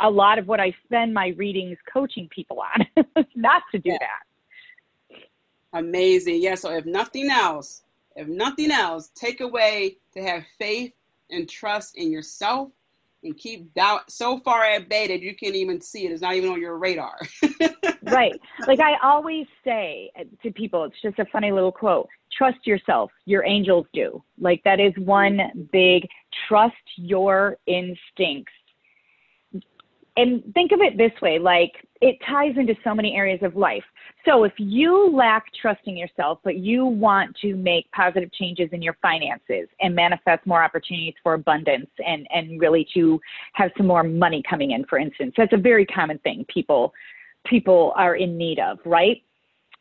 a 0.00 0.08
lot 0.08 0.38
of 0.38 0.46
what 0.46 0.60
I 0.60 0.74
spend 0.84 1.12
my 1.12 1.28
readings 1.36 1.76
coaching 1.92 2.28
people 2.28 2.60
on, 2.60 3.06
not 3.34 3.62
to 3.72 3.78
do 3.78 3.90
yeah. 3.90 3.98
that. 4.00 5.18
Amazing. 5.78 6.40
Yeah. 6.40 6.54
So 6.54 6.70
if 6.70 6.86
nothing 6.86 7.30
else, 7.30 7.82
if 8.14 8.28
nothing 8.28 8.70
else, 8.70 9.10
take 9.14 9.40
away 9.40 9.98
to 10.14 10.22
have 10.22 10.44
faith 10.58 10.92
and 11.30 11.48
trust 11.48 11.96
in 11.98 12.12
yourself 12.12 12.70
and 13.24 13.36
keep 13.36 13.74
doubt 13.74 14.10
so 14.10 14.38
far 14.38 14.64
at 14.64 14.88
bay 14.88 15.08
that 15.08 15.20
you 15.20 15.34
can't 15.34 15.56
even 15.56 15.80
see 15.80 16.06
it. 16.06 16.12
It's 16.12 16.22
not 16.22 16.34
even 16.34 16.50
on 16.50 16.60
your 16.60 16.78
radar. 16.78 17.18
right. 18.04 18.40
Like 18.66 18.78
I 18.78 18.94
always 19.02 19.46
say 19.64 20.10
to 20.42 20.52
people, 20.52 20.84
it's 20.84 21.00
just 21.02 21.18
a 21.18 21.24
funny 21.26 21.50
little 21.50 21.72
quote 21.72 22.08
trust 22.36 22.66
yourself. 22.66 23.10
Your 23.24 23.44
angels 23.44 23.86
do. 23.92 24.22
Like 24.38 24.62
that 24.64 24.80
is 24.80 24.92
one 24.98 25.68
big 25.72 26.06
trust 26.48 26.74
your 26.96 27.56
instincts. 27.66 28.52
And 30.18 30.42
think 30.54 30.72
of 30.72 30.80
it 30.80 30.96
this 30.96 31.12
way 31.20 31.38
like 31.38 31.72
it 32.00 32.16
ties 32.26 32.54
into 32.56 32.74
so 32.82 32.94
many 32.94 33.14
areas 33.14 33.40
of 33.42 33.54
life. 33.54 33.84
So 34.24 34.44
if 34.44 34.52
you 34.56 35.10
lack 35.14 35.44
trusting 35.60 35.96
yourself, 35.96 36.38
but 36.42 36.56
you 36.56 36.84
want 36.86 37.36
to 37.42 37.54
make 37.54 37.90
positive 37.92 38.32
changes 38.32 38.68
in 38.72 38.80
your 38.82 38.96
finances 39.02 39.68
and 39.80 39.94
manifest 39.94 40.46
more 40.46 40.62
opportunities 40.62 41.14
for 41.22 41.34
abundance 41.34 41.90
and, 42.04 42.26
and 42.30 42.60
really 42.60 42.86
to 42.94 43.20
have 43.52 43.70
some 43.76 43.86
more 43.86 44.02
money 44.02 44.42
coming 44.48 44.70
in, 44.72 44.84
for 44.86 44.98
instance, 44.98 45.34
that's 45.36 45.52
a 45.52 45.58
very 45.58 45.86
common 45.86 46.18
thing 46.18 46.44
people 46.48 46.92
people 47.46 47.92
are 47.96 48.16
in 48.16 48.36
need 48.36 48.58
of, 48.58 48.78
right? 48.84 49.22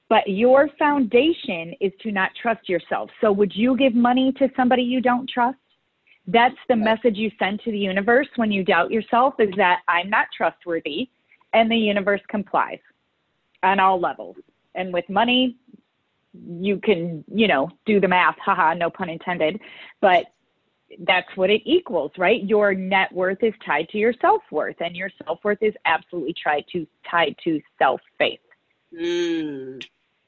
But 0.08 0.28
your 0.28 0.70
foundation 0.78 1.74
is 1.82 1.92
to 2.02 2.12
not 2.12 2.32
trust 2.40 2.70
yourself. 2.70 3.10
So 3.22 3.32
would 3.32 3.56
you 3.56 3.76
give 3.76 3.96
money 3.96 4.32
to 4.34 4.50
somebody 4.56 4.84
you 4.84 5.02
don't 5.02 5.30
trust? 5.30 5.58
That's 6.28 6.56
the 6.70 6.76
message 6.76 7.18
you 7.18 7.32
send 7.38 7.62
to 7.62 7.72
the 7.72 7.78
universe 7.78 8.28
when 8.36 8.52
you 8.52 8.64
doubt 8.64 8.92
yourself 8.92 9.36
is 9.40 9.50
that 9.58 9.82
I'm 9.88 10.10
not 10.10 10.28
trustworthy 10.36 11.10
and 11.54 11.72
the 11.72 11.78
universe 11.78 12.22
complies 12.30 12.80
on 13.64 13.80
all 13.80 14.00
levels. 14.00 14.36
And 14.76 14.94
with 14.94 15.08
money, 15.10 15.58
you 16.34 16.80
can, 16.80 17.24
you 17.34 17.48
know, 17.48 17.70
do 17.86 18.00
the 18.00 18.08
math, 18.08 18.38
haha, 18.44 18.74
no 18.74 18.90
pun 18.90 19.10
intended, 19.10 19.60
but 20.02 20.26
that's 21.00 21.28
what 21.36 21.50
it 21.50 21.62
equals, 21.66 22.12
right? 22.18 22.44
Your 22.44 22.74
net 22.74 23.12
worth 23.12 23.42
is 23.42 23.54
tied 23.66 23.90
to 23.90 23.98
your 23.98 24.14
self 24.22 24.42
worth, 24.52 24.76
and 24.80 24.96
your 24.96 25.10
self 25.26 25.40
worth 25.44 25.62
is 25.62 25.74
absolutely 25.86 26.36
tied 26.44 26.66
to 26.74 26.86
tied 27.10 27.36
to 27.44 27.62
self 27.80 28.02
faith. 28.18 28.40
Mm, 28.94 29.86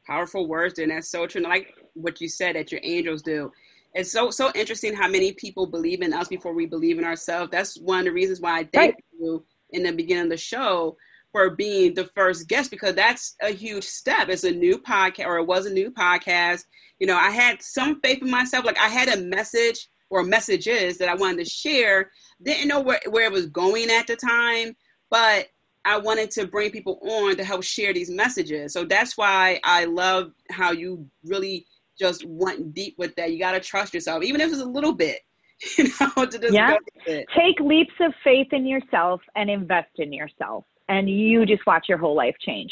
powerful 0.07 0.47
words, 0.47 0.79
and 0.79 0.91
that's 0.91 1.09
so 1.09 1.27
true. 1.27 1.41
like 1.41 1.75
what 1.93 2.21
you 2.21 2.29
said 2.29 2.55
that 2.55 2.71
your 2.71 2.81
angels 2.83 3.21
do. 3.21 3.51
It's 3.93 4.11
so 4.11 4.29
so 4.29 4.51
interesting 4.55 4.93
how 4.93 5.07
many 5.07 5.33
people 5.33 5.65
believe 5.65 6.01
in 6.01 6.13
us 6.13 6.27
before 6.27 6.53
we 6.53 6.65
believe 6.65 6.97
in 6.97 7.05
ourselves. 7.05 7.51
That's 7.51 7.77
one 7.79 7.99
of 7.99 8.05
the 8.05 8.11
reasons 8.11 8.39
why 8.39 8.59
I 8.59 8.63
thank 8.63 8.95
right. 8.95 9.03
you 9.19 9.45
in 9.71 9.83
the 9.83 9.91
beginning 9.91 10.25
of 10.25 10.29
the 10.29 10.37
show 10.37 10.97
for 11.31 11.49
being 11.51 11.93
the 11.93 12.05
first 12.15 12.47
guest 12.47 12.71
because 12.71 12.95
that's 12.95 13.35
a 13.41 13.51
huge 13.51 13.83
step. 13.83 14.29
It's 14.29 14.43
a 14.43 14.51
new 14.51 14.77
podcast, 14.77 15.25
or 15.25 15.37
it 15.37 15.45
was 15.45 15.65
a 15.65 15.73
new 15.73 15.91
podcast. 15.91 16.65
You 16.99 17.07
know, 17.07 17.17
I 17.17 17.29
had 17.29 17.61
some 17.61 17.99
faith 18.01 18.21
in 18.21 18.29
myself. 18.29 18.65
Like 18.65 18.79
I 18.79 18.87
had 18.87 19.09
a 19.09 19.21
message 19.21 19.87
or 20.09 20.23
messages 20.23 20.97
that 20.97 21.09
I 21.09 21.15
wanted 21.15 21.43
to 21.43 21.49
share. 21.49 22.11
Didn't 22.41 22.67
know 22.67 22.79
where, 22.79 23.01
where 23.09 23.25
it 23.25 23.31
was 23.31 23.47
going 23.47 23.89
at 23.89 24.07
the 24.07 24.15
time, 24.15 24.75
but 25.09 25.47
I 25.87 25.97
wanted 25.97 26.31
to 26.31 26.45
bring 26.45 26.71
people 26.71 26.99
on 27.01 27.37
to 27.37 27.43
help 27.45 27.63
share 27.63 27.93
these 27.93 28.09
messages. 28.09 28.73
So 28.73 28.83
that's 28.83 29.17
why 29.17 29.61
I 29.63 29.85
love 29.85 30.33
how 30.51 30.71
you 30.71 31.07
really 31.23 31.65
just 31.97 32.25
went 32.25 32.73
deep 32.73 32.95
with 32.97 33.15
that. 33.15 33.31
You 33.31 33.39
got 33.39 33.53
to 33.53 33.61
trust 33.61 33.93
yourself, 33.93 34.23
even 34.23 34.41
if 34.41 34.51
it's 34.51 34.61
a 34.61 34.65
little 34.65 34.93
bit. 34.93 35.21
You 35.75 35.85
know, 35.85 36.25
to 36.25 36.37
just 36.37 36.53
yeah. 36.53 36.77
Take 37.07 37.59
leaps 37.59 37.95
of 37.99 38.13
faith 38.23 38.49
in 38.51 38.67
yourself 38.67 39.21
and 39.35 39.49
invest 39.49 39.89
in 39.95 40.13
yourself, 40.13 40.65
and 40.87 41.09
you 41.09 41.47
just 41.47 41.65
watch 41.65 41.87
your 41.89 41.97
whole 41.97 42.15
life 42.15 42.35
change. 42.39 42.71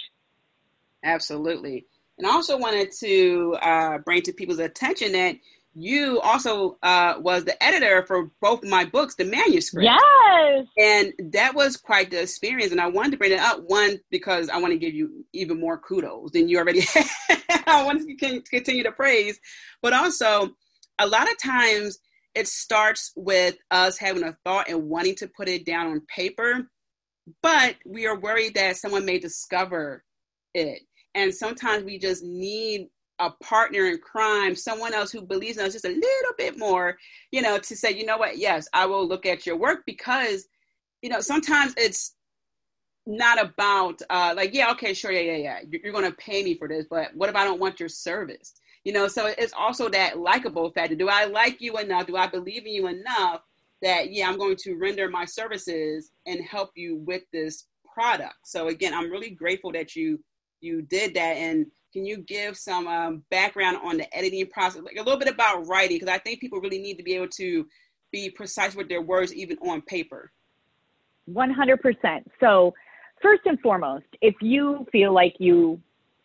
Absolutely. 1.04 1.88
And 2.20 2.28
I 2.28 2.30
also 2.30 2.60
wanted 2.60 2.92
to 3.00 3.58
uh, 3.60 3.98
bring 4.06 4.22
to 4.22 4.34
people's 4.34 4.60
attention 4.60 5.14
that 5.14 5.36
you 5.76 6.22
also 6.22 6.77
uh, 6.81 7.15
was 7.19 7.43
the 7.43 7.61
editor 7.61 8.06
for 8.07 8.31
both 8.41 8.64
my 8.64 8.85
books, 8.85 9.15
the 9.15 9.26
manuscript. 9.26 9.85
Yes. 9.85 10.65
And 10.77 11.14
that 11.34 11.53
was 11.53 11.76
quite 11.76 12.10
the 12.10 12.22
experience. 12.22 12.72
And 12.72 12.80
I 12.80 12.88
wanted 12.88 13.11
to 13.11 13.18
bring 13.18 13.34
it 13.34 13.39
up, 13.39 13.61
one, 13.68 13.99
because 14.10 14.49
I 14.49 14.57
want 14.57 14.72
to 14.72 14.80
give 14.80 14.93
you 14.93 15.26
even 15.34 15.60
more 15.60 15.77
kudos 15.77 16.31
than 16.31 16.47
you 16.47 16.57
already 16.57 16.84
I 17.68 17.84
want 17.84 18.07
to 18.07 18.41
continue 18.49 18.84
to 18.84 18.91
praise. 18.91 19.38
But 19.81 19.93
also, 19.93 20.56
a 20.97 21.07
lot 21.07 21.30
of 21.30 21.38
times 21.38 21.99
it 22.35 22.47
starts 22.47 23.11
with 23.15 23.57
us 23.69 23.97
having 23.97 24.23
a 24.23 24.38
thought 24.45 24.69
and 24.69 24.89
wanting 24.89 25.15
to 25.15 25.27
put 25.27 25.49
it 25.49 25.65
down 25.65 25.88
on 25.88 26.02
paper, 26.07 26.69
but 27.41 27.76
we 27.85 28.06
are 28.06 28.18
worried 28.18 28.56
that 28.56 28.77
someone 28.77 29.06
may 29.06 29.19
discover 29.19 30.03
it. 30.53 30.81
And 31.15 31.34
sometimes 31.34 31.85
we 31.85 31.97
just 31.97 32.23
need 32.23 32.89
a 33.20 33.32
partner 33.32 33.86
in 33.86 33.98
crime, 34.00 34.56
someone 34.56 34.94
else 34.94 35.12
who 35.12 35.22
believes 35.22 35.58
in 35.58 35.66
us 35.66 35.74
just 35.74 35.86
a 35.86 35.90
little 35.90 36.34
bit 36.38 36.58
more, 36.58 36.98
you 37.32 37.42
know, 37.42 37.58
to 37.58 37.76
say, 37.76 37.92
you 37.92 38.06
know 38.06 38.18
what, 38.18 38.38
yes, 38.38 38.68
I 38.74 38.86
will 38.86 39.08
look 39.08 39.26
at 39.26 39.46
your 39.46 39.58
work 39.58 39.84
because, 39.86 40.48
you 41.02 41.10
know, 41.10 41.22
sometimes 41.22 41.74
it's 41.78 42.16
not 43.06 43.42
about 43.42 44.02
uh, 44.10 44.34
like, 44.36 44.54
yeah, 44.54 44.72
okay, 44.72 44.94
sure, 44.94 45.12
yeah, 45.12 45.34
yeah, 45.34 45.38
yeah, 45.38 45.60
you're 45.84 45.94
going 45.94 46.10
to 46.10 46.18
pay 46.18 46.44
me 46.44 46.58
for 46.58 46.68
this, 46.68 46.86
but 46.90 47.16
what 47.16 47.30
if 47.30 47.36
I 47.36 47.44
don't 47.44 47.60
want 47.60 47.80
your 47.80 47.90
service? 47.90 48.56
You 48.84 48.94
know, 48.94 49.08
so 49.08 49.28
it's 49.28 49.54
also 49.58 49.90
that 49.90 50.20
likable 50.20 50.70
factor. 50.72 50.96
Do 50.96 51.10
I 51.10 51.26
like 51.26 51.62
you 51.62 51.78
enough? 51.78 52.08
Do 52.08 52.18
I 52.18 52.28
believe 52.28 52.66
in 52.66 52.74
you 52.74 52.88
enough 52.88 53.42
that 53.82 54.12
yeah, 54.12 54.30
I'm 54.30 54.38
going 54.38 54.58
to 54.58 54.76
render 54.76 55.10
my 55.10 55.26
services 55.26 56.12
and 56.28 56.44
help 56.44 56.72
you 56.76 56.98
with 56.98 57.24
this 57.34 57.66
product? 57.94 58.36
So 58.44 58.68
again, 58.68 58.94
I'm 58.94 59.10
really 59.10 59.32
grateful 59.32 59.72
that 59.72 59.96
you 59.96 60.24
you 60.62 60.84
did 60.84 61.16
that 61.16 61.38
and 61.38 61.66
can 61.95 62.05
you 62.05 62.17
give 62.17 62.57
some 62.57 62.89
um, 62.89 63.23
background 63.31 63.77
on 63.81 63.95
the 63.95 64.13
editing 64.13 64.45
process, 64.47 64.81
like 64.81 64.97
a 64.97 65.01
little 65.01 65.17
bit 65.17 65.30
about 65.30 65.65
writing? 65.65 65.95
Because 65.95 66.13
I 66.13 66.17
think 66.17 66.41
people 66.41 66.59
really 66.59 66.77
need 66.77 66.97
to 66.97 67.03
be 67.03 67.13
able 67.13 67.30
to 67.30 67.65
be 68.11 68.30
precise 68.30 68.76
with 68.76 68.89
their 68.89 69.01
words, 69.01 69.34
even 69.34 69.57
on 69.59 69.81
paper. 69.81 70.30
100%. 71.31 72.26
So, 72.41 72.73
first 73.22 73.43
and 73.45 73.57
foremost, 73.61 74.03
if 74.19 74.35
you 74.41 74.85
feel 74.91 75.13
like 75.13 75.35
you 75.39 75.80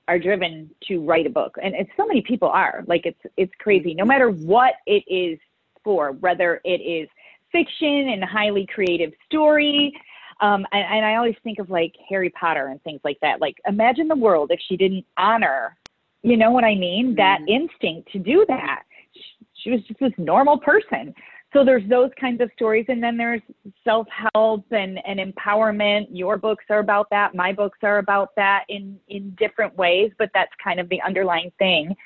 are 0.09 0.19
driven 0.19 0.71
to 0.89 1.05
write 1.05 1.29
a 1.29 1.31
book, 1.31 1.57
and, 1.63 1.73
so 1.97 2.05
many 2.05 2.23
people 2.23 2.49
are, 2.49 2.83
like 2.89 3.07
it's 3.07 3.21
it's 3.37 3.53
crazy. 3.61 3.95
No 3.95 4.05
matter 4.05 4.29
what 4.29 4.75
it 4.87 5.05
is 5.07 5.39
for, 5.85 6.11
whether 6.11 6.61
it 6.65 6.81
is 6.81 7.09
fiction 7.53 8.09
and 8.09 8.25
highly 8.25 8.67
creative 8.75 9.13
story, 9.27 9.93
um, 10.41 10.67
and, 10.73 10.85
and 10.85 11.07
I 11.07 11.17
always 11.17 11.37
think 11.45 11.59
of 11.59 11.71
like 11.71 11.95
Harry 12.09 12.31
Potter 12.31 12.69
and 12.69 12.83
things 12.83 13.01
like 13.05 13.19
that. 13.23 13.41
Like, 13.41 13.57
imagine 13.67 14.09
the 14.09 14.17
world 14.17 14.51
if 14.51 14.61
she 14.69 14.77
didn't 14.77 15.07
honor, 15.17 15.77
you 16.23 16.37
know 16.37 16.51
what 16.51 16.65
I 16.65 16.75
mean? 16.75 17.15
That 17.17 17.41
mm-hmm. 17.41 17.63
instinct 17.63 18.13
to 18.13 18.19
do 18.19 18.45
that. 18.49 18.83
She, 19.15 19.47
she 19.63 19.71
was 19.71 19.81
just 19.83 20.01
this 20.01 20.13
normal 20.19 20.59
person. 20.59 21.15
So 21.53 21.65
there's 21.65 21.89
those 21.89 22.11
kinds 22.21 22.41
of 22.41 22.51
stories, 22.55 22.87
and 22.89 23.03
then 23.03 23.17
there's 23.17 23.43
self-help 23.83 24.67
and, 24.71 25.01
and 25.05 25.19
empowerment. 25.19 26.07
Your 26.11 26.37
books 26.37 26.65
are 26.71 26.79
about 26.79 27.11
that. 27.11 27.35
My 27.35 27.53
books 27.53 27.79
are 27.83 27.99
about 27.99 28.37
that 28.37 28.65
in 28.69 29.01
in 29.09 29.35
different 29.37 29.77
ways, 29.77 30.13
but 30.17 30.31
that's 30.33 30.53
kind 30.63 30.79
of 30.79 30.89
the 30.89 31.03
underlying 31.03 31.51
thing. 31.59 31.97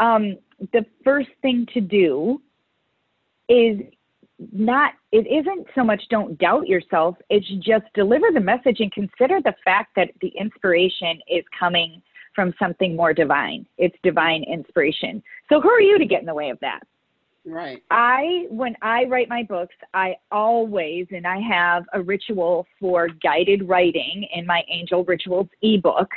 Um, 0.00 0.36
the 0.72 0.84
first 1.04 1.28
thing 1.42 1.66
to 1.74 1.80
do 1.80 2.42
is 3.48 3.78
not 4.52 4.94
it 5.12 5.26
isn't 5.26 5.66
so 5.74 5.84
much 5.84 6.02
don't 6.10 6.38
doubt 6.38 6.66
yourself 6.66 7.16
it's 7.30 7.46
just 7.64 7.84
deliver 7.94 8.26
the 8.32 8.40
message 8.40 8.80
and 8.80 8.92
consider 8.92 9.40
the 9.42 9.54
fact 9.64 9.90
that 9.94 10.08
the 10.20 10.32
inspiration 10.38 11.18
is 11.28 11.44
coming 11.58 12.02
from 12.34 12.54
something 12.58 12.96
more 12.96 13.12
divine. 13.12 13.66
It's 13.78 13.96
divine 14.02 14.44
inspiration. 14.44 15.22
So 15.48 15.60
who 15.60 15.70
are 15.70 15.80
you 15.80 15.98
to 15.98 16.06
get 16.06 16.20
in 16.20 16.26
the 16.26 16.34
way 16.34 16.50
of 16.50 16.58
that? 16.60 16.80
Right. 17.44 17.82
I 17.90 18.46
when 18.50 18.76
i 18.82 19.02
write 19.06 19.28
my 19.28 19.42
books 19.42 19.74
i 19.94 20.14
always 20.30 21.08
and 21.10 21.26
i 21.26 21.40
have 21.40 21.82
a 21.92 22.00
ritual 22.00 22.68
for 22.78 23.08
guided 23.20 23.68
writing 23.68 24.28
in 24.32 24.46
my 24.46 24.62
angel 24.70 25.02
rituals 25.04 25.48
ebook 25.60 26.08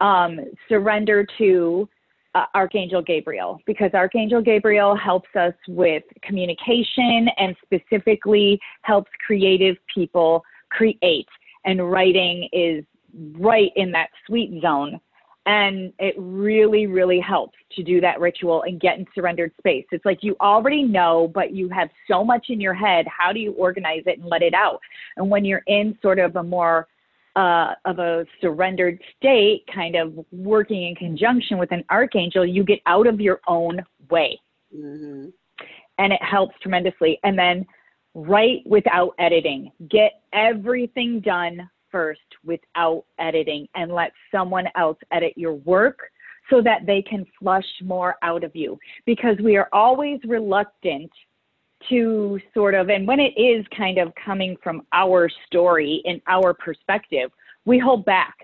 um, 0.00 0.40
surrender 0.68 1.24
to 1.38 1.88
uh, 2.36 2.44
Archangel 2.54 3.00
Gabriel 3.00 3.58
because 3.66 3.90
Archangel 3.94 4.42
Gabriel 4.42 4.94
helps 4.94 5.34
us 5.36 5.54
with 5.68 6.02
communication 6.22 7.28
and 7.38 7.56
specifically 7.64 8.60
helps 8.82 9.10
creative 9.26 9.76
people 9.92 10.44
create. 10.68 11.28
And 11.64 11.90
writing 11.90 12.48
is 12.52 12.84
right 13.38 13.70
in 13.76 13.90
that 13.92 14.08
sweet 14.26 14.60
zone. 14.60 15.00
And 15.46 15.92
it 15.98 16.14
really, 16.18 16.86
really 16.86 17.20
helps 17.20 17.56
to 17.76 17.82
do 17.82 18.00
that 18.00 18.20
ritual 18.20 18.62
and 18.62 18.80
get 18.80 18.98
in 18.98 19.06
surrendered 19.14 19.52
space. 19.56 19.86
It's 19.92 20.04
like 20.04 20.18
you 20.20 20.36
already 20.40 20.82
know, 20.82 21.30
but 21.32 21.52
you 21.52 21.68
have 21.70 21.88
so 22.10 22.22
much 22.22 22.46
in 22.50 22.60
your 22.60 22.74
head. 22.74 23.06
How 23.06 23.32
do 23.32 23.38
you 23.38 23.52
organize 23.52 24.02
it 24.06 24.18
and 24.18 24.28
let 24.28 24.42
it 24.42 24.54
out? 24.54 24.80
And 25.16 25.30
when 25.30 25.44
you're 25.44 25.62
in 25.68 25.96
sort 26.02 26.18
of 26.18 26.36
a 26.36 26.42
more 26.42 26.88
uh, 27.36 27.74
of 27.84 27.98
a 27.98 28.24
surrendered 28.40 29.00
state, 29.16 29.64
kind 29.72 29.94
of 29.94 30.14
working 30.32 30.88
in 30.88 30.94
conjunction 30.94 31.58
with 31.58 31.70
an 31.70 31.84
archangel, 31.90 32.44
you 32.44 32.64
get 32.64 32.80
out 32.86 33.06
of 33.06 33.20
your 33.20 33.40
own 33.46 33.80
way. 34.10 34.40
Mm-hmm. 34.74 35.28
And 35.98 36.12
it 36.12 36.22
helps 36.22 36.54
tremendously. 36.60 37.18
And 37.22 37.38
then 37.38 37.66
write 38.14 38.62
without 38.64 39.14
editing. 39.18 39.70
Get 39.90 40.12
everything 40.32 41.20
done 41.20 41.68
first 41.92 42.20
without 42.44 43.04
editing 43.18 43.68
and 43.74 43.92
let 43.92 44.12
someone 44.34 44.66
else 44.74 44.98
edit 45.12 45.34
your 45.36 45.54
work 45.54 45.98
so 46.48 46.62
that 46.62 46.86
they 46.86 47.02
can 47.02 47.26
flush 47.38 47.66
more 47.82 48.16
out 48.22 48.44
of 48.44 48.56
you. 48.56 48.78
Because 49.04 49.36
we 49.42 49.56
are 49.56 49.68
always 49.72 50.18
reluctant 50.26 51.10
to 51.88 52.40
sort 52.54 52.74
of, 52.74 52.88
and 52.88 53.06
when 53.06 53.20
it 53.20 53.38
is 53.38 53.64
kind 53.76 53.98
of 53.98 54.12
coming 54.14 54.56
from 54.62 54.82
our 54.92 55.28
story 55.46 56.02
and 56.04 56.20
our 56.26 56.54
perspective, 56.54 57.30
we 57.64 57.78
hold 57.78 58.04
back. 58.04 58.34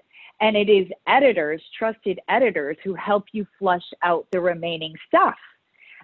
And 0.40 0.56
it 0.56 0.68
is 0.68 0.88
editors, 1.06 1.62
trusted 1.78 2.18
editors, 2.28 2.76
who 2.82 2.94
help 2.94 3.26
you 3.32 3.46
flush 3.58 3.84
out 4.02 4.26
the 4.32 4.40
remaining 4.40 4.94
stuff. 5.06 5.36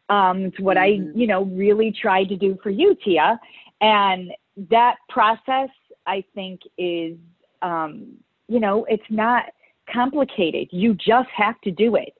Um, 0.08 0.46
it's 0.46 0.60
what 0.60 0.76
mm-hmm. 0.76 1.10
I, 1.10 1.18
you 1.18 1.26
know, 1.26 1.44
really 1.44 1.92
tried 1.92 2.28
to 2.28 2.36
do 2.36 2.56
for 2.62 2.70
you, 2.70 2.96
Tia. 3.04 3.38
And 3.80 4.30
that 4.70 4.96
process, 5.08 5.70
I 6.06 6.24
think, 6.34 6.60
is, 6.76 7.16
um, 7.62 8.14
you 8.48 8.60
know, 8.60 8.84
it's 8.88 9.02
not 9.10 9.46
complicated. 9.92 10.68
You 10.70 10.94
just 10.94 11.28
have 11.36 11.60
to 11.62 11.70
do 11.70 11.96
it 11.96 12.17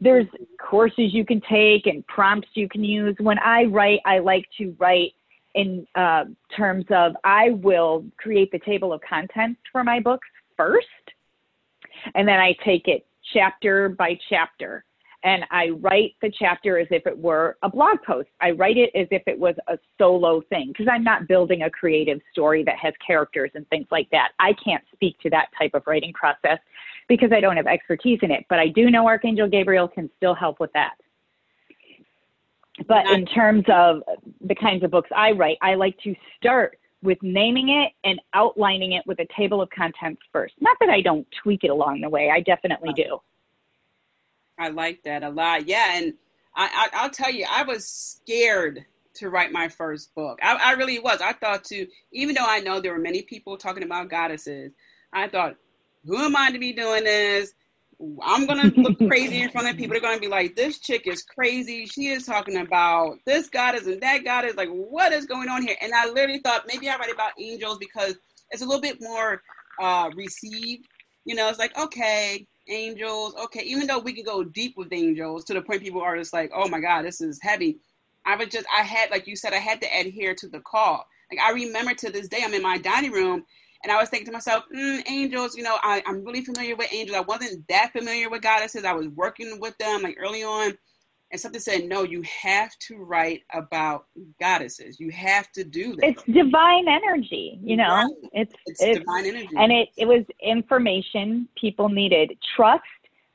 there's 0.00 0.26
courses 0.60 1.12
you 1.12 1.24
can 1.24 1.40
take 1.50 1.86
and 1.86 2.06
prompts 2.06 2.48
you 2.54 2.68
can 2.68 2.84
use. 2.84 3.16
When 3.18 3.38
I 3.38 3.64
write, 3.64 4.00
I 4.04 4.18
like 4.18 4.44
to 4.58 4.74
write 4.78 5.12
in 5.54 5.86
uh, 5.94 6.24
terms 6.56 6.84
of 6.90 7.12
I 7.24 7.50
will 7.50 8.04
create 8.16 8.52
the 8.52 8.60
table 8.60 8.92
of 8.92 9.00
contents 9.08 9.60
for 9.72 9.82
my 9.82 9.98
books 9.98 10.28
first, 10.56 10.86
and 12.14 12.28
then 12.28 12.38
I 12.38 12.54
take 12.64 12.86
it 12.86 13.06
chapter 13.32 13.88
by 13.88 14.18
chapter. 14.28 14.84
And 15.24 15.44
I 15.50 15.70
write 15.80 16.14
the 16.22 16.30
chapter 16.38 16.78
as 16.78 16.86
if 16.90 17.06
it 17.06 17.18
were 17.18 17.56
a 17.62 17.68
blog 17.68 17.98
post. 18.06 18.28
I 18.40 18.52
write 18.52 18.76
it 18.76 18.90
as 18.94 19.08
if 19.10 19.22
it 19.26 19.38
was 19.38 19.56
a 19.66 19.76
solo 19.98 20.40
thing 20.48 20.68
because 20.68 20.86
I'm 20.90 21.02
not 21.02 21.26
building 21.26 21.62
a 21.62 21.70
creative 21.70 22.20
story 22.30 22.62
that 22.64 22.76
has 22.80 22.94
characters 23.04 23.50
and 23.54 23.68
things 23.68 23.86
like 23.90 24.08
that. 24.10 24.30
I 24.38 24.52
can't 24.64 24.84
speak 24.92 25.18
to 25.20 25.30
that 25.30 25.48
type 25.58 25.72
of 25.74 25.82
writing 25.86 26.12
process 26.12 26.58
because 27.08 27.30
I 27.32 27.40
don't 27.40 27.56
have 27.56 27.66
expertise 27.66 28.20
in 28.22 28.30
it, 28.30 28.44
but 28.48 28.60
I 28.60 28.68
do 28.68 28.90
know 28.90 29.06
Archangel 29.08 29.48
Gabriel 29.48 29.88
can 29.88 30.08
still 30.16 30.34
help 30.34 30.60
with 30.60 30.72
that. 30.74 30.94
But 32.86 33.06
in 33.10 33.26
terms 33.26 33.64
of 33.68 34.02
the 34.40 34.54
kinds 34.54 34.84
of 34.84 34.92
books 34.92 35.10
I 35.16 35.32
write, 35.32 35.58
I 35.62 35.74
like 35.74 35.98
to 36.04 36.14
start 36.36 36.78
with 37.02 37.18
naming 37.22 37.70
it 37.70 37.92
and 38.08 38.20
outlining 38.34 38.92
it 38.92 39.04
with 39.06 39.18
a 39.18 39.26
table 39.36 39.60
of 39.60 39.68
contents 39.70 40.20
first. 40.32 40.54
Not 40.60 40.76
that 40.80 40.90
I 40.90 41.00
don't 41.00 41.26
tweak 41.42 41.64
it 41.64 41.70
along 41.70 42.02
the 42.02 42.08
way, 42.08 42.30
I 42.30 42.40
definitely 42.40 42.92
do. 42.94 43.18
I 44.58 44.68
like 44.68 45.02
that 45.04 45.22
a 45.22 45.30
lot. 45.30 45.68
Yeah, 45.68 45.92
and 45.94 46.14
I, 46.56 46.88
I 46.92 47.02
will 47.04 47.10
tell 47.10 47.32
you, 47.32 47.46
I 47.48 47.62
was 47.62 47.88
scared 47.88 48.84
to 49.14 49.30
write 49.30 49.52
my 49.52 49.68
first 49.68 50.14
book. 50.14 50.38
I, 50.42 50.54
I 50.56 50.72
really 50.72 50.98
was. 50.98 51.20
I 51.20 51.32
thought 51.32 51.64
to, 51.64 51.86
even 52.12 52.34
though 52.34 52.46
I 52.46 52.60
know 52.60 52.80
there 52.80 52.92
were 52.92 52.98
many 52.98 53.22
people 53.22 53.56
talking 53.56 53.82
about 53.82 54.10
goddesses, 54.10 54.72
I 55.12 55.28
thought 55.28 55.56
who 56.04 56.16
am 56.18 56.36
I 56.36 56.50
to 56.50 56.58
be 56.58 56.72
doing 56.72 57.04
this? 57.04 57.52
I'm 58.22 58.46
gonna 58.46 58.72
look 58.76 58.98
crazy 59.08 59.42
in 59.42 59.50
front 59.50 59.68
of 59.68 59.76
people. 59.76 59.92
They're 59.92 60.00
gonna 60.00 60.20
be 60.20 60.28
like, 60.28 60.54
"This 60.54 60.78
chick 60.78 61.06
is 61.06 61.22
crazy. 61.22 61.86
She 61.86 62.08
is 62.08 62.24
talking 62.24 62.56
about 62.56 63.18
this 63.26 63.48
goddess 63.48 63.86
and 63.86 64.00
that 64.00 64.24
goddess. 64.24 64.54
Like, 64.56 64.68
what 64.68 65.12
is 65.12 65.26
going 65.26 65.48
on 65.48 65.62
here?" 65.62 65.76
And 65.80 65.92
I 65.92 66.06
literally 66.06 66.38
thought 66.38 66.64
maybe 66.66 66.88
I 66.88 66.96
write 66.96 67.12
about 67.12 67.32
angels 67.38 67.78
because 67.78 68.16
it's 68.50 68.62
a 68.62 68.66
little 68.66 68.80
bit 68.80 68.98
more 69.00 69.42
uh, 69.80 70.10
received. 70.14 70.86
You 71.24 71.34
know, 71.34 71.48
it's 71.48 71.58
like 71.58 71.76
okay, 71.76 72.46
angels. 72.68 73.34
Okay, 73.44 73.62
even 73.62 73.86
though 73.86 73.98
we 73.98 74.12
can 74.12 74.24
go 74.24 74.44
deep 74.44 74.76
with 74.76 74.92
angels 74.92 75.44
to 75.44 75.54
the 75.54 75.62
point 75.62 75.82
people 75.82 76.00
are 76.02 76.16
just 76.16 76.32
like, 76.32 76.50
"Oh 76.54 76.68
my 76.68 76.80
god, 76.80 77.04
this 77.04 77.20
is 77.20 77.40
heavy." 77.42 77.80
I 78.24 78.36
was 78.36 78.48
just, 78.48 78.66
I 78.76 78.82
had, 78.82 79.10
like 79.10 79.26
you 79.26 79.36
said, 79.36 79.54
I 79.54 79.58
had 79.58 79.80
to 79.80 79.86
adhere 79.86 80.34
to 80.34 80.48
the 80.48 80.60
call. 80.60 81.06
Like 81.30 81.40
I 81.40 81.52
remember 81.52 81.94
to 81.94 82.10
this 82.10 82.28
day, 82.28 82.42
I'm 82.44 82.54
in 82.54 82.62
my 82.62 82.78
dining 82.78 83.12
room 83.12 83.44
and 83.82 83.92
I 83.92 83.98
was 83.98 84.08
thinking 84.08 84.26
to 84.26 84.32
myself, 84.32 84.64
mm, 84.74 85.02
angels, 85.08 85.56
you 85.56 85.62
know, 85.62 85.78
I, 85.82 86.02
I'm 86.06 86.24
really 86.24 86.44
familiar 86.44 86.76
with 86.76 86.92
angels. 86.92 87.16
I 87.16 87.20
wasn't 87.20 87.66
that 87.68 87.92
familiar 87.92 88.28
with 88.28 88.42
goddesses. 88.42 88.84
I 88.84 88.92
was 88.92 89.08
working 89.08 89.60
with 89.60 89.76
them 89.78 90.02
like 90.02 90.16
early 90.18 90.42
on. 90.42 90.76
And 91.30 91.40
something 91.40 91.60
said, 91.60 91.84
no, 91.84 92.04
you 92.04 92.22
have 92.22 92.76
to 92.78 92.96
write 92.96 93.42
about 93.52 94.06
goddesses. 94.40 94.98
You 94.98 95.10
have 95.10 95.52
to 95.52 95.64
do 95.64 95.94
that. 95.96 96.06
It's 96.06 96.22
divine 96.22 96.88
energy, 96.88 97.58
you 97.62 97.76
know. 97.76 97.88
Right. 97.88 98.30
It's, 98.32 98.54
it's, 98.66 98.80
it's 98.80 98.98
divine 99.00 99.26
energy, 99.26 99.48
and 99.56 99.70
it 99.70 99.88
it 99.96 100.06
was 100.06 100.24
information 100.42 101.48
people 101.60 101.88
needed. 101.88 102.32
Trust 102.56 102.82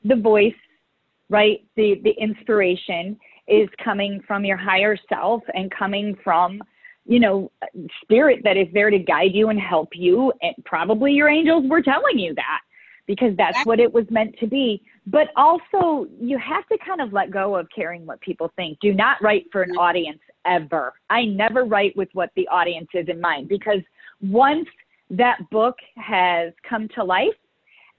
the 0.04 0.16
voice, 0.16 0.54
right? 1.30 1.64
The 1.76 2.00
the 2.02 2.10
inspiration 2.18 3.18
is 3.46 3.68
coming 3.82 4.20
from 4.26 4.44
your 4.44 4.56
higher 4.56 4.96
self 5.08 5.42
and 5.54 5.70
coming 5.70 6.16
from 6.24 6.62
you 7.06 7.20
know 7.20 7.52
spirit 8.02 8.40
that 8.42 8.56
is 8.56 8.66
there 8.72 8.90
to 8.90 8.98
guide 8.98 9.34
you 9.34 9.50
and 9.50 9.60
help 9.60 9.90
you 9.92 10.32
and 10.40 10.54
probably 10.64 11.12
your 11.12 11.28
angels 11.28 11.64
were 11.68 11.82
telling 11.82 12.18
you 12.18 12.34
that 12.34 12.60
because 13.06 13.36
that's 13.36 13.64
what 13.66 13.80
it 13.80 13.92
was 13.92 14.06
meant 14.10 14.34
to 14.38 14.46
be. 14.46 14.82
But 15.06 15.28
also, 15.36 16.06
you 16.18 16.38
have 16.38 16.66
to 16.68 16.78
kind 16.84 17.00
of 17.00 17.12
let 17.12 17.30
go 17.30 17.56
of 17.56 17.68
caring 17.74 18.06
what 18.06 18.20
people 18.20 18.50
think. 18.56 18.78
Do 18.80 18.94
not 18.94 19.22
write 19.22 19.46
for 19.52 19.62
an 19.62 19.72
audience 19.72 20.20
ever. 20.46 20.94
I 21.10 21.26
never 21.26 21.64
write 21.64 21.94
with 21.96 22.08
what 22.14 22.30
the 22.36 22.48
audience 22.48 22.88
is 22.94 23.08
in 23.08 23.20
mind 23.20 23.48
because 23.48 23.80
once 24.22 24.66
that 25.10 25.38
book 25.50 25.76
has 25.96 26.52
come 26.68 26.88
to 26.94 27.04
life 27.04 27.34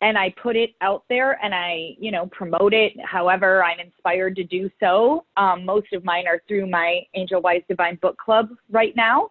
and 0.02 0.18
I 0.18 0.34
put 0.42 0.56
it 0.56 0.72
out 0.82 1.04
there 1.08 1.40
and 1.44 1.54
I, 1.54 1.96
you 2.00 2.12
know, 2.12 2.28
promote 2.28 2.74
it 2.74 2.94
however 3.04 3.64
I'm 3.64 3.80
inspired 3.80 4.36
to 4.38 4.44
do 4.44 4.70
so. 4.80 5.26
Um, 5.38 5.66
most 5.66 5.94
of 5.94 6.04
mine 6.04 6.28
are 6.28 6.42
through 6.48 6.68
my 6.68 7.02
Angel 7.14 7.42
Wise 7.42 7.62
Divine 7.70 7.98
Book 8.02 8.18
Club 8.18 8.50
right 8.70 8.96
now. 8.96 9.30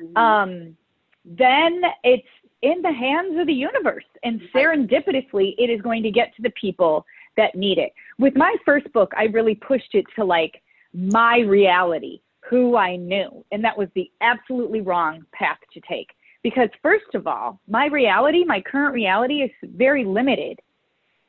Mm-hmm. 0.00 0.16
Um, 0.16 0.76
then 1.24 1.82
it's 2.02 2.26
in 2.62 2.80
the 2.80 2.92
hands 2.92 3.38
of 3.38 3.46
the 3.46 3.52
universe. 3.52 4.04
And 4.22 4.40
serendipitously, 4.54 5.54
it 5.58 5.70
is 5.70 5.80
going 5.82 6.02
to 6.04 6.10
get 6.10 6.34
to 6.36 6.42
the 6.42 6.52
people 6.60 7.04
that 7.36 7.54
need 7.54 7.78
it. 7.78 7.92
With 8.18 8.36
my 8.36 8.54
first 8.64 8.92
book, 8.92 9.12
I 9.16 9.24
really 9.24 9.54
pushed 9.54 9.94
it 9.94 10.06
to 10.16 10.24
like 10.24 10.62
my 10.94 11.40
reality, 11.40 12.20
who 12.48 12.76
I 12.76 12.96
knew. 12.96 13.44
And 13.52 13.64
that 13.64 13.76
was 13.76 13.88
the 13.94 14.10
absolutely 14.20 14.80
wrong 14.80 15.24
path 15.32 15.58
to 15.74 15.80
take. 15.88 16.08
Because, 16.42 16.68
first 16.82 17.14
of 17.14 17.28
all, 17.28 17.60
my 17.68 17.86
reality, 17.86 18.44
my 18.44 18.60
current 18.60 18.94
reality 18.94 19.42
is 19.42 19.50
very 19.62 20.04
limited. 20.04 20.58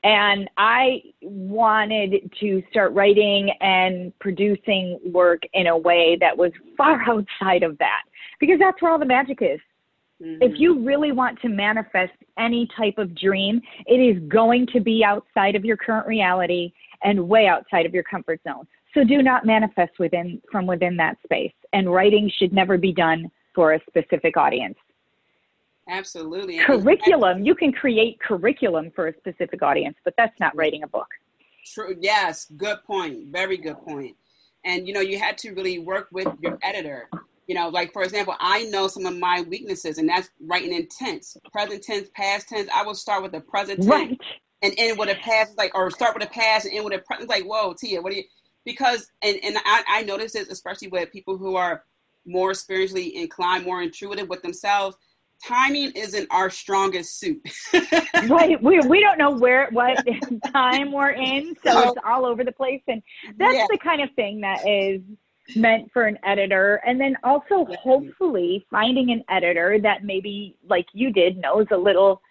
And 0.04 0.50
I 0.58 1.02
wanted 1.22 2.32
to 2.40 2.64
start 2.70 2.94
writing 2.94 3.52
and 3.62 4.12
producing 4.20 5.00
work 5.06 5.44
in 5.54 5.68
a 5.68 5.78
way 5.78 6.18
that 6.20 6.38
was 6.38 6.52
far 6.76 7.02
outside 7.08 7.64
of 7.64 7.78
that 7.78 8.02
because 8.40 8.60
that's 8.60 8.82
where 8.82 8.92
all 8.92 9.00
the 9.00 9.06
magic 9.06 9.38
is. 9.42 9.60
Mm-hmm. 10.24 10.42
If 10.42 10.60
you 10.60 10.84
really 10.86 11.12
want 11.12 11.40
to 11.42 11.50
manifest 11.50 12.14
any 12.38 12.68
type 12.78 12.98
of 12.98 13.14
dream, 13.16 13.62
it 13.86 13.96
is 13.96 14.22
going 14.30 14.68
to 14.68 14.80
be 14.80 15.04
outside 15.04 15.56
of 15.56 15.66
your 15.66 15.76
current 15.76 16.08
reality 16.08 16.72
and 17.04 17.28
way 17.28 17.48
outside 17.48 17.86
of 17.86 17.94
your 17.94 18.04
comfort 18.04 18.40
zone. 18.48 18.66
So 18.94 19.04
do 19.04 19.22
not 19.22 19.46
manifest 19.46 20.00
within 20.00 20.42
from 20.52 20.66
within 20.66 20.96
that 20.98 21.18
space. 21.24 21.52
And 21.74 21.92
writing 21.92 22.32
should 22.38 22.54
never 22.54 22.78
be 22.78 22.94
done 22.94 23.30
for 23.54 23.74
a 23.74 23.80
specific 23.88 24.38
audience. 24.38 24.78
Absolutely. 25.90 26.60
Curriculum, 26.60 27.44
you 27.44 27.56
can 27.56 27.74
create 27.74 28.20
curriculum 28.22 28.92
for 28.96 29.08
a 29.08 29.18
specific 29.18 29.62
audience, 29.62 29.98
but 30.06 30.14
that's 30.18 30.40
not 30.40 30.56
writing 30.56 30.84
a 30.84 30.88
book. 30.88 31.08
True. 31.66 31.96
Yes, 32.00 32.50
good 32.56 32.78
point. 32.86 33.28
Very 33.28 33.58
good 33.58 33.78
point. 33.80 34.16
And 34.64 34.88
you 34.88 34.94
know, 34.94 35.02
you 35.02 35.20
had 35.20 35.38
to 35.40 35.52
really 35.52 35.80
work 35.80 36.08
with 36.12 36.28
your 36.40 36.58
editor 36.62 37.10
you 37.54 37.60
know, 37.60 37.70
like 37.70 37.94
for 37.94 38.02
example, 38.02 38.34
I 38.40 38.64
know 38.64 38.88
some 38.88 39.06
of 39.06 39.16
my 39.16 39.46
weaknesses, 39.48 40.00
and 40.00 40.10
that's 40.10 40.28
writing 40.42 40.74
in 40.74 40.88
tense, 40.88 41.38
present 41.52 41.84
tense, 41.84 42.10
past 42.16 42.50
tense. 42.50 42.68
I 42.74 42.82
will 42.82 42.96
start 42.96 43.22
with 43.22 43.32
the 43.32 43.42
present 43.42 43.84
tense 43.84 43.90
right. 43.90 44.20
and 44.64 44.74
end 44.76 44.98
with 44.98 45.10
a 45.10 45.16
past, 45.22 45.56
like, 45.56 45.70
or 45.76 45.92
start 45.92 46.16
with 46.16 46.28
a 46.28 46.32
past 46.32 46.66
and 46.66 46.74
end 46.74 46.84
with 46.84 46.96
a 46.96 47.04
present. 47.04 47.30
Like, 47.30 47.44
whoa, 47.44 47.76
Tia, 47.76 48.02
what 48.02 48.12
do 48.12 48.18
you? 48.18 48.24
Because, 48.66 49.12
and 49.22 49.38
and 49.44 49.56
I, 49.66 49.84
I 49.88 50.02
notice 50.02 50.34
this 50.34 50.48
especially 50.48 50.88
with 50.88 51.12
people 51.12 51.38
who 51.38 51.56
are 51.56 51.84
more 52.26 52.56
spiritually 52.56 53.16
inclined, 53.18 53.66
more 53.66 53.84
intuitive 53.84 54.30
with 54.30 54.42
themselves. 54.42 54.98
Timing 55.46 55.92
isn't 55.92 56.28
our 56.32 56.50
strongest 56.50 57.20
suit. 57.20 57.40
right. 58.30 58.60
We, 58.64 58.80
we 58.80 59.00
don't 59.00 59.20
know 59.20 59.32
where 59.32 59.70
what 59.70 60.04
time 60.54 60.92
we're 60.92 61.12
in, 61.12 61.56
so 61.64 61.90
it's 61.90 62.02
all 62.04 62.26
over 62.26 62.44
the 62.44 62.52
place, 62.52 62.82
and 62.88 63.04
that's 63.38 63.54
yeah. 63.54 63.68
the 63.70 63.78
kind 63.78 64.02
of 64.02 64.10
thing 64.16 64.42
that 64.42 64.68
is 64.68 65.02
meant 65.56 65.92
for 65.92 66.04
an 66.04 66.18
editor 66.26 66.82
and 66.86 67.00
then 67.00 67.16
also 67.24 67.66
hopefully 67.80 68.66
finding 68.70 69.12
an 69.12 69.24
editor 69.30 69.80
that 69.82 70.04
maybe 70.04 70.58
like 70.68 70.86
you 70.94 71.12
did 71.12 71.38
knows 71.38 71.66
a 71.72 71.78
little 71.78 72.22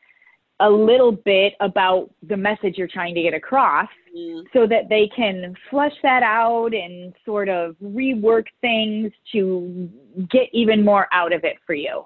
a 0.61 0.71
little 0.71 1.13
bit 1.13 1.55
about 1.61 2.11
the 2.29 2.37
message 2.37 2.75
you're 2.77 2.87
trying 2.87 3.15
to 3.15 3.23
get 3.23 3.35
across 3.35 3.89
mm. 4.17 4.45
so 4.53 4.67
that 4.67 4.89
they 4.89 5.11
can 5.15 5.55
flesh 5.69 5.95
that 6.03 6.23
out 6.23 6.73
and 6.73 7.13
sort 7.25 7.49
of 7.49 7.75
rework 7.83 8.45
things 8.61 9.11
to 9.33 9.91
get 10.31 10.49
even 10.53 10.85
more 10.85 11.09
out 11.13 11.33
of 11.33 11.43
it 11.45 11.57
for 11.67 11.75
you. 11.75 12.05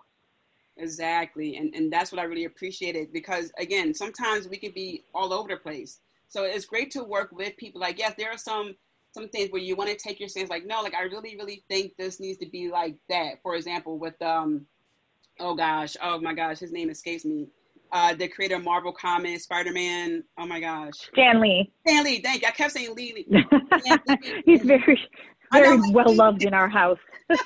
Exactly 0.78 1.56
and 1.56 1.74
and 1.74 1.90
that's 1.90 2.12
what 2.12 2.20
i 2.20 2.24
really 2.24 2.44
appreciated 2.44 3.10
because 3.10 3.50
again 3.58 3.94
sometimes 3.94 4.46
we 4.46 4.58
can 4.58 4.72
be 4.72 5.04
all 5.14 5.32
over 5.32 5.48
the 5.48 5.56
place. 5.56 6.00
So 6.28 6.44
it's 6.44 6.66
great 6.66 6.90
to 6.92 7.04
work 7.04 7.30
with 7.32 7.56
people 7.56 7.80
like 7.80 7.98
yes 7.98 8.14
there 8.16 8.30
are 8.30 8.38
some 8.38 8.74
some 9.16 9.28
things 9.30 9.50
where 9.50 9.62
you 9.62 9.74
want 9.74 9.88
to 9.88 9.96
take 9.96 10.20
your 10.20 10.28
stance 10.28 10.50
like 10.50 10.66
no 10.66 10.82
like 10.82 10.94
i 10.94 11.02
really 11.02 11.36
really 11.36 11.64
think 11.70 11.92
this 11.96 12.20
needs 12.20 12.38
to 12.38 12.46
be 12.46 12.70
like 12.70 12.96
that. 13.08 13.40
For 13.42 13.54
example 13.54 13.98
with 13.98 14.20
um 14.20 14.66
oh 15.40 15.54
gosh 15.54 15.96
oh 16.02 16.20
my 16.20 16.34
gosh 16.34 16.58
his 16.58 16.70
name 16.70 16.90
escapes 16.90 17.24
me. 17.24 17.48
Uh 17.92 18.14
the 18.14 18.28
creator 18.28 18.56
of 18.56 18.64
marvel 18.64 18.92
comics 18.92 19.44
spider-man 19.44 20.22
oh 20.38 20.46
my 20.46 20.60
gosh. 20.60 20.98
Stan 21.12 21.40
lee. 21.40 21.72
Stan 21.86 22.04
lee 22.04 22.20
thank 22.20 22.42
you. 22.42 22.48
I 22.48 22.50
kept 22.50 22.72
saying 22.72 22.94
lee, 22.94 23.26
lee. 23.30 23.46
he's 24.44 24.62
very 24.62 25.00
very 25.50 25.78
know, 25.78 25.90
well 25.92 26.14
loved 26.14 26.42
in 26.42 26.54
our 26.54 26.68
house. 26.68 26.98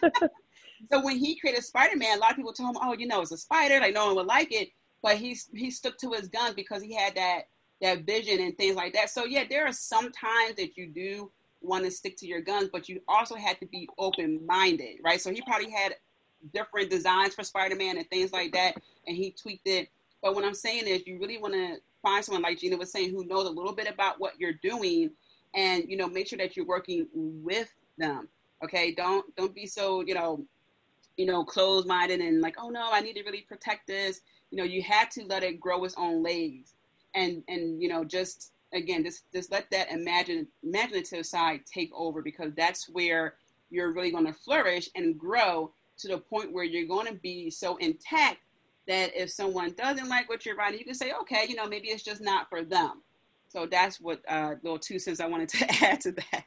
So 0.91 1.05
when 1.05 1.19
he 1.19 1.39
created 1.39 1.63
spider-man 1.63 2.17
a 2.17 2.21
lot 2.21 2.31
of 2.31 2.37
people 2.37 2.55
told 2.55 2.71
him 2.75 2.83
oh 2.83 2.95
you 2.99 3.07
know 3.07 3.21
it's 3.21 3.33
a 3.33 3.37
spider 3.37 3.79
like 3.81 3.95
no 3.95 4.07
one 4.07 4.17
would 4.17 4.27
like 4.27 4.51
it. 4.51 4.71
But 5.03 5.19
he's 5.19 5.49
he 5.55 5.71
stuck 5.71 5.99
to 5.99 6.13
his 6.13 6.27
guns 6.29 6.55
because 6.55 6.83
he 6.83 6.95
had 6.95 7.15
that 7.17 7.43
that 7.83 8.07
vision 8.07 8.41
and 8.41 8.57
things 8.57 8.77
like 8.77 8.95
that. 8.95 9.11
So 9.11 9.25
yeah 9.27 9.45
there 9.49 9.67
are 9.67 9.73
some 9.73 10.11
times 10.11 10.57
that 10.57 10.79
you 10.79 10.87
do 10.89 11.31
want 11.61 11.85
to 11.85 11.91
stick 11.91 12.17
to 12.19 12.27
your 12.27 12.41
guns, 12.41 12.69
but 12.73 12.89
you 12.89 13.01
also 13.09 13.35
had 13.35 13.59
to 13.61 13.67
be 13.67 13.89
open 13.99 14.45
minded, 14.47 14.99
right? 15.03 15.21
So 15.21 15.31
he 15.31 15.43
probably 15.43 15.71
had 15.71 15.95
different 16.53 16.91
designs 16.91 17.35
for 17.35 17.45
Spider 17.45 17.77
Man 17.77 17.99
and 17.99 18.09
things 18.09 18.33
like 18.33 18.53
that, 18.53 18.77
and 19.07 19.17
he 19.17 19.31
tweaked 19.33 19.67
it. 19.67 19.89
But 20.23 20.35
what 20.35 20.45
I'm 20.45 20.55
saying 20.55 20.87
is, 20.87 21.07
you 21.07 21.19
really 21.19 21.39
want 21.39 21.55
to 21.55 21.77
find 22.03 22.25
someone 22.25 22.43
like 22.43 22.59
Gina 22.59 22.77
was 22.77 22.93
saying 22.93 23.11
who 23.11 23.25
knows 23.25 23.47
a 23.47 23.51
little 23.51 23.75
bit 23.75 23.89
about 23.89 24.21
what 24.21 24.39
you're 24.39 24.55
doing, 24.63 25.11
and 25.55 25.85
you 25.89 25.97
know, 25.97 26.09
make 26.09 26.29
sure 26.29 26.39
that 26.39 26.57
you're 26.57 26.67
working 26.67 27.07
with 27.15 27.73
them. 27.99 28.29
Okay, 28.65 28.93
don't 28.93 29.25
don't 29.37 29.55
be 29.55 29.67
so 29.67 30.03
you 30.03 30.15
know, 30.15 30.45
you 31.17 31.27
know, 31.27 31.45
closed 31.45 31.87
minded 31.87 32.21
and 32.21 32.41
like, 32.41 32.57
oh 32.59 32.71
no, 32.71 32.91
I 32.91 33.01
need 33.01 33.15
to 33.15 33.23
really 33.23 33.43
protect 33.49 33.87
this. 33.87 34.21
You 34.51 34.59
know, 34.59 34.65
you 34.65 34.83
had 34.83 35.11
to 35.13 35.25
let 35.25 35.43
it 35.43 35.61
grow 35.61 35.85
its 35.85 35.95
own 35.97 36.23
legs, 36.23 36.75
and 37.15 37.43
and 37.49 37.81
you 37.83 37.89
know, 37.89 38.05
just 38.05 38.53
again, 38.73 39.05
just 39.05 39.25
just 39.33 39.51
let 39.51 39.71
that 39.71 39.91
imagine 39.91 40.47
imaginative 40.63 41.27
side 41.27 41.61
take 41.73 41.91
over 41.95 42.23
because 42.23 42.53
that's 42.57 42.89
where 42.89 43.35
you're 43.71 43.93
really 43.93 44.11
going 44.11 44.27
to 44.27 44.33
flourish 44.33 44.89
and 44.95 45.19
grow 45.19 45.73
to 45.99 46.09
the 46.09 46.19
point 46.19 46.53
where 46.53 46.65
you're 46.65 46.89
going 46.89 47.07
to 47.07 47.15
be 47.15 47.51
so 47.51 47.77
intact 47.77 48.39
that 48.89 49.15
if 49.15 49.31
someone 49.31 49.73
doesn't 49.73 50.09
like 50.09 50.29
what 50.29 50.45
you're 50.45 50.57
writing, 50.57 50.79
you 50.79 50.85
can 50.85 50.95
say, 50.95 51.13
okay, 51.21 51.47
you 51.49 51.55
know, 51.55 51.67
maybe 51.67 51.89
it's 51.89 52.03
just 52.03 52.21
not 52.21 52.49
for 52.49 52.65
them. 52.65 53.03
So 53.49 53.67
that's 53.67 54.01
what 54.01 54.21
uh, 54.29 54.55
little 54.63 54.79
two 54.79 54.99
cents 54.99 55.21
I 55.21 55.27
wanted 55.27 55.49
to 55.51 55.67
add 55.85 56.01
to 56.03 56.13
that. 56.13 56.45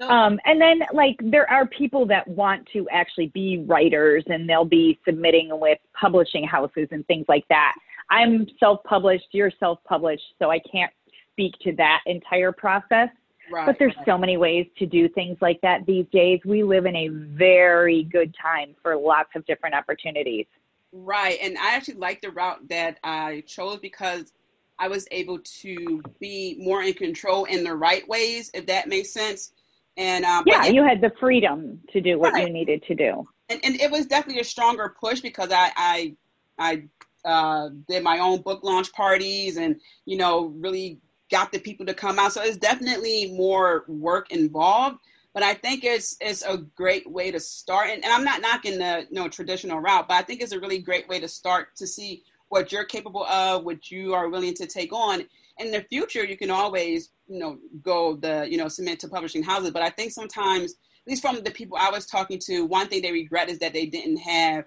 So, 0.00 0.08
um, 0.08 0.38
and 0.44 0.60
then, 0.60 0.80
like, 0.92 1.16
there 1.20 1.50
are 1.50 1.66
people 1.66 2.06
that 2.06 2.26
want 2.28 2.68
to 2.72 2.88
actually 2.90 3.28
be 3.28 3.64
writers 3.66 4.24
and 4.26 4.48
they'll 4.48 4.64
be 4.64 4.98
submitting 5.04 5.48
with 5.52 5.78
publishing 5.98 6.44
houses 6.44 6.88
and 6.90 7.06
things 7.06 7.26
like 7.28 7.44
that. 7.48 7.74
I'm 8.10 8.46
self 8.60 8.82
published, 8.84 9.26
you're 9.32 9.52
self 9.58 9.78
published, 9.84 10.22
so 10.38 10.50
I 10.50 10.58
can't 10.60 10.92
speak 11.34 11.54
to 11.62 11.72
that 11.76 12.00
entire 12.06 12.52
process. 12.52 13.10
Right, 13.52 13.66
but 13.66 13.76
there's 13.78 13.94
right. 13.96 14.06
so 14.06 14.16
many 14.16 14.38
ways 14.38 14.66
to 14.78 14.86
do 14.86 15.06
things 15.06 15.36
like 15.42 15.60
that 15.60 15.84
these 15.84 16.06
days. 16.12 16.40
We 16.46 16.62
live 16.62 16.86
in 16.86 16.96
a 16.96 17.08
very 17.08 18.04
good 18.04 18.34
time 18.40 18.74
for 18.82 18.96
lots 18.96 19.28
of 19.36 19.44
different 19.44 19.74
opportunities. 19.74 20.46
Right. 20.92 21.38
And 21.42 21.58
I 21.58 21.74
actually 21.74 21.96
like 21.96 22.22
the 22.22 22.30
route 22.30 22.68
that 22.68 22.98
I 23.04 23.42
chose 23.46 23.80
because 23.80 24.32
I 24.78 24.88
was 24.88 25.06
able 25.10 25.40
to 25.40 26.02
be 26.20 26.56
more 26.58 26.82
in 26.82 26.94
control 26.94 27.44
in 27.44 27.64
the 27.64 27.74
right 27.74 28.08
ways, 28.08 28.50
if 28.54 28.66
that 28.66 28.88
makes 28.88 29.12
sense. 29.12 29.52
And 29.96 30.24
um, 30.24 30.44
yeah, 30.46 30.64
it, 30.64 30.74
you 30.74 30.82
had 30.82 31.00
the 31.00 31.12
freedom 31.20 31.80
to 31.92 32.00
do 32.00 32.18
what 32.18 32.32
right. 32.32 32.46
you 32.46 32.52
needed 32.52 32.82
to 32.84 32.94
do. 32.94 33.28
And, 33.50 33.60
and 33.62 33.78
it 33.80 33.90
was 33.90 34.06
definitely 34.06 34.40
a 34.40 34.44
stronger 34.44 34.94
push 34.98 35.20
because 35.20 35.52
I, 35.52 35.70
I, 35.76 36.14
I 36.58 37.28
uh, 37.28 37.68
did 37.88 38.02
my 38.02 38.20
own 38.20 38.40
book 38.40 38.64
launch 38.64 38.92
parties 38.92 39.58
and, 39.58 39.80
you 40.06 40.16
know, 40.16 40.46
really 40.46 40.98
got 41.30 41.52
the 41.52 41.58
people 41.58 41.86
to 41.86 41.94
come 41.94 42.18
out. 42.18 42.32
So 42.32 42.42
it's 42.42 42.56
definitely 42.56 43.32
more 43.32 43.84
work 43.88 44.30
involved. 44.30 44.98
But 45.32 45.42
I 45.42 45.54
think 45.54 45.82
it's 45.82 46.16
it's 46.20 46.42
a 46.42 46.58
great 46.58 47.10
way 47.10 47.32
to 47.32 47.40
start. 47.40 47.90
And, 47.90 48.04
and 48.04 48.12
I'm 48.12 48.24
not 48.24 48.40
knocking 48.40 48.78
the 48.78 49.06
you 49.10 49.20
know, 49.20 49.28
traditional 49.28 49.80
route, 49.80 50.06
but 50.06 50.14
I 50.14 50.22
think 50.22 50.40
it's 50.40 50.52
a 50.52 50.60
really 50.60 50.78
great 50.78 51.08
way 51.08 51.18
to 51.18 51.28
start 51.28 51.74
to 51.76 51.86
see 51.86 52.22
what 52.48 52.70
you're 52.70 52.84
capable 52.84 53.24
of, 53.24 53.64
what 53.64 53.90
you 53.90 54.14
are 54.14 54.28
willing 54.28 54.54
to 54.54 54.66
take 54.66 54.92
on. 54.92 55.24
in 55.58 55.72
the 55.72 55.82
future 55.90 56.24
you 56.24 56.36
can 56.36 56.50
always 56.50 57.10
you 57.28 57.38
know 57.38 57.58
go 57.82 58.16
the 58.16 58.46
you 58.50 58.56
know 58.56 58.68
submit 58.68 59.00
to 59.00 59.08
publishing 59.08 59.42
houses 59.42 59.70
but 59.70 59.82
i 59.82 59.90
think 59.90 60.12
sometimes 60.12 60.72
at 60.72 61.10
least 61.10 61.22
from 61.22 61.42
the 61.42 61.50
people 61.50 61.76
i 61.80 61.90
was 61.90 62.06
talking 62.06 62.38
to 62.38 62.64
one 62.64 62.88
thing 62.88 63.02
they 63.02 63.12
regret 63.12 63.48
is 63.48 63.58
that 63.58 63.72
they 63.72 63.86
didn't 63.86 64.18
have 64.18 64.64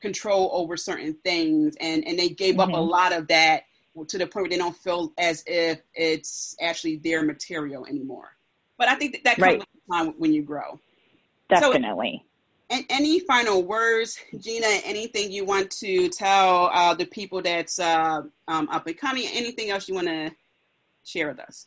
control 0.00 0.50
over 0.52 0.76
certain 0.76 1.14
things 1.24 1.74
and 1.80 2.06
and 2.06 2.18
they 2.18 2.28
gave 2.28 2.54
mm-hmm. 2.54 2.60
up 2.60 2.68
a 2.70 2.72
mm-hmm. 2.72 2.90
lot 2.90 3.12
of 3.12 3.28
that 3.28 3.62
to 4.06 4.18
the 4.18 4.26
point 4.26 4.44
where 4.44 4.50
they 4.50 4.58
don't 4.58 4.76
feel 4.76 5.12
as 5.18 5.42
if 5.46 5.80
it's 5.94 6.56
actually 6.60 6.96
their 6.96 7.22
material 7.22 7.86
anymore. 7.86 8.30
But 8.76 8.88
i 8.88 8.94
think 8.94 9.12
that, 9.12 9.24
that 9.24 9.36
comes 9.36 9.46
right. 9.46 9.58
with 9.58 9.68
time 9.92 10.14
when 10.18 10.32
you 10.32 10.42
grow. 10.42 10.78
Definitely. 11.48 12.22
so, 12.22 12.76
and 12.76 12.84
any 12.90 13.20
final 13.20 13.64
words 13.64 14.18
gina 14.38 14.66
anything 14.84 15.32
you 15.32 15.44
want 15.44 15.70
to 15.70 16.08
tell 16.10 16.70
uh, 16.74 16.92
the 16.94 17.06
people 17.06 17.40
that's 17.40 17.78
uh, 17.78 18.22
um, 18.46 18.68
up 18.68 18.86
and 18.86 18.98
coming? 18.98 19.26
Anything 19.32 19.70
else 19.70 19.88
you 19.88 19.94
want 19.94 20.08
to 20.08 20.30
share 21.04 21.28
with 21.28 21.40
us? 21.40 21.66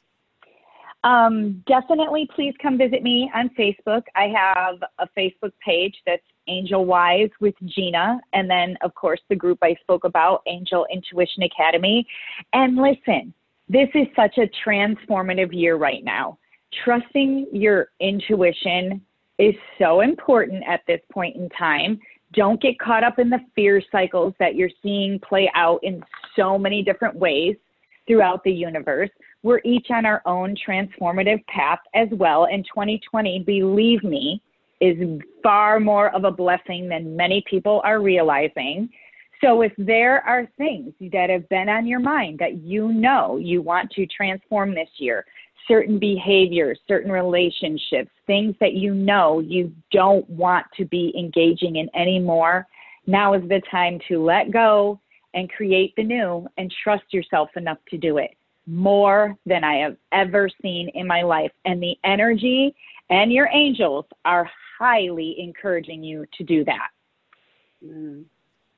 Um, 1.03 1.63
definitely 1.65 2.29
please 2.35 2.53
come 2.61 2.77
visit 2.77 3.01
me 3.01 3.31
on 3.33 3.49
Facebook. 3.49 4.03
I 4.15 4.27
have 4.27 4.75
a 4.99 5.07
Facebook 5.17 5.51
page 5.65 5.95
that's 6.05 6.23
Angel 6.47 6.85
Wise 6.85 7.29
with 7.39 7.55
Gina, 7.65 8.19
and 8.33 8.49
then, 8.49 8.77
of 8.81 8.93
course, 8.95 9.21
the 9.29 9.35
group 9.35 9.59
I 9.61 9.75
spoke 9.81 10.03
about, 10.03 10.41
Angel 10.47 10.85
Intuition 10.91 11.43
Academy. 11.43 12.05
And 12.53 12.77
listen, 12.77 13.33
this 13.69 13.89
is 13.93 14.07
such 14.15 14.37
a 14.37 14.49
transformative 14.67 15.53
year 15.53 15.75
right 15.75 16.03
now. 16.03 16.37
Trusting 16.83 17.47
your 17.51 17.89
intuition 17.99 19.01
is 19.39 19.55
so 19.79 20.01
important 20.01 20.63
at 20.67 20.81
this 20.87 21.01
point 21.11 21.35
in 21.35 21.49
time. 21.49 21.99
Don't 22.33 22.61
get 22.61 22.79
caught 22.79 23.03
up 23.03 23.19
in 23.19 23.29
the 23.29 23.39
fear 23.55 23.81
cycles 23.91 24.33
that 24.39 24.55
you're 24.55 24.69
seeing 24.81 25.19
play 25.19 25.51
out 25.55 25.79
in 25.83 26.03
so 26.35 26.57
many 26.57 26.83
different 26.83 27.15
ways 27.15 27.55
throughout 28.07 28.43
the 28.43 28.51
universe. 28.51 29.09
We're 29.43 29.61
each 29.65 29.87
on 29.89 30.05
our 30.05 30.21
own 30.25 30.55
transformative 30.55 31.45
path 31.47 31.79
as 31.95 32.07
well. 32.11 32.45
And 32.45 32.63
2020, 32.65 33.39
believe 33.39 34.03
me, 34.03 34.41
is 34.81 35.21
far 35.43 35.79
more 35.79 36.09
of 36.13 36.25
a 36.25 36.31
blessing 36.31 36.89
than 36.89 37.15
many 37.15 37.43
people 37.49 37.81
are 37.85 38.01
realizing. 38.01 38.89
So 39.39 39.61
if 39.61 39.71
there 39.77 40.21
are 40.27 40.47
things 40.57 40.93
that 41.13 41.29
have 41.29 41.47
been 41.49 41.69
on 41.69 41.87
your 41.87 41.99
mind 41.99 42.39
that 42.39 42.57
you 42.57 42.91
know 42.91 43.37
you 43.37 43.61
want 43.61 43.91
to 43.91 44.05
transform 44.07 44.73
this 44.73 44.89
year, 44.97 45.25
certain 45.67 45.99
behaviors, 45.99 46.79
certain 46.87 47.11
relationships, 47.11 48.09
things 48.27 48.55
that 48.59 48.73
you 48.73 48.93
know 48.93 49.39
you 49.39 49.71
don't 49.91 50.27
want 50.29 50.65
to 50.77 50.85
be 50.85 51.13
engaging 51.17 51.77
in 51.77 51.89
anymore, 51.95 52.67
now 53.07 53.33
is 53.33 53.47
the 53.47 53.61
time 53.71 53.99
to 54.07 54.23
let 54.23 54.51
go 54.51 54.99
and 55.33 55.51
create 55.51 55.93
the 55.95 56.03
new 56.03 56.47
and 56.57 56.73
trust 56.83 57.05
yourself 57.11 57.49
enough 57.55 57.77
to 57.89 57.97
do 57.97 58.17
it 58.17 58.31
more 58.67 59.35
than 59.45 59.63
I 59.63 59.77
have 59.77 59.97
ever 60.11 60.49
seen 60.61 60.89
in 60.89 61.07
my 61.07 61.23
life. 61.23 61.51
And 61.65 61.81
the 61.81 61.95
energy 62.03 62.75
and 63.09 63.31
your 63.31 63.49
angels 63.51 64.05
are 64.23 64.49
highly 64.81 65.35
encouraging 65.37 66.03
you 66.03 66.25
to 66.33 66.43
do 66.43 66.65
that. 66.65 66.89
Mm. 67.85 68.25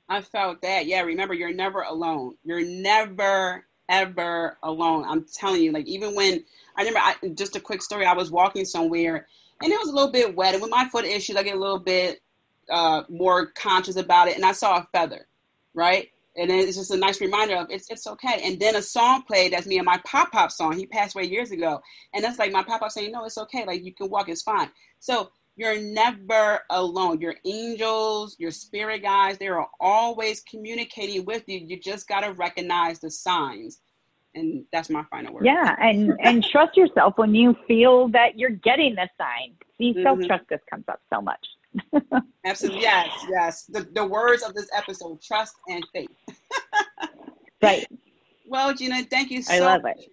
I 0.10 0.20
felt 0.20 0.62
that. 0.62 0.86
Yeah, 0.86 1.02
remember, 1.02 1.34
you're 1.34 1.54
never 1.54 1.84
alone. 1.84 2.36
You're 2.44 2.66
never, 2.66 3.66
ever 3.88 4.58
alone. 4.64 5.06
I'm 5.08 5.26
telling 5.34 5.62
you, 5.62 5.72
like, 5.72 5.86
even 5.86 6.14
when 6.14 6.44
I 6.76 6.82
remember, 6.82 7.00
I, 7.00 7.16
just 7.30 7.56
a 7.56 7.62
quick 7.62 7.82
story, 7.82 8.06
I 8.06 8.14
was 8.14 8.32
walking 8.32 8.66
somewhere 8.66 9.28
and 9.62 9.72
it 9.72 9.80
was 9.80 9.88
a 9.88 9.94
little 9.94 10.12
bit 10.12 10.36
wet. 10.36 10.54
And 10.54 10.62
with 10.62 10.72
my 10.72 10.90
foot 10.90 11.06
issues, 11.06 11.38
I 11.38 11.44
get 11.44 11.56
a 11.56 11.60
little 11.60 11.80
bit 11.80 12.22
uh, 12.70 13.04
more 13.08 13.48
conscious 13.48 13.96
about 13.96 14.28
it. 14.28 14.36
And 14.36 14.46
I 14.46 14.52
saw 14.52 14.80
a 14.80 14.88
feather, 14.92 15.26
right? 15.74 16.10
and 16.36 16.50
it's 16.50 16.78
just 16.78 16.92
a 16.92 16.98
nice 16.98 17.22
reminder 17.22 17.56
of 17.56 17.68
it's 17.70 17.90
it's 17.90 18.08
okay. 18.08 18.42
And 18.44 18.60
then 18.60 18.76
a 18.76 18.82
song 18.82 19.22
played 19.24 19.54
that's 19.54 19.68
me 19.68 19.78
and 19.78 19.86
my 19.86 20.00
pop 20.06 20.32
pop 20.32 20.52
song. 20.52 20.74
He 20.74 20.86
passed 20.86 21.16
away 21.16 21.26
years 21.26 21.52
ago, 21.52 21.82
and 22.14 22.24
that's 22.24 22.40
like 22.40 22.52
my 22.52 22.64
pop 22.64 22.80
pop 22.80 22.92
saying, 22.92 23.12
"No, 23.12 23.26
it's 23.26 23.38
okay. 23.38 23.66
Like 23.66 23.84
you 23.84 23.94
can 23.94 24.10
walk. 24.10 24.30
It's 24.30 24.42
fine." 24.42 24.72
So 25.00 25.32
you're 25.56 25.80
never 25.80 26.62
alone. 26.70 27.22
Your 27.22 27.36
angels, 27.46 28.36
your 28.40 28.52
spirit 28.52 29.04
guides, 29.04 29.38
they 29.38 29.48
are 29.48 29.68
always 29.80 30.42
communicating 30.42 31.26
with 31.26 31.44
you. 31.48 31.60
You 31.60 31.80
just 31.80 32.08
got 32.08 32.22
to 32.22 32.34
recognize 32.34 33.00
the 33.00 33.12
signs. 33.12 33.80
And 34.36 34.66
that's 34.72 34.90
my 34.90 35.04
final 35.12 35.32
word. 35.32 35.46
Yeah, 35.46 35.76
and 35.80 36.12
and 36.24 36.44
trust 36.44 36.76
yourself 36.76 37.14
when 37.18 37.36
you 37.36 37.56
feel 37.68 38.08
that 38.10 38.36
you're 38.36 38.50
getting 38.50 38.96
the 38.96 39.08
sign. 39.16 39.56
See, 39.78 39.94
mm-hmm. 39.94 40.02
self 40.02 40.20
trust 40.26 40.46
just 40.50 40.64
comes 40.68 40.86
up 40.88 41.02
so 41.14 41.22
much. 41.22 41.46
Absolutely. 42.46 42.82
Yes, 42.82 43.10
yes. 43.30 43.64
The, 43.66 43.88
the 43.94 44.06
words 44.06 44.42
of 44.42 44.56
this 44.56 44.68
episode 44.76 45.22
trust 45.22 45.54
and 45.68 45.86
faith. 45.94 46.10
right. 47.62 47.86
Well, 48.48 48.74
Gina, 48.74 49.04
thank 49.04 49.30
you 49.30 49.44
so 49.44 49.54
I 49.54 49.60
love 49.60 49.86
it. 49.86 50.10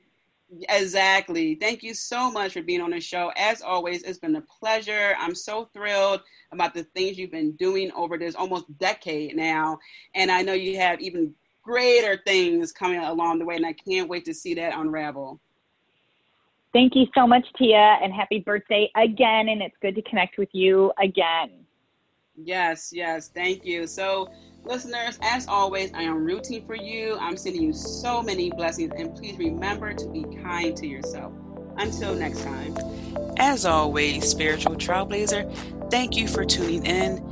Exactly. 0.69 1.55
Thank 1.55 1.83
you 1.83 1.95
so 1.95 2.31
much 2.31 2.55
for 2.55 2.63
being 2.63 2.81
on 2.81 2.91
the 2.91 3.01
show. 3.01 3.33
As 3.37 3.63
always, 3.63 4.03
it's 4.03 4.19
been 4.19 4.37
a 4.37 4.41
pleasure. 4.43 5.15
I'm 5.19 5.35
so 5.35 5.71
thrilled 5.73 6.23
about 6.53 6.75
the 6.75 6.85
things 6.95 7.19
you've 7.19 7.31
been 7.31 7.53
doing 7.53 7.93
over 7.93 8.19
this 8.19 8.35
almost 8.35 8.67
decade 8.79 9.37
now. 9.37 9.79
And 10.15 10.31
I 10.31 10.43
know 10.43 10.53
you 10.53 10.77
have 10.79 11.01
even 11.01 11.35
greater 11.63 12.21
things 12.27 12.73
coming 12.73 13.01
along 13.01 13.39
the 13.39 13.45
way, 13.45 13.57
and 13.57 13.67
I 13.67 13.75
can't 13.75 14.09
wait 14.09 14.25
to 14.25 14.35
see 14.35 14.55
that 14.55 14.77
unravel. 14.77 15.41
Thank 16.73 16.95
you 16.95 17.07
so 17.15 17.27
much, 17.27 17.45
Tia, 17.57 17.99
and 18.03 18.13
happy 18.13 18.41
birthday 18.41 18.91
again. 18.97 19.49
And 19.49 19.63
it's 19.63 19.77
good 19.81 19.95
to 19.95 20.03
connect 20.03 20.39
with 20.39 20.51
you 20.53 20.93
again. 21.01 21.65
Yes, 22.37 22.91
yes. 22.93 23.29
Thank 23.29 23.65
you. 23.65 23.87
So, 23.87 24.29
listeners, 24.65 25.19
as 25.23 25.47
always, 25.49 25.93
I 25.95 26.03
am 26.03 26.25
rooting 26.25 26.67
for 26.67 26.75
you. 26.75 27.17
I'm 27.21 27.37
sending 27.37 27.63
you 27.63 27.73
so 27.73 28.21
many 28.23 28.51
blessings. 28.51 28.93
And 28.97 29.15
please 29.15 29.39
remember 29.39 29.95
to 29.95 30.09
be 30.09 30.25
kind 30.43 30.77
to 30.77 30.87
yourself. 30.87 31.33
Until 31.77 32.15
next 32.15 32.45
time. 32.45 32.77
As 33.39 33.65
always, 33.65 34.29
Spiritual 34.29 34.77
Trailblazer, 34.77 35.91
thank 35.91 36.15
you 36.17 36.29
for 36.29 36.45
tuning 36.45 36.85
in. 36.85 37.25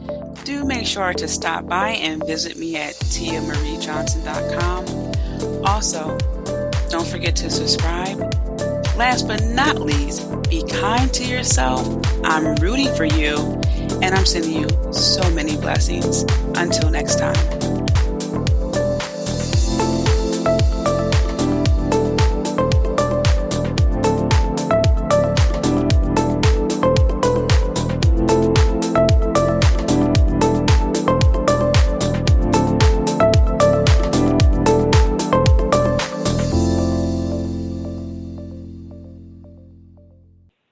Do 0.45 0.65
make 0.65 0.87
sure 0.87 1.13
to 1.13 1.29
stop 1.29 1.67
by 1.67 1.91
and 1.91 2.25
visit 2.25 2.57
me 2.57 2.77
at 2.77 2.95
tiamariejohnson.com. 2.95 5.67
Also, 5.67 6.17
don't 6.89 7.07
forget 7.07 7.37
to 7.37 7.51
subscribe 7.51 8.19
last 8.99 9.29
but 9.29 9.45
not 9.45 9.81
least, 9.81 10.29
be 10.51 10.65
kind 10.65 11.13
to 11.15 11.25
yourself. 11.25 11.87
I'm 12.25 12.57
rooting 12.57 12.93
for 12.97 13.05
you, 13.05 13.37
and 14.03 14.15
I'm 14.15 14.27
sending 14.27 14.53
you 14.53 14.93
so 14.93 15.29
many 15.31 15.57
blessings. 15.57 16.23
Until 16.57 16.91
next 16.91 17.19
time. 17.19 17.88